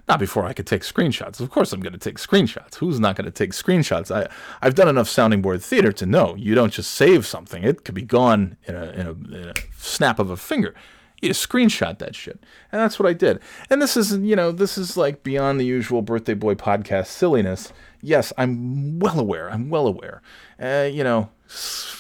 not 0.08 0.20
before 0.20 0.46
I 0.46 0.54
could 0.54 0.68
take 0.68 0.82
screenshots. 0.82 1.40
Of 1.40 1.50
course, 1.50 1.72
I'm 1.72 1.80
going 1.80 1.94
to 1.94 2.00
take 2.00 2.18
screenshots. 2.18 2.76
Who's 2.76 3.00
not 3.00 3.16
going 3.16 3.26
to 3.26 3.32
take 3.32 3.52
screenshots? 3.52 4.14
I, 4.14 4.30
I've 4.62 4.76
done 4.76 4.90
enough 4.90 5.08
sounding 5.08 5.42
board 5.42 5.62
theater 5.62 5.94
to 5.94 6.06
know 6.06 6.36
you 6.38 6.56
don't 6.56 6.74
just 6.74 6.92
save 6.92 7.26
something, 7.26 7.64
it 7.64 7.86
could 7.86 7.96
be 7.96 8.02
gone 8.02 8.58
in 8.66 8.76
a, 8.76 8.86
in 8.92 9.08
a, 9.08 9.12
in 9.12 9.50
a 9.50 9.54
snap 9.78 10.20
of 10.20 10.30
a 10.30 10.38
finger. 10.38 10.76
You 11.22 11.30
screenshot 11.30 12.00
that 12.00 12.16
shit. 12.16 12.44
And 12.70 12.82
that's 12.82 13.00
what 13.00 13.08
I 13.08 13.14
did. 13.14 13.40
And 13.70 13.82
this 13.82 13.96
is, 13.96 14.18
you 14.18 14.36
know, 14.36 14.52
this 14.52 14.78
is 14.78 14.98
like 14.98 15.24
beyond 15.24 15.58
the 15.58 15.66
usual 15.66 16.02
Birthday 16.02 16.34
Boy 16.34 16.56
podcast 16.56 17.08
silliness. 17.08 17.72
Yes, 18.04 18.34
I'm 18.38 19.00
well 19.00 19.18
aware. 19.18 19.50
I'm 19.50 19.70
well 19.70 19.88
aware. 19.88 20.22
Uh, 20.62 20.90
you 20.92 21.06
know, 21.06 21.30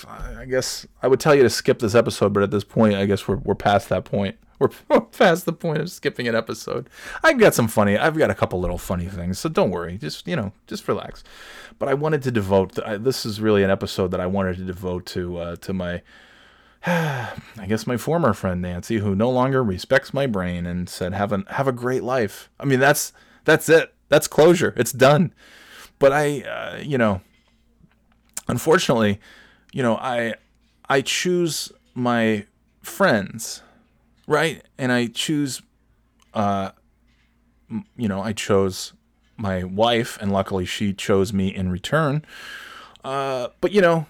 I 0.05 0.43
guess 0.45 0.85
I 1.01 1.07
would 1.07 1.21
tell 1.21 1.33
you 1.33 1.43
to 1.43 1.49
skip 1.49 1.79
this 1.79 1.95
episode, 1.95 2.33
but 2.33 2.43
at 2.43 2.51
this 2.51 2.65
point, 2.65 2.95
I 2.95 3.05
guess 3.05 3.25
we're, 3.25 3.37
we're 3.37 3.55
past 3.55 3.87
that 3.89 4.03
point. 4.03 4.37
We're 4.89 5.01
past 5.01 5.45
the 5.45 5.51
point 5.51 5.79
of 5.79 5.91
skipping 5.91 6.25
an 6.25 6.35
episode. 6.35 6.89
I've 7.21 7.37
got 7.37 7.53
some 7.53 7.67
funny. 7.67 7.97
I've 7.97 8.17
got 8.17 8.29
a 8.29 8.35
couple 8.35 8.61
little 8.61 8.77
funny 8.77 9.07
things, 9.07 9.37
so 9.37 9.49
don't 9.49 9.71
worry. 9.71 9.97
Just 9.97 10.25
you 10.25 10.37
know, 10.37 10.53
just 10.67 10.87
relax. 10.87 11.21
But 11.79 11.89
I 11.89 11.95
wanted 11.95 12.21
to 12.23 12.31
devote. 12.31 12.79
I, 12.85 12.95
this 12.95 13.25
is 13.25 13.41
really 13.41 13.63
an 13.63 13.71
episode 13.71 14.11
that 14.11 14.21
I 14.21 14.25
wanted 14.25 14.55
to 14.57 14.63
devote 14.63 15.05
to 15.07 15.37
uh, 15.37 15.55
to 15.57 15.73
my. 15.73 16.01
I 16.85 17.65
guess 17.67 17.85
my 17.87 17.97
former 17.97 18.33
friend 18.33 18.61
Nancy, 18.61 18.99
who 18.99 19.15
no 19.15 19.29
longer 19.29 19.61
respects 19.63 20.13
my 20.13 20.27
brain, 20.27 20.65
and 20.65 20.87
said, 20.87 21.13
"Have 21.13 21.33
a 21.33 21.43
have 21.49 21.67
a 21.67 21.73
great 21.73 22.03
life." 22.03 22.49
I 22.57 22.63
mean, 22.63 22.79
that's 22.79 23.11
that's 23.43 23.67
it. 23.67 23.93
That's 24.07 24.27
closure. 24.27 24.73
It's 24.77 24.93
done. 24.93 25.33
But 26.03 26.11
I, 26.11 26.41
uh, 26.41 26.77
you 26.83 26.97
know, 26.97 27.21
unfortunately, 28.49 29.21
you 29.71 29.81
know, 29.81 29.95
I 29.95 30.35
I 30.89 31.01
choose 31.01 31.71
my 31.95 32.45
friends 32.81 33.63
right? 34.27 34.63
And 34.77 34.91
I 34.91 35.07
choose, 35.07 35.61
uh, 36.33 36.71
you 37.97 38.07
know, 38.07 38.21
I 38.21 38.33
chose 38.33 38.93
my 39.37 39.63
wife, 39.63 40.17
and 40.21 40.31
luckily 40.31 40.65
she 40.65 40.93
chose 40.93 41.33
me 41.33 41.53
in 41.53 41.69
return. 41.69 42.23
Uh, 43.03 43.49
but 43.61 43.71
you 43.71 43.81
know, 43.81 44.05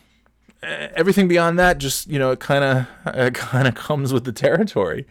everything 0.62 1.28
beyond 1.28 1.58
that, 1.60 1.78
just 1.78 2.08
you 2.08 2.20
know, 2.20 2.32
it 2.32 2.40
kind 2.40 2.64
of 2.64 2.88
it 3.16 3.34
kind 3.34 3.68
of 3.68 3.76
comes 3.76 4.14
with 4.14 4.26
the 4.26 4.32
territory. 4.32 5.08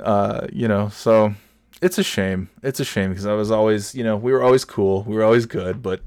Uh, 0.00 0.46
you 0.52 0.68
know, 0.68 0.88
so 0.88 1.34
it's 1.82 1.98
a 1.98 2.02
shame. 2.02 2.48
It's 2.62 2.80
a 2.80 2.84
shame 2.84 3.10
because 3.10 3.26
I 3.26 3.34
was 3.34 3.50
always, 3.50 3.94
you 3.94 4.04
know, 4.04 4.16
we 4.16 4.32
were 4.32 4.42
always 4.42 4.64
cool, 4.64 5.02
we 5.02 5.14
were 5.14 5.24
always 5.24 5.46
good, 5.46 5.82
but 5.82 6.00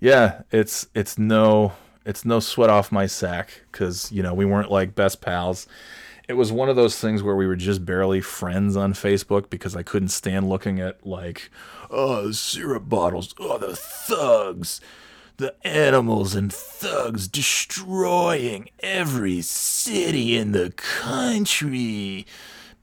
yeah, 0.00 0.42
it's 0.50 0.86
it's 0.94 1.18
no 1.18 1.72
it's 2.04 2.24
no 2.24 2.40
sweat 2.40 2.70
off 2.70 2.92
my 2.92 3.06
sack 3.06 3.62
because 3.70 4.12
you 4.12 4.22
know 4.22 4.34
we 4.34 4.44
weren't 4.44 4.70
like 4.70 4.94
best 4.94 5.20
pals 5.20 5.66
it 6.28 6.34
was 6.34 6.50
one 6.50 6.68
of 6.68 6.76
those 6.76 6.98
things 6.98 7.22
where 7.22 7.36
we 7.36 7.46
were 7.46 7.56
just 7.56 7.84
barely 7.84 8.20
friends 8.20 8.76
on 8.76 8.94
Facebook 8.94 9.50
because 9.50 9.76
I 9.76 9.82
couldn't 9.82 10.08
stand 10.08 10.48
looking 10.48 10.80
at 10.80 11.06
like, 11.06 11.50
oh, 11.90 12.30
syrup 12.32 12.88
bottles, 12.88 13.34
oh, 13.38 13.58
the 13.58 13.76
thugs, 13.76 14.80
the 15.36 15.54
animals 15.66 16.34
and 16.34 16.50
thugs 16.52 17.28
destroying 17.28 18.70
every 18.80 19.42
city 19.42 20.36
in 20.36 20.52
the 20.52 20.70
country. 20.70 22.26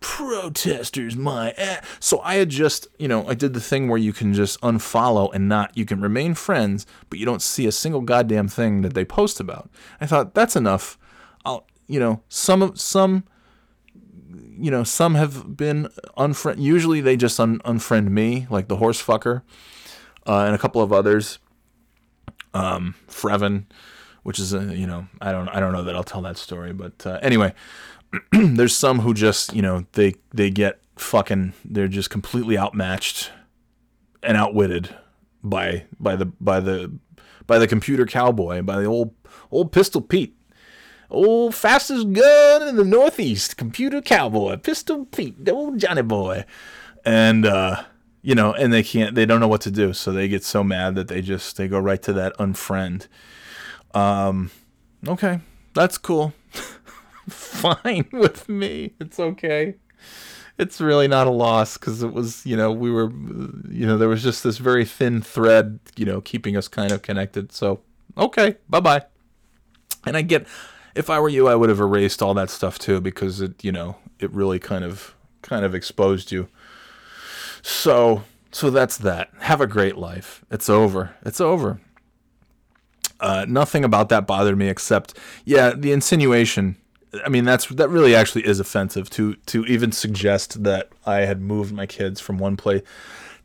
Protesters, 0.02 1.16
my 1.16 1.52
ass. 1.52 1.86
So 2.00 2.20
I 2.22 2.36
had 2.36 2.50
just, 2.50 2.88
you 3.00 3.08
know, 3.08 3.28
I 3.28 3.34
did 3.34 3.54
the 3.54 3.62
thing 3.62 3.88
where 3.88 3.98
you 3.98 4.12
can 4.12 4.34
just 4.34 4.60
unfollow 4.62 5.34
and 5.34 5.48
not, 5.48 5.78
you 5.78 5.86
can 5.86 6.02
remain 6.02 6.34
friends, 6.34 6.86
but 7.10 7.20
you 7.20 7.26
don't 7.26 7.42
see 7.42 7.68
a 7.68 7.72
single 7.72 8.02
goddamn 8.02 8.48
thing 8.48 8.82
that 8.82 8.94
they 8.94 9.06
post 9.06 9.40
about. 9.40 9.70
I 10.02 10.08
thought 10.08 10.34
that's 10.34 10.56
enough. 10.56 10.98
I'll, 11.46 11.66
you 11.88 12.00
know, 12.00 12.22
some 12.30 12.62
of 12.62 12.80
some 12.80 13.24
you 14.62 14.70
know, 14.70 14.84
some 14.84 15.16
have 15.16 15.58
been 15.58 15.88
unfriend. 16.18 16.62
Usually 16.62 17.02
they 17.02 17.18
just 17.18 17.40
un- 17.40 17.60
unfriend 17.60 18.10
me, 18.10 18.48
like 18.50 18.68
the 18.68 18.78
horse 18.78 19.02
fucker, 19.02 19.42
uh, 20.28 20.46
and 20.46 20.54
a 20.54 20.58
couple 20.58 20.82
of 20.82 20.94
others. 20.94 21.40
Um, 22.54 22.96
Freven, 23.08 23.66
which 24.24 24.38
is 24.38 24.54
a 24.54 24.76
you 24.76 24.86
know, 24.86 25.08
I 25.20 25.32
don't 25.32 25.48
I 25.50 25.60
don't 25.60 25.72
know 25.72 25.84
that 25.84 25.96
I'll 25.96 26.04
tell 26.04 26.22
that 26.22 26.38
story, 26.38 26.74
but 26.74 27.06
uh, 27.06 27.20
anyway, 27.22 27.54
there's 28.32 28.76
some 28.76 29.00
who 29.00 29.14
just 29.14 29.54
you 29.54 29.62
know 29.62 29.86
they 29.94 30.16
they 30.34 30.50
get 30.50 30.80
fucking 30.98 31.54
they're 31.66 31.88
just 31.88 32.10
completely 32.10 32.58
outmatched 32.58 33.32
and 34.22 34.38
outwitted 34.38 34.96
by 35.44 35.86
by 36.00 36.16
the 36.16 36.26
by 36.26 36.60
the 36.60 36.92
by 37.48 37.58
the 37.58 37.68
computer 37.68 38.06
cowboy 38.06 38.62
by 38.62 38.80
the 38.80 38.86
old 38.86 39.14
old 39.52 39.72
pistol 39.72 40.02
Pete. 40.02 40.36
Old 41.10 41.54
fastest 41.54 42.14
gun 42.14 42.66
in 42.70 42.78
the 42.78 42.86
Northeast, 42.86 43.58
computer 43.58 44.02
cowboy, 44.02 44.56
pistol 44.56 45.06
Pete, 45.06 45.44
the 45.44 45.52
old 45.52 45.78
Johnny 45.78 46.04
boy, 46.04 46.46
and 47.04 47.46
uh, 47.46 47.84
you 48.22 48.34
know, 48.34 48.54
and 48.54 48.72
they 48.72 48.82
can't, 48.82 49.14
they 49.14 49.26
don't 49.26 49.42
know 49.42 49.48
what 49.48 49.60
to 49.62 49.72
do, 49.72 49.92
so 49.92 50.14
they 50.14 50.30
get 50.30 50.46
so 50.46 50.64
mad 50.64 50.96
that 50.96 51.10
they 51.10 51.22
just 51.22 51.58
they 51.58 51.68
go 51.68 51.80
right 51.80 52.02
to 52.04 52.14
that 52.14 52.34
unfriend. 52.38 53.08
Um, 53.94 54.52
okay, 55.06 55.42
that's 55.74 55.98
cool, 55.98 56.34
fine 57.34 58.08
with 58.14 58.50
me. 58.50 58.94
It's 59.00 59.20
okay. 59.20 59.76
It's 60.58 60.80
really 60.82 61.08
not 61.08 61.28
a 61.28 61.32
loss 61.32 61.78
because 61.78 62.04
it 62.04 62.14
was, 62.14 62.46
you 62.46 62.56
know, 62.56 62.72
we 62.72 62.92
were, 62.92 63.12
you 63.70 63.86
know, 63.88 63.98
there 63.98 64.10
was 64.10 64.22
just 64.22 64.44
this 64.44 64.58
very 64.58 64.86
thin 64.86 65.22
thread, 65.22 65.80
you 65.96 66.06
know, 66.06 66.22
keeping 66.22 66.56
us 66.56 66.68
kind 66.68 66.92
of 66.92 67.02
connected. 67.02 67.52
So, 67.52 67.82
okay, 68.18 68.58
bye 68.70 68.80
bye. 68.80 69.06
And 70.06 70.18
I 70.18 70.22
get, 70.22 70.46
if 70.96 71.10
I 71.10 71.20
were 71.20 71.30
you, 71.30 71.48
I 71.48 71.56
would 71.56 71.70
have 71.70 71.80
erased 71.80 72.22
all 72.22 72.34
that 72.36 72.50
stuff 72.50 72.78
too 72.78 73.02
because 73.02 73.42
it, 73.42 73.64
you 73.64 73.72
know, 73.72 73.96
it 74.20 74.32
really 74.32 74.60
kind 74.60 74.84
of 74.84 75.16
kind 75.42 75.66
of 75.66 75.74
exposed 75.74 76.32
you. 76.32 76.48
So, 77.62 78.24
so 78.52 78.70
that's 78.70 78.98
that. 78.98 79.30
Have 79.40 79.62
a 79.62 79.68
great 79.68 79.98
life. 79.98 80.44
It's 80.52 80.70
over. 80.70 81.16
It's 81.24 81.42
over. 81.42 81.80
Uh, 83.20 83.46
nothing 83.48 83.84
about 83.86 84.10
that 84.10 84.26
bothered 84.26 84.58
me 84.58 84.68
except, 84.68 85.18
yeah, 85.46 85.74
the 85.76 85.92
insinuation. 85.92 86.76
I 87.26 87.30
mean, 87.30 87.44
that's 87.44 87.68
that 87.68 87.90
really 87.90 88.16
actually 88.16 88.46
is 88.46 88.60
offensive 88.60 89.10
to 89.12 89.36
to 89.36 89.66
even 89.66 89.92
suggest 89.92 90.64
that 90.64 90.90
I 91.06 91.22
had 91.22 91.42
moved 91.42 91.74
my 91.74 91.86
kids 91.86 92.22
from 92.22 92.38
one 92.38 92.58
place 92.58 92.82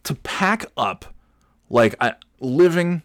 to 0.04 0.14
pack 0.14 0.66
up, 0.76 1.06
like 1.68 1.94
I 2.00 2.14
living 2.40 3.02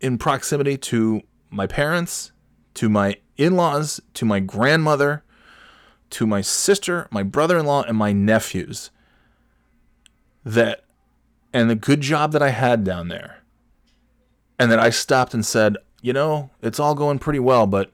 in 0.00 0.18
proximity 0.18 0.76
to 0.76 1.22
my 1.50 1.66
parents 1.66 2.32
to 2.74 2.88
my 2.88 3.16
in-laws, 3.36 4.00
to 4.14 4.24
my 4.24 4.40
grandmother, 4.40 5.22
to 6.10 6.26
my 6.26 6.40
sister, 6.40 7.08
my 7.10 7.22
brother-in-law, 7.22 7.84
and 7.84 7.96
my 7.96 8.12
nephews 8.12 8.90
that 10.44 10.84
and 11.52 11.68
the 11.68 11.74
good 11.74 12.00
job 12.00 12.32
that 12.32 12.42
I 12.42 12.50
had 12.50 12.84
down 12.84 13.08
there. 13.08 13.38
And 14.58 14.70
that 14.70 14.78
I 14.78 14.90
stopped 14.90 15.34
and 15.34 15.44
said, 15.44 15.76
you 16.00 16.12
know, 16.12 16.50
it's 16.62 16.78
all 16.78 16.94
going 16.94 17.18
pretty 17.18 17.40
well, 17.40 17.66
but 17.66 17.90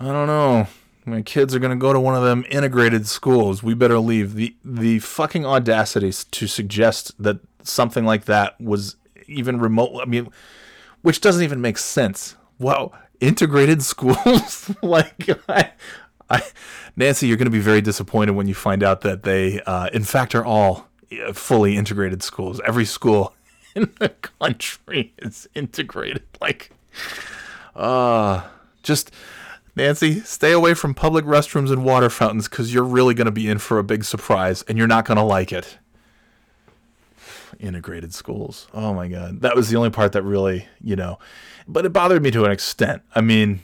I 0.00 0.06
don't 0.06 0.26
know. 0.26 0.66
My 1.04 1.22
kids 1.22 1.54
are 1.54 1.58
going 1.58 1.70
to 1.70 1.76
go 1.76 1.92
to 1.92 2.00
one 2.00 2.14
of 2.14 2.22
them 2.22 2.44
integrated 2.50 3.06
schools. 3.06 3.62
We 3.62 3.74
better 3.74 3.98
leave. 3.98 4.34
The 4.34 4.56
the 4.64 4.98
fucking 5.00 5.44
audacity 5.44 6.12
to 6.30 6.46
suggest 6.46 7.12
that 7.22 7.40
something 7.62 8.04
like 8.04 8.24
that 8.24 8.58
was 8.60 8.96
even 9.26 9.60
remote 9.60 10.00
I 10.00 10.06
mean 10.06 10.30
which 11.02 11.20
doesn't 11.20 11.42
even 11.42 11.60
make 11.60 11.78
sense. 11.78 12.36
Wow, 12.58 12.92
integrated 13.20 13.82
schools 13.94 14.74
like 14.82 15.28
I, 15.48 15.72
I, 16.28 16.42
Nancy, 16.96 17.26
you're 17.26 17.36
going 17.36 17.46
to 17.46 17.50
be 17.50 17.60
very 17.60 17.80
disappointed 17.80 18.32
when 18.32 18.46
you 18.46 18.54
find 18.54 18.82
out 18.82 19.00
that 19.02 19.22
they, 19.22 19.60
uh, 19.62 19.88
in 19.92 20.04
fact, 20.04 20.34
are 20.34 20.44
all 20.44 20.86
uh, 21.26 21.32
fully 21.32 21.76
integrated 21.76 22.22
schools. 22.22 22.60
Every 22.66 22.84
school 22.84 23.34
in 23.74 23.90
the 23.98 24.10
country 24.10 25.12
is 25.18 25.48
integrated. 25.54 26.22
Like, 26.40 26.70
uh, 27.74 28.42
just 28.82 29.10
Nancy, 29.76 30.20
stay 30.20 30.52
away 30.52 30.74
from 30.74 30.94
public 30.94 31.24
restrooms 31.24 31.70
and 31.70 31.84
water 31.84 32.10
fountains 32.10 32.48
because 32.48 32.74
you're 32.74 32.84
really 32.84 33.14
going 33.14 33.26
to 33.26 33.30
be 33.30 33.48
in 33.48 33.58
for 33.58 33.78
a 33.78 33.84
big 33.84 34.04
surprise 34.04 34.62
and 34.62 34.76
you're 34.76 34.86
not 34.86 35.04
going 35.04 35.16
to 35.16 35.22
like 35.22 35.52
it. 35.52 35.78
Integrated 37.58 38.12
schools. 38.14 38.68
Oh 38.74 38.94
my 38.94 39.08
God. 39.08 39.42
That 39.42 39.54
was 39.54 39.68
the 39.68 39.76
only 39.76 39.90
part 39.90 40.12
that 40.12 40.22
really, 40.22 40.66
you 40.82 40.96
know, 40.96 41.18
but 41.68 41.84
it 41.84 41.92
bothered 41.92 42.22
me 42.22 42.30
to 42.32 42.44
an 42.44 42.50
extent. 42.50 43.02
I 43.14 43.20
mean, 43.20 43.60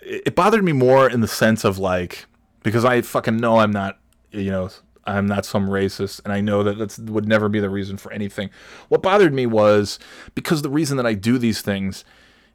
it 0.00 0.34
bothered 0.34 0.64
me 0.64 0.72
more 0.72 1.08
in 1.08 1.20
the 1.20 1.28
sense 1.28 1.64
of 1.64 1.78
like, 1.78 2.26
because 2.62 2.84
I 2.84 3.00
fucking 3.02 3.38
know 3.38 3.58
I'm 3.58 3.72
not, 3.72 3.98
you 4.30 4.50
know, 4.50 4.70
I'm 5.04 5.26
not 5.26 5.44
some 5.44 5.68
racist, 5.68 6.20
and 6.24 6.32
I 6.32 6.40
know 6.40 6.62
that 6.62 6.78
that 6.78 7.10
would 7.10 7.26
never 7.26 7.48
be 7.48 7.58
the 7.58 7.68
reason 7.68 7.96
for 7.96 8.12
anything. 8.12 8.50
What 8.88 9.02
bothered 9.02 9.34
me 9.34 9.46
was 9.46 9.98
because 10.36 10.62
the 10.62 10.70
reason 10.70 10.96
that 10.96 11.06
I 11.06 11.14
do 11.14 11.38
these 11.38 11.60
things 11.60 12.04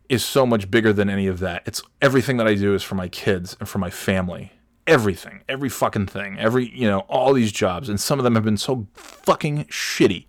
is 0.10 0.24
so 0.24 0.46
much 0.46 0.72
bigger 0.72 0.94
than 0.94 1.10
any 1.10 1.28
of 1.28 1.40
that. 1.40 1.64
It's 1.66 1.82
everything 2.02 2.38
that 2.38 2.48
I 2.48 2.56
do 2.56 2.74
is 2.74 2.84
for 2.84 2.96
my 2.96 3.08
kids 3.08 3.58
and 3.60 3.68
for 3.68 3.80
my 3.80 3.90
family. 3.90 4.54
Everything, 4.86 5.44
every 5.50 5.68
fucking 5.68 6.08
thing, 6.08 6.40
every, 6.40 6.70
you 6.70 6.88
know, 6.88 7.00
all 7.02 7.34
these 7.34 7.52
jobs. 7.52 7.90
And 7.90 8.00
some 8.00 8.20
of 8.20 8.24
them 8.24 8.36
have 8.36 8.46
been 8.46 8.58
so 8.58 8.88
fucking 8.94 9.66
shitty 9.66 10.28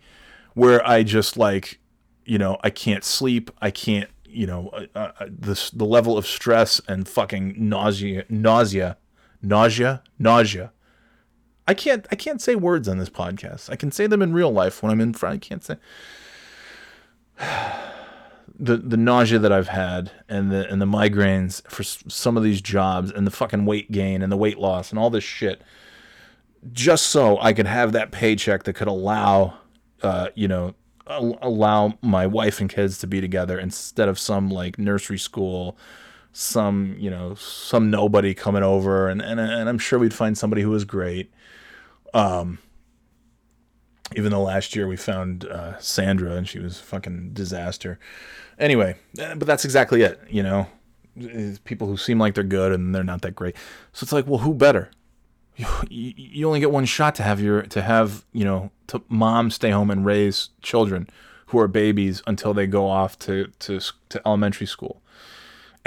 where 0.55 0.85
I 0.87 1.05
just 1.05 1.37
like, 1.37 1.79
you 2.25 2.39
know, 2.39 2.59
I 2.63 2.71
can't 2.71 3.05
sleep. 3.05 3.53
I 3.61 3.71
can't, 3.71 4.11
you 4.25 4.49
know, 4.49 4.71
uh, 4.71 5.13
uh, 5.21 5.27
this, 5.29 5.71
the 5.71 5.85
level 5.85 6.19
of 6.19 6.27
stress 6.27 6.81
and 6.89 7.09
fucking 7.09 7.55
nausea, 7.57 8.25
nausea, 8.29 8.97
nausea, 9.41 10.03
nausea. 10.19 10.73
I 11.69 11.75
can't, 11.75 12.07
I 12.11 12.17
can't 12.17 12.43
say 12.43 12.57
words 12.57 12.89
on 12.89 12.99
this 12.99 13.11
podcast. 13.11 13.71
I 13.71 13.77
can 13.77 13.93
say 13.93 14.09
them 14.09 14.23
in 14.23 14.33
real 14.33 14.51
life 14.51 14.83
when 14.83 14.91
I'm 14.91 15.01
in 15.01 15.13
front. 15.13 15.37
I 15.37 15.39
can't 15.39 15.63
say 15.63 15.77
the 18.59 18.77
the 18.77 18.97
nausea 18.97 19.39
that 19.39 19.53
I've 19.53 19.69
had 19.69 20.11
and 20.29 20.51
the 20.51 20.69
and 20.69 20.83
the 20.83 20.87
migraines 20.87 21.67
for 21.71 21.83
some 21.83 22.37
of 22.37 22.43
these 22.43 22.61
jobs 22.61 23.11
and 23.11 23.27
the 23.27 23.31
fucking 23.31 23.65
weight 23.65 23.93
gain 23.93 24.21
and 24.23 24.33
the 24.33 24.37
weight 24.37 24.59
loss 24.59 24.91
and 24.91 24.99
all 24.99 25.11
this 25.11 25.25
shit 25.25 25.63
just 26.73 27.07
so 27.07 27.39
I 27.41 27.53
could 27.53 27.67
have 27.67 27.93
that 27.93 28.11
paycheck 28.11 28.65
that 28.65 28.73
could 28.73 28.89
allow 28.89 29.55
uh 30.03 30.29
you 30.35 30.49
know 30.49 30.75
al- 31.07 31.39
allow 31.41 31.99
my 32.03 32.27
wife 32.27 32.61
and 32.61 32.69
kids 32.69 32.99
to 32.99 33.07
be 33.07 33.21
together 33.21 33.59
instead 33.59 34.09
of 34.09 34.19
some 34.19 34.51
like 34.51 34.79
nursery 34.79 35.19
school 35.19 35.77
some 36.33 36.97
you 36.99 37.11
know 37.11 37.35
some 37.37 37.91
nobody 37.91 38.35
coming 38.35 38.65
over 38.65 39.09
and 39.09 39.23
and, 39.23 39.39
and 39.39 39.69
I'm 39.69 39.79
sure 39.79 40.01
we'd 40.01 40.15
find 40.15 40.37
somebody 40.37 40.63
who 40.63 40.71
was 40.71 40.85
great 40.85 41.31
even 44.17 44.33
though 44.33 44.43
last 44.43 44.75
year 44.75 44.87
we 44.87 44.97
found 44.97 45.45
uh, 45.47 45.79
Sandra 45.79 46.33
and 46.33 46.49
she 46.49 46.59
was 46.59 46.81
a 46.81 46.83
fucking 46.83 47.31
disaster. 47.33 47.99
Anyway, 48.59 48.97
eh, 49.19 49.35
but 49.35 49.47
that's 49.47 49.65
exactly 49.65 50.03
it, 50.03 50.21
you 50.29 50.43
know. 50.43 50.67
It's 51.17 51.59
people 51.59 51.89
who 51.89 51.97
seem 51.97 52.19
like 52.19 52.35
they're 52.35 52.45
good 52.45 52.73
and 52.73 52.95
they're 52.95 53.05
not 53.05 53.23
that 53.23 53.35
great. 53.35 53.57
So 53.93 54.05
it's 54.05 54.13
like, 54.13 54.27
well, 54.27 54.39
who 54.39 54.55
better? 54.55 54.91
You 55.57 55.67
you 55.89 56.47
only 56.47 56.61
get 56.61 56.71
one 56.71 56.85
shot 56.85 57.17
to 57.17 57.25
have 57.25 57.41
your 57.41 57.63
to 57.63 57.83
have 57.83 58.25
you 58.33 58.45
know 58.45 58.71
to 58.87 59.03
mom 59.09 59.51
stay 59.51 59.71
home 59.71 59.91
and 59.91 60.05
raise 60.05 60.51
children 60.63 61.09
who 61.47 61.59
are 61.59 61.67
babies 61.67 62.23
until 62.29 62.55
they 62.55 62.69
go 62.69 62.87
off 62.89 63.19
to 63.21 63.51
to 63.59 63.81
to 64.11 64.23
elementary 64.25 64.69
school. 64.69 65.03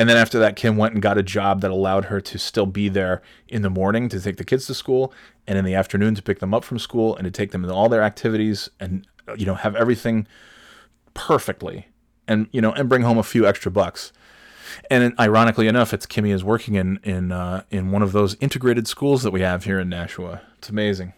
And 0.01 0.09
then 0.09 0.17
after 0.17 0.39
that, 0.39 0.55
Kim 0.55 0.77
went 0.77 0.95
and 0.95 1.01
got 1.03 1.19
a 1.19 1.21
job 1.21 1.61
that 1.61 1.69
allowed 1.69 2.05
her 2.05 2.19
to 2.19 2.39
still 2.39 2.65
be 2.65 2.89
there 2.89 3.21
in 3.47 3.61
the 3.61 3.69
morning 3.69 4.09
to 4.09 4.19
take 4.19 4.37
the 4.37 4.43
kids 4.43 4.65
to 4.65 4.73
school, 4.73 5.13
and 5.45 5.59
in 5.59 5.63
the 5.63 5.75
afternoon 5.75 6.15
to 6.15 6.23
pick 6.23 6.39
them 6.39 6.55
up 6.55 6.63
from 6.63 6.79
school 6.79 7.15
and 7.15 7.25
to 7.25 7.29
take 7.29 7.51
them 7.51 7.61
to 7.61 7.71
all 7.71 7.87
their 7.87 8.01
activities, 8.01 8.67
and 8.79 9.05
you 9.37 9.45
know 9.45 9.53
have 9.53 9.75
everything 9.75 10.25
perfectly, 11.13 11.87
and 12.27 12.47
you 12.51 12.61
know 12.61 12.71
and 12.71 12.89
bring 12.89 13.03
home 13.03 13.19
a 13.19 13.23
few 13.23 13.45
extra 13.45 13.69
bucks. 13.69 14.11
And 14.89 15.13
ironically 15.19 15.67
enough, 15.67 15.93
it's 15.93 16.07
Kimmy 16.07 16.33
is 16.33 16.43
working 16.43 16.73
in 16.73 16.99
in 17.03 17.31
uh, 17.31 17.61
in 17.69 17.91
one 17.91 18.01
of 18.01 18.11
those 18.11 18.35
integrated 18.39 18.87
schools 18.87 19.21
that 19.21 19.29
we 19.29 19.41
have 19.41 19.65
here 19.65 19.79
in 19.79 19.87
Nashua. 19.87 20.41
It's 20.57 20.69
amazing. 20.69 21.13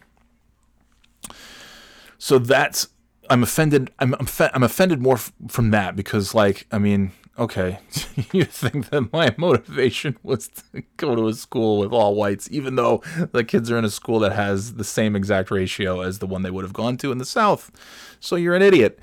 So 2.18 2.38
that's 2.38 2.89
I'm 3.30 3.43
offended. 3.43 3.91
I'm 3.99 4.14
I'm, 4.15 4.27
I'm 4.53 4.64
offended 4.64 5.01
more 5.01 5.15
f- 5.15 5.31
from 5.47 5.72
that 5.72 5.95
because 5.95 6.35
like 6.35 6.68
I 6.69 6.80
mean, 6.80 7.14
okay, 7.38 7.80
you 8.31 8.45
think 8.45 8.89
that 8.89 9.11
my 9.11 9.34
motivation 9.38 10.18
was 10.23 10.47
to 10.47 10.84
go 10.97 11.15
to 11.15 11.27
a 11.27 11.34
school 11.34 11.80
with 11.80 11.91
all 11.91 12.15
whites, 12.15 12.47
even 12.51 12.76
though 12.76 13.01
the 13.31 13.43
kids 13.43 13.72
are 13.72 13.77
in 13.77 13.85
a 13.85 13.89
school 13.89 14.19
that 14.19 14.34
has 14.34 14.76
the 14.76 14.84
same 14.84 15.15
exact 15.15 15.51
ratio 15.51 16.01
as 16.01 16.19
the 16.19 16.27
one 16.27 16.43
they 16.43 16.51
would 16.51 16.64
have 16.64 16.73
gone 16.73 16.97
to 16.97 17.11
in 17.11 17.18
the 17.18 17.26
South. 17.26 17.72
So 18.19 18.35
you're 18.35 18.55
an 18.55 18.61
idiot. 18.61 18.99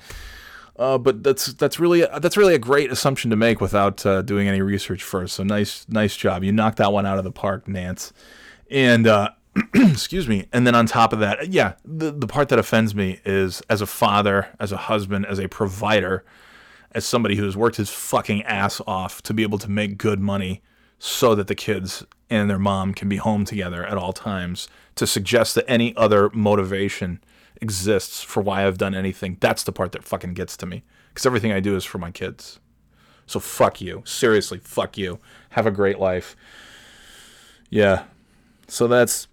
Uh, 0.77 0.97
but 0.97 1.21
that's 1.21 1.47
that's 1.53 1.79
really 1.79 2.07
that's 2.21 2.37
really 2.37 2.55
a 2.55 2.59
great 2.59 2.91
assumption 2.91 3.29
to 3.29 3.35
make 3.35 3.61
without 3.61 4.03
uh, 4.05 4.21
doing 4.21 4.47
any 4.47 4.61
research 4.61 5.03
first. 5.03 5.35
So 5.35 5.43
nice 5.43 5.85
nice 5.89 6.15
job. 6.15 6.43
You 6.43 6.51
knocked 6.51 6.77
that 6.77 6.93
one 6.93 7.05
out 7.05 7.17
of 7.17 7.23
the 7.23 7.31
park, 7.31 7.67
Nance. 7.67 8.13
And 8.71 9.05
uh, 9.05 9.31
excuse 9.75 10.27
me. 10.27 10.47
And 10.53 10.65
then 10.65 10.73
on 10.73 10.85
top 10.85 11.13
of 11.13 11.19
that, 11.19 11.49
yeah, 11.49 11.73
the 11.83 12.11
the 12.11 12.25
part 12.25 12.49
that 12.49 12.57
offends 12.57 12.95
me 12.95 13.19
is 13.25 13.61
as 13.69 13.81
a 13.81 13.85
father, 13.85 14.47
as 14.59 14.71
a 14.71 14.77
husband, 14.77 15.25
as 15.25 15.39
a 15.39 15.47
provider, 15.49 16.23
as 16.93 17.05
somebody 17.05 17.35
who 17.35 17.45
has 17.45 17.55
worked 17.55 17.77
his 17.77 17.89
fucking 17.89 18.43
ass 18.43 18.81
off 18.85 19.21
to 19.23 19.33
be 19.33 19.43
able 19.43 19.57
to 19.57 19.69
make 19.69 19.97
good 19.97 20.19
money 20.19 20.61
so 20.99 21.33
that 21.35 21.47
the 21.47 21.55
kids 21.55 22.05
and 22.29 22.49
their 22.49 22.59
mom 22.59 22.93
can 22.93 23.09
be 23.09 23.17
home 23.17 23.43
together 23.43 23.85
at 23.85 23.97
all 23.97 24.13
times 24.13 24.67
to 24.95 25.07
suggest 25.07 25.55
that 25.55 25.69
any 25.69 25.95
other 25.95 26.29
motivation 26.31 27.19
exists 27.61 28.21
for 28.21 28.41
why 28.41 28.65
I've 28.65 28.77
done 28.77 28.95
anything. 28.95 29.37
That's 29.39 29.63
the 29.63 29.71
part 29.71 29.91
that 29.93 30.03
fucking 30.03 30.33
gets 30.33 30.55
to 30.57 30.65
me 30.65 30.83
because 31.09 31.25
everything 31.25 31.51
I 31.51 31.59
do 31.59 31.75
is 31.75 31.85
for 31.85 31.97
my 31.97 32.11
kids. 32.11 32.59
So 33.25 33.39
fuck 33.39 33.79
you. 33.81 34.03
Seriously, 34.05 34.59
fuck 34.59 34.97
you. 34.97 35.19
Have 35.51 35.65
a 35.65 35.71
great 35.71 35.99
life. 35.99 36.35
Yeah. 37.69 38.03
So 38.67 38.87
that's 38.87 39.27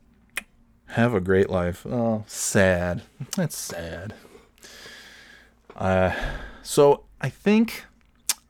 have 0.89 1.15
a 1.15 1.21
great 1.21 1.51
life. 1.51 1.85
Oh, 1.87 2.25
sad. 2.27 3.03
That's 3.37 3.57
sad. 3.57 4.15
Uh 5.77 6.15
so 6.63 7.05
I 7.21 7.29
think 7.29 7.85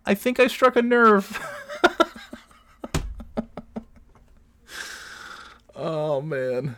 I 0.04 0.14
think 0.14 0.40
I 0.40 0.46
struck 0.46 0.76
a 0.76 0.82
nerve. 0.82 1.38
oh 5.76 6.20
man. 6.20 6.76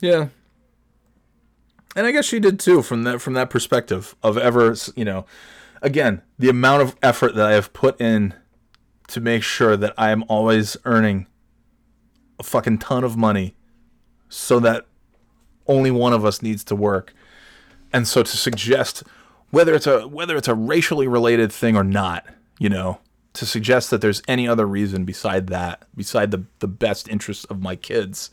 Yeah. 0.00 0.28
And 1.94 2.06
I 2.06 2.12
guess 2.12 2.24
she 2.24 2.40
did 2.40 2.58
too 2.58 2.82
from 2.82 3.04
that 3.04 3.20
from 3.20 3.34
that 3.34 3.50
perspective 3.50 4.14
of 4.22 4.38
ever, 4.38 4.74
you 4.96 5.04
know, 5.04 5.26
again, 5.82 6.22
the 6.38 6.48
amount 6.48 6.82
of 6.82 6.96
effort 7.02 7.34
that 7.34 7.46
I 7.46 7.52
have 7.52 7.72
put 7.72 8.00
in 8.00 8.34
to 9.08 9.20
make 9.20 9.42
sure 9.42 9.76
that 9.76 9.92
I 9.98 10.10
am 10.10 10.24
always 10.28 10.76
earning 10.84 11.26
a 12.38 12.42
fucking 12.42 12.78
ton 12.78 13.04
of 13.04 13.16
money 13.16 13.54
so 14.28 14.58
that 14.60 14.86
only 15.66 15.90
one 15.90 16.12
of 16.12 16.24
us 16.24 16.42
needs 16.42 16.64
to 16.64 16.74
work. 16.74 17.12
And 17.92 18.08
so 18.08 18.22
to 18.22 18.36
suggest 18.36 19.02
whether 19.52 19.74
it's 19.74 19.86
a 19.86 20.08
whether 20.08 20.36
it's 20.36 20.48
a 20.48 20.54
racially 20.54 21.06
related 21.06 21.52
thing 21.52 21.76
or 21.76 21.84
not, 21.84 22.26
you 22.58 22.68
know, 22.68 22.98
to 23.34 23.46
suggest 23.46 23.90
that 23.90 24.00
there's 24.00 24.22
any 24.26 24.48
other 24.48 24.66
reason 24.66 25.04
beside 25.04 25.46
that, 25.48 25.86
beside 25.94 26.32
the 26.32 26.44
the 26.58 26.66
best 26.66 27.06
interests 27.06 27.44
of 27.44 27.60
my 27.60 27.76
kids, 27.76 28.30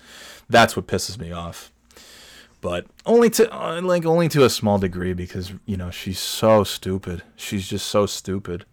that's 0.49 0.75
what 0.75 0.87
pisses 0.87 1.19
me 1.19 1.31
off. 1.31 1.71
But 2.61 2.87
only 3.05 3.29
to 3.31 3.53
uh, 3.53 3.81
like 3.81 4.05
only 4.05 4.29
to 4.29 4.45
a 4.45 4.49
small 4.49 4.79
degree 4.79 5.13
because 5.13 5.53
you 5.65 5.77
know 5.77 5.91
she's 5.91 6.19
so 6.19 6.63
stupid. 6.63 7.21
She's 7.35 7.67
just 7.67 7.87
so 7.87 8.05
stupid. 8.05 8.65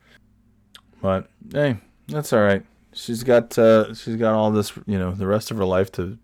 But 1.03 1.29
hey, 1.53 1.79
that's 2.09 2.33
all 2.33 2.43
right. 2.43 2.65
She's 2.93 3.25
got 3.25 3.59
uh, 3.59 3.93
she's 3.93 4.17
got 4.17 4.35
all 4.35 4.53
this 4.53 4.73
you 4.87 4.99
know 4.99 5.11
the 5.11 5.27
rest 5.27 5.51
of 5.51 5.57
her 5.59 5.65
life 5.65 5.91
to 5.93 6.17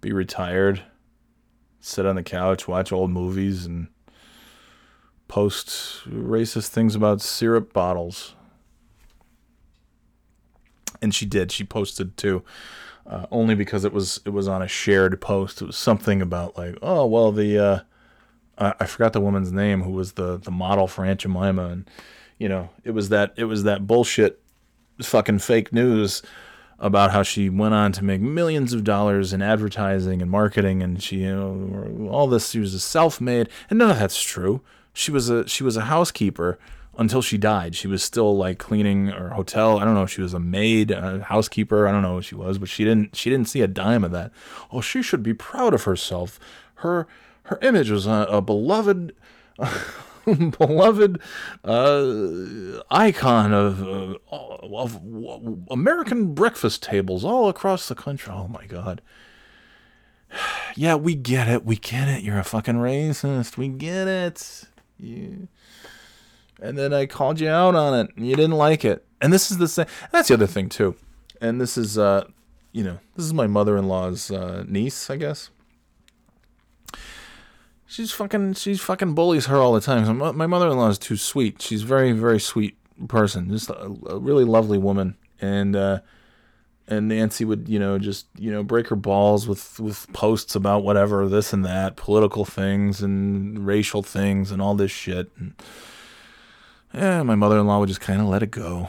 be 0.00 0.12
retired, 0.12 0.82
sit 1.80 2.06
on 2.06 2.14
the 2.14 2.22
couch, 2.22 2.68
watch 2.68 2.92
old 2.92 3.10
movies, 3.10 3.66
and 3.66 3.88
post 5.30 6.02
racist 6.08 6.68
things 6.68 6.94
about 6.96 7.20
syrup 7.22 7.72
bottles. 7.72 8.34
and 11.02 11.14
she 11.14 11.26
did. 11.26 11.50
She 11.52 11.64
posted 11.64 12.16
too, 12.16 12.42
uh, 13.06 13.26
only 13.30 13.54
because 13.54 13.84
it 13.84 13.92
was 13.92 14.20
it 14.24 14.30
was 14.30 14.48
on 14.48 14.62
a 14.62 14.68
shared 14.68 15.20
post. 15.20 15.62
It 15.62 15.66
was 15.66 15.76
something 15.76 16.20
about 16.22 16.56
like, 16.58 16.76
oh 16.82 17.06
well, 17.06 17.32
the 17.32 17.58
uh, 17.58 17.80
I, 18.58 18.74
I 18.80 18.86
forgot 18.86 19.12
the 19.12 19.20
woman's 19.20 19.52
name 19.52 19.82
who 19.82 19.92
was 19.92 20.12
the 20.12 20.36
the 20.38 20.50
model 20.50 20.86
for 20.86 21.04
Aunt 21.04 21.20
Jemima, 21.20 21.66
and 21.66 21.90
you 22.38 22.48
know, 22.48 22.70
it 22.84 22.92
was 22.92 23.08
that 23.10 23.32
it 23.36 23.44
was 23.44 23.62
that 23.64 23.86
bullshit, 23.86 24.40
fucking 25.02 25.38
fake 25.40 25.72
news 25.72 26.22
about 26.78 27.10
how 27.10 27.22
she 27.22 27.50
went 27.50 27.74
on 27.74 27.92
to 27.92 28.02
make 28.02 28.22
millions 28.22 28.72
of 28.72 28.84
dollars 28.84 29.34
in 29.34 29.42
advertising 29.42 30.22
and 30.22 30.30
marketing, 30.30 30.82
and 30.82 31.02
she 31.02 31.18
you 31.18 31.34
know 31.34 32.08
all 32.10 32.26
this. 32.26 32.50
She 32.50 32.60
was 32.60 32.82
self-made, 32.82 33.48
and 33.68 33.78
none 33.78 33.90
of 33.90 33.98
that's 33.98 34.22
true. 34.22 34.62
She 35.00 35.10
was 35.10 35.30
a 35.30 35.48
she 35.48 35.64
was 35.64 35.78
a 35.78 35.86
housekeeper 35.86 36.58
until 36.98 37.22
she 37.22 37.38
died. 37.38 37.74
She 37.74 37.88
was 37.88 38.02
still 38.02 38.36
like 38.36 38.58
cleaning 38.58 39.06
her 39.06 39.30
hotel. 39.30 39.78
I 39.78 39.84
don't 39.86 39.94
know 39.94 40.02
if 40.02 40.10
she 40.10 40.20
was 40.20 40.34
a 40.34 40.38
maid, 40.38 40.90
a 40.90 41.22
housekeeper. 41.22 41.88
I 41.88 41.92
don't 41.92 42.02
know 42.02 42.16
what 42.16 42.26
she 42.26 42.34
was, 42.34 42.58
but 42.58 42.68
she 42.68 42.84
didn't 42.84 43.16
she 43.16 43.30
didn't 43.30 43.48
see 43.48 43.62
a 43.62 43.66
dime 43.66 44.04
of 44.04 44.10
that. 44.12 44.30
Oh, 44.70 44.82
she 44.82 45.02
should 45.02 45.22
be 45.22 45.32
proud 45.32 45.72
of 45.72 45.84
herself. 45.84 46.38
Her 46.76 47.06
her 47.44 47.58
image 47.62 47.90
was 47.90 48.06
a, 48.06 48.26
a 48.30 48.42
beloved. 48.42 49.14
beloved 50.58 51.18
uh, 51.64 52.82
icon 52.90 53.52
of, 53.54 53.82
uh, 53.82 54.14
of 54.30 55.00
of 55.24 55.58
American 55.70 56.34
breakfast 56.34 56.82
tables 56.82 57.24
all 57.24 57.48
across 57.48 57.88
the 57.88 57.94
country. 57.94 58.32
Oh 58.32 58.46
my 58.48 58.66
God! 58.66 59.00
Yeah, 60.76 60.94
we 60.94 61.16
get 61.16 61.48
it. 61.48 61.64
We 61.64 61.74
get 61.74 62.06
it. 62.06 62.22
You're 62.22 62.38
a 62.38 62.44
fucking 62.44 62.76
racist. 62.76 63.56
We 63.56 63.66
get 63.66 64.06
it. 64.06 64.68
You 65.00 65.48
and 66.62 66.76
then 66.76 66.92
I 66.92 67.06
called 67.06 67.40
you 67.40 67.48
out 67.48 67.74
on 67.74 67.98
it, 67.98 68.10
and 68.16 68.26
you 68.26 68.36
didn't 68.36 68.56
like 68.56 68.84
it. 68.84 69.06
And 69.20 69.32
this 69.32 69.50
is 69.50 69.58
the 69.58 69.68
same. 69.68 69.86
That's 70.12 70.28
the 70.28 70.34
other 70.34 70.46
thing 70.46 70.68
too. 70.68 70.94
And 71.40 71.60
this 71.60 71.78
is, 71.78 71.96
uh, 71.96 72.24
you 72.72 72.84
know, 72.84 72.98
this 73.16 73.24
is 73.24 73.34
my 73.34 73.46
mother-in-law's 73.46 74.30
uh, 74.30 74.64
niece, 74.68 75.08
I 75.08 75.16
guess. 75.16 75.50
She's 77.86 78.12
fucking, 78.12 78.54
she's 78.54 78.80
fucking 78.80 79.14
bullies 79.14 79.46
her 79.46 79.56
all 79.56 79.72
the 79.72 79.80
time. 79.80 80.04
So 80.04 80.12
my 80.12 80.46
mother-in-law 80.46 80.90
is 80.90 80.98
too 80.98 81.16
sweet. 81.16 81.60
She's 81.60 81.82
very, 81.82 82.12
very 82.12 82.38
sweet 82.38 82.76
person, 83.08 83.50
just 83.50 83.70
a, 83.70 83.96
a 84.06 84.18
really 84.18 84.44
lovely 84.44 84.78
woman. 84.78 85.16
And 85.40 85.74
uh, 85.74 86.00
and 86.90 87.08
Nancy 87.08 87.44
would, 87.44 87.68
you 87.68 87.78
know, 87.78 87.98
just 87.98 88.26
you 88.36 88.50
know 88.50 88.62
break 88.62 88.88
her 88.88 88.96
balls 88.96 89.46
with 89.48 89.78
with 89.80 90.12
posts 90.12 90.54
about 90.54 90.82
whatever, 90.82 91.28
this 91.28 91.52
and 91.52 91.64
that, 91.64 91.96
political 91.96 92.44
things 92.44 93.00
and 93.00 93.64
racial 93.64 94.02
things 94.02 94.50
and 94.50 94.60
all 94.60 94.74
this 94.74 94.90
shit. 94.90 95.30
And, 95.38 95.54
yeah, 96.92 97.22
my 97.22 97.36
mother-in-law 97.36 97.78
would 97.78 97.88
just 97.88 98.00
kind 98.00 98.20
of 98.20 98.26
let 98.26 98.42
it 98.42 98.50
go. 98.50 98.88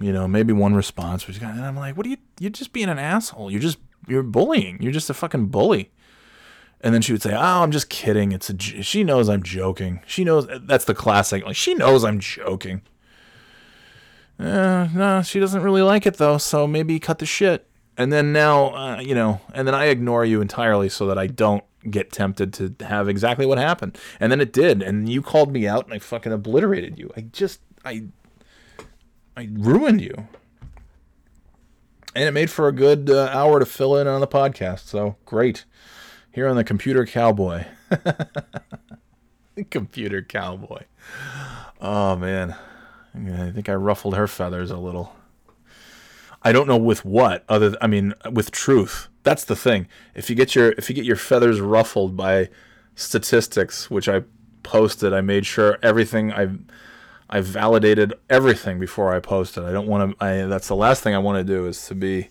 You 0.00 0.12
know, 0.12 0.26
maybe 0.26 0.52
one 0.52 0.74
response 0.74 1.26
was, 1.26 1.36
and 1.38 1.64
I'm 1.64 1.76
like, 1.76 1.96
what 1.96 2.06
are 2.06 2.08
you? 2.08 2.16
You're 2.40 2.50
just 2.50 2.72
being 2.72 2.88
an 2.88 2.98
asshole. 2.98 3.50
You're 3.50 3.60
just 3.60 3.78
you're 4.08 4.22
bullying. 4.22 4.82
You're 4.82 4.92
just 4.92 5.10
a 5.10 5.14
fucking 5.14 5.46
bully. 5.46 5.90
And 6.80 6.92
then 6.92 7.00
she 7.00 7.12
would 7.12 7.22
say, 7.22 7.32
"Oh, 7.32 7.62
I'm 7.62 7.70
just 7.70 7.88
kidding. 7.88 8.32
It's 8.32 8.50
a." 8.50 8.58
She 8.58 9.04
knows 9.04 9.28
I'm 9.28 9.42
joking. 9.42 10.00
She 10.06 10.24
knows 10.24 10.46
that's 10.62 10.84
the 10.84 10.94
classic. 10.94 11.44
Like 11.44 11.56
she 11.56 11.74
knows 11.74 12.04
I'm 12.04 12.18
joking. 12.18 12.82
Uh, 14.38 14.88
no, 14.94 15.22
she 15.22 15.38
doesn't 15.40 15.62
really 15.62 15.82
like 15.82 16.06
it 16.06 16.16
though. 16.16 16.38
So 16.38 16.66
maybe 16.66 16.98
cut 16.98 17.18
the 17.18 17.26
shit. 17.26 17.68
And 17.96 18.12
then 18.12 18.32
now, 18.32 18.74
uh, 18.74 19.00
you 19.00 19.14
know, 19.14 19.40
and 19.52 19.68
then 19.68 19.74
I 19.74 19.86
ignore 19.86 20.24
you 20.24 20.40
entirely 20.40 20.88
so 20.88 21.06
that 21.06 21.18
I 21.18 21.28
don't 21.28 21.62
get 21.88 22.10
tempted 22.10 22.52
to 22.54 22.74
have 22.86 23.08
exactly 23.08 23.46
what 23.46 23.58
happened. 23.58 23.96
And 24.18 24.32
then 24.32 24.40
it 24.40 24.52
did, 24.52 24.82
and 24.82 25.08
you 25.08 25.22
called 25.22 25.52
me 25.52 25.68
out, 25.68 25.84
and 25.84 25.94
I 25.94 25.98
fucking 25.98 26.32
obliterated 26.32 26.98
you. 26.98 27.12
I 27.16 27.20
just, 27.20 27.60
I, 27.84 28.04
I 29.36 29.48
ruined 29.52 30.00
you. 30.00 30.26
And 32.16 32.24
it 32.24 32.32
made 32.32 32.50
for 32.50 32.68
a 32.68 32.72
good 32.72 33.10
uh, 33.10 33.28
hour 33.32 33.58
to 33.58 33.66
fill 33.66 33.96
in 33.96 34.06
on 34.06 34.20
the 34.20 34.26
podcast. 34.26 34.80
So 34.80 35.16
great. 35.24 35.64
Here 36.30 36.48
on 36.48 36.56
the 36.56 36.64
Computer 36.64 37.06
Cowboy. 37.06 37.66
Computer 39.70 40.22
Cowboy. 40.22 40.82
Oh, 41.80 42.16
man. 42.16 42.56
I 43.14 43.50
think 43.50 43.68
I 43.68 43.74
ruffled 43.74 44.16
her 44.16 44.26
feathers 44.26 44.70
a 44.70 44.76
little. 44.76 45.14
I 46.42 46.52
don't 46.52 46.68
know 46.68 46.76
with 46.76 47.04
what 47.04 47.44
other 47.48 47.70
th- 47.70 47.78
I 47.80 47.86
mean 47.86 48.14
with 48.30 48.50
truth. 48.50 49.08
That's 49.22 49.44
the 49.44 49.56
thing. 49.56 49.86
If 50.14 50.28
you 50.28 50.36
get 50.36 50.54
your 50.54 50.72
if 50.72 50.88
you 50.88 50.94
get 50.94 51.04
your 51.04 51.16
feathers 51.16 51.60
ruffled 51.60 52.16
by 52.16 52.50
statistics, 52.94 53.90
which 53.90 54.08
I 54.08 54.22
posted, 54.62 55.12
I 55.12 55.20
made 55.20 55.46
sure 55.46 55.78
everything 55.82 56.32
I 56.32 56.50
I 57.30 57.40
validated 57.40 58.14
everything 58.28 58.78
before 58.78 59.14
I 59.14 59.20
posted. 59.20 59.64
I 59.64 59.72
don't 59.72 59.86
want 59.86 60.18
to 60.18 60.24
I 60.24 60.46
that's 60.46 60.68
the 60.68 60.76
last 60.76 61.02
thing 61.02 61.14
I 61.14 61.18
want 61.18 61.38
to 61.38 61.44
do 61.44 61.66
is 61.66 61.86
to 61.86 61.94
be, 61.94 62.28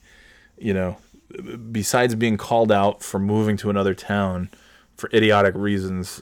you 0.57 0.73
know, 0.73 0.97
besides 1.71 2.13
being 2.15 2.37
called 2.37 2.71
out 2.71 3.01
for 3.01 3.19
moving 3.19 3.57
to 3.57 3.69
another 3.69 3.95
town 3.95 4.51
for 4.95 5.09
idiotic 5.13 5.55
reasons, 5.55 6.21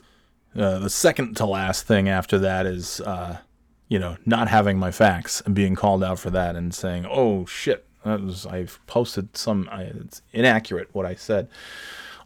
uh, 0.56 0.78
the 0.78 0.88
second 0.88 1.36
to 1.36 1.46
last 1.46 1.86
thing 1.86 2.08
after 2.08 2.38
that 2.38 2.64
is 2.64 3.00
uh, 3.02 3.38
you 3.88 3.98
know, 3.98 4.16
not 4.24 4.48
having 4.48 4.78
my 4.78 4.90
facts 4.90 5.42
and 5.44 5.54
being 5.54 5.74
called 5.74 6.02
out 6.02 6.18
for 6.18 6.30
that 6.30 6.56
and 6.56 6.74
saying, 6.74 7.06
"Oh 7.08 7.46
shit, 7.46 7.86
that 8.04 8.20
was 8.20 8.46
I've 8.46 8.78
posted 8.86 9.36
some 9.36 9.68
I, 9.70 9.82
it's 9.82 10.22
inaccurate 10.32 10.88
what 10.92 11.06
I 11.06 11.14
said." 11.14 11.48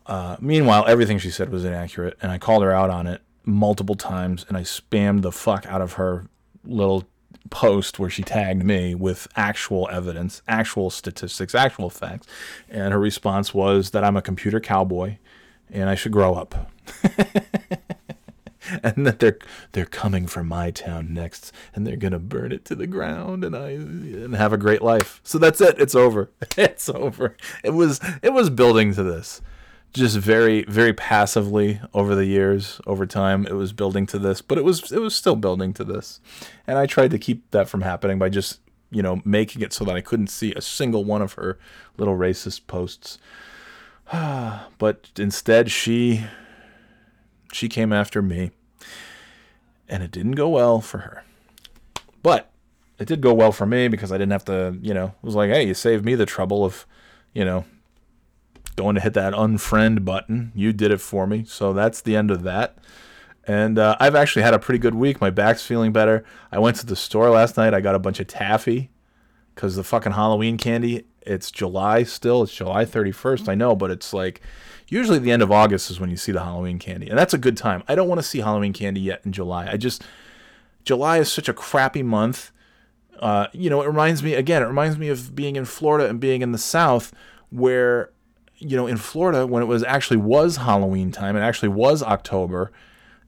Uh, 0.06 0.36
meanwhile, 0.40 0.84
everything 0.86 1.18
she 1.18 1.30
said 1.30 1.50
was 1.50 1.64
inaccurate, 1.64 2.16
and 2.22 2.30
I 2.30 2.38
called 2.38 2.62
her 2.62 2.72
out 2.72 2.90
on 2.90 3.06
it 3.06 3.22
multiple 3.44 3.96
times, 3.96 4.44
and 4.48 4.56
I 4.56 4.62
spammed 4.62 5.22
the 5.22 5.32
fuck 5.32 5.66
out 5.66 5.80
of 5.80 5.94
her 5.94 6.26
little 6.64 7.04
post 7.50 7.98
where 7.98 8.10
she 8.10 8.22
tagged 8.22 8.64
me 8.64 8.94
with 8.94 9.28
actual 9.36 9.88
evidence, 9.90 10.42
actual 10.48 10.90
statistics, 10.90 11.54
actual 11.54 11.90
facts, 11.90 12.26
and 12.68 12.92
her 12.92 12.98
response 12.98 13.54
was 13.54 13.90
that 13.90 14.04
I'm 14.04 14.16
a 14.16 14.22
computer 14.22 14.60
cowboy 14.60 15.18
and 15.70 15.88
I 15.88 15.94
should 15.94 16.12
grow 16.12 16.34
up. 16.34 16.70
and 18.82 19.06
that 19.06 19.18
they're 19.18 19.38
they're 19.72 19.86
coming 19.86 20.26
for 20.26 20.43
my 20.44 20.70
town 20.70 21.12
next 21.12 21.52
and 21.74 21.86
they're 21.86 21.97
gonna 21.97 22.18
burn 22.18 22.52
it 22.52 22.64
to 22.66 22.74
the 22.74 22.86
ground 22.86 23.44
and 23.44 23.56
I 23.56 23.70
and 23.70 24.34
have 24.34 24.52
a 24.52 24.59
great 24.59 24.82
life. 24.82 25.20
So 25.24 25.38
that's 25.38 25.60
it. 25.60 25.80
It's 25.80 25.94
over. 25.94 26.30
It's 26.56 26.88
over. 26.88 27.36
It 27.62 27.70
was 27.70 28.01
it 28.22 28.32
was 28.32 28.51
building 28.51 28.94
to 28.94 29.02
this. 29.02 29.40
Just 29.93 30.16
very 30.16 30.64
very 30.64 30.93
passively 30.93 31.80
over 31.94 32.14
the 32.14 32.26
years, 32.26 32.80
over 32.86 33.06
time, 33.06 33.47
it 33.47 33.55
was 33.55 33.72
building 33.72 34.06
to 34.06 34.18
this, 34.18 34.40
but 34.43 34.59
it 34.59 34.64
was 34.64 34.90
it 34.93 35.01
was 35.01 35.14
still 35.14 35.36
building 35.36 35.72
to 35.74 35.84
this. 35.84 36.20
And 36.66 36.78
I 36.78 36.86
tried 36.86 37.10
to 37.12 37.18
keep 37.18 37.51
that 37.51 37.68
from 37.68 37.82
happening 37.82 38.18
by 38.18 38.28
just, 38.28 38.60
you 38.90 39.02
know, 39.02 39.20
making 39.24 39.62
it 39.62 39.72
so 39.72 39.84
that 39.84 39.97
I 39.97 40.01
couldn't 40.01 40.28
see 40.28 40.52
a 40.55 40.60
single 40.60 41.05
one 41.05 41.22
of 41.22 41.34
her 41.34 41.59
little 41.97 42.16
racist 42.16 42.66
posts. 42.66 43.18
but 44.78 45.10
instead 45.18 45.70
she 45.70 46.26
she 47.52 47.68
came 47.68 47.93
after 47.93 48.22
me. 48.22 48.51
And 49.88 50.02
it 50.02 50.10
didn't 50.10 50.32
go 50.32 50.48
well 50.48 50.80
for 50.80 50.98
her. 50.98 51.24
But 52.22 52.50
it 52.98 53.06
did 53.06 53.20
go 53.20 53.32
well 53.32 53.52
for 53.52 53.66
me 53.66 53.88
because 53.88 54.10
I 54.10 54.18
didn't 54.18 54.32
have 54.32 54.44
to, 54.46 54.76
you 54.80 54.94
know, 54.94 55.06
it 55.06 55.22
was 55.22 55.34
like, 55.34 55.50
hey, 55.50 55.66
you 55.66 55.74
saved 55.74 56.04
me 56.04 56.14
the 56.14 56.26
trouble 56.26 56.64
of, 56.64 56.86
you 57.32 57.44
know, 57.44 57.64
going 58.76 58.94
to 58.94 59.00
hit 59.00 59.14
that 59.14 59.32
unfriend 59.32 60.04
button. 60.04 60.52
You 60.54 60.72
did 60.72 60.90
it 60.90 61.00
for 61.00 61.26
me. 61.26 61.44
So 61.46 61.72
that's 61.72 62.00
the 62.00 62.16
end 62.16 62.30
of 62.30 62.42
that. 62.42 62.78
And 63.46 63.78
uh, 63.78 63.96
I've 64.00 64.14
actually 64.14 64.42
had 64.42 64.54
a 64.54 64.58
pretty 64.58 64.78
good 64.78 64.94
week. 64.94 65.20
My 65.20 65.30
back's 65.30 65.64
feeling 65.64 65.92
better. 65.92 66.24
I 66.50 66.58
went 66.58 66.76
to 66.78 66.86
the 66.86 66.96
store 66.96 67.30
last 67.30 67.56
night. 67.56 67.74
I 67.74 67.80
got 67.80 67.94
a 67.94 68.00
bunch 68.00 68.18
of 68.18 68.26
taffy 68.26 68.90
because 69.54 69.76
the 69.76 69.84
fucking 69.84 70.12
Halloween 70.12 70.58
candy, 70.58 71.04
it's 71.22 71.50
July 71.50 72.02
still. 72.02 72.42
It's 72.42 72.54
July 72.54 72.84
31st. 72.84 73.48
I 73.48 73.54
know, 73.54 73.76
but 73.76 73.90
it's 73.90 74.12
like 74.12 74.40
usually 74.88 75.18
the 75.18 75.30
end 75.30 75.42
of 75.42 75.52
August 75.52 75.90
is 75.90 76.00
when 76.00 76.10
you 76.10 76.16
see 76.16 76.32
the 76.32 76.42
Halloween 76.42 76.78
candy. 76.78 77.08
And 77.08 77.18
that's 77.18 77.34
a 77.34 77.38
good 77.38 77.56
time. 77.56 77.82
I 77.88 77.94
don't 77.94 78.08
want 78.08 78.20
to 78.20 78.26
see 78.26 78.40
Halloween 78.40 78.72
candy 78.72 79.00
yet 79.00 79.22
in 79.24 79.32
July. 79.32 79.68
I 79.70 79.76
just, 79.76 80.04
July 80.84 81.18
is 81.18 81.30
such 81.30 81.48
a 81.48 81.54
crappy 81.54 82.02
month. 82.02 82.52
Uh, 83.18 83.46
you 83.52 83.70
know, 83.70 83.82
it 83.82 83.86
reminds 83.86 84.22
me, 84.22 84.34
again, 84.34 84.62
it 84.62 84.66
reminds 84.66 84.98
me 84.98 85.08
of 85.08 85.34
being 85.34 85.56
in 85.56 85.64
Florida 85.64 86.08
and 86.08 86.20
being 86.20 86.42
in 86.42 86.52
the 86.52 86.58
South 86.58 87.12
where, 87.50 88.10
you 88.58 88.76
know, 88.76 88.86
in 88.86 88.96
Florida, 88.96 89.46
when 89.46 89.62
it 89.62 89.66
was 89.66 89.82
actually 89.84 90.18
was 90.18 90.58
Halloween 90.58 91.10
time, 91.12 91.36
it 91.36 91.40
actually 91.40 91.68
was 91.68 92.02
October 92.02 92.72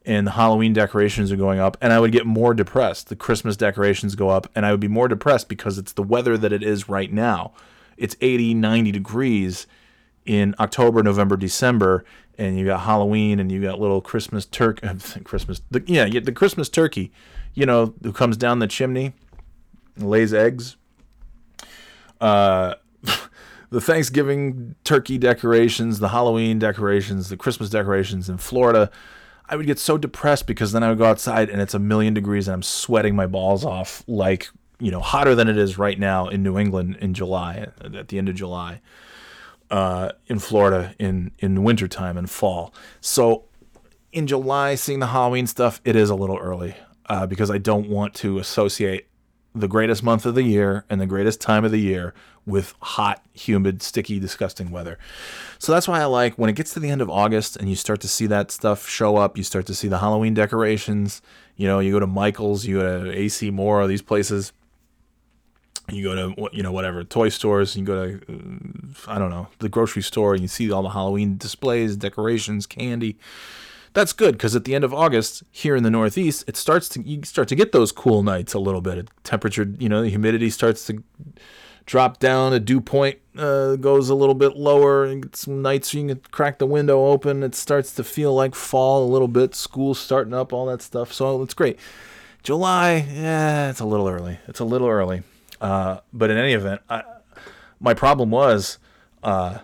and 0.08 0.26
the 0.26 0.30
Halloween 0.32 0.72
decorations 0.72 1.30
are 1.30 1.36
going 1.36 1.60
up, 1.60 1.76
and 1.82 1.92
I 1.92 2.00
would 2.00 2.12
get 2.12 2.24
more 2.24 2.54
depressed. 2.54 3.10
The 3.10 3.16
Christmas 3.16 3.58
decorations 3.58 4.14
go 4.14 4.30
up, 4.30 4.50
and 4.54 4.64
I 4.64 4.70
would 4.70 4.80
be 4.80 4.88
more 4.88 5.06
depressed 5.06 5.48
because 5.48 5.76
it's 5.76 5.92
the 5.92 6.02
weather 6.02 6.38
that 6.38 6.50
it 6.50 6.62
is 6.62 6.88
right 6.88 7.12
now. 7.12 7.52
It's 7.98 8.16
80, 8.22 8.54
90 8.54 8.90
degrees 8.90 9.66
in 10.28 10.54
October, 10.60 11.02
November, 11.02 11.36
December, 11.36 12.04
and 12.36 12.58
you 12.58 12.66
got 12.66 12.80
Halloween, 12.80 13.40
and 13.40 13.50
you 13.50 13.62
got 13.62 13.80
little 13.80 14.02
Christmas 14.02 14.44
turkey, 14.44 14.86
Christmas, 15.24 15.62
the, 15.70 15.82
yeah, 15.86 16.06
the 16.20 16.32
Christmas 16.32 16.68
turkey, 16.68 17.10
you 17.54 17.64
know, 17.66 17.94
who 18.02 18.12
comes 18.12 18.36
down 18.36 18.58
the 18.58 18.66
chimney, 18.66 19.14
and 19.96 20.08
lays 20.08 20.34
eggs. 20.34 20.76
Uh, 22.20 22.74
the 23.70 23.80
Thanksgiving 23.80 24.74
turkey 24.84 25.16
decorations, 25.16 25.98
the 25.98 26.10
Halloween 26.10 26.58
decorations, 26.58 27.30
the 27.30 27.36
Christmas 27.36 27.70
decorations 27.70 28.28
in 28.28 28.36
Florida. 28.36 28.90
I 29.48 29.56
would 29.56 29.64
get 29.64 29.78
so 29.78 29.96
depressed 29.96 30.46
because 30.46 30.72
then 30.72 30.82
I 30.82 30.90
would 30.90 30.98
go 30.98 31.06
outside 31.06 31.48
and 31.48 31.62
it's 31.62 31.72
a 31.72 31.78
million 31.78 32.12
degrees 32.12 32.48
and 32.48 32.54
I'm 32.54 32.62
sweating 32.62 33.16
my 33.16 33.26
balls 33.26 33.64
off 33.64 34.04
like 34.06 34.50
you 34.80 34.90
know, 34.90 35.00
hotter 35.00 35.34
than 35.34 35.48
it 35.48 35.58
is 35.58 35.78
right 35.78 35.98
now 35.98 36.28
in 36.28 36.42
New 36.42 36.58
England 36.58 36.96
in 37.00 37.14
July, 37.14 37.66
at 37.80 38.08
the 38.08 38.18
end 38.18 38.28
of 38.28 38.34
July, 38.34 38.80
uh, 39.70 40.12
in 40.26 40.38
Florida 40.38 40.94
in 40.98 41.32
in 41.38 41.62
wintertime 41.62 42.16
and 42.16 42.28
fall. 42.30 42.72
So 43.00 43.44
in 44.12 44.26
July, 44.26 44.74
seeing 44.74 45.00
the 45.00 45.08
Halloween 45.08 45.46
stuff, 45.46 45.80
it 45.84 45.96
is 45.96 46.10
a 46.10 46.14
little 46.14 46.38
early 46.38 46.74
uh, 47.06 47.26
because 47.26 47.50
I 47.50 47.58
don't 47.58 47.88
want 47.88 48.14
to 48.16 48.38
associate 48.38 49.06
the 49.54 49.68
greatest 49.68 50.02
month 50.02 50.24
of 50.26 50.34
the 50.34 50.42
year 50.42 50.84
and 50.88 51.00
the 51.00 51.06
greatest 51.06 51.40
time 51.40 51.64
of 51.64 51.70
the 51.70 51.80
year 51.80 52.14
with 52.46 52.74
hot, 52.80 53.22
humid, 53.32 53.82
sticky, 53.82 54.18
disgusting 54.18 54.70
weather. 54.70 54.98
So 55.58 55.72
that's 55.72 55.88
why 55.88 56.00
I 56.00 56.04
like 56.06 56.34
when 56.36 56.48
it 56.48 56.56
gets 56.56 56.72
to 56.74 56.80
the 56.80 56.90
end 56.90 57.02
of 57.02 57.10
August 57.10 57.56
and 57.56 57.68
you 57.68 57.76
start 57.76 58.00
to 58.02 58.08
see 58.08 58.26
that 58.26 58.50
stuff 58.50 58.88
show 58.88 59.16
up, 59.16 59.36
you 59.36 59.44
start 59.44 59.66
to 59.66 59.74
see 59.74 59.88
the 59.88 59.98
Halloween 59.98 60.34
decorations. 60.34 61.20
You 61.56 61.66
know, 61.66 61.78
you 61.80 61.92
go 61.92 62.00
to 62.00 62.06
Michael's, 62.06 62.64
you 62.64 62.80
go 62.80 63.04
to 63.04 63.12
AC 63.12 63.50
Moore, 63.50 63.86
these 63.86 64.02
places. 64.02 64.52
You 65.90 66.02
go 66.02 66.14
to 66.14 66.48
you 66.52 66.62
know 66.62 66.72
whatever 66.72 67.02
toy 67.04 67.28
stores. 67.28 67.76
You 67.76 67.84
go 67.84 68.06
to 68.06 68.20
uh, 68.28 69.10
I 69.10 69.18
don't 69.18 69.30
know 69.30 69.48
the 69.58 69.68
grocery 69.68 70.02
store 70.02 70.34
and 70.34 70.42
you 70.42 70.48
see 70.48 70.70
all 70.70 70.82
the 70.82 70.90
Halloween 70.90 71.36
displays, 71.36 71.96
decorations, 71.96 72.66
candy 72.66 73.18
that's 73.98 74.12
good 74.12 74.32
because 74.32 74.54
at 74.54 74.64
the 74.64 74.74
end 74.74 74.84
of 74.84 74.94
August 74.94 75.42
here 75.50 75.74
in 75.74 75.82
the 75.82 75.90
Northeast, 75.90 76.44
it 76.46 76.56
starts 76.56 76.88
to 76.90 77.02
you 77.02 77.22
start 77.24 77.48
to 77.48 77.54
get 77.54 77.72
those 77.72 77.92
cool 77.92 78.22
nights 78.22 78.54
a 78.54 78.58
little 78.58 78.80
bit. 78.80 79.08
Temperature, 79.24 79.74
you 79.78 79.88
know, 79.88 80.02
the 80.02 80.08
humidity 80.08 80.50
starts 80.50 80.86
to 80.86 81.02
drop 81.86 82.18
down. 82.18 82.52
a 82.52 82.60
dew 82.60 82.80
point 82.80 83.18
uh, 83.36 83.76
goes 83.76 84.08
a 84.08 84.14
little 84.14 84.34
bit 84.34 84.56
lower, 84.56 85.04
and 85.04 85.34
some 85.34 85.62
nights 85.62 85.92
you 85.94 86.06
can 86.06 86.20
crack 86.30 86.58
the 86.58 86.66
window 86.66 87.06
open. 87.06 87.42
It 87.42 87.54
starts 87.54 87.92
to 87.94 88.04
feel 88.04 88.34
like 88.34 88.54
fall 88.54 89.04
a 89.04 89.10
little 89.10 89.28
bit. 89.28 89.54
School's 89.54 89.98
starting 89.98 90.34
up, 90.34 90.52
all 90.52 90.66
that 90.66 90.82
stuff. 90.82 91.12
So 91.12 91.42
it's 91.42 91.54
great. 91.54 91.78
July, 92.42 93.06
yeah, 93.12 93.70
it's 93.70 93.80
a 93.80 93.86
little 93.86 94.08
early. 94.08 94.38
It's 94.46 94.60
a 94.60 94.64
little 94.64 94.88
early. 94.88 95.22
Uh, 95.60 96.00
but 96.12 96.30
in 96.30 96.36
any 96.36 96.52
event, 96.52 96.80
I, 96.88 97.02
my 97.80 97.94
problem 97.94 98.30
was. 98.30 98.78
Uh, 99.22 99.58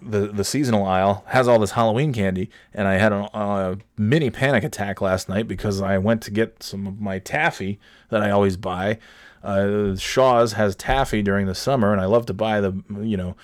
the 0.00 0.28
the 0.28 0.44
seasonal 0.44 0.86
aisle 0.86 1.24
has 1.28 1.48
all 1.48 1.58
this 1.58 1.72
Halloween 1.72 2.12
candy, 2.12 2.50
and 2.72 2.86
I 2.86 2.94
had 2.94 3.12
a, 3.12 3.28
a, 3.36 3.78
mini 3.96 4.30
panic 4.30 4.64
attack 4.64 5.00
last 5.00 5.28
night 5.28 5.48
because 5.48 5.80
I 5.80 5.98
went 5.98 6.22
to 6.22 6.30
get 6.30 6.62
some 6.62 6.86
of 6.86 7.00
my 7.00 7.18
taffy 7.18 7.78
that 8.10 8.22
I 8.22 8.30
always 8.30 8.56
buy. 8.56 8.98
Uh, 9.42 9.96
Shaw's 9.96 10.52
has 10.54 10.76
taffy 10.76 11.22
during 11.22 11.46
the 11.46 11.54
summer, 11.54 11.92
and 11.92 12.00
I 12.00 12.06
love 12.06 12.26
to 12.26 12.34
buy 12.34 12.60
the 12.60 12.82
you 13.00 13.16
know 13.16 13.36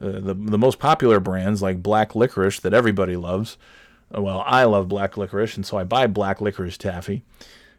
uh, 0.00 0.20
the 0.20 0.34
the 0.34 0.58
most 0.58 0.78
popular 0.78 1.20
brands 1.20 1.62
like 1.62 1.82
black 1.82 2.14
licorice 2.14 2.60
that 2.60 2.74
everybody 2.74 3.16
loves. 3.16 3.56
Uh, 4.14 4.22
well, 4.22 4.42
I 4.46 4.64
love 4.64 4.88
black 4.88 5.16
licorice, 5.16 5.56
and 5.56 5.66
so 5.66 5.78
I 5.78 5.84
buy 5.84 6.06
black 6.06 6.40
licorice 6.40 6.78
taffy, 6.78 7.22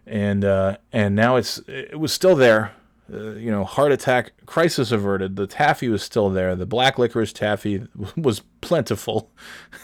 and 0.06 0.44
uh, 0.44 0.78
and 0.92 1.16
now 1.16 1.36
it's 1.36 1.60
it 1.68 2.00
was 2.00 2.12
still 2.12 2.36
there 2.36 2.74
uh, 3.12 3.36
you 3.36 3.52
know, 3.52 3.64
heart 3.64 3.92
attack 3.92 4.34
crisis 4.46 4.92
averted. 4.92 5.36
The 5.36 5.48
taffy 5.48 5.90
was 5.90 6.02
still 6.02 6.30
there. 6.30 6.56
The 6.56 6.66
black 6.66 6.98
licorice 6.98 7.34
taffy 7.34 7.86
was 8.18 8.42
plentiful, 8.62 9.32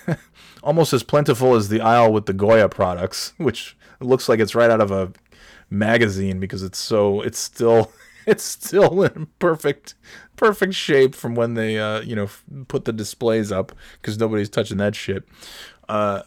almost 0.64 0.94
as 0.94 1.04
plentiful 1.04 1.56
as 1.56 1.70
the 1.70 1.82
aisle 1.82 2.12
with 2.12 2.26
the 2.26 2.34
Goya 2.34 2.70
products, 2.70 3.34
which 3.38 3.78
looks 4.00 4.28
like 4.28 4.40
it's 4.40 4.56
right 4.56 4.72
out 4.72 4.82
of 4.82 4.92
a 4.92 5.12
magazine 5.70 6.40
because 6.40 6.64
it's 6.64 6.80
so 6.80 7.22
it's 7.22 7.40
still 7.40 7.92
it's 8.26 8.44
still 8.44 9.04
in 9.04 9.28
perfect 9.40 9.96
perfect 10.36 10.74
shape 10.74 11.16
from 11.16 11.36
when 11.36 11.54
they 11.54 11.78
uh, 11.78 12.02
you 12.02 12.16
know 12.16 12.28
put 12.68 12.86
the 12.86 12.94
displays 12.94 13.52
up 13.52 13.72
because 14.02 14.18
nobody's 14.18 14.50
touching 14.50 14.78
that 14.78 14.96
shit. 14.96 15.24
Uh, 15.88 16.24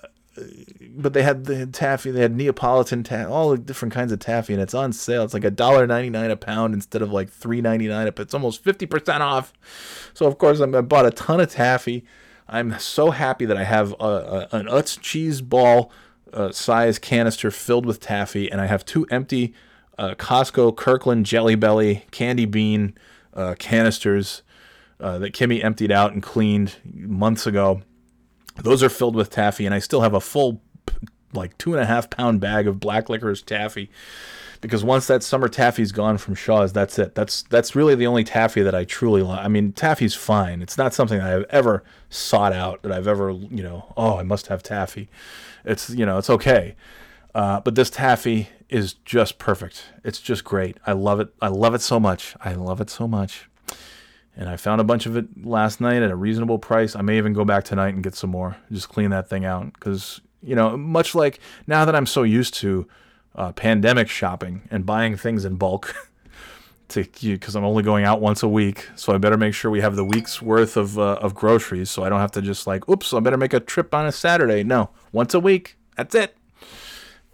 but 0.97 1.13
they 1.13 1.23
had 1.23 1.45
the 1.45 1.67
taffy, 1.67 2.11
they 2.11 2.23
had 2.23 2.37
Neapolitan 2.37 3.05
taffy, 3.05 3.31
all 3.31 3.51
the 3.51 3.59
different 3.59 3.95
kinds 3.95 4.13
of 4.13 4.19
taffy, 4.19 4.53
and 4.53 4.63
it's 4.63 4.75
on 4.75 4.93
sale. 4.93 5.23
It's 5.23 5.35
like 5.35 5.45
a 5.45 5.51
dollar 5.51 5.87
ninety 5.87 6.11
nine 6.11 6.31
a 6.31 6.37
pound 6.37 6.75
instead 6.75 7.03
of 7.03 7.13
like 7.13 7.31
three 7.31 7.61
ninety 7.61 7.87
nine. 7.87 8.07
It's 8.09 8.35
almost 8.35 8.63
fifty 8.63 8.87
percent 8.87 9.23
off. 9.23 9.53
So 10.13 10.27
of 10.27 10.39
course 10.39 10.61
I 10.61 10.67
bought 10.67 11.07
a 11.07 11.11
ton 11.11 11.41
of 11.41 11.51
taffy. 11.51 12.05
I'm 12.49 12.79
so 12.79 13.11
happy 13.11 13.47
that 13.47 13.57
I 13.57 13.65
have 13.65 13.93
a, 14.01 14.49
a, 14.53 14.57
an 14.57 14.67
Utz 14.67 15.01
cheese 15.01 15.41
ball 15.41 15.91
uh, 16.33 16.53
size 16.53 16.99
canister 16.99 17.51
filled 17.51 17.87
with 17.87 18.01
taffy, 18.01 18.51
and 18.51 18.61
I 18.61 18.67
have 18.67 18.85
two 18.85 19.07
empty 19.11 19.55
uh, 19.99 20.15
Costco 20.17 20.77
Kirkland 20.77 21.27
Jelly 21.27 21.55
Belly 21.55 22.05
candy 22.11 22.45
bean 22.45 22.95
uh, 23.35 23.55
canisters 23.59 24.43
uh, 25.01 25.19
that 25.19 25.33
Kimmy 25.33 25.65
emptied 25.65 25.93
out 25.93 26.13
and 26.13 26.23
cleaned 26.23 26.77
months 26.85 27.47
ago 27.47 27.83
those 28.57 28.83
are 28.83 28.89
filled 28.89 29.17
with 29.17 29.31
taffy, 29.31 29.67
and 29.67 29.75
I 29.75 29.79
still 29.79 30.03
have 30.03 30.15
a 30.15 30.21
full, 30.21 30.63
like 31.33 31.57
two 31.59 31.75
and 31.75 31.83
a 31.83 31.87
half 31.87 32.11
pound 32.11 32.41
bag 32.41 32.67
of 32.67 32.81
black 32.81 33.09
licorice 33.09 33.43
taffy. 33.43 33.91
Because 34.61 34.83
once 34.83 35.07
that 35.09 35.23
summer 35.23 35.49
taffy's 35.49 35.93
gone 35.93 36.17
from 36.17 36.35
Shaw's, 36.35 36.73
that's 36.73 36.99
it. 36.99 37.15
That's 37.15 37.43
that's 37.43 37.77
really 37.77 37.95
the 37.95 38.07
only 38.07 38.25
taffy 38.25 38.63
that 38.63 38.75
I 38.75 38.85
truly 38.85 39.21
like. 39.21 39.45
I 39.45 39.49
mean, 39.49 39.73
taffy's 39.73 40.15
fine. 40.15 40.63
It's 40.63 40.79
not 40.79 40.95
something 40.95 41.19
that 41.19 41.37
I've 41.37 41.47
ever 41.51 41.85
sought 42.09 42.55
out. 42.55 42.83
That 42.83 42.93
I've 42.93 43.09
ever, 43.09 43.31
you 43.31 43.63
know, 43.63 43.93
oh, 43.97 44.17
I 44.17 44.23
must 44.23 44.47
have 44.47 44.63
taffy. 44.63 45.11
It's 45.65 45.91
you 45.91 46.07
know, 46.07 46.17
it's 46.17 46.31
okay. 46.31 46.77
Uh, 47.35 47.61
but 47.61 47.75
this 47.75 47.91
taffy 47.91 48.49
is 48.71 48.95
just 48.95 49.39
perfect. 49.39 49.87
It's 50.03 50.21
just 50.21 50.45
great. 50.45 50.79
I 50.87 50.93
love 50.93 51.21
it. 51.21 51.35
I 51.43 51.49
love 51.49 51.75
it 51.75 51.83
so 51.83 52.01
much. 52.01 52.35
I 52.41 52.55
love 52.55 52.81
it 52.81 52.89
so 52.89 53.07
much 53.07 53.49
and 54.37 54.49
I 54.49 54.57
found 54.57 54.81
a 54.81 54.85
bunch 54.85 55.07
of 55.07 55.17
it 55.17 55.45
last 55.45 55.81
night 55.81 56.03
at 56.03 56.11
a 56.11 56.17
reasonable 56.17 56.59
price. 56.59 56.97
I 56.97 57.03
may 57.03 57.19
even 57.19 57.33
go 57.33 57.45
back 57.45 57.65
tonight 57.65 57.95
and 57.95 58.03
get 58.03 58.15
some 58.15 58.31
more, 58.31 58.57
just 58.73 58.89
clean 58.89 59.11
that 59.11 59.29
thing 59.29 59.45
out. 59.45 59.73
Because, 59.75 60.21
you 60.43 60.57
know, 60.57 60.77
much 60.77 61.15
like 61.15 61.39
now 61.67 61.85
that 61.85 61.95
I'm 61.95 62.07
so 62.07 62.23
used 62.23 62.55
to 62.55 62.87
uh, 63.37 63.53
pandemic 63.53 64.09
shopping 64.09 64.63
and 64.71 64.85
buying 64.85 65.17
things 65.17 65.45
in 65.45 65.57
bulk, 65.57 65.95
because 66.95 67.55
I'm 67.55 67.65
only 67.65 67.83
going 67.83 68.05
out 68.05 68.21
once 68.21 68.43
a 68.43 68.49
week, 68.49 68.89
so 68.97 69.15
I 69.15 69.19
better 69.19 69.37
make 69.37 69.55
sure 69.55 69.71
we 69.71 69.81
have 69.81 69.97
the 69.97 70.05
week's 70.05 70.43
worth 70.43 70.77
of 70.77 70.99
uh, 70.99 71.15
of 71.15 71.35
groceries, 71.35 71.91
so 71.91 72.05
I 72.05 72.09
don't 72.09 72.21
have 72.21 72.33
to 72.33 72.43
just 72.43 72.67
like, 72.67 72.89
oops, 72.89 73.13
I 73.13 73.21
better 73.21 73.37
make 73.37 73.53
a 73.53 73.61
trip 73.61 73.95
on 73.95 74.07
a 74.07 74.13
Saturday. 74.13 74.63
No, 74.65 74.91
once 75.13 75.35
a 75.35 75.41
week, 75.41 75.77
that's 75.97 76.15
it. 76.15 76.37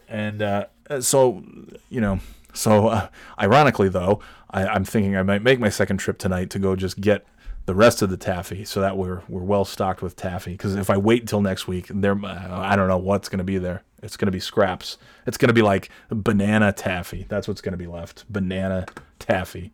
And 0.08 0.42
uh, 0.42 0.66
so, 1.00 1.44
you 1.88 2.00
know, 2.00 2.20
so 2.52 2.88
uh, 2.88 3.08
ironically 3.40 3.88
though, 3.88 4.20
I, 4.50 4.74
am 4.74 4.84
thinking 4.84 5.16
I 5.16 5.22
might 5.22 5.42
make 5.42 5.60
my 5.60 5.68
second 5.68 5.98
trip 5.98 6.18
tonight 6.18 6.50
to 6.50 6.58
go 6.58 6.76
just 6.76 7.00
get 7.00 7.26
the 7.66 7.74
rest 7.74 8.02
of 8.02 8.10
the 8.10 8.16
taffy, 8.16 8.64
so 8.64 8.80
that 8.80 8.96
we're 8.96 9.22
we're 9.28 9.42
well 9.42 9.64
stocked 9.64 10.02
with 10.02 10.16
taffy. 10.16 10.52
Because 10.52 10.74
if 10.74 10.90
I 10.90 10.96
wait 10.96 11.22
until 11.22 11.40
next 11.40 11.68
week, 11.68 11.86
there 11.88 12.18
I 12.24 12.74
don't 12.74 12.88
know 12.88 12.98
what's 12.98 13.28
going 13.28 13.38
to 13.38 13.44
be 13.44 13.58
there. 13.58 13.84
It's 14.02 14.16
going 14.16 14.26
to 14.26 14.32
be 14.32 14.40
scraps. 14.40 14.96
It's 15.26 15.36
going 15.36 15.48
to 15.48 15.54
be 15.54 15.62
like 15.62 15.90
banana 16.08 16.72
taffy. 16.72 17.26
That's 17.28 17.46
what's 17.46 17.60
going 17.60 17.72
to 17.72 17.78
be 17.78 17.86
left. 17.86 18.24
Banana 18.32 18.86
taffy. 19.18 19.72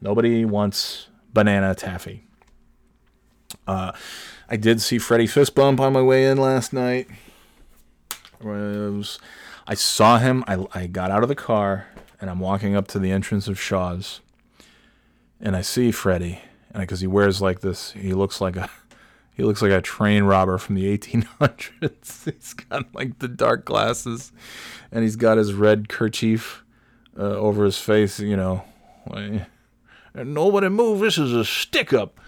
Nobody 0.00 0.44
wants 0.44 1.08
banana 1.32 1.74
taffy. 1.74 2.26
Uh, 3.66 3.92
I 4.48 4.56
did 4.56 4.80
see 4.80 4.98
Freddie 4.98 5.26
Fistbump 5.26 5.80
on 5.80 5.92
my 5.92 6.02
way 6.02 6.26
in 6.26 6.38
last 6.38 6.72
night. 6.72 7.08
Was, 8.42 9.18
I 9.70 9.74
saw 9.74 10.18
him. 10.18 10.42
I, 10.48 10.66
I 10.74 10.88
got 10.88 11.12
out 11.12 11.22
of 11.22 11.28
the 11.28 11.36
car 11.36 11.86
and 12.20 12.28
I'm 12.28 12.40
walking 12.40 12.74
up 12.74 12.88
to 12.88 12.98
the 12.98 13.12
entrance 13.12 13.46
of 13.46 13.58
Shaw's, 13.60 14.20
and 15.40 15.56
I 15.56 15.62
see 15.62 15.92
Freddy, 15.92 16.40
and 16.72 16.80
because 16.80 17.00
he 17.00 17.06
wears 17.06 17.40
like 17.40 17.60
this, 17.60 17.92
he 17.92 18.12
looks 18.12 18.40
like 18.40 18.56
a 18.56 18.68
he 19.36 19.44
looks 19.44 19.62
like 19.62 19.70
a 19.70 19.80
train 19.80 20.24
robber 20.24 20.58
from 20.58 20.74
the 20.74 20.98
1800s. 20.98 22.24
he's 22.34 22.52
got 22.52 22.92
like 22.94 23.20
the 23.20 23.28
dark 23.28 23.64
glasses, 23.64 24.32
and 24.90 25.04
he's 25.04 25.14
got 25.14 25.38
his 25.38 25.54
red 25.54 25.88
kerchief 25.88 26.64
uh, 27.16 27.22
over 27.22 27.64
his 27.64 27.78
face. 27.78 28.18
You 28.18 28.36
know, 28.36 28.64
nobody 30.14 30.68
move. 30.68 30.98
This 30.98 31.16
is 31.16 31.32
a 31.32 31.44
stick 31.44 31.92
up. 31.92 32.19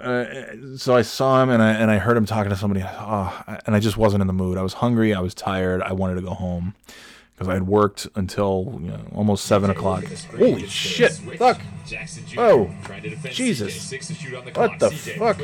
Uh, 0.00 0.76
so 0.76 0.94
I 0.94 1.02
saw 1.02 1.42
him 1.42 1.50
and 1.50 1.60
I 1.62 1.72
and 1.72 1.90
I 1.90 1.98
heard 1.98 2.16
him 2.16 2.24
talking 2.26 2.50
to 2.50 2.56
somebody. 2.56 2.84
Oh, 2.86 3.42
and 3.66 3.74
I 3.74 3.80
just 3.80 3.96
wasn't 3.96 4.20
in 4.20 4.26
the 4.26 4.32
mood. 4.32 4.56
I 4.56 4.62
was 4.62 4.74
hungry. 4.74 5.12
I 5.12 5.20
was 5.20 5.34
tired. 5.34 5.82
I 5.82 5.92
wanted 5.92 6.14
to 6.14 6.22
go 6.22 6.30
home 6.30 6.74
because 7.34 7.48
I 7.48 7.54
had 7.54 7.66
worked 7.66 8.06
until 8.14 8.78
you 8.80 8.90
know, 8.90 9.00
almost 9.14 9.44
seven 9.44 9.70
o'clock. 9.70 10.04
Holy 10.36 10.66
shit! 10.66 11.12
Fuck! 11.12 11.60
Oh, 12.36 12.70
Jesus! 13.30 13.92
What 14.54 14.78
the 14.78 14.90
fuck? 14.90 15.38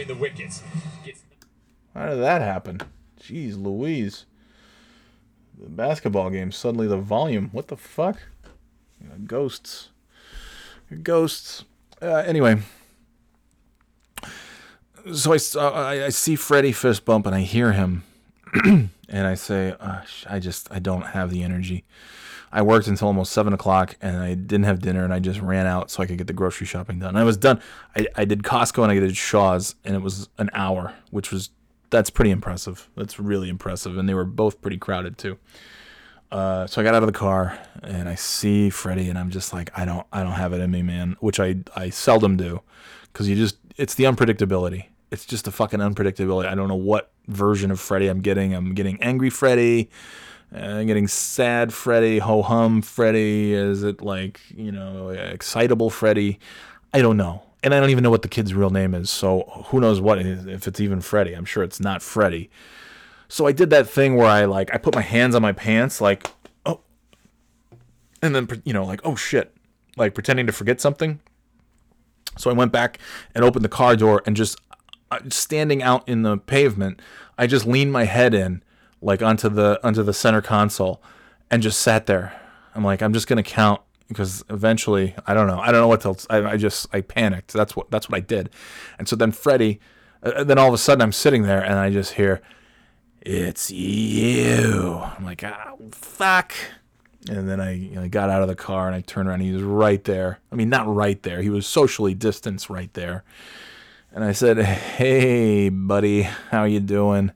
How 1.95 2.09
did 2.11 2.19
that 2.21 2.43
happen? 2.43 2.81
Jeez, 3.21 3.61
Louise! 3.61 4.27
The 5.59 5.69
basketball 5.69 6.31
game. 6.31 6.53
Suddenly, 6.53 6.89
the 6.89 6.97
volume. 6.97 7.51
What 7.53 7.69
the 7.69 7.77
fuck? 7.77 8.19
ghosts. 9.27 9.91
Ghosts. 11.03 11.65
Uh, 12.03 12.23
anyway. 12.27 12.61
So 15.13 15.33
I, 15.33 15.39
uh, 15.57 15.71
I, 15.71 16.05
I 16.07 16.09
see 16.09 16.37
Freddie 16.37 16.73
fist 16.73 17.05
bump 17.05 17.27
and 17.27 17.35
I 17.35 17.41
hear 17.41 17.73
him 17.73 18.05
and 18.65 18.91
I 19.11 19.35
say, 19.35 19.75
oh, 19.79 20.03
I 20.29 20.39
just 20.39 20.73
I 20.73 20.79
don't 20.79 21.03
have 21.03 21.31
the 21.31 21.43
energy. 21.43 21.85
I 22.51 22.63
worked 22.63 22.87
until 22.87 23.09
almost 23.09 23.33
seven 23.33 23.53
o'clock 23.53 23.97
and 24.01 24.17
I 24.17 24.35
didn't 24.35 24.63
have 24.65 24.81
dinner 24.81 25.05
and 25.05 25.13
I 25.13 25.19
just 25.19 25.41
ran 25.41 25.67
out 25.67 25.91
so 25.91 26.03
I 26.03 26.07
could 26.07 26.19
get 26.19 26.29
the 26.29 26.33
grocery 26.33 26.67
shopping 26.67 27.01
done. 27.01 27.17
I 27.17 27.25
was 27.25 27.37
done. 27.37 27.61
I, 27.97 28.07
I 28.15 28.25
did 28.25 28.45
Costco 28.45 28.83
and 28.83 28.93
I 28.93 28.99
did 29.01 29.17
Shaw's 29.17 29.75
and 29.85 29.95
it 29.95 30.03
was 30.03 30.29
an 30.39 30.51
hour, 30.55 30.95
which 31.11 31.31
was 31.33 31.51
that's 31.91 32.11
pretty 32.11 32.31
impressive. 32.31 32.89
That's 32.97 33.19
really 33.21 33.49
impressive, 33.49 33.99
and 33.99 34.09
they 34.09 34.15
were 34.15 34.25
both 34.25 34.61
pretty 34.63 34.79
crowded 34.79 35.19
too. 35.19 35.39
uh, 36.33 36.67
so 36.67 36.81
I 36.81 36.85
got 36.85 36.95
out 36.95 37.03
of 37.03 37.07
the 37.07 37.13
car 37.19 37.59
and 37.83 38.09
I 38.09 38.15
see 38.15 38.71
Freddie 38.71 39.09
and 39.11 39.19
I'm 39.19 39.31
just 39.31 39.53
like, 39.53 39.71
I 39.79 39.85
don't, 39.85 40.07
I 40.13 40.23
don't 40.23 40.33
have 40.33 40.53
it 40.53 40.61
in 40.61 40.71
me, 40.71 40.83
man. 40.83 41.17
Which 41.21 41.39
I, 41.39 41.57
I 41.77 41.91
seldom 41.91 42.37
do, 42.37 42.63
because 43.13 43.29
you 43.29 43.37
just, 43.37 43.59
it's 43.77 43.95
the 43.95 44.05
unpredictability. 44.05 44.87
It's 45.15 45.25
just 45.25 45.45
the 45.45 45.53
fucking 45.53 45.79
unpredictability. 45.79 46.47
I 46.47 46.57
don't 46.57 46.67
know 46.67 46.75
what 46.75 47.13
version 47.29 47.71
of 47.71 47.79
Freddy 47.79 48.09
I'm 48.09 48.21
getting. 48.21 48.53
I'm 48.53 48.75
getting 48.75 49.01
angry 49.01 49.31
Freddie. 49.31 49.89
uh, 50.53 50.59
I'm 50.59 50.89
getting 50.89 51.07
sad 51.07 51.73
Freddy, 51.73 52.19
ho 52.19 52.43
hum 52.43 52.83
Freddy. 52.83 53.55
Is 53.55 53.85
it 53.85 54.03
like 54.03 54.41
you 54.51 54.73
know 54.73 55.11
excitable 55.11 55.89
Freddy? 55.89 56.41
I 56.93 57.01
don't 57.01 57.17
know, 57.17 57.45
and 57.63 57.73
I 57.73 57.79
don't 57.79 57.91
even 57.91 58.03
know 58.03 58.11
what 58.11 58.23
the 58.23 58.29
kid's 58.29 58.55
real 58.55 58.71
name 58.71 58.93
is. 58.93 59.09
So 59.09 59.65
who 59.69 59.81
knows 59.81 60.01
what 60.01 60.19
if 60.19 60.67
it's 60.67 60.81
even 60.81 61.01
Freddy. 61.01 61.33
I'm 61.33 61.45
sure 61.45 61.63
it's 61.63 61.79
not 61.79 62.03
Freddy. 62.03 62.51
So 63.29 63.47
I 63.47 63.53
did 63.53 63.71
that 63.71 63.89
thing 63.89 64.17
where 64.17 64.27
I 64.27 64.47
like 64.47 64.75
I 64.75 64.79
put 64.79 64.97
my 64.97 65.01
hands 65.01 65.37
on 65.37 65.43
my 65.43 65.53
pants 65.53 66.01
like 66.01 66.29
oh 66.67 66.81
and 68.21 68.35
then 68.35 68.49
you 68.65 68.73
know 68.73 68.85
like 68.85 69.01
oh 69.05 69.15
shit 69.15 69.55
like 69.97 70.13
pretending 70.13 70.49
to 70.49 70.53
forget 70.53 70.81
something. 70.81 71.21
So 72.37 72.51
I 72.51 72.53
went 72.53 72.73
back 72.73 72.99
and 73.33 73.45
opened 73.45 73.65
the 73.65 73.69
car 73.69 73.95
door 73.95 74.21
and 74.27 74.35
just 74.35 74.59
standing 75.29 75.83
out 75.83 76.09
in 76.09 76.23
the 76.23 76.37
pavement, 76.39 77.01
I 77.39 77.47
just 77.47 77.67
leaned 77.67 77.93
my 77.93 78.05
head 78.05 78.35
in 78.35 78.63
like 79.01 79.23
onto 79.23 79.49
the 79.49 79.79
onto 79.85 80.03
the 80.03 80.15
center 80.15 80.41
console 80.41 81.03
and 81.51 81.63
just 81.63 81.81
sat 81.81 82.07
there. 82.07 82.41
I'm 82.75 82.85
like 82.85 83.03
I'm 83.03 83.13
just 83.13 83.27
going 83.27 83.43
to 83.43 83.49
count 83.49 83.81
because 84.09 84.45
eventually 84.51 85.15
I 85.27 85.35
don't 85.35 85.47
know. 85.47 85.61
I 85.61 85.73
don't 85.73 85.81
know 85.81 85.89
what 85.89 86.01
to 86.03 86.17
I, 86.31 86.53
I 86.53 86.57
just 86.57 86.87
I 86.93 87.01
panicked. 87.01 87.53
That's 87.53 87.77
what 87.77 87.91
that's 87.91 88.09
what 88.09 88.17
I 88.17 88.21
did. 88.21 88.51
And 88.99 89.09
so 89.09 89.17
then 89.17 89.33
Freddie 89.33 89.81
uh, 90.23 90.43
then 90.45 90.59
all 90.59 90.69
of 90.69 90.75
a 90.75 90.79
sudden 90.79 91.03
I'm 91.03 91.13
sitting 91.13 91.43
there 91.43 91.63
and 91.63 91.75
I 91.75 91.91
just 91.91 92.15
hear 92.15 92.41
it's 93.21 93.71
you. 93.71 95.01
I'm 95.03 95.25
like, 95.25 95.43
ah, 95.45 95.75
fuck. 95.93 96.53
And 97.29 97.49
then 97.49 97.61
I, 97.61 97.73
you 97.73 97.95
know, 97.95 98.07
got 98.09 98.29
out 98.29 98.43
of 98.43 98.49
the 98.49 98.55
car 98.55 98.87
and 98.87 98.95
I 98.95 99.01
turned 99.01 99.29
around. 99.29 99.41
And 99.41 99.49
he 99.49 99.55
was 99.55 99.63
right 99.63 100.03
there. 100.05 100.41
I 100.53 100.57
mean, 100.57 100.69
not 100.69 100.93
right 100.93 101.23
there. 101.23 101.41
He 101.41 101.49
was 101.49 101.67
socially 101.67 102.15
distanced 102.15 102.69
right 102.69 102.93
there. 102.93 103.25
And 104.15 104.23
I 104.23 104.31
said, 104.31 104.59
"Hey, 104.59 105.71
buddy, 105.71 106.23
how 106.23 106.63
you 106.63 106.79
doing?" 106.79 107.33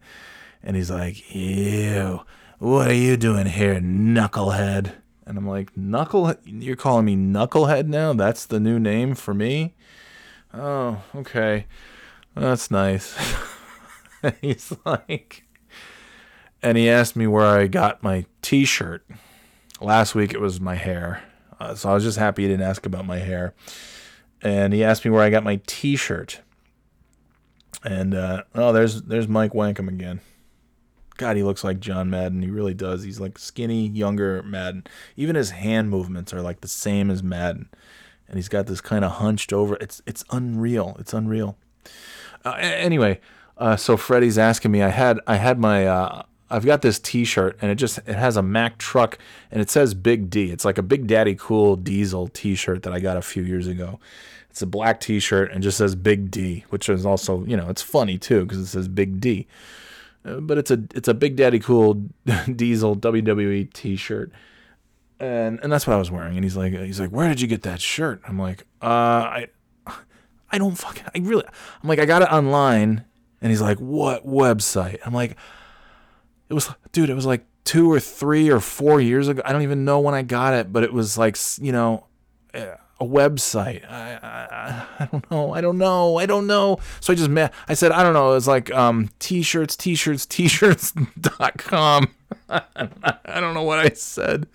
And 0.63 0.77
he's 0.77 0.93
like, 0.93 1.35
"Ew, 1.35 2.21
what 2.61 2.87
are 2.87 2.95
you 2.95 3.17
doing 3.17 3.47
here, 3.47 3.81
knucklehead?" 3.81 4.93
And 5.27 5.37
I'm 5.37 5.49
like, 5.49 5.75
"Knucklehead? 5.75 6.39
You're 6.45 6.77
calling 6.77 7.05
me 7.07 7.17
knucklehead 7.17 7.89
now? 7.89 8.13
That's 8.13 8.47
the 8.47 8.61
new 8.61 8.79
name 8.79 9.17
for 9.17 9.35
me?" 9.35 9.75
Oh, 10.55 11.03
okay, 11.17 11.67
that's 12.37 12.71
nice. 12.71 13.19
he's 14.41 14.73
like, 14.85 15.43
and 16.63 16.79
he 16.79 16.89
asked 16.89 17.17
me 17.17 17.27
where 17.27 17.45
I 17.45 17.67
got 17.67 18.05
my 18.05 18.25
T-shirt. 18.41 19.05
Last 19.81 20.15
week 20.15 20.33
it 20.33 20.41
was 20.41 20.61
my 20.61 20.77
hair, 20.77 21.25
uh, 21.59 21.75
so 21.75 21.91
I 21.91 21.95
was 21.95 22.05
just 22.05 22.19
happy 22.19 22.43
he 22.43 22.49
didn't 22.49 22.67
ask 22.67 22.87
about 22.87 23.05
my 23.05 23.19
hair. 23.19 23.53
And 24.43 24.73
he 24.73 24.85
asked 24.85 25.05
me 25.05 25.11
where 25.11 25.25
I 25.25 25.31
got 25.31 25.43
my 25.43 25.61
T-shirt. 25.67 26.41
And 27.85 28.15
uh, 28.15 28.43
oh, 28.55 28.73
there's 28.73 29.03
there's 29.03 29.29
Mike 29.29 29.53
Wankum 29.53 29.89
again. 29.89 30.21
God, 31.17 31.37
he 31.37 31.43
looks 31.43 31.65
like 31.65 31.81
John 31.81 32.11
Madden. 32.11 32.43
He 32.43 32.51
really 32.51 32.75
does. 32.75 33.03
He's 33.03 33.21
like 33.21 33.39
skinny, 33.39 33.89
younger 33.89 34.43
Madden. 34.43 34.85
Even 35.17 35.37
his 35.37 35.51
hand 35.51 35.91
movements 35.91 36.33
are 36.33 36.43
like 36.43 36.61
the 36.61 36.69
same 36.69 37.11
as 37.11 37.23
Madden, 37.23 37.69
and 38.29 38.37
he's 38.37 38.49
got 38.49 38.67
this 38.67 38.81
kind 38.81 39.05
of 39.05 39.13
hunched 39.13 39.53
over. 39.53 39.77
It's 39.81 40.01
it's 40.07 40.25
unreal. 40.31 40.97
It's 40.99 41.13
unreal. 41.13 41.57
Uh, 42.45 42.57
anyway, 42.59 43.21
uh, 43.57 43.77
so 43.77 43.97
Freddie's 43.97 44.39
asking 44.39 44.71
me. 44.71 44.83
I 44.83 44.89
had 44.89 45.21
I 45.27 45.37
had 45.37 45.59
my 45.59 45.87
uh, 45.87 46.23
I've 46.51 46.65
got 46.65 46.83
this 46.83 46.99
T-shirt 46.99 47.59
and 47.61 47.71
it 47.71 47.75
just 47.75 47.99
it 47.99 48.15
has 48.15 48.37
a 48.37 48.43
Mack 48.43 48.79
truck 48.79 49.19
and 49.51 49.61
it 49.61 49.71
says 49.71 49.95
Big 49.95 50.31
D. 50.31 50.51
It's 50.51 50.65
like 50.65 50.79
a 50.79 50.83
Big 50.83 51.07
Daddy 51.07 51.35
Cool 51.35 51.77
Diesel 51.77 52.29
T-shirt 52.29 52.83
that 52.85 52.93
I 52.93 53.01
got 53.01 53.17
a 53.17 53.23
few 53.23 53.43
years 53.43 53.67
ago. 53.67 53.99
It's 54.59 54.63
a 54.65 54.67
black 54.67 54.99
T-shirt 54.99 55.53
and 55.53 55.63
just 55.63 55.79
says 55.79 55.95
Big 55.95 56.33
D, 56.33 56.65
which 56.71 56.89
is 56.89 57.07
also 57.07 57.45
you 57.45 57.57
know 57.57 57.69
it's 57.69 57.81
funny 57.81 58.19
too 58.19 58.43
because 58.43 58.59
it 58.59 58.67
says 58.67 58.89
Big 58.89 59.21
D. 59.21 59.47
Uh, 60.25 60.41
But 60.41 60.59
it's 60.59 60.73
a 60.73 60.83
it's 60.97 61.07
a 61.07 61.15
Big 61.15 61.37
Daddy 61.37 61.61
Cool 61.61 61.95
Diesel 62.57 62.97
WWE 62.97 63.73
T-shirt, 63.73 64.33
and 65.21 65.61
and 65.63 65.71
that's 65.71 65.87
what 65.87 65.95
I 65.95 65.97
was 65.97 66.11
wearing. 66.11 66.35
And 66.35 66.45
he's 66.45 66.57
like 66.57 66.73
he's 66.73 66.99
like, 66.99 67.11
where 67.11 67.29
did 67.29 67.41
you 67.41 67.47
get 67.47 67.63
that 67.63 67.81
shirt? 67.81 68.21
I'm 68.27 68.37
like, 68.37 68.65
uh, 68.83 68.87
I 68.87 69.47
I 70.51 70.59
don't 70.59 70.75
fucking 70.77 71.05
I 71.15 71.21
really 71.21 71.45
I'm 71.81 71.89
like 71.89 72.01
I 72.01 72.05
got 72.05 72.23
it 72.23 72.33
online, 72.33 73.05
and 73.41 73.51
he's 73.53 73.63
like, 73.63 73.79
what 73.79 74.27
website? 74.27 74.99
I'm 75.07 75.15
like, 75.15 75.37
it 76.49 76.55
was 76.55 76.69
dude, 76.91 77.11
it 77.11 77.15
was 77.15 77.27
like 77.27 77.47
two 77.63 77.93
or 77.93 78.01
three 78.01 78.51
or 78.51 78.59
four 78.59 79.01
years 79.01 79.29
ago. 79.29 79.41
I 79.45 79.53
don't 79.53 79.63
even 79.63 79.85
know 79.85 80.01
when 80.01 80.17
I 80.17 80.23
got 80.23 80.55
it, 80.55 80.73
but 80.73 80.83
it 80.83 80.93
was 80.93 81.17
like 81.17 81.37
you 81.61 81.71
know 81.71 82.07
eh, 82.55 82.75
a 83.01 83.05
website. 83.05 83.89
I, 83.91 84.19
I 84.23 84.87
I 85.01 85.07
don't 85.07 85.31
know. 85.31 85.55
I 85.55 85.61
don't 85.61 85.79
know. 85.79 86.19
I 86.19 86.27
don't 86.27 86.47
know. 86.47 86.79
So 87.01 87.13
I 87.13 87.17
just 87.17 87.31
met. 87.31 87.53
I 87.69 87.75
said 87.75 87.93
I 87.93 88.03
don't 88.03 88.13
know. 88.13 88.31
It 88.33 88.35
was 88.35 88.49
like 88.49 88.73
um 88.73 89.11
t-shirts, 89.19 89.77
t-shirts, 89.77 90.27
t-shirts.com. 90.27 92.09
I 92.49 93.41
don't 93.41 93.55
know 93.55 93.63
what 93.63 93.79
I 93.79 93.91
said. 93.91 94.47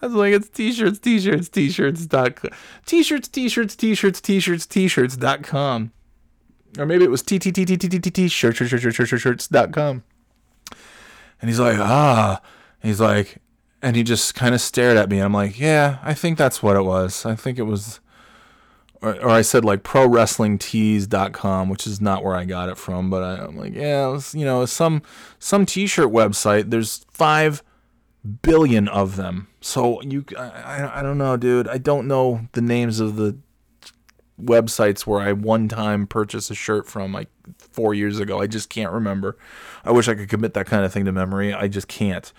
I 0.00 0.06
was 0.06 0.14
like, 0.14 0.32
it's 0.32 0.48
t-shirts, 0.48 0.98
t-shirts, 0.98 1.48
t-shirts 1.48 2.06
dot 2.06 2.38
t-shirts, 2.86 3.28
t-shirts, 3.28 3.76
t-shirts, 3.76 4.20
t-shirts, 4.20 4.66
t-shirts 4.66 5.16
dot 5.16 5.42
com, 5.42 5.92
or 6.78 6.86
maybe 6.86 7.04
it 7.04 7.10
was 7.10 7.22
t 7.22 7.38
t 7.38 7.50
t 7.50 7.64
t 7.64 7.76
t 7.76 7.88
t 7.88 7.98
t 7.98 8.10
t 8.10 8.28
shirts 8.28 8.58
shirts 8.58 8.70
shirts 8.70 8.96
shirts 8.96 9.22
shirts 9.22 9.48
dot 9.48 9.72
com. 9.72 10.04
And 11.40 11.48
he's 11.48 11.60
like, 11.60 11.78
ah, 11.78 12.40
he's 12.82 13.00
like, 13.00 13.38
and 13.82 13.96
he 13.96 14.02
just 14.02 14.34
kind 14.34 14.54
of 14.54 14.60
stared 14.60 14.96
at 14.96 15.08
me. 15.08 15.16
and 15.18 15.24
I'm 15.24 15.32
like, 15.32 15.58
yeah, 15.58 15.98
I 16.02 16.14
think 16.14 16.38
that's 16.38 16.62
what 16.62 16.76
it 16.76 16.82
was. 16.82 17.24
I 17.24 17.34
think 17.34 17.58
it 17.58 17.62
was, 17.62 18.00
or, 19.00 19.14
or 19.20 19.28
I 19.28 19.42
said 19.42 19.64
like 19.64 19.82
pro 19.82 20.08
prowrestlingtees.com, 20.08 21.68
which 21.68 21.86
is 21.86 22.00
not 22.00 22.24
where 22.24 22.34
I 22.34 22.44
got 22.44 22.68
it 22.68 22.78
from, 22.78 23.10
but 23.10 23.22
I, 23.22 23.44
I'm 23.44 23.56
like, 23.56 23.74
yeah, 23.74 24.08
was, 24.08 24.34
you 24.34 24.44
know, 24.44 24.66
some 24.66 25.02
some 25.38 25.64
t-shirt 25.66 26.10
website. 26.10 26.70
There's 26.70 27.06
five 27.10 27.62
billion 28.42 28.88
of 28.88 29.16
them. 29.16 29.48
So 29.60 30.00
you, 30.02 30.24
I, 30.36 31.00
I 31.00 31.02
don't 31.02 31.18
know, 31.18 31.36
dude. 31.36 31.68
I 31.68 31.78
don't 31.78 32.08
know 32.08 32.48
the 32.52 32.60
names 32.60 33.00
of 33.00 33.16
the 33.16 33.38
websites 34.40 35.00
where 35.02 35.20
I 35.20 35.32
one 35.32 35.68
time 35.68 36.06
purchased 36.06 36.50
a 36.50 36.54
shirt 36.54 36.86
from 36.86 37.12
like 37.12 37.28
four 37.58 37.94
years 37.94 38.18
ago. 38.20 38.40
I 38.40 38.46
just 38.46 38.70
can't 38.70 38.92
remember. 38.92 39.36
I 39.84 39.90
wish 39.92 40.08
I 40.08 40.14
could 40.14 40.28
commit 40.28 40.54
that 40.54 40.66
kind 40.66 40.84
of 40.84 40.92
thing 40.92 41.04
to 41.06 41.12
memory. 41.12 41.52
I 41.52 41.68
just 41.68 41.88
can't. 41.88 42.32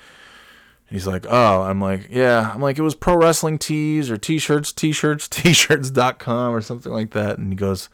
He's 0.90 1.06
like, 1.06 1.28
oh, 1.30 1.62
I'm 1.62 1.80
like, 1.80 2.08
yeah. 2.10 2.52
I'm 2.54 2.62
like, 2.62 2.80
it 2.80 2.82
was 2.82 2.96
pro 2.96 3.16
wrestling 3.16 3.60
tees 3.60 4.10
or 4.10 4.18
t-shirts, 4.18 4.74
t-shirts, 4.74 5.28
t-shirts.com 5.30 6.56
or 6.56 6.62
something 6.62 6.92
like 6.92 7.12
that. 7.12 7.38
And 7.38 7.52
he 7.52 7.56
goes, 7.56 7.90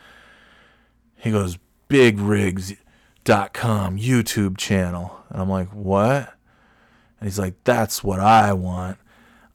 he 1.15 1.31
goes, 1.31 1.57
bigrigs.com 1.89 2.77
YouTube 3.97 4.57
channel. 4.57 5.19
And 5.30 5.41
I'm 5.41 5.49
like, 5.49 5.69
what? 5.69 6.34
And 7.19 7.27
he's 7.27 7.39
like, 7.39 7.55
that's 7.65 8.03
what 8.03 8.19
I 8.19 8.53
want. 8.53 8.97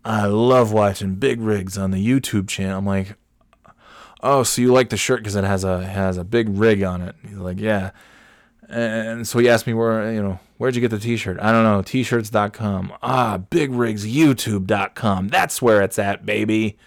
I 0.04 0.26
love 0.26 0.72
watching 0.72 1.14
big 1.16 1.40
rigs 1.40 1.78
on 1.78 1.90
the 1.90 2.06
YouTube 2.06 2.48
channel. 2.48 2.78
I'm 2.78 2.86
like, 2.86 3.16
oh, 4.22 4.42
so 4.42 4.60
you 4.62 4.72
like 4.72 4.90
the 4.90 4.96
shirt 4.96 5.20
because 5.20 5.36
it 5.36 5.44
has 5.44 5.64
a 5.64 5.86
has 5.86 6.16
a 6.16 6.24
big 6.24 6.48
rig 6.48 6.82
on 6.82 7.02
it? 7.02 7.16
He's 7.26 7.36
like, 7.36 7.60
yeah. 7.60 7.90
And 8.70 9.26
so 9.26 9.38
he 9.40 9.48
asked 9.48 9.66
me 9.66 9.74
where 9.74 10.12
you 10.12 10.22
know 10.22 10.38
where'd 10.58 10.74
you 10.74 10.80
get 10.80 10.90
the 10.90 10.98
T-shirt? 10.98 11.38
I 11.40 11.50
don't 11.52 11.64
know. 11.64 11.82
T-shirts.com. 11.82 12.92
Ah, 13.02 13.40
bigrigsyoutube.com. 13.50 15.28
That's 15.28 15.60
where 15.60 15.82
it's 15.82 15.98
at, 15.98 16.24
baby. 16.24 16.78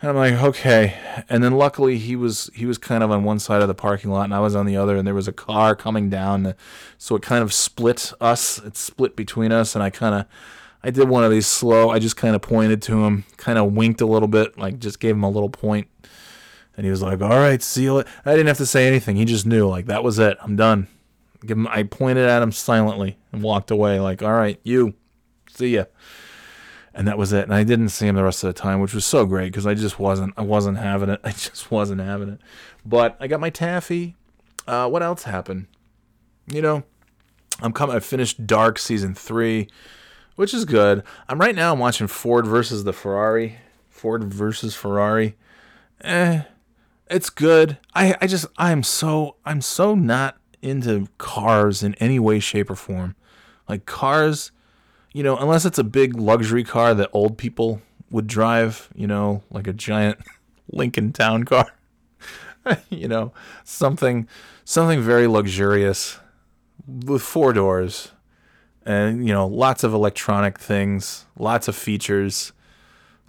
And 0.00 0.10
I'm 0.10 0.16
like, 0.16 0.34
okay. 0.34 0.94
And 1.28 1.42
then 1.42 1.52
luckily 1.52 1.98
he 1.98 2.14
was 2.14 2.50
he 2.54 2.66
was 2.66 2.78
kind 2.78 3.02
of 3.02 3.10
on 3.10 3.24
one 3.24 3.38
side 3.38 3.62
of 3.62 3.68
the 3.68 3.74
parking 3.74 4.10
lot 4.10 4.24
and 4.24 4.34
I 4.34 4.40
was 4.40 4.54
on 4.54 4.66
the 4.66 4.76
other, 4.76 4.96
and 4.96 5.06
there 5.06 5.14
was 5.14 5.28
a 5.28 5.32
car 5.32 5.74
coming 5.74 6.10
down, 6.10 6.54
so 6.98 7.16
it 7.16 7.22
kind 7.22 7.42
of 7.42 7.52
split 7.52 8.12
us. 8.20 8.58
It 8.58 8.76
split 8.76 9.16
between 9.16 9.50
us, 9.50 9.74
and 9.74 9.82
I 9.82 9.90
kind 9.90 10.14
of 10.14 10.26
I 10.82 10.90
did 10.90 11.08
one 11.08 11.24
of 11.24 11.30
these 11.30 11.46
slow. 11.46 11.88
I 11.88 11.98
just 11.98 12.16
kind 12.16 12.36
of 12.36 12.42
pointed 12.42 12.82
to 12.82 13.04
him, 13.04 13.24
kind 13.38 13.58
of 13.58 13.72
winked 13.72 14.02
a 14.02 14.06
little 14.06 14.28
bit, 14.28 14.58
like 14.58 14.78
just 14.78 15.00
gave 15.00 15.14
him 15.14 15.24
a 15.24 15.30
little 15.30 15.48
point. 15.48 15.88
And 16.76 16.84
he 16.84 16.90
was 16.90 17.02
like, 17.02 17.20
"All 17.20 17.28
right, 17.28 17.62
seal 17.62 17.98
it." 17.98 18.06
I 18.24 18.32
didn't 18.32 18.48
have 18.48 18.58
to 18.58 18.66
say 18.66 18.86
anything. 18.86 19.16
He 19.16 19.24
just 19.24 19.46
knew, 19.46 19.68
like 19.68 19.86
that 19.86 20.02
was 20.02 20.18
it. 20.18 20.36
I'm 20.40 20.56
done. 20.56 20.88
Give 21.44 21.56
him. 21.56 21.68
I 21.68 21.84
pointed 21.84 22.28
at 22.28 22.42
him 22.42 22.52
silently 22.52 23.16
and 23.32 23.42
walked 23.42 23.70
away. 23.70 24.00
Like, 24.00 24.22
"All 24.22 24.32
right, 24.32 24.58
you, 24.64 24.94
see 25.48 25.74
ya." 25.76 25.84
And 26.96 27.08
that 27.08 27.18
was 27.18 27.32
it. 27.32 27.44
And 27.44 27.54
I 27.54 27.64
didn't 27.64 27.88
see 27.88 28.06
him 28.06 28.14
the 28.14 28.22
rest 28.22 28.44
of 28.44 28.54
the 28.54 28.60
time, 28.60 28.80
which 28.80 28.94
was 28.94 29.04
so 29.04 29.26
great 29.26 29.46
because 29.52 29.66
I 29.66 29.74
just 29.74 29.98
wasn't. 29.98 30.34
I 30.36 30.42
wasn't 30.42 30.78
having 30.78 31.08
it. 31.10 31.20
I 31.24 31.30
just 31.30 31.70
wasn't 31.70 32.00
having 32.00 32.28
it. 32.28 32.40
But 32.84 33.16
I 33.20 33.26
got 33.26 33.40
my 33.40 33.50
taffy. 33.50 34.16
Uh, 34.66 34.88
what 34.88 35.02
else 35.02 35.24
happened? 35.24 35.66
You 36.46 36.62
know, 36.62 36.84
I'm 37.62 37.72
coming. 37.72 37.96
I 37.96 38.00
finished 38.00 38.46
Dark 38.46 38.78
season 38.78 39.14
three, 39.14 39.68
which 40.36 40.54
is 40.54 40.64
good. 40.64 41.02
I'm 41.28 41.40
right 41.40 41.54
now. 41.54 41.72
I'm 41.72 41.78
watching 41.78 42.06
Ford 42.06 42.46
versus 42.46 42.84
the 42.84 42.92
Ferrari. 42.92 43.58
Ford 43.90 44.24
versus 44.24 44.74
Ferrari. 44.74 45.36
Eh, 46.02 46.42
it's 47.08 47.30
good. 47.30 47.78
I 47.94 48.16
I 48.20 48.26
just 48.26 48.46
I'm 48.56 48.82
so 48.82 49.36
I'm 49.44 49.60
so 49.60 49.94
not 49.94 50.36
into 50.62 51.08
cars 51.18 51.82
in 51.82 51.94
any 51.96 52.18
way, 52.18 52.40
shape, 52.40 52.70
or 52.70 52.76
form. 52.76 53.14
Like 53.68 53.86
cars, 53.86 54.50
you 55.12 55.22
know, 55.22 55.36
unless 55.36 55.64
it's 55.64 55.78
a 55.78 55.84
big 55.84 56.16
luxury 56.16 56.64
car 56.64 56.94
that 56.94 57.10
old 57.12 57.38
people 57.38 57.82
would 58.10 58.26
drive, 58.26 58.88
you 58.94 59.06
know, 59.06 59.42
like 59.50 59.66
a 59.66 59.72
giant 59.72 60.18
Lincoln 60.72 61.12
Town 61.12 61.44
car. 61.44 61.72
you 62.90 63.08
know, 63.08 63.32
something 63.64 64.28
something 64.64 65.00
very 65.00 65.26
luxurious 65.26 66.18
with 66.86 67.22
four 67.22 67.52
doors 67.52 68.12
and 68.86 69.26
you 69.26 69.32
know, 69.32 69.46
lots 69.46 69.84
of 69.84 69.92
electronic 69.94 70.58
things, 70.58 71.26
lots 71.38 71.68
of 71.68 71.76
features, 71.76 72.52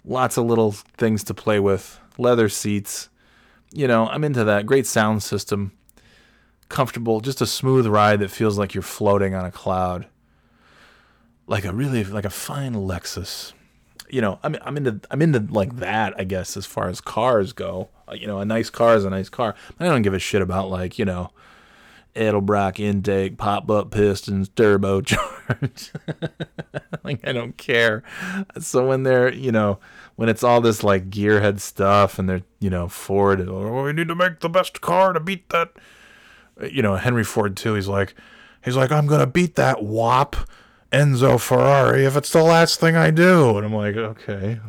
lots 0.04 0.36
of 0.36 0.44
little 0.44 0.72
things 0.72 1.24
to 1.24 1.34
play 1.34 1.58
with, 1.60 2.00
leather 2.18 2.48
seats. 2.48 3.08
You 3.76 3.86
know, 3.86 4.08
I'm 4.08 4.24
into 4.24 4.42
that. 4.42 4.64
Great 4.64 4.86
sound 4.86 5.22
system. 5.22 5.72
Comfortable, 6.70 7.20
just 7.20 7.42
a 7.42 7.46
smooth 7.46 7.86
ride 7.86 8.20
that 8.20 8.30
feels 8.30 8.56
like 8.58 8.72
you're 8.72 8.82
floating 8.82 9.34
on 9.34 9.44
a 9.44 9.50
cloud. 9.52 10.06
Like 11.46 11.66
a 11.66 11.74
really 11.74 12.02
like 12.02 12.24
a 12.24 12.30
fine 12.30 12.72
Lexus. 12.72 13.52
You 14.08 14.22
know, 14.22 14.38
I'm 14.42 14.56
I'm 14.62 14.78
into 14.78 15.00
I'm 15.10 15.20
into 15.20 15.40
like 15.52 15.76
that, 15.76 16.14
I 16.18 16.24
guess, 16.24 16.56
as 16.56 16.64
far 16.64 16.88
as 16.88 17.02
cars 17.02 17.52
go. 17.52 17.90
Uh, 18.08 18.14
You 18.14 18.26
know, 18.26 18.40
a 18.40 18.46
nice 18.46 18.70
car 18.70 18.96
is 18.96 19.04
a 19.04 19.10
nice 19.10 19.28
car. 19.28 19.54
I 19.78 19.84
don't 19.84 20.00
give 20.02 20.14
a 20.14 20.18
shit 20.18 20.40
about 20.40 20.70
like, 20.70 20.98
you 20.98 21.04
know, 21.04 21.30
Edelbrock 22.14 22.80
intake, 22.80 23.36
pop 23.36 23.70
up 23.70 23.90
pistons, 23.90 24.48
turbocharged. 24.48 25.90
like 27.04 27.28
I 27.28 27.32
don't 27.32 27.58
care. 27.58 28.02
So 28.58 28.86
when 28.88 29.02
they're, 29.02 29.32
you 29.32 29.52
know, 29.52 29.80
when 30.16 30.28
it's 30.28 30.42
all 30.42 30.60
this 30.60 30.82
like 30.82 31.10
gearhead 31.10 31.60
stuff 31.60 32.18
and 32.18 32.28
they're, 32.28 32.42
you 32.58 32.70
know, 32.70 32.88
Ford, 32.88 33.46
oh, 33.48 33.84
we 33.84 33.92
need 33.92 34.08
to 34.08 34.14
make 34.14 34.40
the 34.40 34.48
best 34.48 34.80
car 34.80 35.12
to 35.12 35.20
beat 35.20 35.48
that. 35.50 35.70
You 36.70 36.82
know, 36.82 36.96
Henry 36.96 37.24
Ford 37.24 37.58
II. 37.64 37.74
He's 37.74 37.88
like, 37.88 38.14
he's 38.64 38.76
like, 38.76 38.90
I'm 38.90 39.06
gonna 39.06 39.26
beat 39.26 39.56
that 39.56 39.82
wop 39.82 40.36
Enzo 40.90 41.38
Ferrari 41.40 42.04
if 42.04 42.16
it's 42.16 42.32
the 42.32 42.42
last 42.42 42.80
thing 42.80 42.96
I 42.96 43.10
do. 43.10 43.56
And 43.56 43.66
I'm 43.66 43.74
like, 43.74 43.96
okay. 43.96 44.60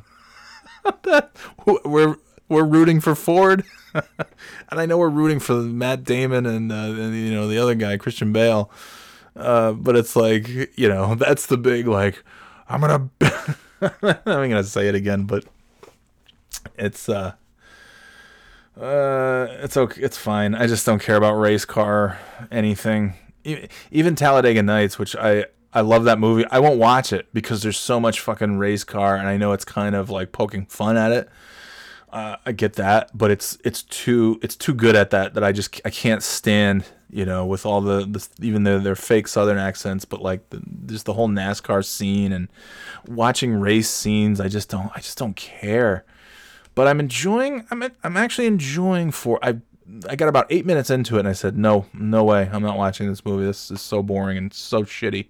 we're 1.86 2.18
we're 2.50 2.64
rooting 2.64 3.02
for 3.02 3.16
Ford, 3.16 3.64
and 3.94 4.80
I 4.80 4.86
know 4.86 4.98
we're 4.98 5.10
rooting 5.10 5.40
for 5.40 5.56
Matt 5.56 6.04
Damon 6.04 6.46
and, 6.46 6.72
uh, 6.72 6.76
and 6.76 7.16
you 7.16 7.34
know 7.34 7.48
the 7.48 7.58
other 7.58 7.76
guy 7.76 7.98
Christian 7.98 8.32
Bale, 8.32 8.72
uh, 9.36 9.74
but 9.74 9.96
it's 9.96 10.16
like 10.16 10.48
you 10.48 10.88
know 10.88 11.16
that's 11.16 11.46
the 11.48 11.58
big 11.58 11.88
like 11.88 12.24
I'm 12.70 12.82
gonna 12.82 13.10
I'm 14.02 14.24
gonna 14.26 14.64
say 14.64 14.88
it 14.88 14.96
again, 14.96 15.24
but 15.24 15.46
it's 16.78 17.10
uh 17.10 17.34
uh 18.80 19.48
it's 19.50 19.78
okay 19.78 20.02
it's 20.02 20.18
fine. 20.18 20.56
I 20.56 20.68
just 20.68 20.86
don't 20.86 21.02
care 21.02 21.16
about 21.16 21.34
race 21.34 21.66
car 21.66 22.20
anything. 22.52 23.14
Even 23.92 24.16
Talladega 24.16 24.64
Nights, 24.64 25.00
which 25.00 25.16
I 25.16 25.46
I 25.74 25.82
love 25.82 26.06
that 26.06 26.20
movie. 26.20 26.46
I 26.50 26.60
won't 26.60 26.80
watch 26.80 27.14
it 27.14 27.28
because 27.34 27.62
there's 27.62 27.78
so 27.78 28.00
much 28.00 28.20
fucking 28.20 28.58
race 28.58 28.84
car, 28.84 29.16
and 29.16 29.28
I 29.28 29.38
know 29.38 29.52
it's 29.52 29.66
kind 29.66 29.96
of 29.96 30.10
like 30.10 30.32
poking 30.32 30.66
fun 30.66 30.98
at 30.98 31.12
it. 31.12 31.30
Uh, 32.18 32.36
I 32.48 32.52
get 32.52 32.74
that, 32.74 33.16
but 33.16 33.30
it's 33.30 33.60
it's 33.64 33.84
too 33.84 34.40
it's 34.42 34.56
too 34.56 34.74
good 34.74 34.96
at 34.96 35.12
that 35.12 35.36
that 35.36 35.44
I 35.44 35.52
just 35.52 35.80
I 35.86 35.92
can't 35.92 36.24
stand 36.24 36.84
you 37.12 37.26
know 37.26 37.46
with 37.46 37.64
all 37.64 37.80
the, 37.80 38.08
the 38.08 38.28
even 38.44 38.64
though 38.64 38.80
they're 38.80 38.96
fake 38.96 39.28
Southern 39.28 39.60
accents, 39.60 40.04
but 40.04 40.24
like 40.24 40.50
the, 40.50 40.64
just 40.88 41.06
the 41.06 41.14
whole 41.14 41.30
NASCAR 41.30 41.86
scene 41.86 42.32
and 42.34 42.48
watching 43.08 43.54
race 43.54 43.88
scenes. 43.88 44.42
I 44.42 44.48
just 44.48 44.68
don't 44.68 44.90
I 44.96 45.00
just 45.00 45.20
don't 45.20 45.36
care. 45.36 46.06
But 46.74 46.88
I'm 46.88 47.00
enjoying. 47.00 47.68
I'm 47.70 47.84
I'm 48.04 48.18
actually 48.18 48.48
enjoying 48.48 49.12
for 49.12 49.38
I. 49.44 49.58
I 50.10 50.18
got 50.18 50.28
about 50.28 50.48
eight 50.50 50.66
minutes 50.66 50.90
into 50.90 51.16
it 51.16 51.20
and 51.20 51.30
I 51.30 51.32
said, 51.32 51.58
no, 51.58 51.86
no 51.94 52.22
way. 52.26 52.50
I'm 52.52 52.62
not 52.62 52.78
watching 52.78 53.08
this 53.08 53.24
movie. 53.24 53.46
This 53.46 53.72
is 53.72 53.80
so 53.80 54.04
boring 54.04 54.38
and 54.38 54.54
so 54.54 54.84
shitty. 54.84 55.28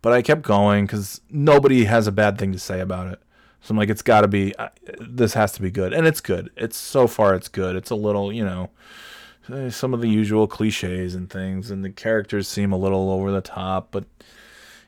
But 0.00 0.14
I 0.14 0.22
kept 0.22 0.40
going 0.40 0.86
because 0.86 1.20
nobody 1.28 1.84
has 1.84 2.06
a 2.06 2.12
bad 2.12 2.38
thing 2.38 2.52
to 2.52 2.58
say 2.58 2.80
about 2.80 3.08
it. 3.08 3.20
So 3.60 3.72
I'm 3.72 3.76
like, 3.76 3.88
it's 3.88 4.02
got 4.02 4.22
to 4.22 4.28
be, 4.28 4.54
uh, 4.56 4.68
this 5.00 5.34
has 5.34 5.52
to 5.52 5.62
be 5.62 5.70
good. 5.70 5.92
And 5.92 6.06
it's 6.06 6.20
good. 6.20 6.50
It's 6.56 6.76
so 6.76 7.06
far, 7.06 7.34
it's 7.34 7.48
good. 7.48 7.76
It's 7.76 7.90
a 7.90 7.96
little, 7.96 8.32
you 8.32 8.44
know, 8.44 8.70
eh, 9.52 9.70
some 9.70 9.92
of 9.92 10.00
the 10.00 10.08
usual 10.08 10.46
cliches 10.46 11.14
and 11.14 11.28
things. 11.28 11.70
And 11.70 11.84
the 11.84 11.90
characters 11.90 12.48
seem 12.48 12.72
a 12.72 12.78
little 12.78 13.10
over 13.10 13.30
the 13.30 13.40
top. 13.40 13.88
But, 13.90 14.04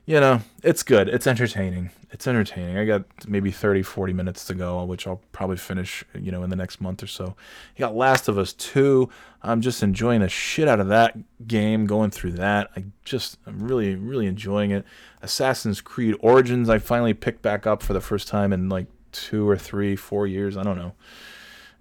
you 0.05 0.19
know, 0.19 0.41
it's 0.63 0.83
good. 0.83 1.07
It's 1.07 1.27
entertaining. 1.27 1.91
It's 2.11 2.27
entertaining. 2.27 2.77
I 2.77 2.85
got 2.85 3.03
maybe 3.27 3.51
30, 3.51 3.83
40 3.83 4.13
minutes 4.13 4.45
to 4.45 4.53
go, 4.53 4.83
which 4.83 5.05
I'll 5.07 5.21
probably 5.31 5.57
finish, 5.57 6.03
you 6.13 6.31
know, 6.31 6.43
in 6.43 6.49
the 6.49 6.55
next 6.55 6.81
month 6.81 7.03
or 7.03 7.07
so. 7.07 7.35
You 7.75 7.79
got 7.79 7.95
Last 7.95 8.27
of 8.27 8.37
Us 8.37 8.51
2. 8.53 9.07
I'm 9.43 9.61
just 9.61 9.83
enjoying 9.83 10.21
the 10.21 10.27
shit 10.27 10.67
out 10.67 10.79
of 10.79 10.87
that 10.87 11.17
game, 11.47 11.85
going 11.85 12.11
through 12.11 12.33
that. 12.33 12.71
I 12.75 12.85
just, 13.05 13.37
I'm 13.45 13.59
really, 13.59 13.95
really 13.95 14.25
enjoying 14.25 14.71
it. 14.71 14.85
Assassin's 15.21 15.81
Creed 15.81 16.15
Origins, 16.19 16.67
I 16.67 16.79
finally 16.79 17.13
picked 17.13 17.41
back 17.41 17.67
up 17.67 17.81
for 17.83 17.93
the 17.93 18.01
first 18.01 18.27
time 18.27 18.51
in 18.51 18.69
like 18.69 18.87
two 19.11 19.47
or 19.47 19.57
three, 19.57 19.95
four 19.95 20.25
years. 20.25 20.57
I 20.57 20.63
don't 20.63 20.77
know. 20.77 20.93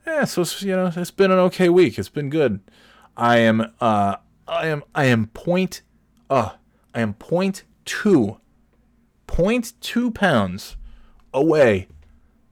Yeah, 0.07 0.25
so 0.25 0.45
you 0.65 0.77
know, 0.77 0.93
it's 0.95 1.11
been 1.11 1.31
an 1.31 1.39
okay 1.39 1.69
week. 1.69 1.99
It's 1.99 2.09
been 2.09 2.31
good. 2.31 2.61
I 3.17 3.39
am, 3.39 3.73
uh, 3.81 4.17
I 4.47 4.67
am, 4.69 4.83
I 4.95 5.07
am 5.07 5.27
point, 5.29 5.83
uh, 6.29 6.51
I 6.95 7.01
am 7.01 7.15
point 7.15 7.65
0.2 7.85 10.15
pounds 10.15 10.77
away 11.33 11.89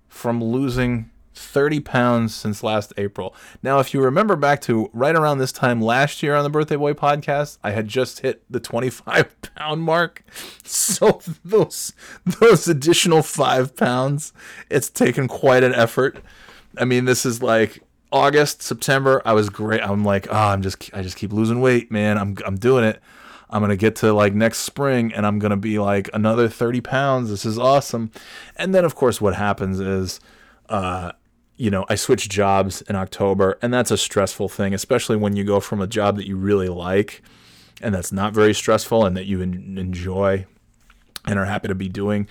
from 0.08 0.42
losing 0.42 1.10
30 1.38 1.80
pounds 1.80 2.34
since 2.34 2.62
last 2.62 2.92
April. 2.96 3.34
Now, 3.62 3.78
if 3.78 3.94
you 3.94 4.02
remember 4.02 4.36
back 4.36 4.60
to 4.62 4.90
right 4.92 5.14
around 5.14 5.38
this 5.38 5.52
time 5.52 5.80
last 5.80 6.22
year 6.22 6.34
on 6.34 6.42
the 6.42 6.50
Birthday 6.50 6.76
Boy 6.76 6.94
podcast, 6.94 7.58
I 7.62 7.70
had 7.70 7.88
just 7.88 8.20
hit 8.20 8.42
the 8.50 8.60
25 8.60 9.40
pound 9.54 9.82
mark. 9.82 10.24
So 10.64 11.20
those 11.44 11.92
those 12.40 12.68
additional 12.68 13.22
5 13.22 13.76
pounds, 13.76 14.32
it's 14.68 14.90
taken 14.90 15.28
quite 15.28 15.62
an 15.62 15.74
effort. 15.74 16.22
I 16.76 16.84
mean, 16.84 17.04
this 17.04 17.24
is 17.24 17.42
like 17.42 17.82
August, 18.10 18.62
September, 18.62 19.22
I 19.24 19.32
was 19.32 19.50
great. 19.50 19.82
I'm 19.82 20.04
like, 20.04 20.26
oh, 20.30 20.34
I'm 20.34 20.62
just 20.62 20.90
I 20.92 21.02
just 21.02 21.16
keep 21.16 21.32
losing 21.32 21.60
weight, 21.60 21.90
man. 21.90 22.18
I'm 22.18 22.36
I'm 22.44 22.56
doing 22.56 22.84
it. 22.84 23.00
I'm 23.50 23.60
gonna 23.62 23.76
get 23.76 23.96
to 23.96 24.12
like 24.12 24.34
next 24.34 24.58
spring 24.58 25.12
and 25.12 25.26
I'm 25.26 25.38
gonna 25.38 25.56
be 25.56 25.78
like 25.78 26.10
another 26.12 26.48
30 26.48 26.80
pounds. 26.80 27.30
This 27.30 27.44
is 27.44 27.58
awesome. 27.58 28.10
And 28.56 28.74
then 28.74 28.84
of 28.84 28.94
course 28.94 29.20
what 29.20 29.34
happens 29.34 29.80
is 29.80 30.20
uh 30.68 31.12
you 31.56 31.70
know, 31.70 31.84
I 31.88 31.96
switch 31.96 32.28
jobs 32.28 32.82
in 32.82 32.94
October, 32.94 33.58
and 33.60 33.74
that's 33.74 33.90
a 33.90 33.98
stressful 33.98 34.48
thing, 34.48 34.72
especially 34.72 35.16
when 35.16 35.34
you 35.34 35.42
go 35.42 35.58
from 35.58 35.80
a 35.80 35.88
job 35.88 36.14
that 36.14 36.24
you 36.24 36.36
really 36.36 36.68
like 36.68 37.20
and 37.80 37.94
that's 37.94 38.12
not 38.12 38.32
very 38.32 38.54
stressful 38.54 39.04
and 39.04 39.16
that 39.16 39.26
you 39.26 39.42
en- 39.42 39.76
enjoy 39.78 40.46
and 41.26 41.38
are 41.38 41.44
happy 41.44 41.68
to 41.68 41.74
be 41.74 41.88
doing. 41.88 42.26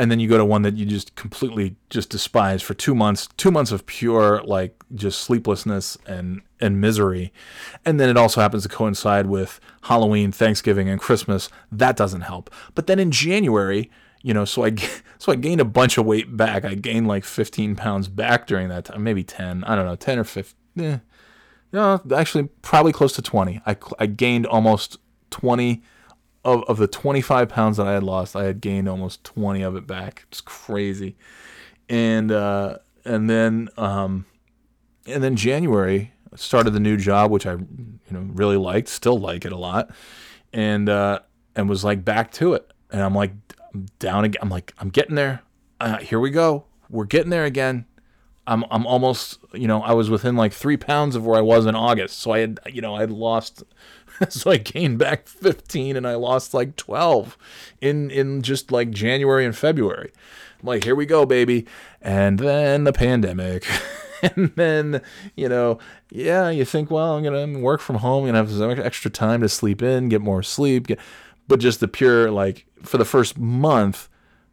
And 0.00 0.10
then 0.10 0.18
you 0.18 0.28
go 0.28 0.38
to 0.38 0.46
one 0.46 0.62
that 0.62 0.78
you 0.78 0.86
just 0.86 1.14
completely 1.14 1.76
just 1.90 2.08
despise 2.08 2.62
for 2.62 2.72
two 2.72 2.94
months, 2.94 3.28
two 3.36 3.50
months 3.50 3.70
of 3.70 3.84
pure 3.84 4.42
like 4.44 4.82
just 4.94 5.20
sleeplessness 5.20 5.98
and 6.06 6.40
and 6.58 6.80
misery. 6.80 7.34
And 7.84 8.00
then 8.00 8.08
it 8.08 8.16
also 8.16 8.40
happens 8.40 8.62
to 8.62 8.70
coincide 8.70 9.26
with 9.26 9.60
Halloween, 9.82 10.32
Thanksgiving, 10.32 10.88
and 10.88 10.98
Christmas. 10.98 11.50
That 11.70 11.96
doesn't 11.96 12.22
help. 12.22 12.48
But 12.74 12.86
then 12.86 12.98
in 12.98 13.10
January, 13.10 13.90
you 14.22 14.32
know, 14.32 14.46
so 14.46 14.64
I 14.64 14.74
so 15.18 15.32
I 15.32 15.34
gained 15.34 15.60
a 15.60 15.66
bunch 15.66 15.98
of 15.98 16.06
weight 16.06 16.34
back. 16.34 16.64
I 16.64 16.76
gained 16.76 17.06
like 17.06 17.24
15 17.24 17.76
pounds 17.76 18.08
back 18.08 18.46
during 18.46 18.70
that 18.70 18.86
time, 18.86 19.02
maybe 19.02 19.22
10. 19.22 19.64
I 19.64 19.76
don't 19.76 19.84
know, 19.84 19.96
10 19.96 20.18
or 20.18 20.24
15. 20.24 20.82
Eh. 20.82 20.98
No, 21.74 22.00
actually, 22.16 22.48
probably 22.62 22.92
close 22.92 23.12
to 23.12 23.22
20. 23.22 23.60
I, 23.66 23.76
I 23.98 24.06
gained 24.06 24.46
almost 24.46 24.98
20 25.28 25.82
of, 26.44 26.64
of 26.64 26.78
the 26.78 26.86
25 26.86 27.48
pounds 27.48 27.76
that 27.76 27.86
I 27.86 27.92
had 27.92 28.02
lost. 28.02 28.34
I 28.34 28.44
had 28.44 28.60
gained 28.60 28.88
almost 28.88 29.24
20 29.24 29.62
of 29.62 29.76
it 29.76 29.86
back. 29.86 30.24
It's 30.28 30.40
crazy. 30.40 31.16
And 31.88 32.30
uh, 32.30 32.78
and 33.04 33.28
then 33.28 33.68
um, 33.76 34.26
and 35.06 35.22
then 35.22 35.36
January 35.36 36.12
started 36.36 36.70
the 36.70 36.80
new 36.80 36.96
job, 36.96 37.30
which 37.30 37.46
I 37.46 37.52
you 37.52 37.98
know 38.10 38.20
really 38.32 38.56
liked, 38.56 38.88
still 38.88 39.18
like 39.18 39.44
it 39.44 39.52
a 39.52 39.56
lot, 39.56 39.90
and 40.52 40.88
uh, 40.88 41.20
and 41.56 41.68
was 41.68 41.84
like 41.84 42.04
back 42.04 42.30
to 42.32 42.54
it. 42.54 42.70
And 42.92 43.02
I'm 43.02 43.14
like 43.14 43.32
I'm 43.74 43.86
down 43.98 44.24
again. 44.24 44.38
I'm 44.42 44.50
like 44.50 44.72
I'm 44.78 44.90
getting 44.90 45.16
there. 45.16 45.42
Uh, 45.80 45.98
here 45.98 46.20
we 46.20 46.30
go. 46.30 46.66
We're 46.88 47.04
getting 47.04 47.30
there 47.30 47.44
again. 47.44 47.86
I'm 48.46 48.64
I'm 48.70 48.86
almost 48.86 49.38
you 49.52 49.68
know 49.68 49.82
I 49.82 49.92
was 49.92 50.10
within 50.10 50.36
like 50.36 50.52
three 50.52 50.76
pounds 50.76 51.16
of 51.16 51.26
where 51.26 51.38
I 51.38 51.42
was 51.42 51.66
in 51.66 51.74
August. 51.74 52.18
So 52.18 52.32
I 52.32 52.40
had 52.40 52.60
you 52.66 52.80
know 52.80 52.94
I 52.94 53.00
had 53.00 53.10
lost. 53.10 53.62
so 54.28 54.50
I 54.50 54.58
gained 54.58 54.98
back 54.98 55.26
15 55.26 55.96
and 55.96 56.06
I 56.06 56.14
lost 56.14 56.54
like 56.54 56.76
12 56.76 57.38
in 57.80 58.10
in 58.10 58.42
just 58.42 58.70
like 58.70 58.90
January 58.90 59.44
and 59.44 59.56
February. 59.56 60.12
I'm 60.60 60.66
like, 60.66 60.84
here 60.84 60.94
we 60.94 61.06
go, 61.06 61.24
baby. 61.24 61.66
And 62.02 62.38
then 62.38 62.84
the 62.84 62.92
pandemic. 62.92 63.66
and 64.22 64.52
then, 64.56 65.02
you 65.36 65.48
know, 65.48 65.78
yeah, 66.10 66.50
you 66.50 66.64
think, 66.64 66.90
well, 66.90 67.16
I'm 67.16 67.22
going 67.22 67.54
to 67.54 67.60
work 67.60 67.80
from 67.80 67.96
home, 67.96 68.24
I'm 68.24 68.32
going 68.32 68.46
to 68.46 68.50
have 68.50 68.76
some 68.76 68.86
extra 68.86 69.10
time 69.10 69.40
to 69.40 69.48
sleep 69.48 69.82
in, 69.82 70.08
get 70.08 70.20
more 70.20 70.42
sleep. 70.42 70.88
Get, 70.88 70.98
but 71.48 71.60
just 71.60 71.80
the 71.80 71.88
pure, 71.88 72.30
like, 72.30 72.66
for 72.82 72.98
the 72.98 73.04
first 73.04 73.38
month, 73.38 74.08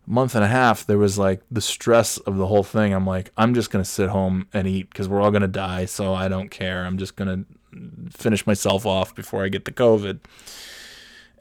month 0.06 0.34
and 0.34 0.44
a 0.44 0.48
half, 0.48 0.86
there 0.86 0.98
was 0.98 1.18
like 1.18 1.42
the 1.52 1.62
stress 1.62 2.18
of 2.20 2.38
the 2.38 2.48
whole 2.48 2.64
thing. 2.64 2.94
I'm 2.94 3.06
like, 3.06 3.32
I'm 3.38 3.54
just 3.54 3.70
to 3.84 3.90
sit 3.90 4.10
home 4.10 4.48
and 4.54 4.68
eat 4.68 4.90
because 4.90 5.10
we're 5.10 5.22
all 5.22 5.32
to 5.42 5.48
die. 5.48 5.86
So 5.86 6.14
I 6.14 6.30
don't 6.30 6.50
care. 6.50 6.86
I'm 6.86 6.98
just 6.98 7.18
to 7.46 7.57
finish 8.12 8.46
myself 8.46 8.86
off 8.86 9.14
before 9.16 9.44
I 9.44 9.50
get 9.50 9.66
the 9.66 9.72
COVID. 9.72 10.20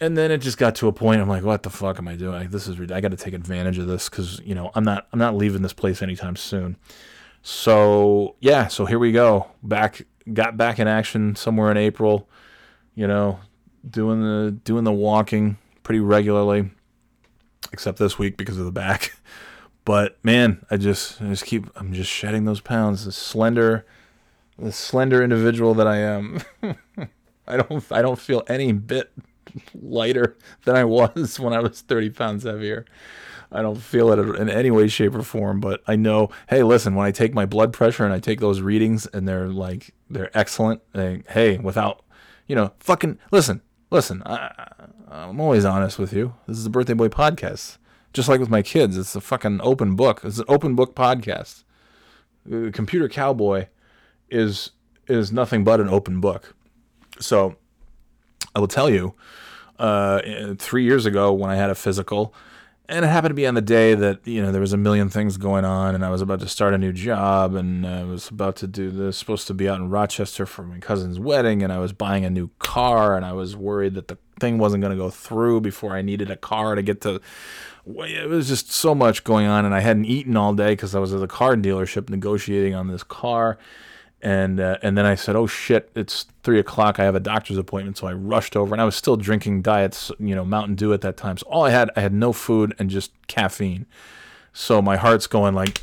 and 0.00 0.16
then 0.16 0.30
it 0.30 0.38
just 0.38 0.58
got 0.58 0.74
to 0.76 0.88
a 0.88 0.92
point. 0.92 1.20
I'm 1.20 1.28
like, 1.28 1.44
what 1.44 1.62
the 1.62 1.70
fuck 1.70 1.98
am 1.98 2.08
I 2.08 2.16
doing? 2.16 2.50
This 2.50 2.68
is 2.68 2.78
I 2.90 3.00
got 3.00 3.10
to 3.10 3.16
take 3.16 3.34
advantage 3.34 3.78
of 3.78 3.86
this 3.86 4.08
because 4.08 4.40
you 4.44 4.54
know 4.54 4.70
I'm 4.74 4.84
not 4.84 5.06
I'm 5.12 5.18
not 5.18 5.36
leaving 5.36 5.62
this 5.62 5.72
place 5.72 6.02
anytime 6.02 6.36
soon. 6.36 6.76
So 7.42 8.36
yeah, 8.40 8.66
so 8.66 8.86
here 8.86 8.98
we 8.98 9.12
go. 9.12 9.48
Back 9.62 10.02
got 10.32 10.56
back 10.56 10.78
in 10.78 10.88
action 10.88 11.36
somewhere 11.36 11.70
in 11.70 11.76
April. 11.76 12.28
You 12.94 13.06
know, 13.06 13.40
doing 13.88 14.20
the 14.20 14.50
doing 14.50 14.84
the 14.84 14.92
walking 14.92 15.58
pretty 15.82 16.00
regularly, 16.00 16.70
except 17.72 17.98
this 17.98 18.18
week 18.18 18.36
because 18.36 18.58
of 18.58 18.64
the 18.64 18.72
back. 18.72 19.12
But 19.86 20.18
man, 20.24 20.66
I 20.68 20.78
just 20.78 21.22
I 21.22 21.26
just 21.26 21.44
keep 21.44 21.68
I'm 21.76 21.92
just 21.92 22.10
shedding 22.10 22.44
those 22.44 22.60
pounds. 22.60 23.04
The 23.04 23.12
slender, 23.12 23.86
the 24.58 24.72
slender 24.72 25.22
individual 25.22 25.74
that 25.74 25.86
I 25.86 25.98
am. 25.98 26.40
I 27.48 27.56
don't 27.56 27.84
I 27.92 28.02
don't 28.02 28.18
feel 28.18 28.42
any 28.48 28.72
bit 28.72 29.12
lighter 29.74 30.36
than 30.64 30.76
I 30.76 30.84
was 30.84 31.38
when 31.40 31.52
I 31.52 31.60
was 31.60 31.80
30 31.80 32.10
pounds 32.10 32.44
heavier. 32.44 32.84
I 33.52 33.62
don't 33.62 33.80
feel 33.80 34.12
it 34.12 34.18
in 34.40 34.48
any 34.50 34.72
way, 34.72 34.88
shape, 34.88 35.14
or 35.14 35.22
form, 35.22 35.60
but 35.60 35.80
I 35.86 35.94
know, 35.94 36.30
hey, 36.48 36.64
listen, 36.64 36.96
when 36.96 37.06
I 37.06 37.12
take 37.12 37.32
my 37.32 37.46
blood 37.46 37.72
pressure 37.72 38.04
and 38.04 38.12
I 38.12 38.18
take 38.18 38.40
those 38.40 38.60
readings 38.60 39.06
and 39.06 39.26
they're 39.28 39.48
like, 39.48 39.94
they're 40.10 40.36
excellent, 40.36 40.82
they, 40.92 41.22
hey, 41.28 41.56
without, 41.58 42.04
you 42.48 42.56
know, 42.56 42.72
fucking, 42.80 43.20
listen, 43.30 43.62
listen, 43.90 44.20
I, 44.26 44.72
I'm 45.08 45.40
always 45.40 45.64
honest 45.64 45.96
with 45.96 46.12
you. 46.12 46.34
This 46.48 46.58
is 46.58 46.64
the 46.64 46.70
Birthday 46.70 46.94
Boy 46.94 47.08
podcast. 47.08 47.78
Just 48.12 48.28
like 48.28 48.40
with 48.40 48.50
my 48.50 48.62
kids, 48.62 48.96
it's 48.98 49.14
a 49.14 49.20
fucking 49.20 49.60
open 49.62 49.94
book. 49.94 50.22
It's 50.24 50.38
an 50.38 50.46
open 50.48 50.74
book 50.74 50.96
podcast. 50.96 51.62
Uh, 52.50 52.70
computer 52.72 53.08
Cowboy 53.08 53.66
is 54.30 54.70
is 55.08 55.32
nothing 55.32 55.64
but 55.64 55.80
an 55.80 55.88
open 55.88 56.20
book. 56.20 56.54
So 57.20 57.56
I 58.54 58.60
will 58.60 58.68
tell 58.68 58.90
you, 58.90 59.14
uh, 59.78 60.54
three 60.58 60.84
years 60.84 61.06
ago 61.06 61.32
when 61.32 61.50
I 61.50 61.56
had 61.56 61.70
a 61.70 61.74
physical, 61.74 62.34
and 62.88 63.04
it 63.04 63.08
happened 63.08 63.30
to 63.30 63.34
be 63.34 63.46
on 63.46 63.54
the 63.54 63.62
day 63.62 63.94
that 63.94 64.26
you 64.26 64.40
know 64.42 64.52
there 64.52 64.60
was 64.60 64.72
a 64.72 64.78
million 64.78 65.08
things 65.08 65.36
going 65.36 65.64
on, 65.64 65.94
and 65.94 66.04
I 66.04 66.10
was 66.10 66.22
about 66.22 66.40
to 66.40 66.48
start 66.48 66.74
a 66.74 66.78
new 66.78 66.92
job, 66.92 67.54
and 67.54 67.86
I 67.86 68.04
was 68.04 68.28
about 68.28 68.56
to 68.56 68.66
do 68.66 68.90
this, 68.90 69.16
supposed 69.16 69.46
to 69.48 69.54
be 69.54 69.68
out 69.68 69.78
in 69.78 69.90
Rochester 69.90 70.46
for 70.46 70.62
my 70.62 70.78
cousin's 70.78 71.18
wedding, 71.18 71.62
and 71.62 71.72
I 71.72 71.78
was 71.78 71.92
buying 71.92 72.24
a 72.24 72.30
new 72.30 72.50
car, 72.58 73.16
and 73.16 73.24
I 73.24 73.32
was 73.32 73.56
worried 73.56 73.94
that 73.94 74.08
the 74.08 74.18
thing 74.40 74.58
wasn't 74.58 74.82
going 74.82 74.96
to 74.96 75.02
go 75.02 75.10
through 75.10 75.62
before 75.62 75.94
I 75.94 76.02
needed 76.02 76.30
a 76.30 76.36
car 76.36 76.74
to 76.74 76.82
get 76.82 77.00
to. 77.02 77.20
It 77.86 78.28
was 78.28 78.48
just 78.48 78.72
so 78.72 78.94
much 78.94 79.24
going 79.24 79.46
on, 79.46 79.64
and 79.64 79.74
I 79.74 79.80
hadn't 79.80 80.06
eaten 80.06 80.36
all 80.36 80.54
day 80.54 80.72
because 80.72 80.94
I 80.94 80.98
was 80.98 81.14
at 81.14 81.20
the 81.20 81.28
car 81.28 81.56
dealership 81.56 82.08
negotiating 82.08 82.74
on 82.74 82.88
this 82.88 83.02
car 83.02 83.58
and 84.22 84.60
uh, 84.60 84.78
and 84.82 84.96
then 84.96 85.04
I 85.04 85.14
said, 85.14 85.36
"Oh 85.36 85.46
shit, 85.46 85.90
it's 85.94 86.26
three 86.42 86.58
o'clock. 86.58 86.98
I 86.98 87.04
have 87.04 87.14
a 87.14 87.20
doctor's 87.20 87.58
appointment." 87.58 87.98
So 87.98 88.06
I 88.06 88.12
rushed 88.12 88.56
over, 88.56 88.74
and 88.74 88.80
I 88.80 88.84
was 88.84 88.96
still 88.96 89.16
drinking 89.16 89.62
diets, 89.62 90.10
you 90.18 90.34
know, 90.34 90.44
Mountain 90.44 90.76
Dew 90.76 90.92
at 90.92 91.02
that 91.02 91.16
time. 91.16 91.36
So 91.36 91.46
all 91.48 91.64
I 91.64 91.70
had, 91.70 91.90
I 91.96 92.00
had 92.00 92.12
no 92.12 92.32
food 92.32 92.74
and 92.78 92.88
just 92.88 93.12
caffeine. 93.26 93.86
So 94.52 94.80
my 94.80 94.96
heart's 94.96 95.26
going 95.26 95.54
like, 95.54 95.82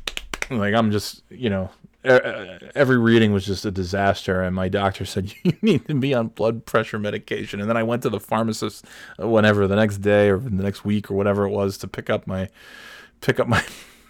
like 0.50 0.74
I'm 0.74 0.90
just, 0.90 1.22
you 1.28 1.50
know, 1.50 1.70
every 2.04 2.98
reading 2.98 3.32
was 3.32 3.44
just 3.44 3.66
a 3.66 3.70
disaster. 3.70 4.42
And 4.42 4.56
my 4.56 4.68
doctor 4.68 5.04
said, 5.04 5.34
"You 5.42 5.52
need 5.60 5.86
to 5.86 5.94
be 5.94 6.14
on 6.14 6.28
blood 6.28 6.64
pressure 6.64 6.98
medication." 6.98 7.60
And 7.60 7.68
then 7.68 7.76
I 7.76 7.82
went 7.82 8.02
to 8.02 8.10
the 8.10 8.20
pharmacist, 8.20 8.86
uh, 9.20 9.28
whenever 9.28 9.66
the 9.66 9.76
next 9.76 9.98
day 9.98 10.30
or 10.30 10.38
the 10.38 10.50
next 10.50 10.84
week 10.84 11.10
or 11.10 11.14
whatever 11.14 11.44
it 11.44 11.50
was, 11.50 11.76
to 11.78 11.88
pick 11.88 12.08
up 12.08 12.26
my, 12.26 12.48
pick 13.20 13.38
up 13.38 13.48
my 13.48 13.62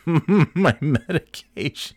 my 0.54 0.76
medication. 0.80 1.96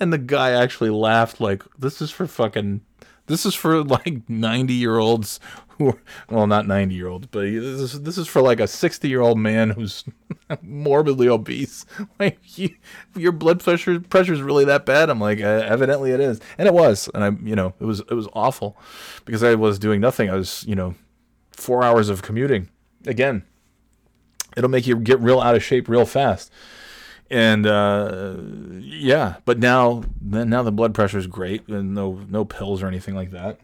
And 0.00 0.12
the 0.12 0.18
guy 0.18 0.50
actually 0.50 0.90
laughed 0.90 1.40
like 1.40 1.62
this 1.78 2.02
is 2.02 2.10
for 2.10 2.26
fucking 2.26 2.80
this 3.26 3.46
is 3.46 3.54
for 3.54 3.84
like 3.84 4.28
90 4.28 4.72
year 4.74 4.98
olds 4.98 5.38
who 5.68 5.88
are, 5.88 6.02
well 6.28 6.46
not 6.46 6.66
90 6.66 6.94
year 6.94 7.08
olds 7.08 7.26
but 7.30 7.42
this 7.42 7.94
is, 7.94 8.02
this 8.02 8.18
is 8.18 8.26
for 8.26 8.40
like 8.42 8.58
a 8.58 8.66
60 8.66 9.08
year 9.08 9.20
old 9.20 9.38
man 9.38 9.70
who's 9.70 10.04
morbidly 10.62 11.28
obese. 11.28 11.86
Like 12.18 12.58
you, 12.58 12.74
your 13.14 13.32
blood 13.32 13.62
pressure 13.62 14.00
pressure 14.00 14.32
is 14.32 14.42
really 14.42 14.64
that 14.64 14.84
bad? 14.84 15.08
I'm 15.08 15.20
like 15.20 15.40
uh, 15.40 15.62
evidently 15.66 16.10
it 16.10 16.20
is. 16.20 16.40
And 16.58 16.66
it 16.66 16.74
was. 16.74 17.08
And 17.14 17.22
i 17.22 17.30
you 17.48 17.54
know 17.54 17.74
it 17.78 17.84
was 17.84 18.00
it 18.00 18.14
was 18.14 18.26
awful 18.32 18.76
because 19.24 19.44
i 19.44 19.54
was 19.54 19.78
doing 19.78 20.00
nothing. 20.00 20.30
I 20.30 20.34
was 20.34 20.64
you 20.66 20.74
know 20.74 20.96
four 21.52 21.84
hours 21.84 22.08
of 22.08 22.22
commuting. 22.22 22.70
Again 23.06 23.44
it'll 24.56 24.70
make 24.70 24.86
you 24.86 24.96
get 24.96 25.20
real 25.20 25.40
out 25.40 25.54
of 25.54 25.62
shape 25.62 25.88
real 25.88 26.06
fast 26.06 26.50
and 27.30 27.66
uh, 27.66 28.36
yeah, 28.80 29.36
but 29.44 29.58
now 29.58 30.04
now 30.20 30.62
the 30.62 30.72
blood 30.72 30.94
pressure 30.94 31.18
is 31.18 31.26
great 31.26 31.66
and 31.68 31.94
no 31.94 32.20
no 32.28 32.44
pills 32.44 32.82
or 32.82 32.86
anything 32.86 33.14
like 33.14 33.30
that. 33.32 33.58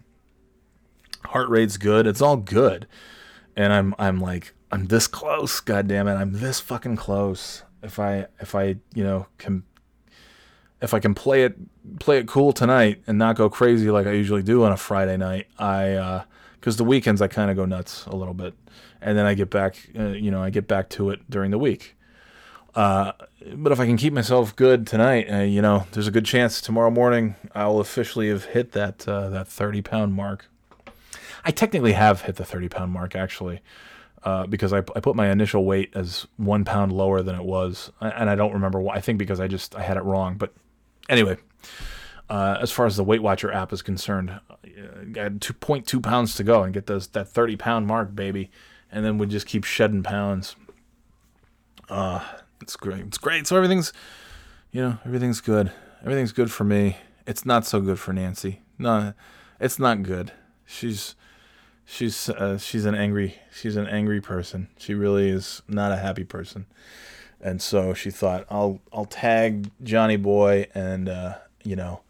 Heart 1.26 1.48
rate's 1.48 1.76
good. 1.76 2.06
It's 2.06 2.20
all 2.20 2.36
good, 2.36 2.86
and 3.56 3.72
I'm 3.72 3.94
I'm 3.98 4.20
like 4.20 4.54
I'm 4.70 4.86
this 4.86 5.06
close. 5.06 5.60
God 5.60 5.86
damn 5.86 6.08
it, 6.08 6.14
I'm 6.14 6.32
this 6.32 6.58
fucking 6.58 6.96
close. 6.96 7.62
If 7.82 7.98
I 7.98 8.26
if 8.40 8.54
I 8.54 8.76
you 8.94 9.04
know 9.04 9.26
can 9.38 9.62
if 10.80 10.92
I 10.92 10.98
can 10.98 11.14
play 11.14 11.44
it 11.44 11.56
play 12.00 12.18
it 12.18 12.26
cool 12.26 12.52
tonight 12.52 13.02
and 13.06 13.18
not 13.18 13.36
go 13.36 13.48
crazy 13.48 13.90
like 13.90 14.06
I 14.06 14.12
usually 14.12 14.42
do 14.42 14.64
on 14.64 14.72
a 14.72 14.76
Friday 14.76 15.16
night, 15.16 15.46
I 15.58 16.24
because 16.58 16.76
the 16.76 16.84
weekends 16.84 17.22
I 17.22 17.28
kind 17.28 17.50
of 17.50 17.56
go 17.56 17.64
nuts 17.64 18.06
a 18.06 18.16
little 18.16 18.34
bit, 18.34 18.54
and 19.00 19.16
then 19.16 19.26
I 19.26 19.34
get 19.34 19.50
back 19.50 19.76
uh, 19.96 20.08
you 20.08 20.32
know 20.32 20.42
I 20.42 20.50
get 20.50 20.66
back 20.66 20.88
to 20.90 21.10
it 21.10 21.30
during 21.30 21.52
the 21.52 21.58
week. 21.58 21.96
Uh, 22.74 23.12
but 23.54 23.72
if 23.72 23.80
I 23.80 23.86
can 23.86 23.96
keep 23.96 24.12
myself 24.12 24.56
good 24.56 24.86
tonight, 24.86 25.30
uh, 25.30 25.40
you 25.40 25.60
know, 25.60 25.86
there's 25.92 26.06
a 26.06 26.12
good 26.12 26.24
chance 26.24 26.60
tomorrow 26.60 26.90
morning 26.90 27.34
I 27.54 27.66
will 27.66 27.80
officially 27.80 28.28
have 28.28 28.46
hit 28.46 28.72
that 28.72 29.06
uh, 29.06 29.28
that 29.30 29.48
30 29.48 29.82
pound 29.82 30.14
mark. 30.14 30.46
I 31.44 31.50
technically 31.50 31.92
have 31.92 32.22
hit 32.22 32.36
the 32.36 32.44
30 32.44 32.68
pound 32.68 32.92
mark 32.92 33.14
actually, 33.14 33.60
uh, 34.22 34.46
because 34.46 34.72
I, 34.72 34.78
I 34.78 35.00
put 35.00 35.16
my 35.16 35.30
initial 35.30 35.64
weight 35.64 35.90
as 35.94 36.26
one 36.36 36.64
pound 36.64 36.92
lower 36.92 37.22
than 37.22 37.34
it 37.34 37.44
was, 37.44 37.90
and 38.00 38.30
I 38.30 38.36
don't 38.36 38.52
remember 38.52 38.80
why. 38.80 38.94
I 38.94 39.00
think 39.00 39.18
because 39.18 39.40
I 39.40 39.48
just 39.48 39.74
I 39.74 39.82
had 39.82 39.96
it 39.96 40.04
wrong. 40.04 40.36
But 40.36 40.54
anyway, 41.10 41.36
uh, 42.30 42.56
as 42.60 42.70
far 42.70 42.86
as 42.86 42.96
the 42.96 43.04
Weight 43.04 43.22
Watcher 43.22 43.52
app 43.52 43.72
is 43.72 43.82
concerned, 43.82 44.30
uh, 44.30 44.54
I 45.16 45.24
had 45.24 45.40
2.2 45.40 46.02
pounds 46.02 46.34
to 46.36 46.44
go 46.44 46.62
and 46.62 46.72
get 46.72 46.86
those 46.86 47.08
that 47.08 47.28
30 47.28 47.56
pound 47.56 47.86
mark, 47.86 48.14
baby, 48.14 48.50
and 48.90 49.04
then 49.04 49.18
we 49.18 49.26
just 49.26 49.46
keep 49.46 49.64
shedding 49.64 50.02
pounds. 50.02 50.56
Uh, 51.90 52.24
it's 52.62 52.76
great. 52.76 53.00
It's 53.00 53.18
great. 53.18 53.46
So 53.46 53.56
everything's, 53.56 53.92
you 54.70 54.80
know, 54.80 54.98
everything's 55.04 55.40
good. 55.40 55.72
Everything's 56.02 56.32
good 56.32 56.50
for 56.50 56.64
me. 56.64 56.96
It's 57.26 57.44
not 57.44 57.66
so 57.66 57.80
good 57.80 57.98
for 57.98 58.12
Nancy. 58.12 58.60
No, 58.78 59.12
it's 59.60 59.78
not 59.78 60.02
good. 60.02 60.32
She's, 60.64 61.14
she's, 61.84 62.28
uh, 62.28 62.58
she's 62.58 62.84
an 62.84 62.94
angry, 62.94 63.36
she's 63.52 63.76
an 63.76 63.86
angry 63.86 64.20
person. 64.20 64.68
She 64.78 64.94
really 64.94 65.28
is 65.28 65.62
not 65.68 65.92
a 65.92 65.96
happy 65.96 66.24
person. 66.24 66.66
And 67.40 67.60
so 67.60 67.92
she 67.94 68.10
thought, 68.10 68.46
I'll, 68.48 68.80
I'll 68.92 69.04
tag 69.04 69.70
Johnny 69.82 70.16
Boy 70.16 70.68
and, 70.74 71.08
uh, 71.08 71.38
you 71.64 71.76
know, 71.76 72.00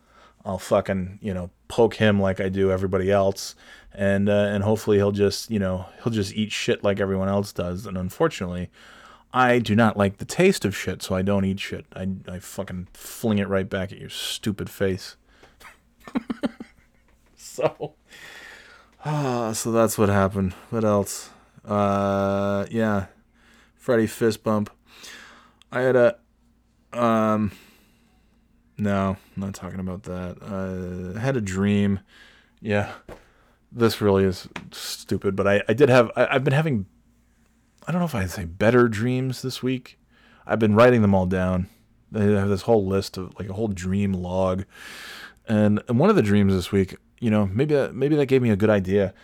I'll 0.45 0.59
fucking, 0.59 1.19
you 1.23 1.33
know, 1.33 1.51
poke 1.69 1.95
him 1.95 2.21
like 2.21 2.41
I 2.41 2.49
do 2.49 2.71
everybody 2.71 3.11
else. 3.11 3.55
And, 3.95 4.29
uh, 4.29 4.49
and 4.51 4.63
hopefully 4.63 4.99
he'll 4.99 5.13
just, 5.13 5.51
you 5.51 5.59
know, 5.59 5.87
he'll 6.03 6.13
just 6.13 6.35
eat 6.35 6.53
shit 6.53 6.85
like 6.85 7.01
everyone 7.01 7.29
else 7.29 7.53
does. 7.53 7.87
And 7.87 7.97
unfortunately, 7.97 8.71
I 9.33 9.59
do 9.61 9.75
not 9.75 9.97
like 9.97 10.19
the 10.19 10.25
taste 10.25 10.65
of 10.65 10.77
shit, 10.77 11.03
so 11.03 11.15
I 11.15 11.23
don't 11.23 11.45
eat 11.45 11.59
shit. 11.59 11.87
I, 11.95 12.09
I 12.29 12.39
fucking 12.39 12.89
fling 12.93 13.39
it 13.39 13.49
right 13.49 13.69
back 13.69 13.91
at 13.91 13.99
your 13.99 14.11
stupid 14.11 14.69
face. 14.69 15.17
so, 17.37 17.95
ah, 19.05 19.53
so 19.53 19.73
that's 19.73 19.97
what 19.97 20.11
happened. 20.11 20.53
What 20.69 20.85
else? 20.85 21.31
Uh, 21.65 22.67
yeah, 22.71 23.07
Freddy 23.75 24.07
fist 24.07 24.43
bump. 24.43 24.69
I 25.71 25.81
had 25.81 25.97
a, 25.97 26.19
um, 26.93 27.53
no, 28.77 29.17
I'm 29.37 29.41
not 29.41 29.55
talking 29.55 29.81
about 29.81 30.03
that. 30.03 30.37
Uh, 30.43 31.19
I 31.19 31.23
had 31.23 31.37
a 31.39 31.41
dream. 31.41 32.01
Yeah, 32.61 32.93
this 33.71 34.03
really 34.03 34.25
is 34.25 34.47
stupid, 34.73 35.37
but 35.37 35.47
I, 35.49 35.63
I 35.69 35.73
did 35.73 35.89
have, 35.89 36.11
I, 36.17 36.27
I've 36.27 36.45
been 36.45 36.53
having 36.53 36.87
I 37.87 37.93
don't 37.93 38.01
know 38.01 38.07
if 38.07 38.15
I'd 38.15 38.31
say 38.31 38.45
better 38.45 38.89
dreams 38.89 39.43
this 39.43 39.63
week. 39.63 39.99
I've 40.47 40.59
been 40.59 40.75
writing 40.75 41.03
them 41.03 41.15
all 41.15 41.27
down. 41.27 41.69
I 42.15 42.23
have 42.23 42.49
this 42.49 42.63
whole 42.63 42.87
list 42.87 43.17
of 43.17 43.39
like 43.39 43.49
a 43.49 43.55
whole 43.55 43.69
dream 43.69 44.13
log, 44.13 44.65
and, 45.49 45.83
and 45.89 45.99
one 45.99 46.11
of 46.11 46.17
the 46.17 46.23
dreams 46.23 46.53
this 46.53 46.71
week, 46.71 46.97
you 47.21 47.31
know, 47.31 47.47
maybe 47.47 47.75
that, 47.75 47.95
maybe 47.95 48.17
that 48.17 48.27
gave 48.27 48.43
me 48.43 48.51
a 48.51 48.57
good 48.57 48.71
idea. 48.71 49.15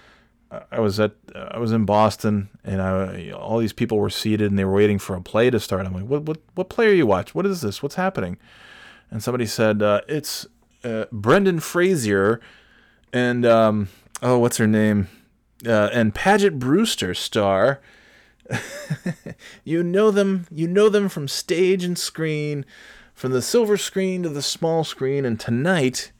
I 0.73 0.81
was 0.81 0.99
at 0.99 1.13
I 1.35 1.59
was 1.59 1.73
in 1.73 1.85
Boston, 1.85 2.49
and 2.65 2.81
I 2.81 3.31
all 3.33 3.59
these 3.59 3.75
people 3.75 3.99
were 3.99 4.09
seated 4.09 4.51
and 4.51 4.59
they 4.59 4.65
were 4.65 4.73
waiting 4.73 4.99
for 4.99 5.15
a 5.15 5.21
play 5.21 5.51
to 5.51 5.61
start. 5.61 5.85
I'm 5.85 5.93
like, 5.93 6.07
what 6.07 6.23
what 6.23 6.39
what 6.55 6.71
play 6.71 6.87
are 6.87 6.95
you 6.95 7.07
watching? 7.07 7.33
What 7.35 7.45
is 7.45 7.61
this? 7.61 7.83
What's 7.83 7.97
happening? 7.97 8.39
And 9.11 9.23
somebody 9.23 9.45
said 9.45 9.83
uh, 9.83 10.01
it's 10.09 10.47
uh, 10.85 11.05
Brendan 11.13 11.61
Fraser 11.61 12.41
and 13.13 13.45
um, 13.45 13.89
oh, 14.23 14.39
what's 14.39 14.57
her 14.57 14.67
name? 14.67 15.09
Uh, 15.67 15.91
and 15.93 16.15
Paget 16.15 16.59
Brewster 16.59 17.15
star 17.15 17.81
you 19.65 19.83
know 19.83 20.11
them 20.11 20.47
you 20.51 20.67
know 20.67 20.89
them 20.89 21.09
from 21.09 21.29
stage 21.29 21.85
and 21.85 21.99
screen 21.99 22.65
from 23.15 23.33
the 23.33 23.43
silver 23.43 23.77
screen 23.77 24.23
to 24.23 24.29
the 24.29 24.43
small 24.43 24.85
screen 24.85 25.25
and 25.25 25.39
tonight 25.39 26.13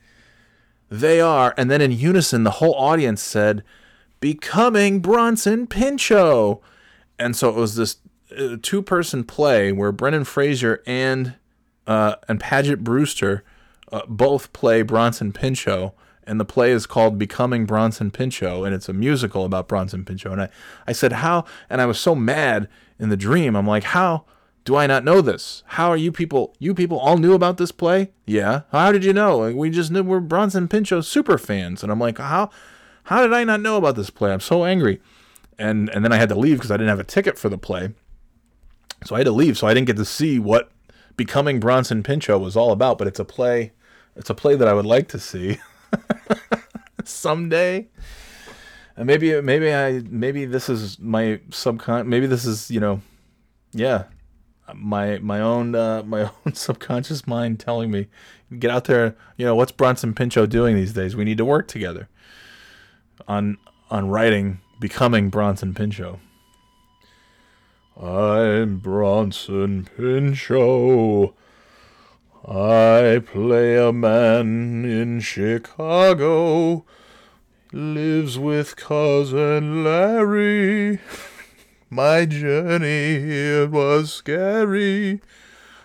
they 0.91 1.21
are 1.21 1.55
and 1.57 1.71
then 1.71 1.81
in 1.81 1.93
unison 1.93 2.45
the 2.45 2.53
whole 2.53 2.75
audience 2.75 3.23
said 3.23 3.63
Becoming 4.21 5.01
Bronson 5.01 5.67
Pinchot. 5.67 6.61
And 7.19 7.37
so 7.37 7.49
it 7.49 7.55
was 7.55 7.77
this 7.77 7.97
uh, 8.37 8.57
two 8.61 8.83
person 8.83 9.25
play 9.25 9.73
where 9.73 9.93
Brendan 9.93 10.25
Fraser 10.25 10.83
and 10.87 11.35
uh, 11.87 12.17
and 12.29 12.39
Paget 12.41 12.85
Brewster 12.85 13.45
uh, 13.91 14.03
both 14.09 14.53
play 14.53 14.83
Bronson 14.83 15.33
Pinchot. 15.33 15.95
And 16.29 16.39
the 16.39 16.45
play 16.45 16.73
is 16.73 16.85
called 16.85 17.19
Becoming 17.19 17.65
Bronson 17.65 18.11
Pinchot, 18.11 18.67
and 18.67 18.75
it's 18.75 18.89
a 18.89 18.93
musical 18.93 19.47
about 19.47 19.67
Bronson 19.67 20.05
Pinchot. 20.05 20.33
And 20.33 20.43
I, 20.43 20.49
I 20.87 20.93
said, 20.93 21.13
How? 21.15 21.47
And 21.71 21.81
I 21.81 21.87
was 21.87 21.99
so 21.99 22.15
mad 22.15 22.69
in 22.99 23.09
the 23.09 23.17
dream. 23.17 23.57
I'm 23.57 23.67
like, 23.67 23.85
How 23.85 24.25
do 24.65 24.77
I 24.77 24.87
not 24.87 25.05
know 25.05 25.23
this? 25.23 25.63
How 25.69 25.89
are 25.89 25.97
you 25.97 26.13
people? 26.13 26.55
You 26.59 26.75
people 26.75 26.99
all 26.99 27.17
knew 27.17 27.33
about 27.33 27.57
this 27.57 27.73
play? 27.73 28.11
Yeah. 28.27 28.63
How 28.71 28.93
did 28.93 29.05
you 29.05 29.15
know? 29.15 29.51
We 29.51 29.71
just 29.71 29.91
knew 29.91 30.03
we're 30.03 30.21
Bronson 30.21 30.69
Pinchot 30.69 31.07
super 31.07 31.39
fans. 31.39 31.83
And 31.83 31.91
I'm 31.91 31.99
like, 31.99 32.19
How? 32.19 32.51
How 33.05 33.23
did 33.23 33.33
I 33.33 33.43
not 33.45 33.63
know 33.63 33.79
about 33.79 33.97
this 33.97 34.11
play? 34.11 34.31
I'm 34.31 34.41
so 34.41 34.67
angry. 34.67 35.01
And 35.59 35.89
and 35.89 36.05
then 36.05 36.13
I 36.13 36.17
had 36.17 36.29
to 36.29 36.35
leave 36.35 36.59
because 36.59 36.71
I 36.71 36.77
didn't 36.77 36.91
have 36.91 37.01
a 37.01 37.05
ticket 37.05 37.39
for 37.39 37.49
the 37.49 37.57
play. 37.57 37.95
So 39.07 39.15
I 39.15 39.21
had 39.21 39.25
to 39.25 39.33
leave. 39.33 39.57
So 39.57 39.67
I 39.67 39.73
didn't 39.73 39.87
get 39.87 39.97
to 39.97 40.05
see 40.05 40.39
what 40.39 40.71
Becoming 41.17 41.59
Bronson 41.59 42.03
Pinchot 42.03 42.43
was 42.43 42.55
all 42.55 42.71
about. 42.71 42.99
But 42.99 43.07
it's 43.09 43.19
a 43.19 43.25
play. 43.25 43.73
It's 44.15 44.29
a 44.29 44.35
play 44.35 44.57
that 44.57 44.69
I 44.69 44.75
would 44.75 44.85
like 44.85 45.09
to 45.09 45.19
see 45.19 45.59
someday. 47.05 47.89
And 48.97 49.07
maybe 49.07 49.41
maybe 49.41 49.73
I 49.73 50.03
maybe 50.09 50.45
this 50.45 50.69
is 50.69 50.99
my 50.99 51.41
subcon. 51.51 52.07
Maybe 52.07 52.27
this 52.27 52.45
is 52.45 52.71
you 52.71 52.81
know, 52.81 53.01
yeah, 53.73 54.05
my 54.75 55.19
my 55.19 55.41
own 55.41 55.75
uh, 55.75 56.03
my 56.07 56.31
own 56.45 56.55
subconscious 56.55 57.27
mind 57.27 57.61
telling 57.61 57.91
me 57.91 58.09
get 58.59 58.71
out 58.71 58.85
there. 58.85 59.17
You 59.37 59.47
know 59.47 59.55
what's 59.55 59.73
Bronson 59.73 60.15
Pinchot 60.15 60.51
doing 60.51 60.77
these 60.77 60.93
days? 60.93 61.15
We 61.15 61.25
need 61.25 61.39
to 61.39 61.45
work 61.45 61.69
together 61.69 62.09
on 63.27 63.59
on 63.91 64.09
writing 64.09 64.61
becoming 64.81 65.31
Bronson 65.31 65.75
Pinchot. 65.75 66.19
I'm 68.01 68.79
Bronson 68.79 69.89
Pinchot. 69.97 71.35
I 72.51 73.21
play 73.27 73.77
a 73.77 73.93
man 73.93 74.87
in 74.87 75.21
Chicago. 75.21 76.87
Lives 77.73 78.39
with 78.39 78.75
cousin 78.75 79.85
Larry. 79.85 80.99
My 81.91 82.25
journey 82.25 83.17
it 83.17 83.71
was 83.71 84.15
scary. 84.15 85.21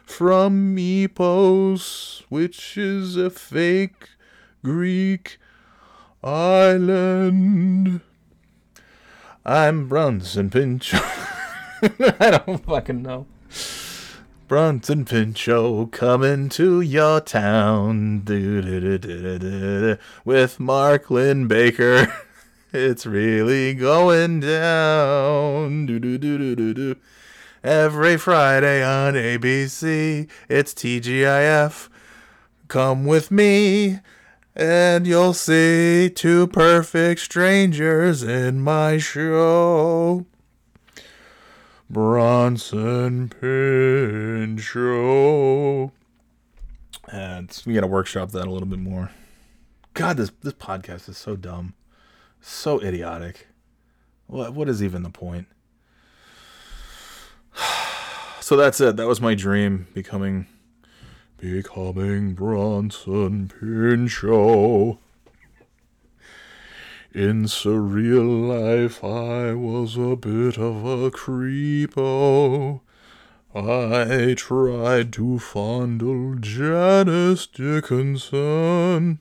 From 0.05 0.73
Mypos, 0.73 2.23
which 2.29 2.77
is 2.77 3.17
a 3.17 3.29
fake 3.29 4.07
Greek 4.63 5.39
island. 6.23 7.99
I'm 9.45 9.89
Bronson 9.89 10.49
Pinchot. 10.49 11.03
I 12.21 12.41
don't 12.45 12.63
fucking 12.63 13.01
know. 13.01 13.25
Bronson 14.53 15.03
Pinchot 15.03 15.91
coming 15.91 16.47
to 16.49 16.79
your 16.79 17.19
town 17.19 18.23
with 20.23 20.59
Mark 20.59 21.09
Linn-Baker. 21.09 22.13
It's 22.71 23.07
really 23.07 23.73
going 23.73 24.41
down. 24.41 25.87
Every 27.63 28.17
Friday 28.17 28.83
on 28.83 29.13
ABC, 29.15 30.29
it's 30.47 30.73
TGIF. 30.75 31.89
Come 32.67 33.05
with 33.05 33.31
me, 33.31 34.01
and 34.55 35.07
you'll 35.07 35.33
see 35.33 36.11
two 36.13 36.45
perfect 36.45 37.21
strangers 37.21 38.21
in 38.21 38.61
my 38.61 38.99
show. 38.99 40.27
Bronson 41.93 43.29
Pinchot. 43.29 44.73
And 47.11 47.63
we 47.67 47.73
gotta 47.75 47.85
workshop 47.85 48.31
that 48.31 48.47
a 48.47 48.49
little 48.49 48.67
bit 48.67 48.79
more. 48.79 49.11
God, 49.93 50.17
this 50.17 50.31
this 50.41 50.53
podcast 50.53 51.07
is 51.07 51.19
so 51.19 51.35
dumb, 51.35 51.75
so 52.41 52.81
idiotic. 52.81 53.47
What 54.25 54.55
what 54.55 54.67
is 54.67 54.81
even 54.81 55.03
the 55.03 55.11
point? 55.11 55.47
So 58.41 58.57
that's 58.57 58.81
it. 58.81 58.97
That 58.97 59.07
was 59.07 59.21
my 59.21 59.35
dream, 59.35 59.87
becoming 59.93 60.47
becoming 61.37 62.33
Bronson 62.33 63.47
Pinchot. 63.47 64.97
In 67.13 67.43
surreal 67.43 68.47
life, 68.47 69.03
I 69.03 69.53
was 69.53 69.95
a 69.97 70.15
bit 70.15 70.57
of 70.57 70.83
a 70.83 71.11
creepo. 71.11 72.81
I 73.53 74.33
tried 74.35 75.13
to 75.13 75.37
fondle 75.37 76.33
Janice 76.39 77.45
Dickinson. 77.45 79.19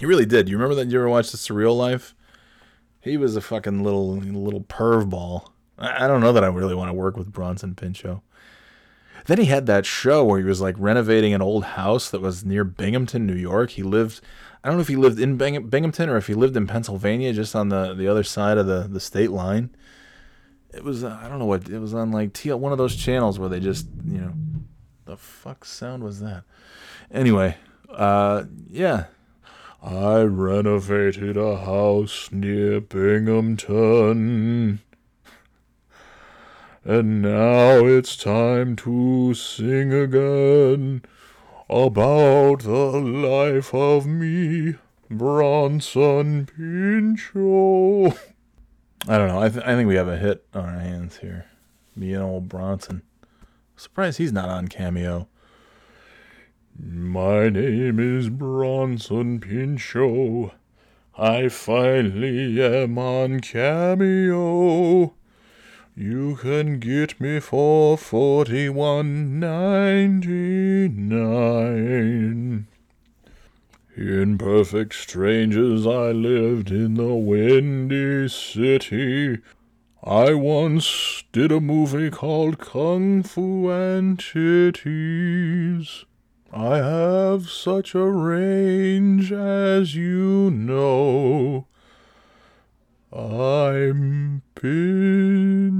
He 0.00 0.06
really 0.06 0.26
did. 0.26 0.48
You 0.48 0.56
remember 0.56 0.74
that? 0.74 0.90
You 0.90 0.98
ever 0.98 1.08
watched 1.08 1.30
The 1.30 1.38
Surreal 1.38 1.76
Life? 1.76 2.16
He 3.00 3.16
was 3.16 3.36
a 3.36 3.40
fucking 3.40 3.84
little 3.84 4.16
little 4.16 4.62
perv 4.62 5.10
ball. 5.10 5.52
I, 5.78 6.06
I 6.06 6.08
don't 6.08 6.20
know 6.20 6.32
that 6.32 6.42
I 6.42 6.48
really 6.48 6.74
want 6.74 6.88
to 6.88 6.92
work 6.92 7.16
with 7.16 7.32
Bronson 7.32 7.76
Pinchot. 7.76 8.20
Then 9.26 9.38
he 9.38 9.44
had 9.44 9.66
that 9.66 9.86
show 9.86 10.24
where 10.24 10.38
he 10.38 10.44
was 10.44 10.60
like 10.60 10.74
renovating 10.78 11.34
an 11.34 11.42
old 11.42 11.62
house 11.64 12.10
that 12.10 12.20
was 12.20 12.44
near 12.44 12.64
Binghamton, 12.64 13.26
New 13.26 13.34
York. 13.34 13.70
He 13.70 13.82
lived, 13.82 14.20
I 14.62 14.68
don't 14.68 14.76
know 14.76 14.82
if 14.82 14.88
he 14.88 14.96
lived 14.96 15.20
in 15.20 15.36
Bing- 15.36 15.68
Binghamton 15.68 16.08
or 16.08 16.16
if 16.16 16.26
he 16.26 16.34
lived 16.34 16.56
in 16.56 16.66
Pennsylvania, 16.66 17.32
just 17.32 17.54
on 17.54 17.68
the, 17.68 17.94
the 17.94 18.08
other 18.08 18.24
side 18.24 18.58
of 18.58 18.66
the, 18.66 18.88
the 18.88 19.00
state 19.00 19.30
line. 19.30 19.70
It 20.74 20.84
was, 20.84 21.04
uh, 21.04 21.18
I 21.22 21.28
don't 21.28 21.38
know 21.38 21.46
what, 21.46 21.68
it 21.68 21.78
was 21.78 21.94
on 21.94 22.10
like 22.10 22.32
T- 22.32 22.52
one 22.52 22.72
of 22.72 22.78
those 22.78 22.96
channels 22.96 23.38
where 23.38 23.48
they 23.48 23.60
just, 23.60 23.86
you 24.04 24.20
know, 24.20 24.32
the 25.04 25.16
fuck 25.16 25.64
sound 25.64 26.02
was 26.02 26.20
that? 26.20 26.44
Anyway, 27.10 27.56
uh, 27.90 28.44
yeah. 28.68 29.06
I 29.80 30.22
renovated 30.22 31.36
a 31.36 31.58
house 31.58 32.30
near 32.32 32.80
Binghamton. 32.80 34.80
And 36.84 37.22
now 37.22 37.86
it's 37.86 38.16
time 38.16 38.74
to 38.76 39.34
sing 39.34 39.92
again 39.92 41.02
about 41.68 42.60
the 42.60 42.98
life 42.98 43.74
of 43.74 44.06
me, 44.06 44.76
Bronson 45.10 46.46
Pinchot. 46.46 48.18
I 49.06 49.18
don't 49.18 49.28
know. 49.28 49.42
I, 49.42 49.48
th- 49.48 49.64
I 49.64 49.74
think 49.74 49.88
we 49.88 49.96
have 49.96 50.08
a 50.08 50.16
hit 50.16 50.46
on 50.54 50.64
our 50.64 50.80
hands 50.80 51.18
here. 51.18 51.46
Me 51.94 52.14
and 52.14 52.22
old 52.22 52.48
Bronson. 52.48 53.02
Surprised 53.76 54.18
he's 54.18 54.32
not 54.32 54.48
on 54.48 54.68
Cameo. 54.68 55.28
My 56.80 57.48
name 57.48 57.98
is 57.98 58.28
Bronson 58.28 59.40
Pinchot. 59.40 60.54
I 61.16 61.48
finally 61.48 62.62
am 62.62 62.98
on 62.98 63.40
Cameo. 63.40 65.14
You 66.00 66.36
can 66.36 66.78
get 66.78 67.20
me 67.20 67.40
for 67.40 67.98
forty 67.98 68.68
one 68.68 69.40
ninety 69.40 70.88
nine. 70.88 72.68
In 73.96 74.38
Perfect 74.38 74.94
Strangers, 74.94 75.88
I 75.88 76.12
lived 76.12 76.70
in 76.70 76.94
the 76.94 77.14
Windy 77.14 78.28
City. 78.28 79.38
I 80.04 80.34
once 80.34 81.24
did 81.32 81.50
a 81.50 81.58
movie 81.60 82.10
called 82.10 82.60
Kung 82.60 83.24
Fu 83.24 83.68
and 83.68 84.18
Titties. 84.18 86.04
I 86.52 86.76
have 86.76 87.50
such 87.50 87.96
a 87.96 88.04
range, 88.04 89.32
as 89.32 89.96
you 89.96 90.52
know. 90.52 91.66
I'm 93.10 94.42
Pinchot. 94.54 95.78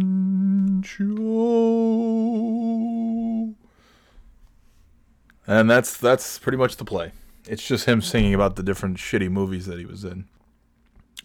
And 5.47 5.71
that's 5.71 5.97
that's 5.97 6.39
pretty 6.39 6.57
much 6.57 6.77
the 6.77 6.85
play. 6.85 7.13
It's 7.47 7.67
just 7.67 7.87
him 7.87 8.01
singing 8.01 8.35
about 8.35 8.57
the 8.57 8.63
different 8.63 8.97
shitty 8.97 9.31
movies 9.31 9.67
that 9.67 9.79
he 9.79 9.85
was 9.85 10.05
in. 10.05 10.27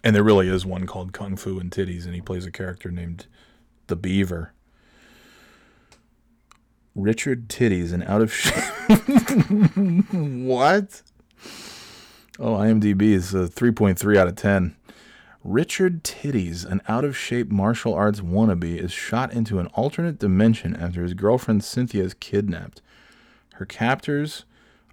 And 0.04 0.16
there 0.16 0.24
really 0.24 0.50
is 0.50 0.66
one 0.66 0.86
called 0.86 1.14
Kung 1.14 1.38
Fu 1.38 1.60
and 1.60 1.72
Titties, 1.72 2.06
and 2.06 2.14
he 2.14 2.22
plays 2.22 2.46
a 2.46 2.52
character 2.52 2.92
named 2.92 3.28
the 3.88 3.96
Beaver. 3.96 4.54
Richard 6.96 7.48
Titties, 7.48 7.94
and 7.94 8.04
out 8.04 8.22
of 8.22 8.34
shape. 8.34 8.54
what? 10.14 11.02
Oh, 12.40 12.56
IMDb 12.56 13.14
is 13.14 13.34
a 13.34 13.48
3.3 13.48 14.18
out 14.18 14.28
of 14.28 14.36
10. 14.36 14.76
Richard 15.44 16.06
Titties, 16.06 16.66
an 16.66 16.82
out 16.88 17.04
of 17.04 17.18
shape 17.18 17.52
martial 17.52 17.94
arts 17.94 18.22
wannabe, 18.22 18.78
is 18.78 18.94
shot 18.94 19.34
into 19.34 19.60
an 19.60 19.68
alternate 19.68 20.18
dimension 20.18 20.74
after 20.76 21.04
his 21.04 21.14
girlfriend 21.14 21.66
Cynthia 21.66 22.04
is 22.04 22.14
kidnapped. 22.14 22.82
Her 23.56 23.66
captors 23.66 24.46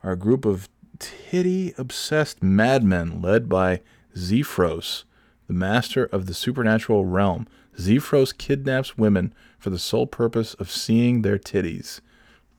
are 0.03 0.13
a 0.13 0.19
group 0.19 0.45
of 0.45 0.69
titty 0.99 1.73
obsessed 1.79 2.43
madmen 2.43 3.23
led 3.23 3.49
by 3.49 3.81
Zephyros, 4.17 5.05
the 5.47 5.53
master 5.53 6.07
of 6.07 6.27
the 6.27 6.35
supernatural 6.35 7.05
realm. 7.05 7.47
Zephyros 7.77 8.37
kidnaps 8.37 8.99
women 8.99 9.33
for 9.59 9.71
the 9.71 9.79
sole 9.79 10.07
purpose 10.07 10.55
of 10.55 10.71
seeing 10.71 11.23
their 11.23 11.39
titties. 11.39 12.01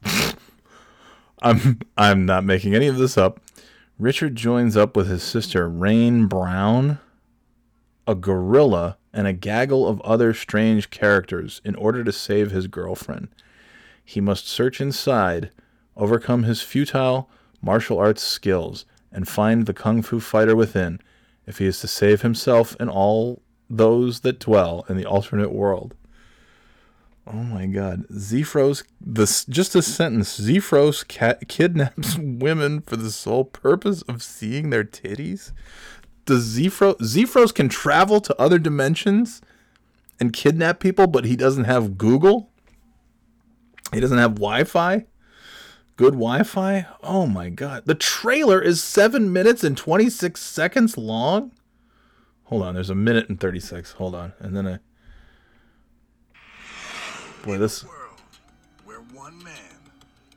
I'm 1.42 1.80
I'm 1.98 2.26
not 2.26 2.46
making 2.46 2.74
any 2.74 2.88
of 2.88 2.98
this 2.98 3.18
up. 3.18 3.42
Richard 4.00 4.36
joins 4.36 4.78
up 4.78 4.96
with 4.96 5.10
his 5.10 5.24
sister 5.24 5.68
Rain 5.68 6.28
Brown, 6.28 7.00
a 8.12 8.16
gorilla, 8.16 8.98
and 9.14 9.26
a 9.26 9.34
gaggle 9.34 9.88
of 9.88 10.02
other 10.02 10.34
strange 10.34 10.90
characters 10.90 11.62
in 11.64 11.76
order 11.76 12.04
to 12.04 12.12
save 12.12 12.52
his 12.52 12.68
girlfriend. 12.68 13.30
He 14.04 14.22
must 14.22 14.48
search 14.48 14.80
inside, 14.80 15.52
overcome 15.96 16.44
his 16.44 16.62
futile 16.62 17.30
martial 17.62 17.98
arts 17.98 18.24
skills, 18.24 18.86
and 19.12 19.28
find 19.28 19.66
the 19.66 19.74
kung 19.74 20.02
fu 20.02 20.20
fighter 20.20 20.56
within 20.56 21.00
if 21.46 21.58
he 21.58 21.66
is 21.66 21.80
to 21.82 21.88
save 21.88 22.22
himself 22.22 22.76
and 22.80 22.90
all 22.90 23.42
those 23.70 24.22
that 24.22 24.40
dwell 24.40 24.86
in 24.90 24.98
the 24.98 25.06
alternate 25.06 25.52
world. 25.52 25.96
Oh 27.28 27.44
my 27.44 27.68
god. 27.68 28.08
Zephyros, 28.10 28.84
this 29.00 29.46
just 29.46 29.76
a 29.76 29.82
sentence. 29.82 30.40
Zephyros 30.40 31.08
cat 31.08 31.48
kidnaps 31.48 32.18
women 32.18 32.82
for 32.82 32.96
the 32.96 33.12
sole 33.12 33.46
purpose 33.46 34.02
of 34.04 34.24
seeing 34.24 34.70
their 34.70 34.84
titties? 34.84 35.52
Zephyros 36.36 36.98
Zephyros 37.00 37.54
can 37.54 37.70
travel 37.70 38.22
to 38.22 38.40
other 38.40 38.60
dimensions 38.60 39.42
and 40.20 40.34
kidnap 40.34 40.80
people, 40.80 41.08
but 41.08 41.26
he 41.26 41.36
doesn't 41.36 41.64
have 41.64 41.98
Google? 41.98 42.50
He 43.94 44.00
doesn't 44.00 44.18
have 44.18 44.36
Wi-Fi? 44.36 45.06
Good 45.98 46.14
Wi-Fi? 46.14 46.88
Oh 47.04 47.26
my 47.26 47.50
god. 47.50 47.84
The 47.86 47.96
trailer 47.96 48.62
is 48.62 48.84
7 48.84 49.32
minutes 49.32 49.64
and 49.64 49.76
26 49.76 50.40
seconds 50.42 50.98
long? 50.98 51.52
Hold 52.46 52.64
on, 52.64 52.74
there's 52.74 52.90
a 52.90 52.96
minute 52.96 53.30
and 53.30 53.40
36. 53.40 53.94
Hold 53.94 54.16
on. 54.16 54.34
And 54.40 54.56
then 54.56 54.68
I 54.68 54.80
Boy, 57.44 57.58
this 57.58 57.84
world 57.84 58.20
where 58.86 59.00
one 59.14 59.44
man 59.44 59.80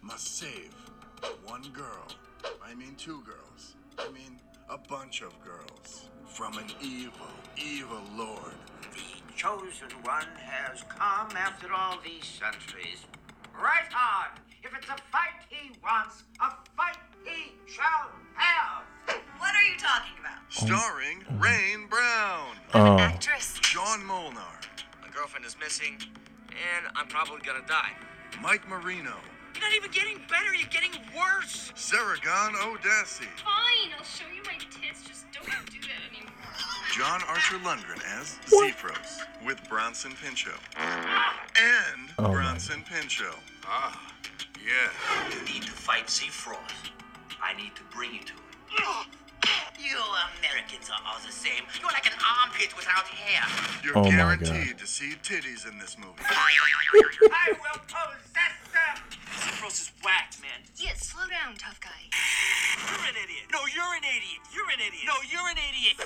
must 0.00 0.38
save 0.38 0.74
one 1.44 1.62
girl. 1.72 2.06
I 2.64 2.74
mean, 2.74 2.94
two 2.96 3.22
girls. 3.24 3.74
I 3.98 4.10
mean, 4.10 4.40
a 4.70 4.78
bunch 4.78 5.20
of 5.20 5.32
girls 5.44 5.73
from 6.34 6.58
an 6.58 6.64
evil, 6.82 7.28
evil 7.56 8.02
lord. 8.16 8.54
The 8.92 9.32
chosen 9.36 9.88
one 10.02 10.26
has 10.36 10.82
come 10.88 11.30
after 11.36 11.72
all 11.72 11.98
these 12.04 12.24
centuries. 12.24 13.04
Right 13.56 13.86
on! 13.94 14.36
If 14.64 14.74
it's 14.76 14.88
a 14.88 14.96
fight 15.12 15.38
he 15.48 15.70
wants, 15.80 16.24
a 16.40 16.50
fight 16.76 16.96
he 17.24 17.52
shall 17.72 18.10
have! 18.34 18.82
What 19.38 19.54
are 19.54 19.62
you 19.62 19.78
talking 19.78 20.14
about? 20.18 20.40
Starring 20.48 21.24
Rain 21.40 21.86
Brown, 21.88 22.56
Oh. 22.74 22.98
Actress. 22.98 23.60
John 23.62 24.04
Molnar, 24.04 24.40
My 25.02 25.08
girlfriend 25.14 25.46
is 25.46 25.56
missing, 25.60 25.98
and 26.50 26.86
I'm 26.96 27.06
probably 27.06 27.42
gonna 27.46 27.64
die. 27.68 27.92
Mike 28.42 28.68
Marino, 28.68 29.14
You're 29.54 29.62
not 29.62 29.74
even 29.76 29.90
getting 29.90 30.18
better, 30.28 30.54
you're 30.54 30.68
getting 30.68 30.90
worse! 31.16 31.72
Saragon 31.76 32.52
Odassi, 32.54 33.26
Fine, 33.38 33.92
I'll 33.96 34.04
show 34.04 34.24
you 34.34 34.42
my 34.44 34.58
tits. 34.70 35.02
Just 35.06 35.26
don't 35.32 35.46
do 35.70 35.78
that 35.80 36.02
anymore. 36.10 36.32
John 36.92 37.20
Archer 37.28 37.56
Lundgren 37.58 38.02
as 38.18 38.38
Zephyros 38.46 39.20
with 39.44 39.66
Bronson 39.68 40.12
Pinchot. 40.22 40.58
And 40.76 42.10
Oh, 42.18 42.22
my 42.24 42.30
Bronson 42.32 42.82
Pinchot. 42.88 43.38
Ah, 43.66 44.00
yeah. 44.64 44.90
You 45.30 45.44
need 45.52 45.62
to 45.62 45.72
fight 45.72 46.06
Zephyros. 46.06 46.58
I 47.42 47.54
need 47.56 47.74
to 47.76 47.82
bring 47.94 48.12
you 48.14 48.20
to 48.20 48.32
him. 48.32 49.06
You 49.78 49.98
Americans 50.40 50.88
are 50.88 51.00
all 51.06 51.18
the 51.26 51.32
same. 51.32 51.62
You're 51.80 51.90
like 51.92 52.06
an 52.06 52.16
armpit 52.42 52.74
without 52.76 53.04
hair. 53.04 53.44
You're 53.84 53.98
Oh 53.98 54.04
my 54.04 54.10
God. 54.10 54.40
guaranteed 54.40 54.78
to 54.78 54.86
see 54.86 55.12
titties 55.22 55.68
in 55.68 55.78
this 55.78 55.98
movie. 55.98 56.14
I 56.24 57.52
will 57.52 57.80
possess 57.84 58.54
them! 59.64 59.70
Zephyros 59.70 59.80
is 59.80 59.92
whacked, 60.02 60.40
man. 60.40 60.60
Yeah, 60.76 60.94
slow 60.96 61.22
down, 61.28 61.56
tough 61.56 61.80
guy. 61.80 61.90
You're 62.90 63.08
an 63.08 63.14
idiot. 63.22 63.44
No, 63.52 63.60
you're 63.74 63.94
an 63.94 64.04
idiot. 64.04 64.40
You're 64.54 64.70
an 64.70 64.80
idiot. 64.80 65.04
No, 65.06 65.14
you're 65.30 65.48
an 65.48 65.56
idiot. 65.56 65.96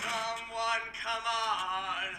Someone 0.00 0.82
come 1.02 1.24
on. 1.26 2.16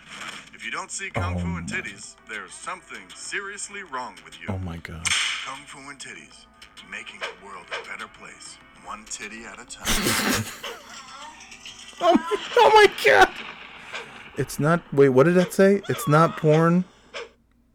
If 0.53 0.63
you 0.65 0.71
don't 0.71 0.91
see 0.91 1.09
Kung 1.09 1.37
Fu 1.39 1.57
and 1.57 1.67
titties, 1.67 2.15
there's 2.29 2.53
something 2.53 3.01
seriously 3.15 3.83
wrong 3.83 4.15
with 4.23 4.39
you. 4.39 4.47
Oh 4.49 4.59
my 4.59 4.77
god. 4.77 5.05
Kung 5.45 5.63
Fu 5.65 5.79
and 5.89 5.99
titties, 5.99 6.45
making 6.89 7.19
the 7.19 7.45
world 7.45 7.65
a 7.69 7.87
better 7.89 8.07
place, 8.07 8.57
one 8.85 9.03
titty 9.05 9.45
at 9.45 9.59
a 9.59 9.65
time. 9.65 10.43
Oh, 12.03 12.17
oh 12.57 12.71
my 12.73 12.87
god. 13.05 13.31
It's 14.35 14.59
not 14.59 14.81
wait, 14.91 15.09
what 15.09 15.27
did 15.27 15.35
that 15.35 15.53
say? 15.53 15.83
It's 15.87 16.07
not 16.07 16.35
porn. 16.35 16.83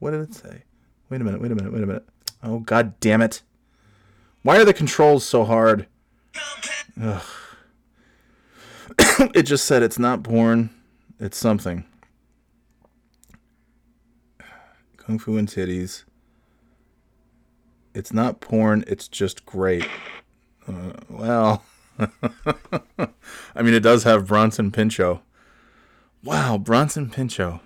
What 0.00 0.10
did 0.10 0.22
it 0.22 0.34
say? 0.34 0.64
Wait 1.08 1.20
a 1.20 1.24
minute, 1.24 1.40
wait 1.40 1.52
a 1.52 1.54
minute, 1.54 1.72
wait 1.72 1.82
a 1.82 1.86
minute. 1.86 2.08
Oh 2.42 2.58
god 2.60 2.98
damn 3.00 3.22
it. 3.22 3.42
Why 4.42 4.58
are 4.58 4.64
the 4.64 4.74
controls 4.74 5.24
so 5.24 5.44
hard? 5.44 5.86
Ugh. 7.00 7.22
it 9.34 9.42
just 9.42 9.64
said 9.64 9.82
it's 9.82 9.98
not 9.98 10.22
porn. 10.22 10.70
It's 11.18 11.38
something. 11.38 11.84
Kung 14.96 15.18
Fu 15.18 15.36
and 15.36 15.48
titties. 15.48 16.04
It's 17.94 18.12
not 18.12 18.40
porn, 18.40 18.84
it's 18.86 19.08
just 19.08 19.46
great. 19.46 19.88
Uh, 20.68 20.92
well, 21.08 21.62
I 21.98 23.62
mean, 23.62 23.72
it 23.72 23.80
does 23.80 24.02
have 24.04 24.26
Bronson 24.26 24.70
Pinchot. 24.70 25.22
Wow, 26.22 26.58
Bronson 26.58 27.08
Pinchot 27.08 27.62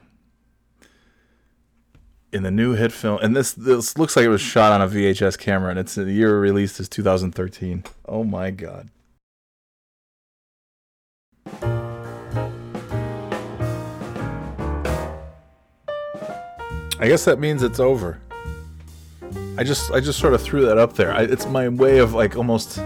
in 2.32 2.43
the 2.43 2.51
new 2.51 2.74
hit 2.74 2.93
film, 2.93 3.19
and 3.23 3.35
this 3.36 3.52
this 3.52 3.98
looks 3.98 4.16
like 4.16 4.24
it 4.24 4.28
was 4.28 4.40
shot 4.40 4.73
on 4.73 4.82
a 4.82 4.89
VHS 4.89 5.39
camera, 5.39 5.70
and 5.70 5.78
it's 5.78 5.94
the 5.94 6.11
year 6.11 6.39
released 6.39 6.81
is 6.81 6.89
2013. 6.89 7.85
Oh 8.07 8.24
my 8.24 8.51
god. 8.51 8.90
I 17.02 17.09
guess 17.09 17.24
that 17.24 17.39
means 17.39 17.62
it's 17.62 17.81
over. 17.81 18.20
I 19.57 19.65
just 19.65 19.90
I 19.90 20.01
just 20.01 20.19
sort 20.19 20.35
of 20.35 20.43
threw 20.43 20.66
that 20.66 20.78
up 20.78 20.94
there. 20.94 21.12
I, 21.12 21.23
it's 21.23 21.47
my 21.47 21.69
way 21.69 21.98
of 21.98 22.12
like 22.15 22.36
almost 22.36 22.78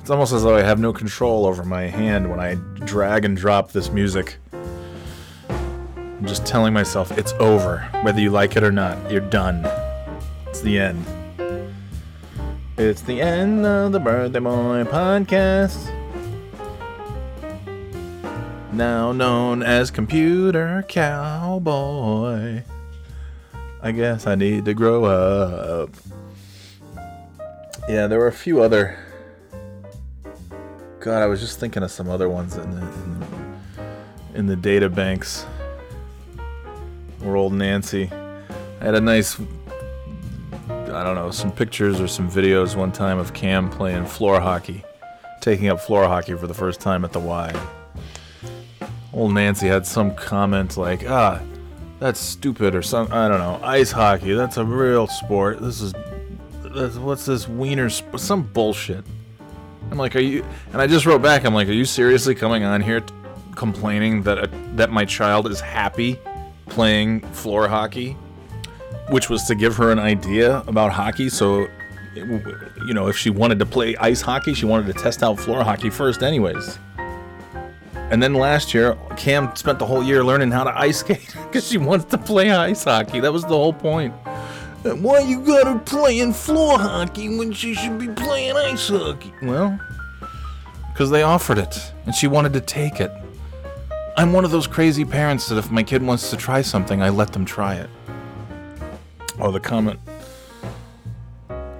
it's 0.00 0.10
almost 0.10 0.32
as 0.32 0.42
though 0.42 0.56
I 0.56 0.62
have 0.62 0.80
no 0.80 0.92
control 0.92 1.46
over 1.46 1.64
my 1.64 1.82
hand 1.82 2.28
when 2.28 2.40
I 2.40 2.56
drag 2.84 3.24
and 3.24 3.36
drop 3.36 3.72
this 3.72 3.90
music. 3.90 4.38
I'm 6.20 6.26
just 6.26 6.44
telling 6.44 6.74
myself 6.74 7.16
it's 7.16 7.32
over. 7.40 7.78
Whether 8.02 8.20
you 8.20 8.28
like 8.28 8.54
it 8.54 8.62
or 8.62 8.70
not, 8.70 9.10
you're 9.10 9.22
done. 9.22 9.66
It's 10.48 10.60
the 10.60 10.78
end. 10.78 11.02
It's 12.76 13.00
the 13.00 13.22
end 13.22 13.64
of 13.64 13.92
the 13.92 14.00
Birthday 14.00 14.38
Boy 14.38 14.84
podcast. 14.84 15.90
Now 18.70 19.12
known 19.12 19.62
as 19.62 19.90
Computer 19.90 20.84
Cowboy. 20.86 22.64
I 23.80 23.92
guess 23.92 24.26
I 24.26 24.34
need 24.34 24.66
to 24.66 24.74
grow 24.74 25.06
up. 25.06 25.88
Yeah, 27.88 28.08
there 28.08 28.18
were 28.18 28.26
a 28.26 28.32
few 28.32 28.60
other. 28.60 28.98
God, 31.00 31.22
I 31.22 31.26
was 31.26 31.40
just 31.40 31.58
thinking 31.58 31.82
of 31.82 31.90
some 31.90 32.10
other 32.10 32.28
ones 32.28 32.56
in 32.56 32.70
the 32.72 32.82
in 32.82 33.20
the, 33.20 33.26
in 34.34 34.46
the 34.48 34.56
data 34.56 34.90
banks. 34.90 35.46
Or 37.24 37.36
old 37.36 37.52
Nancy. 37.52 38.10
I 38.80 38.84
had 38.84 38.94
a 38.94 39.00
nice, 39.00 39.38
I 40.68 41.04
don't 41.04 41.14
know, 41.14 41.30
some 41.30 41.52
pictures 41.52 42.00
or 42.00 42.08
some 42.08 42.30
videos 42.30 42.76
one 42.76 42.92
time 42.92 43.18
of 43.18 43.34
Cam 43.34 43.68
playing 43.68 44.06
floor 44.06 44.40
hockey, 44.40 44.84
taking 45.40 45.68
up 45.68 45.80
floor 45.80 46.04
hockey 46.06 46.34
for 46.34 46.46
the 46.46 46.54
first 46.54 46.80
time 46.80 47.04
at 47.04 47.12
the 47.12 47.20
Y. 47.20 47.52
Old 49.12 49.32
Nancy 49.34 49.66
had 49.66 49.86
some 49.86 50.14
comment 50.14 50.76
like, 50.76 51.08
ah, 51.08 51.42
that's 51.98 52.18
stupid 52.18 52.74
or 52.74 52.80
some, 52.80 53.08
I 53.12 53.28
don't 53.28 53.38
know, 53.38 53.60
ice 53.62 53.92
hockey, 53.92 54.32
that's 54.32 54.56
a 54.56 54.64
real 54.64 55.06
sport. 55.06 55.60
This 55.60 55.82
is, 55.82 55.92
that's, 56.62 56.96
what's 56.96 57.26
this 57.26 57.46
wiener, 57.46 57.90
sp-? 57.92 58.16
some 58.16 58.42
bullshit. 58.42 59.04
I'm 59.90 59.98
like, 59.98 60.16
are 60.16 60.20
you? 60.20 60.44
And 60.72 60.80
I 60.80 60.86
just 60.86 61.04
wrote 61.04 61.20
back. 61.20 61.44
I'm 61.44 61.52
like, 61.52 61.68
are 61.68 61.72
you 61.72 61.84
seriously 61.84 62.34
coming 62.34 62.62
on 62.62 62.80
here 62.80 63.00
t- 63.00 63.12
complaining 63.56 64.22
that 64.22 64.38
a, 64.38 64.46
that 64.76 64.90
my 64.90 65.04
child 65.04 65.50
is 65.50 65.60
happy 65.60 66.18
playing 66.70 67.20
floor 67.32 67.68
hockey, 67.68 68.12
which 69.10 69.28
was 69.28 69.44
to 69.44 69.54
give 69.54 69.76
her 69.76 69.92
an 69.92 69.98
idea 69.98 70.62
about 70.66 70.92
hockey. 70.92 71.28
So, 71.28 71.68
it 72.14 72.26
you 72.86 72.94
know, 72.94 73.08
if 73.08 73.16
she 73.16 73.30
wanted 73.30 73.58
to 73.58 73.66
play 73.66 73.96
ice 73.96 74.20
hockey, 74.20 74.54
she 74.54 74.66
wanted 74.66 74.86
to 74.86 75.02
test 75.02 75.22
out 75.22 75.38
floor 75.38 75.62
hockey 75.62 75.90
first, 75.90 76.22
anyways. 76.22 76.78
And 78.10 78.20
then 78.20 78.34
last 78.34 78.74
year, 78.74 78.98
Cam 79.16 79.54
spent 79.54 79.78
the 79.78 79.86
whole 79.86 80.02
year 80.02 80.24
learning 80.24 80.50
how 80.50 80.64
to 80.64 80.76
ice 80.76 80.98
skate 80.98 81.34
because 81.46 81.68
she 81.68 81.78
wants 81.78 82.06
to 82.06 82.18
play 82.18 82.50
ice 82.50 82.84
hockey. 82.84 83.20
That 83.20 83.32
was 83.32 83.42
the 83.42 83.48
whole 83.50 83.72
point. 83.72 84.14
Uh, 84.84 84.96
why 84.96 85.20
you 85.20 85.40
got 85.40 85.66
her 85.66 85.78
playing 85.78 86.32
floor 86.32 86.78
hockey 86.78 87.28
when 87.36 87.52
she 87.52 87.74
should 87.74 87.98
be 87.98 88.08
playing 88.08 88.56
ice 88.56 88.88
hockey? 88.88 89.32
Well, 89.42 89.78
because 90.92 91.10
they 91.10 91.22
offered 91.22 91.58
it 91.58 91.92
and 92.06 92.14
she 92.14 92.26
wanted 92.26 92.52
to 92.54 92.60
take 92.60 93.00
it. 93.00 93.12
I'm 94.16 94.32
one 94.32 94.44
of 94.44 94.50
those 94.50 94.66
crazy 94.66 95.04
parents 95.04 95.48
that 95.48 95.56
if 95.56 95.70
my 95.70 95.82
kid 95.82 96.02
wants 96.02 96.30
to 96.30 96.36
try 96.36 96.62
something, 96.62 97.02
I 97.02 97.08
let 97.08 97.32
them 97.32 97.44
try 97.44 97.76
it. 97.76 97.90
Oh, 99.38 99.50
the 99.50 99.60
comment. 99.60 99.98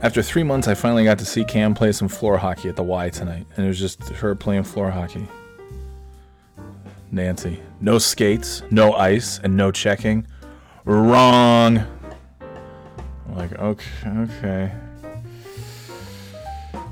After 0.03 0.23
three 0.23 0.43
months, 0.43 0.67
I 0.67 0.75
finally 0.75 1.05
got 1.05 1.19
to 1.19 1.27
see 1.27 1.45
Cam 1.45 1.75
play 1.75 1.93
some 1.93 2.09
floor 2.09 2.39
hockey 2.39 2.71
at 2.71 2.77
the 2.77 2.83
Y 2.83 3.11
tonight, 3.11 3.47
and 3.57 3.67
it 3.67 3.69
was 3.69 3.79
just 3.79 4.03
her 4.09 4.35
playing 4.35 4.63
floor 4.63 4.91
hockey. 4.91 5.27
Nancy. 7.13 7.61
No 7.81 7.99
skates, 7.99 8.63
no 8.71 8.95
ice, 8.95 9.39
and 9.41 9.57
no 9.57 9.71
checking. 9.71 10.27
Wrong. 10.85 11.79
I'm 13.27 13.37
like, 13.37 13.53
okay, 13.59 14.09
okay. 14.09 14.73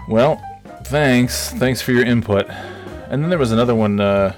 Well, 0.09 0.43
thanks. 0.85 1.51
Thanks 1.52 1.81
for 1.81 1.93
your 1.93 2.05
input. 2.05 2.47
And 3.09 3.23
then 3.23 3.31
there 3.31 3.39
was 3.39 3.52
another 3.52 3.74
one. 3.74 4.01
Uh, 4.01 4.35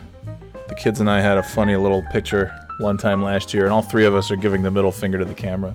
the 0.71 0.77
kids 0.77 1.01
and 1.01 1.11
I 1.11 1.21
had 1.21 1.37
a 1.37 1.43
funny 1.43 1.75
little 1.75 2.03
picture 2.13 2.55
one 2.79 2.97
time 2.97 3.23
last 3.23 3.53
year, 3.53 3.65
and 3.65 3.73
all 3.73 3.83
three 3.83 4.07
of 4.07 4.15
us 4.15 4.31
are 4.31 4.37
giving 4.37 4.63
the 4.63 4.71
middle 4.71 4.93
finger 4.93 5.19
to 5.19 5.25
the 5.25 5.35
camera. 5.35 5.75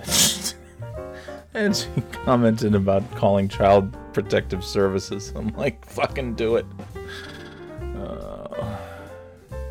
and 1.54 1.76
she 1.76 1.86
commented 2.24 2.74
about 2.74 3.08
calling 3.14 3.48
Child 3.48 3.96
Protective 4.12 4.64
Services. 4.64 5.32
I'm 5.36 5.50
like, 5.50 5.84
fucking 5.86 6.34
do 6.34 6.56
it. 6.56 6.66
Uh, 7.96 8.76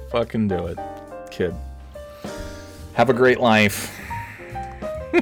fucking 0.10 0.48
do 0.48 0.68
it, 0.68 0.80
kid. 1.32 1.54
Have 2.94 3.10
a 3.10 3.14
great 3.14 3.42
life. 3.42 3.94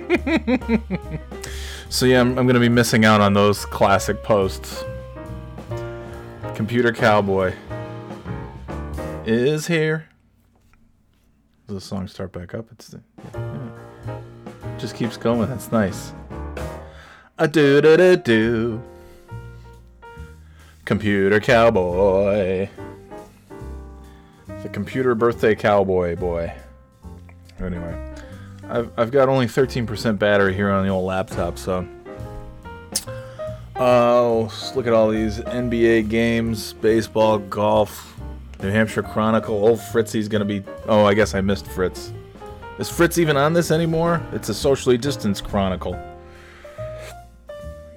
so 1.89 2.05
yeah, 2.05 2.21
I'm, 2.21 2.37
I'm 2.37 2.45
gonna 2.45 2.59
be 2.59 2.69
missing 2.69 3.03
out 3.03 3.19
on 3.19 3.33
those 3.33 3.65
classic 3.65 4.21
posts. 4.21 4.83
Computer 6.53 6.91
Cowboy 6.91 7.55
is 9.27 9.67
here. 9.67 10.07
Does 11.67 11.75
the 11.75 11.81
song 11.81 12.07
start 12.07 12.31
back 12.31 12.53
up? 12.53 12.65
It's 12.71 12.95
yeah. 13.33 14.19
just 14.77 14.95
keeps 14.95 15.17
going. 15.17 15.49
That's 15.49 15.71
nice. 15.71 16.13
A 17.37 17.47
do 17.47 17.81
do 17.81 17.97
do 17.97 18.15
do. 18.15 18.83
Computer 20.85 21.41
Cowboy. 21.41 22.69
The 24.63 24.69
computer 24.69 25.13
birthday 25.13 25.55
cowboy 25.55 26.15
boy. 26.15 26.53
Anyway, 27.59 28.13
I've, 28.69 28.91
I've 28.97 29.11
got 29.11 29.29
only 29.29 29.47
13% 29.47 30.17
battery 30.17 30.53
here 30.53 30.69
on 30.69 30.85
the 30.85 30.91
old 30.91 31.05
laptop, 31.05 31.57
so. 31.57 31.87
Oh, 33.75 34.51
look 34.75 34.87
at 34.87 34.93
all 34.93 35.09
these 35.09 35.39
NBA 35.39 36.09
games, 36.09 36.73
baseball, 36.73 37.39
golf, 37.39 38.16
New 38.61 38.69
Hampshire 38.69 39.03
Chronicle. 39.03 39.55
Old 39.55 39.81
Fritzy's 39.81 40.27
gonna 40.27 40.45
be. 40.45 40.63
Oh, 40.87 41.05
I 41.05 41.13
guess 41.13 41.35
I 41.35 41.41
missed 41.41 41.67
Fritz. 41.67 42.11
Is 42.79 42.89
Fritz 42.89 43.17
even 43.17 43.37
on 43.37 43.53
this 43.53 43.71
anymore? 43.71 44.21
It's 44.33 44.49
a 44.49 44.53
socially 44.53 44.97
distanced 44.97 45.43
Chronicle. 45.43 45.99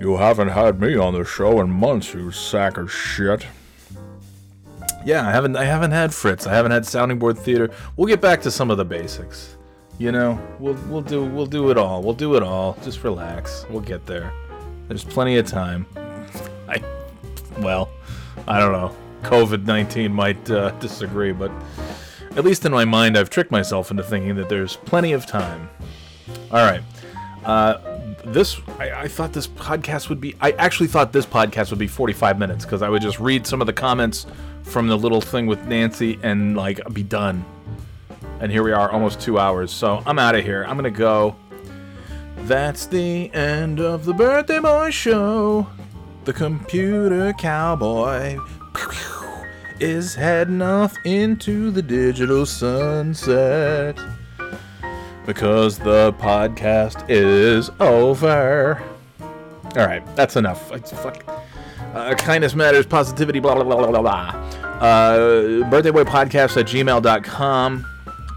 You 0.01 0.16
haven't 0.16 0.49
had 0.49 0.81
me 0.81 0.97
on 0.97 1.12
the 1.12 1.24
show 1.24 1.61
in 1.61 1.70
months, 1.70 2.15
you 2.15 2.31
sack 2.31 2.78
of 2.78 2.91
shit. 2.91 3.47
Yeah, 5.05 5.27
I 5.27 5.31
haven't. 5.31 5.57
I 5.57 5.65
haven't 5.65 5.93
had 5.93 6.12
Fritz. 6.15 6.47
I 6.47 6.55
haven't 6.55 6.73
had 6.73 6.87
Sounding 6.87 7.19
Board 7.19 7.39
Theater. 7.39 7.70
We'll 7.97 8.07
get 8.07 8.20
back 8.20 8.41
to 8.43 8.51
some 8.51 8.70
of 8.70 8.77
the 8.77 8.85
basics. 8.85 9.57
You 9.99 10.12
know, 10.12 10.41
we'll 10.59 10.78
we'll 10.89 11.03
do 11.03 11.24
we'll 11.24 11.47
do 11.47 11.70
it 11.70 11.78
all. 11.78 12.03
We'll 12.03 12.15
do 12.15 12.37
it 12.37 12.43
all. 12.43 12.77
Just 12.82 13.05
relax. 13.05 13.66
We'll 13.70 13.82
get 13.82 14.07
there. 14.07 14.32
There's 14.89 15.05
plenty 15.05 15.37
of 15.37 15.47
time. 15.47 15.87
I, 16.69 16.82
well, 17.61 17.91
I 18.49 18.59
don't 18.59 18.73
know. 18.73 18.97
COVID 19.23 19.65
19 19.65 20.13
might 20.13 20.51
uh, 20.51 20.71
disagree, 20.73 21.33
but 21.33 21.53
at 22.37 22.45
least 22.45 22.65
in 22.65 22.73
my 22.73 22.85
mind, 22.85 23.19
I've 23.19 23.31
tricked 23.31 23.51
myself 23.51 23.91
into 23.91 24.03
thinking 24.03 24.37
that 24.37 24.49
there's 24.49 24.77
plenty 24.77 25.13
of 25.13 25.27
time. 25.27 25.69
All 26.51 26.65
right. 26.65 26.83
Uh, 27.45 27.79
this, 28.25 28.61
I, 28.79 29.03
I 29.03 29.09
thought 29.09 29.33
this 29.33 29.47
podcast 29.47 30.09
would 30.09 30.21
be, 30.21 30.37
I 30.41 30.53
actually 30.53 30.89
thought 30.89 31.13
this 31.13 31.27
podcast 31.27 31.71
would 31.71 31.79
be 31.79 31.89
45 31.89 32.39
minutes 32.39 32.65
because 32.65 32.83
I 32.83 32.89
would 32.89 33.03
just 33.03 33.19
read 33.19 33.47
some 33.47 33.61
of 33.61 33.67
the 33.67 33.73
comments 33.73 34.27
from 34.63 34.87
the 34.87 34.97
little 34.97 35.21
thing 35.21 35.47
with 35.47 35.65
Nancy 35.67 36.19
and 36.23 36.57
like 36.57 36.81
be 36.93 37.03
done. 37.03 37.45
And 38.41 38.51
here 38.53 38.63
we 38.63 38.73
are, 38.73 38.91
almost 38.91 39.21
two 39.21 39.39
hours. 39.39 39.71
So 39.73 40.03
I'm 40.07 40.19
out 40.19 40.35
of 40.35 40.45
here. 40.45 40.65
I'm 40.67 40.83
to 40.83 40.91
go. 40.91 41.37
That's 42.43 42.87
the 42.87 43.33
end 43.35 43.81
of 43.81 44.05
the 44.05 44.15
Birthday 44.15 44.61
Boy 44.61 44.91
Show. 44.91 45.67
The 46.25 46.33
computer 46.33 47.33
cowboy 47.33 48.39
is 49.81 50.15
heading 50.15 50.61
off 50.61 50.94
into 51.05 51.70
the 51.70 51.81
digital 51.81 52.44
sunset 52.44 53.98
because 55.24 55.78
the 55.78 56.12
podcast 56.15 57.05
is 57.09 57.70
over. 57.81 58.82
All 59.20 59.86
right, 59.86 60.05
that's 60.16 60.36
enough. 60.36 60.70
It's 60.73 60.93
fuck. 60.93 61.24
Uh, 61.94 62.15
kindness 62.15 62.55
matters, 62.55 62.86
positivity, 62.86 63.40
blah, 63.40 63.55
blah, 63.55 63.65
blah, 63.65 63.86
blah, 63.86 64.01
blah. 64.01 64.28
Uh, 64.81 65.28
birthdayboypodcast 65.70 66.57
at 66.57 66.66
gmail.com. 66.66 67.86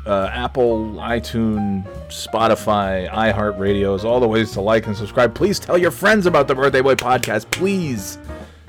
Uh, 0.06 0.30
Apple, 0.34 0.94
iTunes, 0.96 1.86
Spotify, 2.08 3.10
iHeartRadios, 3.10 4.04
all 4.04 4.20
the 4.20 4.28
ways 4.28 4.52
to 4.52 4.62
like 4.62 4.86
and 4.88 4.96
subscribe. 4.96 5.34
Please 5.34 5.60
tell 5.60 5.78
your 5.78 5.92
friends 5.92 6.26
about 6.26 6.48
the 6.48 6.56
Birthday 6.56 6.82
Boy 6.82 6.96
podcast. 6.96 7.50
Please, 7.52 8.18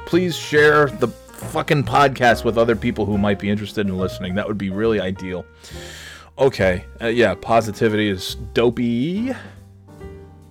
please 0.06 0.36
share 0.36 0.86
the 0.86 1.08
fucking 1.44 1.84
podcast 1.84 2.44
with 2.44 2.58
other 2.58 2.76
people 2.76 3.06
who 3.06 3.18
might 3.18 3.38
be 3.38 3.50
interested 3.50 3.86
in 3.86 3.96
listening. 3.96 4.34
That 4.34 4.46
would 4.48 4.58
be 4.58 4.70
really 4.70 5.00
ideal. 5.00 5.44
Okay, 6.38 6.84
uh, 7.00 7.06
yeah, 7.06 7.34
positivity 7.34 8.08
is 8.08 8.34
dopey, 8.54 9.32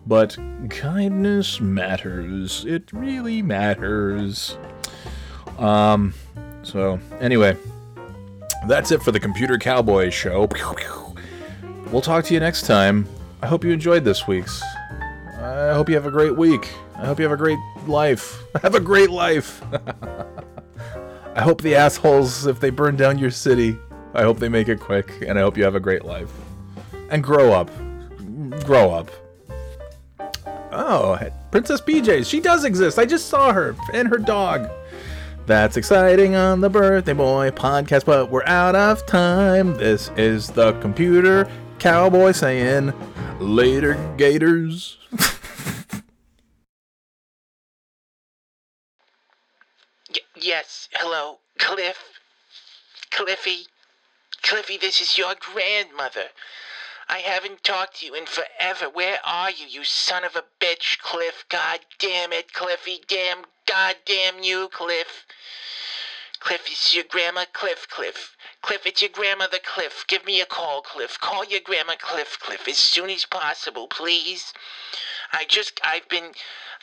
but 0.08 0.38
kindness 0.70 1.60
matters. 1.60 2.64
It 2.66 2.92
really 2.94 3.42
matters. 3.42 4.58
Um, 5.58 6.14
so 6.64 7.00
anyway, 7.20 7.58
that's 8.68 8.92
it 8.92 9.02
for 9.02 9.12
the 9.12 9.20
Computer 9.20 9.58
Cowboy 9.58 10.10
Show. 10.10 10.48
We'll 11.92 12.02
talk 12.02 12.26
to 12.26 12.34
you 12.34 12.40
next 12.40 12.66
time. 12.66 13.08
I 13.42 13.48
hope 13.48 13.66
you 13.66 13.72
enjoyed 13.72 14.06
this 14.06 14.26
week's. 14.26 14.64
I 15.38 15.74
hope 15.74 15.90
you 15.90 15.96
have 15.96 16.06
a 16.06 16.12
great 16.12 16.38
week. 16.38 16.74
I 16.96 17.06
hope 17.06 17.20
you 17.20 17.24
have 17.24 17.34
a 17.34 17.38
great 17.38 17.60
life. 17.86 18.42
Have 18.62 18.76
a 18.76 18.80
great 18.80 19.10
life. 19.10 19.62
I 21.36 21.42
hope 21.42 21.62
the 21.62 21.76
assholes, 21.76 22.46
if 22.46 22.60
they 22.60 22.70
burn 22.70 22.96
down 22.96 23.18
your 23.18 23.32
city, 23.32 23.78
I 24.14 24.22
hope 24.22 24.40
they 24.40 24.50
make 24.50 24.70
it 24.70 24.80
quick, 24.80 25.24
and 25.28 25.40
I 25.40 25.42
hope 25.42 25.58
you 25.58 25.64
have 25.64 25.76
a 25.76 25.80
great 25.80 26.06
life. 26.06 26.32
And 27.10 27.24
grow 27.24 27.52
up. 27.52 27.70
Grow 28.66 28.92
up. 28.92 29.10
Oh, 30.72 31.20
Princess 31.52 31.82
PJs. 31.82 32.30
She 32.30 32.40
does 32.40 32.64
exist. 32.64 32.98
I 33.00 33.06
just 33.06 33.28
saw 33.28 33.52
her 33.52 33.76
and 33.94 34.08
her 34.08 34.18
dog. 34.18 34.70
That's 35.46 35.76
exciting 35.76 36.36
on 36.36 36.62
the 36.62 36.70
Birthday 36.70 37.14
Boy 37.14 37.52
podcast, 37.52 38.06
but 38.06 38.32
we're 38.32 38.46
out 38.46 38.76
of 38.76 39.06
time. 39.06 39.74
This 39.76 40.10
is 40.16 40.50
the 40.50 40.74
computer 40.80 41.50
cowboy 41.80 42.32
saying, 42.32 42.94
later, 43.40 43.96
gators. 44.18 44.98
Y- 50.10 50.33
yes, 50.44 50.90
hello, 50.94 51.40
Cliff. 51.58 52.20
Cliffy. 53.10 53.68
Cliffy, 54.42 54.78
this 54.78 55.00
is 55.00 55.18
your 55.18 55.36
grandmother. 55.40 56.26
I 57.08 57.20
haven't 57.20 57.64
talked 57.64 58.00
to 58.00 58.06
you 58.06 58.16
in 58.16 58.26
forever. 58.26 58.90
Where 58.92 59.20
are 59.26 59.52
you, 59.52 59.66
you 59.68 59.84
son 59.84 60.24
of 60.24 60.36
a 60.36 60.44
bitch, 60.60 61.00
Cliff? 61.00 61.46
God 61.50 61.80
damn 62.00 62.34
it, 62.34 62.54
Cliffy. 62.54 63.02
Damn, 63.08 63.46
god 63.66 63.96
damn 64.06 64.44
you, 64.44 64.70
Cliff. 64.72 65.26
Cliff, 66.40 66.66
it's 66.68 66.94
your 66.94 67.06
grandma, 67.06 67.46
Cliff, 67.54 67.88
Cliff. 67.90 68.36
Cliff, 68.62 68.86
it's 68.86 69.02
your 69.02 69.12
grandmother, 69.12 69.60
Cliff. 69.64 70.04
Give 70.08 70.26
me 70.26 70.42
a 70.42 70.46
call, 70.46 70.82
Cliff. 70.82 71.18
Call 71.20 71.46
your 71.46 71.62
grandma, 71.64 71.94
Cliff, 71.98 72.38
Cliff, 72.40 72.68
as 72.68 72.78
soon 72.78 73.10
as 73.10 73.26
possible, 73.26 73.88
please. 73.88 74.54
I 75.32 75.46
just, 75.46 75.80
I've 75.84 76.08
been, 76.10 76.32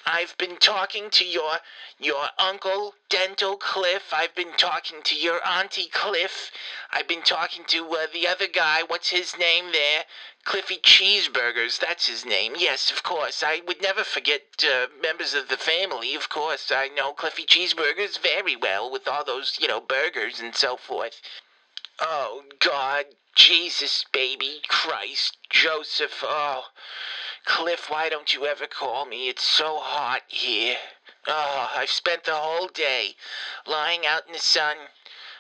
I've 0.07 0.37
been 0.39 0.57
talking 0.57 1.11
to 1.11 1.27
your, 1.27 1.59
your 2.01 2.29
uncle, 2.39 2.95
Dental 3.11 3.57
Cliff. 3.57 4.13
I've 4.13 4.35
been 4.35 4.53
talking 4.57 5.03
to 5.05 5.15
your 5.15 5.47
auntie, 5.47 5.89
Cliff. 5.93 6.51
I've 6.91 7.07
been 7.07 7.23
talking 7.23 7.65
to 7.69 7.85
uh, 7.91 8.07
the 8.13 8.27
other 8.27 8.47
guy. 8.49 8.83
What's 8.87 9.11
his 9.11 9.37
name 9.39 9.67
there? 9.73 10.05
Cliffy 10.45 10.79
Cheeseburgers. 10.79 11.79
That's 11.79 12.09
his 12.09 12.25
name. 12.25 12.55
Yes, 12.57 12.91
of 12.91 13.03
course. 13.03 13.43
I 13.45 13.61
would 13.67 13.83
never 13.83 14.03
forget 14.03 14.43
uh, 14.65 14.87
members 15.03 15.35
of 15.35 15.49
the 15.49 15.59
family. 15.59 16.15
Of 16.15 16.31
course, 16.31 16.73
I 16.75 16.89
know 16.89 17.13
Cliffy 17.13 17.45
Cheeseburgers 17.45 18.19
very 18.19 18.57
well 18.57 18.91
with 18.91 19.07
all 19.07 19.25
those, 19.25 19.59
you 19.61 19.69
know, 19.69 19.81
burgers 19.81 20.41
and 20.41 20.55
so 20.55 20.79
forth. 20.79 21.21
Oh, 22.01 22.45
God. 22.59 23.05
Jesus, 23.35 24.05
baby. 24.13 24.63
Christ. 24.69 25.37
Joseph. 25.51 26.25
Oh. 26.25 26.65
Cliff, 27.45 27.91
why 27.91 28.09
don't 28.09 28.35
you 28.35 28.47
ever 28.47 28.67
call 28.67 29.07
me? 29.07 29.29
It's 29.29 29.45
so 29.45 29.79
hot 29.79 30.23
here. 30.29 30.77
Oh, 31.27 31.71
I've 31.75 31.91
spent 31.91 32.25
the 32.25 32.35
whole 32.35 32.69
day 32.69 33.15
lying 33.67 34.07
out 34.07 34.27
in 34.27 34.33
the 34.33 34.39
sun. 34.39 34.77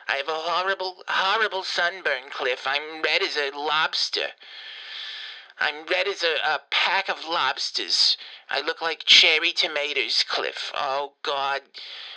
I 0.07 0.17
have 0.17 0.29
a 0.29 0.35
horrible, 0.35 1.03
horrible 1.09 1.65
sunburn, 1.65 2.31
Cliff. 2.31 2.67
I'm 2.67 3.03
red 3.03 3.23
as 3.23 3.37
a 3.37 3.51
lobster. 3.57 4.29
I'm 5.59 5.87
red 5.87 6.09
as 6.09 6.23
a, 6.23 6.37
a 6.45 6.61
pack 6.71 7.09
of 7.09 7.25
lobsters. 7.25 8.17
I 8.49 8.61
look 8.61 8.83
like 8.83 9.05
cherry 9.05 9.53
tomatoes, 9.53 10.25
Cliff. 10.27 10.73
Oh, 10.75 11.13
God. 11.23 11.63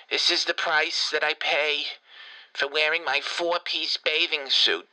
This 0.09 0.29
is 0.29 0.45
the 0.45 0.53
price 0.53 1.09
that 1.11 1.23
I 1.23 1.33
pay 1.33 1.85
for 2.53 2.67
wearing 2.67 3.03
my 3.03 3.19
four 3.21 3.59
piece 3.63 3.97
bathing 3.97 4.49
suit. 4.49 4.87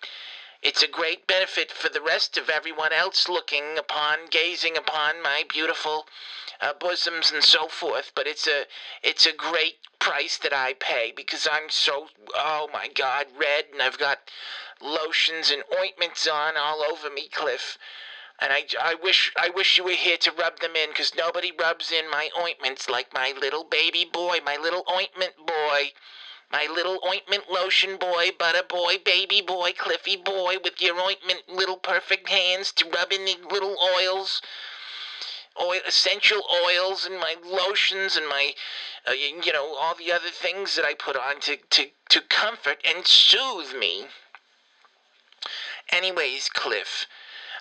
It's 0.62 0.82
a 0.82 0.88
great 0.88 1.26
benefit 1.26 1.72
for 1.72 1.88
the 1.88 2.02
rest 2.02 2.36
of 2.36 2.51
everyone 2.51 2.92
else 2.92 3.28
looking 3.28 3.78
upon, 3.78 4.26
gazing 4.30 4.76
upon 4.76 5.22
my 5.22 5.44
beautiful 5.48 6.06
uh, 6.60 6.72
bosoms 6.78 7.32
and 7.32 7.42
so 7.42 7.68
forth. 7.68 8.12
But 8.14 8.26
it's 8.26 8.46
a, 8.46 8.64
it's 9.02 9.26
a 9.26 9.32
great 9.32 9.76
price 9.98 10.38
that 10.38 10.52
I 10.52 10.74
pay 10.74 11.12
because 11.14 11.48
I'm 11.50 11.68
so, 11.68 12.06
oh 12.34 12.68
my 12.72 12.88
God, 12.88 13.26
red, 13.38 13.66
and 13.72 13.82
I've 13.82 13.98
got 13.98 14.18
lotions 14.80 15.50
and 15.50 15.62
ointments 15.78 16.26
on 16.26 16.56
all 16.56 16.82
over 16.82 17.10
me, 17.10 17.28
Cliff. 17.28 17.78
And 18.40 18.52
I, 18.52 18.64
I 18.80 18.94
wish 18.94 19.32
I 19.36 19.50
wish 19.50 19.76
you 19.76 19.84
were 19.84 19.90
here 19.90 20.16
to 20.16 20.32
rub 20.32 20.60
them 20.60 20.74
in, 20.74 20.92
'cause 20.94 21.14
nobody 21.14 21.52
rubs 21.52 21.92
in 21.92 22.08
my 22.08 22.30
ointments 22.38 22.88
like 22.88 23.12
my 23.12 23.32
little 23.32 23.64
baby 23.64 24.06
boy, 24.10 24.38
my 24.44 24.56
little 24.56 24.84
ointment 24.90 25.36
boy. 25.46 25.92
My 26.52 26.66
little 26.66 26.98
ointment 27.06 27.48
lotion 27.48 27.96
boy, 27.96 28.30
butter 28.36 28.64
boy, 28.64 28.98
baby 28.98 29.40
boy, 29.40 29.72
Cliffy 29.72 30.16
boy, 30.16 30.56
with 30.64 30.80
your 30.80 30.98
ointment 31.00 31.48
little 31.48 31.76
perfect 31.76 32.28
hands 32.28 32.72
to 32.72 32.88
rub 32.88 33.12
in 33.12 33.24
the 33.24 33.36
little 33.48 33.76
oils, 33.78 34.42
oil, 35.60 35.81
essential 35.86 36.43
oils, 36.66 37.06
and 37.06 37.18
my 37.18 37.36
lotions, 37.44 38.16
and 38.16 38.28
my, 38.28 38.55
uh, 39.09 39.12
you 39.12 39.52
know, 39.52 39.74
all 39.81 39.94
the 39.94 40.12
other 40.12 40.31
things 40.31 40.77
that 40.77 40.85
I 40.85 40.94
put 40.94 41.16
on 41.16 41.40
to, 41.40 41.56
to, 41.56 41.86
to 42.10 42.20
comfort 42.22 42.78
and 42.85 43.06
soothe 43.06 43.74
me. 43.74 44.06
Anyways, 45.90 46.48
Cliff, 46.48 47.06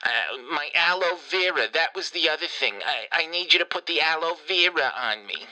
uh, 0.03 0.38
my 0.38 0.70
aloe 0.76 1.18
vera, 1.30 1.68
that 1.74 1.95
was 1.95 2.11
the 2.11 2.30
other 2.30 2.48
thing. 2.48 2.76
I, 2.86 3.24
I 3.24 3.26
need 3.26 3.53
you 3.53 3.60
to 3.60 3.66
put 3.66 3.86
the 3.86 4.02
aloe 4.02 4.38
vera 4.48 4.91
on 4.95 5.26
me. 5.26 5.48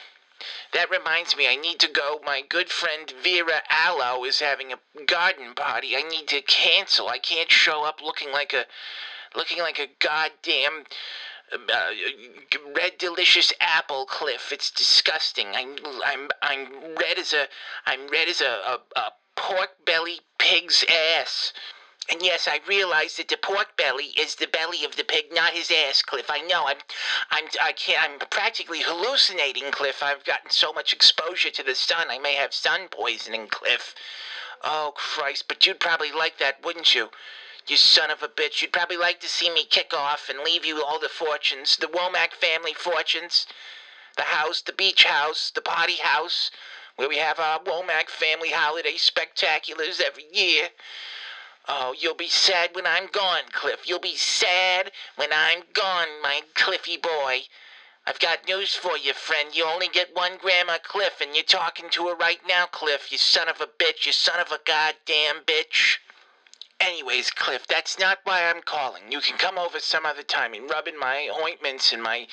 That 0.72 0.92
reminds 0.92 1.36
me, 1.36 1.48
I 1.48 1.56
need 1.56 1.80
to 1.80 1.88
go. 1.88 2.20
My 2.24 2.42
good 2.42 2.70
friend 2.70 3.12
Vera 3.24 3.64
Aloe 3.70 4.24
is 4.24 4.40
having 4.40 4.72
a 4.72 4.80
garden 5.06 5.56
party. 5.56 5.96
I 5.96 6.04
need 6.04 6.28
to 6.28 6.42
cancel. 6.42 7.08
I 7.08 7.18
can't 7.18 7.52
show 7.52 7.84
up 7.86 8.02
looking 8.04 8.32
like 8.32 8.54
a, 8.54 8.66
looking 9.36 9.60
like 9.60 9.80
a 9.80 9.88
goddamn 10.00 10.84
uh, 11.54 11.90
red 12.76 12.98
delicious 12.98 13.54
apple 13.60 14.06
cliff. 14.06 14.52
It's 14.52 14.72
disgusting. 14.72 15.48
I'm 15.56 15.78
I'm 16.06 16.30
I'm 16.42 16.68
red 16.96 17.18
as 17.18 17.34
a 17.34 17.48
I'm 17.86 18.08
red 18.10 18.28
as 18.28 18.42
a, 18.42 18.46
a, 18.46 18.80
a 18.96 19.14
pork 19.36 19.86
belly 19.86 20.22
pig's 20.38 20.84
ass. 20.90 21.54
And 22.10 22.22
yes, 22.22 22.48
I 22.50 22.62
realize 22.68 23.18
that 23.18 23.28
the 23.28 23.36
pork 23.36 23.76
belly 23.76 24.12
is 24.18 24.36
the 24.36 24.48
belly 24.48 24.86
of 24.86 24.96
the 24.96 25.04
pig, 25.04 25.26
not 25.34 25.52
his 25.52 25.70
ass, 25.72 26.02
Cliff. 26.02 26.28
I 26.30 26.40
know. 26.40 26.66
I'm, 26.66 26.78
I'm, 27.32 27.46
I 27.62 27.74
can't. 27.74 28.22
I'm 28.22 28.28
practically 28.30 28.82
hallucinating, 28.82 29.72
Cliff. 29.72 30.02
I've 30.02 30.24
gotten 30.24 30.50
so 30.50 30.72
much 30.72 30.94
exposure 30.94 31.50
to 31.50 31.64
the 31.64 31.76
sun. 31.76 32.08
I 32.10 32.18
may 32.18 32.36
have 32.36 32.54
sun 32.54 32.88
poisoning, 32.90 33.48
Cliff. 33.48 33.94
Oh 34.64 34.94
Christ! 34.96 35.46
But 35.48 35.68
you'd 35.68 35.82
probably 35.82 36.12
like 36.12 36.40
that, 36.40 36.64
wouldn't 36.64 36.96
you? 36.96 37.10
You 37.70 37.78
son 37.78 38.12
of 38.12 38.24
a 38.24 38.28
bitch. 38.28 38.62
You'd 38.62 38.72
probably 38.72 38.98
like 38.98 39.20
to 39.20 39.28
see 39.28 39.50
me 39.50 39.66
kick 39.66 39.94
off 39.94 40.30
and 40.30 40.40
leave 40.40 40.66
you 40.66 40.84
all 40.84 41.00
the 41.00 41.10
fortunes, 41.10 41.78
the 41.78 41.88
Womack 41.88 42.34
family 42.34 42.74
fortunes, 42.74 43.46
the 44.16 44.24
house, 44.24 44.62
the 44.62 44.74
beach 44.74 45.04
house, 45.04 45.52
the 45.54 45.62
party 45.62 45.98
house, 46.02 46.50
where 46.96 47.10
we 47.10 47.18
have 47.18 47.40
our 47.40 47.60
Womack 47.60 48.10
family 48.10 48.52
holiday 48.52 48.96
spectaculars 48.96 50.02
every 50.02 50.26
year. 50.32 50.70
Oh, 51.68 51.94
you'll 51.98 52.16
be 52.16 52.30
sad 52.30 52.70
when 52.74 52.88
I'm 52.88 53.08
gone, 53.08 53.44
Cliff. 53.52 53.82
You'll 53.86 54.00
be 54.00 54.16
sad 54.16 54.92
when 55.18 55.30
I'm 55.34 55.64
gone, 55.74 56.22
my 56.24 56.42
Cliffy 56.54 56.96
boy. 56.96 57.42
I've 58.06 58.20
got 58.20 58.48
news 58.48 58.74
for 58.74 58.98
you, 58.98 59.14
friend. 59.14 59.54
You 59.54 59.66
only 59.66 59.90
get 59.90 60.16
one 60.16 60.38
Grandma 60.38 60.78
Cliff, 60.82 61.20
and 61.20 61.36
you're 61.36 61.44
talking 61.44 61.90
to 61.90 62.08
her 62.08 62.16
right 62.16 62.40
now, 62.48 62.66
Cliff. 62.68 63.12
You 63.12 63.18
son 63.18 63.50
of 63.50 63.60
a 63.60 63.68
bitch. 63.68 64.06
You 64.06 64.14
son 64.14 64.40
of 64.40 64.50
a 64.50 64.60
goddamn 64.66 65.44
bitch. 65.46 65.98
Anyways, 66.80 67.32
Cliff, 67.32 67.66
that's 67.68 67.98
not 67.98 68.20
why 68.24 68.44
I'm 68.44 68.62
calling. 68.62 69.04
You 69.10 69.20
can 69.20 69.38
come 69.38 69.58
over 69.58 69.80
some 69.80 70.06
other 70.06 70.22
time 70.22 70.54
and 70.54 70.70
rub 70.70 70.88
in 70.88 71.00
my 71.00 71.30
ointments 71.44 71.92
and 71.92 72.04
my 72.04 72.28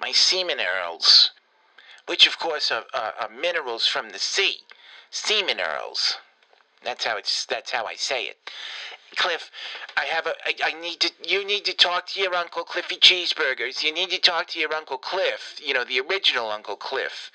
my 0.00 0.12
semen 0.12 0.58
earls, 0.60 1.30
which 2.06 2.26
of 2.26 2.38
course 2.38 2.70
are, 2.72 2.84
are, 2.94 3.12
are 3.20 3.28
minerals 3.28 3.86
from 3.86 4.10
the 4.10 4.18
sea. 4.18 4.58
Semen 5.10 5.60
earls. 5.60 6.16
That's 6.82 7.04
how 7.04 7.18
it's. 7.18 7.44
That's 7.44 7.70
how 7.70 7.84
I 7.84 7.94
say 7.94 8.24
it. 8.24 8.38
Cliff, 9.16 9.50
I 9.96 10.04
have 10.04 10.26
a. 10.26 10.34
I, 10.44 10.54
I 10.64 10.80
need 10.80 11.00
to. 11.00 11.10
You 11.26 11.46
need 11.46 11.64
to 11.66 11.74
talk 11.74 12.06
to 12.08 12.20
your 12.20 12.34
uncle 12.34 12.64
Cliffy 12.64 12.96
Cheeseburgers. 12.96 13.82
You 13.82 13.92
need 13.92 14.10
to 14.10 14.18
talk 14.18 14.48
to 14.48 14.58
your 14.58 14.72
uncle 14.74 14.98
Cliff. 14.98 15.60
You 15.62 15.74
know 15.74 15.84
the 15.84 16.00
original 16.00 16.50
Uncle 16.50 16.76
Cliff, 16.76 17.30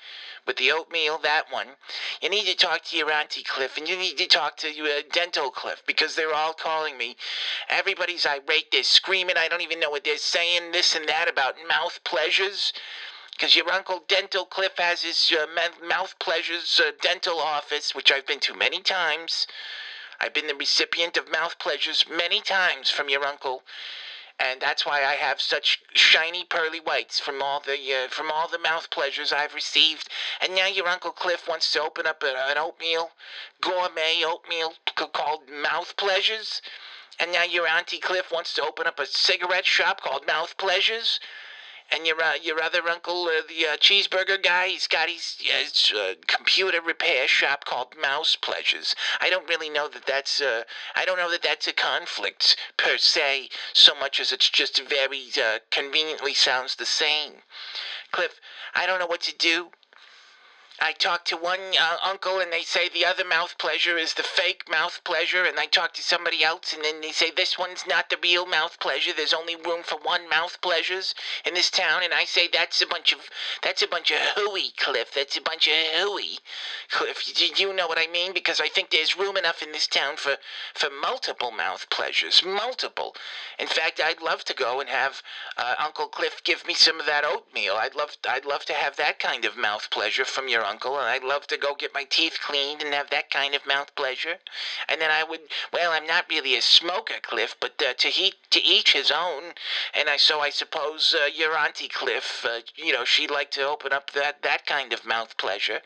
with 0.46 0.56
the 0.56 0.72
oatmeal. 0.72 1.18
That 1.18 1.44
one. 1.50 1.68
You 2.20 2.30
need 2.30 2.46
to 2.46 2.56
talk 2.56 2.84
to 2.84 2.96
your 2.96 3.10
auntie 3.10 3.42
Cliff, 3.42 3.76
and 3.78 3.88
you 3.88 3.96
need 3.96 4.18
to 4.18 4.26
talk 4.26 4.56
to 4.58 4.68
uh, 4.68 5.02
Dental 5.12 5.50
Cliff 5.50 5.82
because 5.86 6.14
they're 6.14 6.34
all 6.34 6.52
calling 6.52 6.96
me. 6.98 7.16
Everybody's 7.68 8.26
irate. 8.26 8.70
They're 8.72 8.82
screaming. 8.82 9.36
I 9.36 9.48
don't 9.48 9.62
even 9.62 9.80
know 9.80 9.90
what 9.90 10.04
they're 10.04 10.18
saying. 10.18 10.72
This 10.72 10.94
and 10.94 11.08
that 11.08 11.28
about 11.28 11.54
mouth 11.68 12.00
pleasures. 12.04 12.72
Because 13.32 13.54
your 13.54 13.70
Uncle 13.70 14.02
Dental 14.08 14.44
Cliff 14.44 14.72
has 14.78 15.02
his 15.02 15.32
uh, 15.32 15.46
Mouth 15.86 16.18
Pleasures 16.18 16.80
uh, 16.84 16.90
dental 17.00 17.38
office, 17.38 17.94
which 17.94 18.10
I've 18.10 18.26
been 18.26 18.40
to 18.40 18.52
many 18.54 18.80
times. 18.80 19.46
I've 20.20 20.34
been 20.34 20.46
the 20.46 20.54
recipient 20.54 21.16
of 21.16 21.30
Mouth 21.30 21.58
Pleasures 21.58 22.04
many 22.08 22.40
times 22.40 22.90
from 22.90 23.08
your 23.08 23.24
uncle. 23.24 23.62
And 24.40 24.60
that's 24.60 24.86
why 24.86 25.04
I 25.04 25.14
have 25.14 25.40
such 25.40 25.82
shiny 25.94 26.44
pearly 26.44 26.78
whites 26.78 27.18
from 27.18 27.42
all 27.42 27.58
the 27.58 27.72
uh, 27.92 28.08
from 28.08 28.30
all 28.30 28.46
the 28.46 28.58
mouth 28.58 28.88
pleasures 28.90 29.32
I've 29.32 29.54
received. 29.54 30.08
And 30.40 30.54
now 30.54 30.66
your 30.66 30.86
Uncle 30.86 31.10
Cliff 31.10 31.48
wants 31.48 31.72
to 31.72 31.82
open 31.82 32.06
up 32.06 32.22
a, 32.22 32.36
an 32.48 32.56
oatmeal, 32.56 33.10
gourmet 33.60 34.22
oatmeal 34.24 34.74
called 34.94 35.48
Mouth 35.50 35.96
Pleasures. 35.96 36.62
And 37.18 37.32
now 37.32 37.42
your 37.42 37.66
Auntie 37.66 37.98
Cliff 37.98 38.30
wants 38.30 38.54
to 38.54 38.62
open 38.62 38.86
up 38.86 39.00
a 39.00 39.06
cigarette 39.06 39.66
shop 39.66 40.02
called 40.02 40.24
Mouth 40.24 40.56
Pleasures. 40.56 41.18
And 41.90 42.06
your 42.06 42.20
uh, 42.20 42.34
your 42.42 42.60
other 42.60 42.86
uncle, 42.88 43.24
uh, 43.24 43.42
the 43.48 43.66
uh, 43.66 43.76
cheeseburger 43.78 44.42
guy, 44.42 44.68
he's 44.68 44.86
got 44.86 45.08
his, 45.08 45.36
his 45.40 45.92
uh, 45.96 46.14
computer 46.26 46.80
repair 46.82 47.26
shop 47.26 47.64
called 47.64 47.94
Mouse 48.00 48.36
Pleasures. 48.36 48.94
I 49.20 49.30
don't 49.30 49.48
really 49.48 49.70
know 49.70 49.88
that 49.88 50.04
that's 50.04 50.40
uh, 50.40 50.64
I 50.94 51.04
don't 51.06 51.16
know 51.16 51.30
that 51.30 51.42
that's 51.42 51.66
a 51.66 51.72
conflict 51.72 52.56
per 52.76 52.98
se, 52.98 53.48
so 53.72 53.94
much 53.94 54.20
as 54.20 54.32
it's 54.32 54.50
just 54.50 54.82
very 54.86 55.28
uh, 55.42 55.60
conveniently 55.70 56.34
sounds 56.34 56.76
the 56.76 56.86
same. 56.86 57.42
Cliff, 58.12 58.40
I 58.74 58.86
don't 58.86 58.98
know 58.98 59.06
what 59.06 59.22
to 59.22 59.34
do. 59.36 59.68
I 60.80 60.92
talk 60.92 61.24
to 61.26 61.36
one 61.36 61.58
uh, 61.80 61.96
uncle 62.04 62.38
and 62.38 62.52
they 62.52 62.62
say 62.62 62.88
the 62.88 63.04
other 63.04 63.24
mouth 63.24 63.58
pleasure 63.58 63.98
is 63.98 64.14
the 64.14 64.22
fake 64.22 64.64
mouth 64.70 65.00
pleasure, 65.02 65.44
and 65.44 65.58
I 65.58 65.66
talk 65.66 65.92
to 65.94 66.02
somebody 66.02 66.44
else 66.44 66.72
and 66.72 66.84
then 66.84 67.00
they 67.00 67.10
say 67.10 67.30
this 67.30 67.58
one's 67.58 67.84
not 67.86 68.10
the 68.10 68.16
real 68.22 68.46
mouth 68.46 68.78
pleasure. 68.78 69.12
There's 69.16 69.34
only 69.34 69.56
room 69.56 69.82
for 69.82 69.98
one 69.98 70.28
mouth 70.28 70.60
pleasures 70.60 71.16
in 71.44 71.54
this 71.54 71.70
town, 71.70 72.02
and 72.04 72.14
I 72.14 72.24
say 72.24 72.48
that's 72.52 72.80
a 72.80 72.86
bunch 72.86 73.12
of 73.12 73.28
that's 73.62 73.82
a 73.82 73.88
bunch 73.88 74.12
of 74.12 74.18
hooey, 74.36 74.70
Cliff. 74.76 75.12
That's 75.12 75.36
a 75.36 75.40
bunch 75.40 75.66
of 75.66 75.74
hooey, 75.74 76.38
Cliff. 76.90 77.24
Do 77.34 77.62
you 77.62 77.72
know 77.74 77.88
what 77.88 77.98
I 77.98 78.06
mean? 78.06 78.32
Because 78.32 78.60
I 78.60 78.68
think 78.68 78.90
there's 78.90 79.18
room 79.18 79.36
enough 79.36 79.62
in 79.62 79.72
this 79.72 79.88
town 79.88 80.16
for 80.16 80.36
for 80.74 80.90
multiple 80.90 81.50
mouth 81.50 81.90
pleasures, 81.90 82.44
multiple. 82.44 83.16
In 83.58 83.66
fact, 83.66 84.00
I'd 84.00 84.22
love 84.22 84.44
to 84.44 84.54
go 84.54 84.78
and 84.78 84.88
have 84.88 85.22
uh, 85.56 85.74
Uncle 85.80 86.06
Cliff 86.06 86.42
give 86.44 86.66
me 86.68 86.74
some 86.74 87.00
of 87.00 87.06
that 87.06 87.24
oatmeal. 87.24 87.74
I'd 87.74 87.96
love 87.96 88.16
I'd 88.28 88.44
love 88.44 88.64
to 88.66 88.74
have 88.74 88.96
that 88.96 89.18
kind 89.18 89.44
of 89.44 89.56
mouth 89.56 89.90
pleasure 89.90 90.24
from 90.24 90.48
your 90.48 90.67
uncle, 90.68 90.98
and 90.98 91.08
I'd 91.08 91.24
love 91.24 91.46
to 91.48 91.56
go 91.56 91.74
get 91.74 91.94
my 91.94 92.04
teeth 92.04 92.38
cleaned 92.40 92.82
and 92.82 92.92
have 92.94 93.10
that 93.10 93.30
kind 93.30 93.54
of 93.54 93.66
mouth 93.66 93.94
pleasure. 93.94 94.36
And 94.88 95.00
then 95.00 95.10
I 95.10 95.24
would, 95.24 95.40
well, 95.72 95.92
I'm 95.92 96.06
not 96.06 96.26
really 96.28 96.56
a 96.56 96.62
smoker, 96.62 97.14
Cliff, 97.22 97.56
but 97.60 97.82
uh, 97.82 97.94
to 97.94 98.08
he 98.08 98.34
to 98.50 98.62
each 98.62 98.92
his 98.92 99.10
own. 99.10 99.54
And 99.94 100.08
I 100.08 100.16
so 100.16 100.40
I 100.40 100.50
suppose 100.50 101.14
uh, 101.18 101.26
your 101.26 101.56
auntie 101.56 101.88
Cliff, 101.88 102.44
uh, 102.44 102.60
you 102.76 102.92
know, 102.92 103.04
she'd 103.04 103.30
like 103.30 103.50
to 103.52 103.66
open 103.66 103.92
up 103.92 104.10
that 104.12 104.42
that 104.42 104.66
kind 104.66 104.92
of 104.92 105.06
mouth 105.06 105.36
pleasure. 105.36 105.80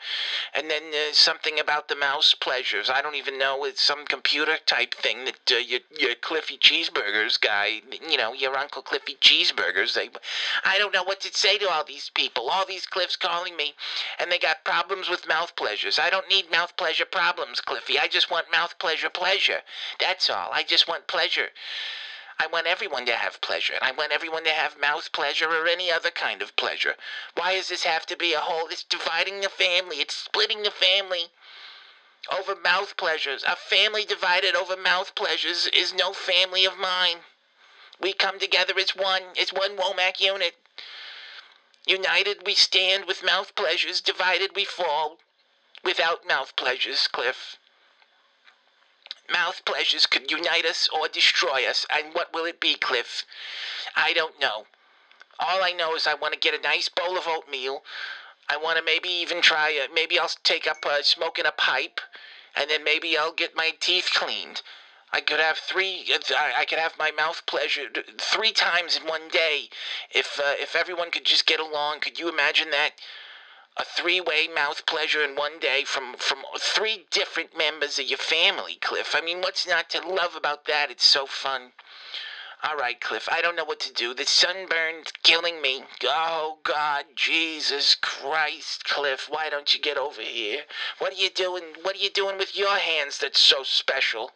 And 0.55 0.71
then 0.71 0.83
uh, 0.93 1.13
something 1.13 1.59
about 1.59 1.89
the 1.89 1.97
mouse 1.97 2.35
pleasures. 2.35 2.91
I 2.91 3.03
don't 3.03 3.15
even 3.17 3.39
know. 3.39 3.65
It's 3.65 3.83
some 3.83 4.05
computer 4.07 4.57
type 4.67 4.95
thing 4.95 5.25
that 5.25 5.53
uh, 5.53 5.57
your 5.57 5.81
your 5.99 6.15
Cliffy 6.17 6.59
Cheeseburgers 6.59 7.41
guy, 7.41 7.83
you 8.09 8.17
know, 8.17 8.33
your 8.33 8.57
Uncle 8.57 8.83
Cliffy 8.83 9.17
Cheeseburgers. 9.21 9.95
They, 9.95 10.11
I 10.65 10.79
don't 10.79 10.95
know 10.95 11.05
what 11.05 11.21
to 11.21 11.33
say 11.33 11.59
to 11.59 11.71
all 11.71 11.85
these 11.85 12.11
people. 12.15 12.49
All 12.51 12.67
these 12.67 12.87
Cliffs 12.87 13.17
calling 13.17 13.57
me, 13.57 13.75
and 14.19 14.31
they 14.31 14.39
got 14.39 14.65
problems 14.73 15.11
with 15.11 15.28
mouth 15.28 15.55
pleasures. 15.55 15.99
I 15.99 16.09
don't 16.09 16.31
need 16.31 16.51
mouth 16.51 16.78
pleasure 16.78 17.05
problems, 17.05 17.61
Cliffy. 17.61 17.99
I 17.99 18.09
just 18.09 18.31
want 18.31 18.51
mouth 18.51 18.78
pleasure 18.78 19.11
pleasure. 19.11 19.61
That's 20.01 20.31
all. 20.31 20.49
I 20.51 20.62
just 20.62 20.89
want 20.89 21.07
pleasure. 21.07 21.49
I 22.39 22.47
want 22.47 22.66
everyone 22.66 23.05
to 23.05 23.12
have 23.12 23.43
pleasure, 23.43 23.74
and 23.74 23.85
I 23.85 23.93
want 23.93 24.12
everyone 24.12 24.44
to 24.44 24.51
have 24.51 24.81
mouth 24.81 25.12
pleasure 25.12 25.51
or 25.51 25.66
any 25.66 25.93
other 25.93 26.09
kind 26.09 26.40
of 26.40 26.57
pleasure. 26.57 26.94
Why 27.35 27.57
does 27.57 27.69
this 27.69 27.85
have 27.85 28.07
to 28.07 28.16
be 28.16 28.32
a 28.32 28.39
whole? 28.39 28.69
It's 28.69 28.82
dividing 28.82 29.43
the 29.43 29.51
family. 29.51 29.97
It's 29.97 30.16
splitting 30.16 30.62
the 30.62 30.70
family 30.70 31.27
over 32.35 32.59
mouth 32.59 32.97
pleasures. 32.97 33.44
A 33.47 33.57
family 33.57 34.07
divided 34.07 34.57
over 34.57 34.74
mouth 34.74 35.15
pleasures 35.15 35.66
is 35.66 35.93
no 35.93 36.15
family 36.15 36.65
of 36.65 36.78
mine. 36.78 37.19
We 38.01 38.15
come 38.15 38.39
together 38.39 38.73
as 38.78 38.97
one, 38.97 39.36
as 39.39 39.53
one 39.53 39.77
Womack 39.77 40.19
unit. 40.19 40.55
United 41.87 42.47
we 42.47 42.55
stand 42.55 43.07
with 43.07 43.25
mouth 43.25 43.55
pleasures, 43.55 44.01
divided 44.01 44.55
we 44.55 44.65
fall. 44.65 45.19
Without 45.85 46.27
mouth 46.27 46.55
pleasures, 46.55 47.09
Cliff. 47.09 47.57
Mouth 49.29 49.65
pleasures 49.65 50.07
could 50.07 50.31
unite 50.31 50.65
us 50.65 50.89
or 50.89 51.09
destroy 51.09 51.67
us, 51.67 51.87
and 51.91 52.15
what 52.15 52.33
will 52.33 52.45
it 52.45 52.61
be, 52.61 52.75
Cliff? 52.75 53.25
I 53.97 54.13
don't 54.13 54.39
know. 54.41 54.67
All 55.41 55.63
I 55.63 55.73
know 55.73 55.97
is 55.97 56.07
I 56.07 56.15
want 56.15 56.35
to 56.35 56.39
get 56.39 56.55
a 56.55 56.63
nice 56.63 56.89
bowl 56.89 57.19
of 57.19 57.27
oatmeal. 57.27 57.83
I 58.49 58.57
want 58.57 58.79
to 58.79 58.85
maybe 58.85 59.09
even 59.09 59.41
try, 59.41 59.79
uh, 59.83 59.93
maybe 59.93 60.19
I'll 60.19 60.31
take 60.45 60.69
up 60.69 60.85
uh, 60.87 61.03
smoking 61.03 61.47
a 61.47 61.53
pipe, 61.53 62.01
and 62.55 62.71
then 62.71 62.85
maybe 62.85 63.17
I'll 63.17 63.33
get 63.33 63.57
my 63.57 63.73
teeth 63.81 64.11
cleaned. 64.15 64.63
I 65.15 65.21
could 65.21 65.41
have 65.41 65.59
three. 65.59 66.11
I 66.35 66.65
could 66.65 66.79
have 66.79 66.99
my 66.99 67.11
mouth 67.11 67.43
pleasured 67.47 68.05
three 68.19 68.53
times 68.53 68.97
in 68.97 69.07
one 69.07 69.29
day, 69.29 69.69
if 70.11 70.41
uh, 70.41 70.55
if 70.59 70.75
everyone 70.75 71.11
could 71.11 71.27
just 71.27 71.47
get 71.47 71.61
along. 71.61 72.01
Could 72.01 72.19
you 72.19 72.31
imagine 72.31 72.71
that? 72.71 72.93
A 73.77 73.85
three-way 73.85 74.49
mouth 74.49 74.85
pleasure 74.85 75.23
in 75.23 75.35
one 75.35 75.59
day 75.59 75.85
from 75.85 76.15
from 76.17 76.39
three 76.59 77.07
different 77.11 77.57
members 77.57 77.99
of 77.99 78.07
your 78.07 78.19
family, 78.19 78.77
Cliff. 78.81 79.15
I 79.15 79.21
mean, 79.21 79.41
what's 79.41 79.67
not 79.67 79.91
to 79.91 80.07
love 80.07 80.35
about 80.35 80.65
that? 80.67 80.91
It's 80.91 81.07
so 81.07 81.27
fun. 81.27 81.73
All 82.65 82.77
right, 82.77 83.01
Cliff. 83.01 83.29
I 83.31 83.43
don't 83.43 83.57
know 83.57 83.65
what 83.65 83.81
to 83.81 83.93
do. 83.93 84.15
The 84.15 84.25
sunburn's 84.25 85.13
killing 85.23 85.61
me. 85.61 85.85
Oh 86.05 86.59
God, 86.63 87.05
Jesus 87.17 87.97
Christ, 87.97 88.85
Cliff. 88.85 89.27
Why 89.29 89.51
don't 89.51 89.75
you 89.75 89.81
get 89.81 89.99
over 89.99 90.23
here? 90.23 90.63
What 90.99 91.13
are 91.13 91.17
you 91.17 91.29
doing? 91.29 91.65
What 91.83 91.97
are 91.97 91.99
you 91.99 92.11
doing 92.11 92.39
with 92.39 92.57
your 92.57 92.77
hands 92.77 93.19
that's 93.19 93.41
so 93.41 93.63
special? 93.63 94.31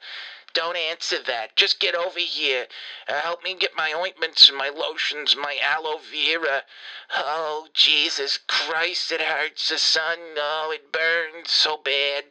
Don't 0.56 0.78
answer 0.78 1.18
that. 1.26 1.54
Just 1.54 1.80
get 1.80 1.94
over 1.94 2.18
here. 2.18 2.64
Uh, 3.06 3.20
help 3.20 3.44
me 3.44 3.54
get 3.54 3.76
my 3.76 3.92
ointments 3.92 4.48
and 4.48 4.56
my 4.56 4.70
lotions, 4.70 5.36
my 5.36 5.58
aloe 5.62 5.98
vera. 6.10 6.62
Oh, 7.14 7.68
Jesus 7.74 8.38
Christ, 8.38 9.12
it 9.12 9.20
hurts, 9.20 9.68
the 9.68 9.76
sun. 9.76 10.16
Oh, 10.38 10.72
it 10.74 10.90
burns 10.90 11.50
so 11.50 11.76
bad. 11.76 12.24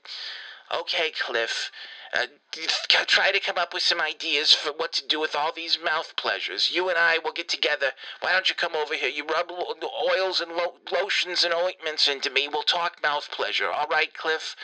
Okay, 0.73 1.11
Cliff. 1.11 1.69
Uh, 2.16 2.28
try 3.08 3.32
to 3.32 3.40
come 3.42 3.58
up 3.58 3.74
with 3.74 3.84
some 3.84 4.02
ideas 4.02 4.54
for 4.54 4.72
what 4.72 4.94
to 4.94 5.08
do 5.08 5.20
with 5.20 5.36
all 5.36 5.52
these 5.54 5.80
mouth 5.84 6.16
pleasures. 6.18 6.72
You 6.74 6.90
and 6.90 6.98
I 6.98 7.20
will 7.24 7.34
get 7.34 7.50
together. 7.50 7.92
Why 8.22 8.34
don't 8.34 8.50
you 8.50 8.56
come 8.56 8.76
over 8.76 8.96
here? 8.96 9.10
You 9.10 9.26
rub 9.26 9.52
oils 9.52 10.42
and 10.42 10.54
lo- 10.54 10.76
lotions 10.92 11.44
and 11.44 11.54
ointments 11.54 12.08
into 12.08 12.32
me. 12.32 12.50
We'll 12.52 12.64
talk 12.64 13.04
mouth 13.04 13.30
pleasure. 13.32 13.72
All 13.72 13.88
right, 13.90 14.14
Cliff? 14.14 14.56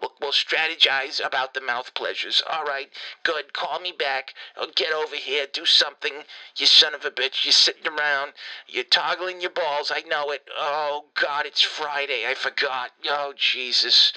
We'll, 0.00 0.12
we'll 0.20 0.32
strategize 0.32 1.24
about 1.24 1.54
the 1.54 1.60
mouth 1.60 1.94
pleasures. 1.94 2.42
All 2.50 2.64
right, 2.64 2.90
good. 3.24 3.52
Call 3.52 3.80
me 3.80 3.92
back. 3.96 4.34
Uh, 4.56 4.66
Get 4.74 4.92
over 4.92 5.16
here. 5.16 5.46
Do 5.52 5.66
something. 5.66 6.12
You 6.56 6.66
son 6.66 6.94
of 6.94 7.04
a 7.04 7.10
bitch. 7.10 7.44
You're 7.44 7.52
sitting 7.52 7.88
around. 7.88 8.34
You're 8.68 8.84
toggling 8.84 9.40
your 9.40 9.50
balls. 9.50 9.92
I 9.94 10.02
know 10.08 10.30
it. 10.32 10.42
Oh, 10.56 11.06
God, 11.20 11.46
it's 11.46 11.62
Friday. 11.62 12.26
I 12.28 12.34
forgot. 12.34 12.90
Oh, 13.08 13.34
Jesus. 13.36 14.12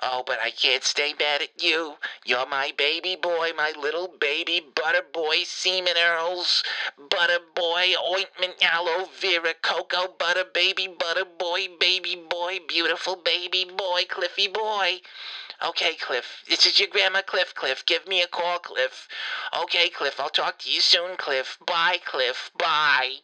Oh, 0.00 0.22
but 0.24 0.38
I 0.40 0.50
can't 0.50 0.84
stay 0.84 1.12
mad 1.18 1.42
at 1.42 1.60
you. 1.60 1.96
You're 2.24 2.46
my 2.46 2.72
baby 2.76 3.16
boy, 3.16 3.50
my 3.56 3.72
little 3.76 4.06
baby 4.06 4.60
butter 4.74 5.02
boy, 5.12 5.42
semen 5.44 5.96
earls, 5.98 6.62
butter 6.96 7.40
boy, 7.54 7.94
ointment, 8.08 8.62
aloe 8.62 9.06
vera, 9.20 9.54
cocoa 9.60 10.14
butter, 10.16 10.44
baby 10.44 10.86
butter 10.86 11.24
boy, 11.24 11.66
baby 11.80 12.14
boy, 12.14 12.60
beautiful 12.68 13.16
baby 13.16 13.64
boy, 13.64 14.02
Cliffy 14.08 14.46
boy. 14.46 15.00
Okay, 15.60 15.96
Cliff. 15.96 16.44
This 16.48 16.66
is 16.66 16.78
your 16.78 16.88
grandma, 16.88 17.22
Cliff. 17.22 17.52
Cliff, 17.52 17.84
give 17.84 18.06
me 18.06 18.22
a 18.22 18.28
call, 18.28 18.60
Cliff. 18.60 19.08
Okay, 19.52 19.88
Cliff. 19.88 20.20
I'll 20.20 20.28
talk 20.28 20.60
to 20.60 20.70
you 20.70 20.80
soon, 20.80 21.16
Cliff. 21.16 21.58
Bye, 21.66 21.98
Cliff. 22.04 22.52
Bye. 22.56 23.22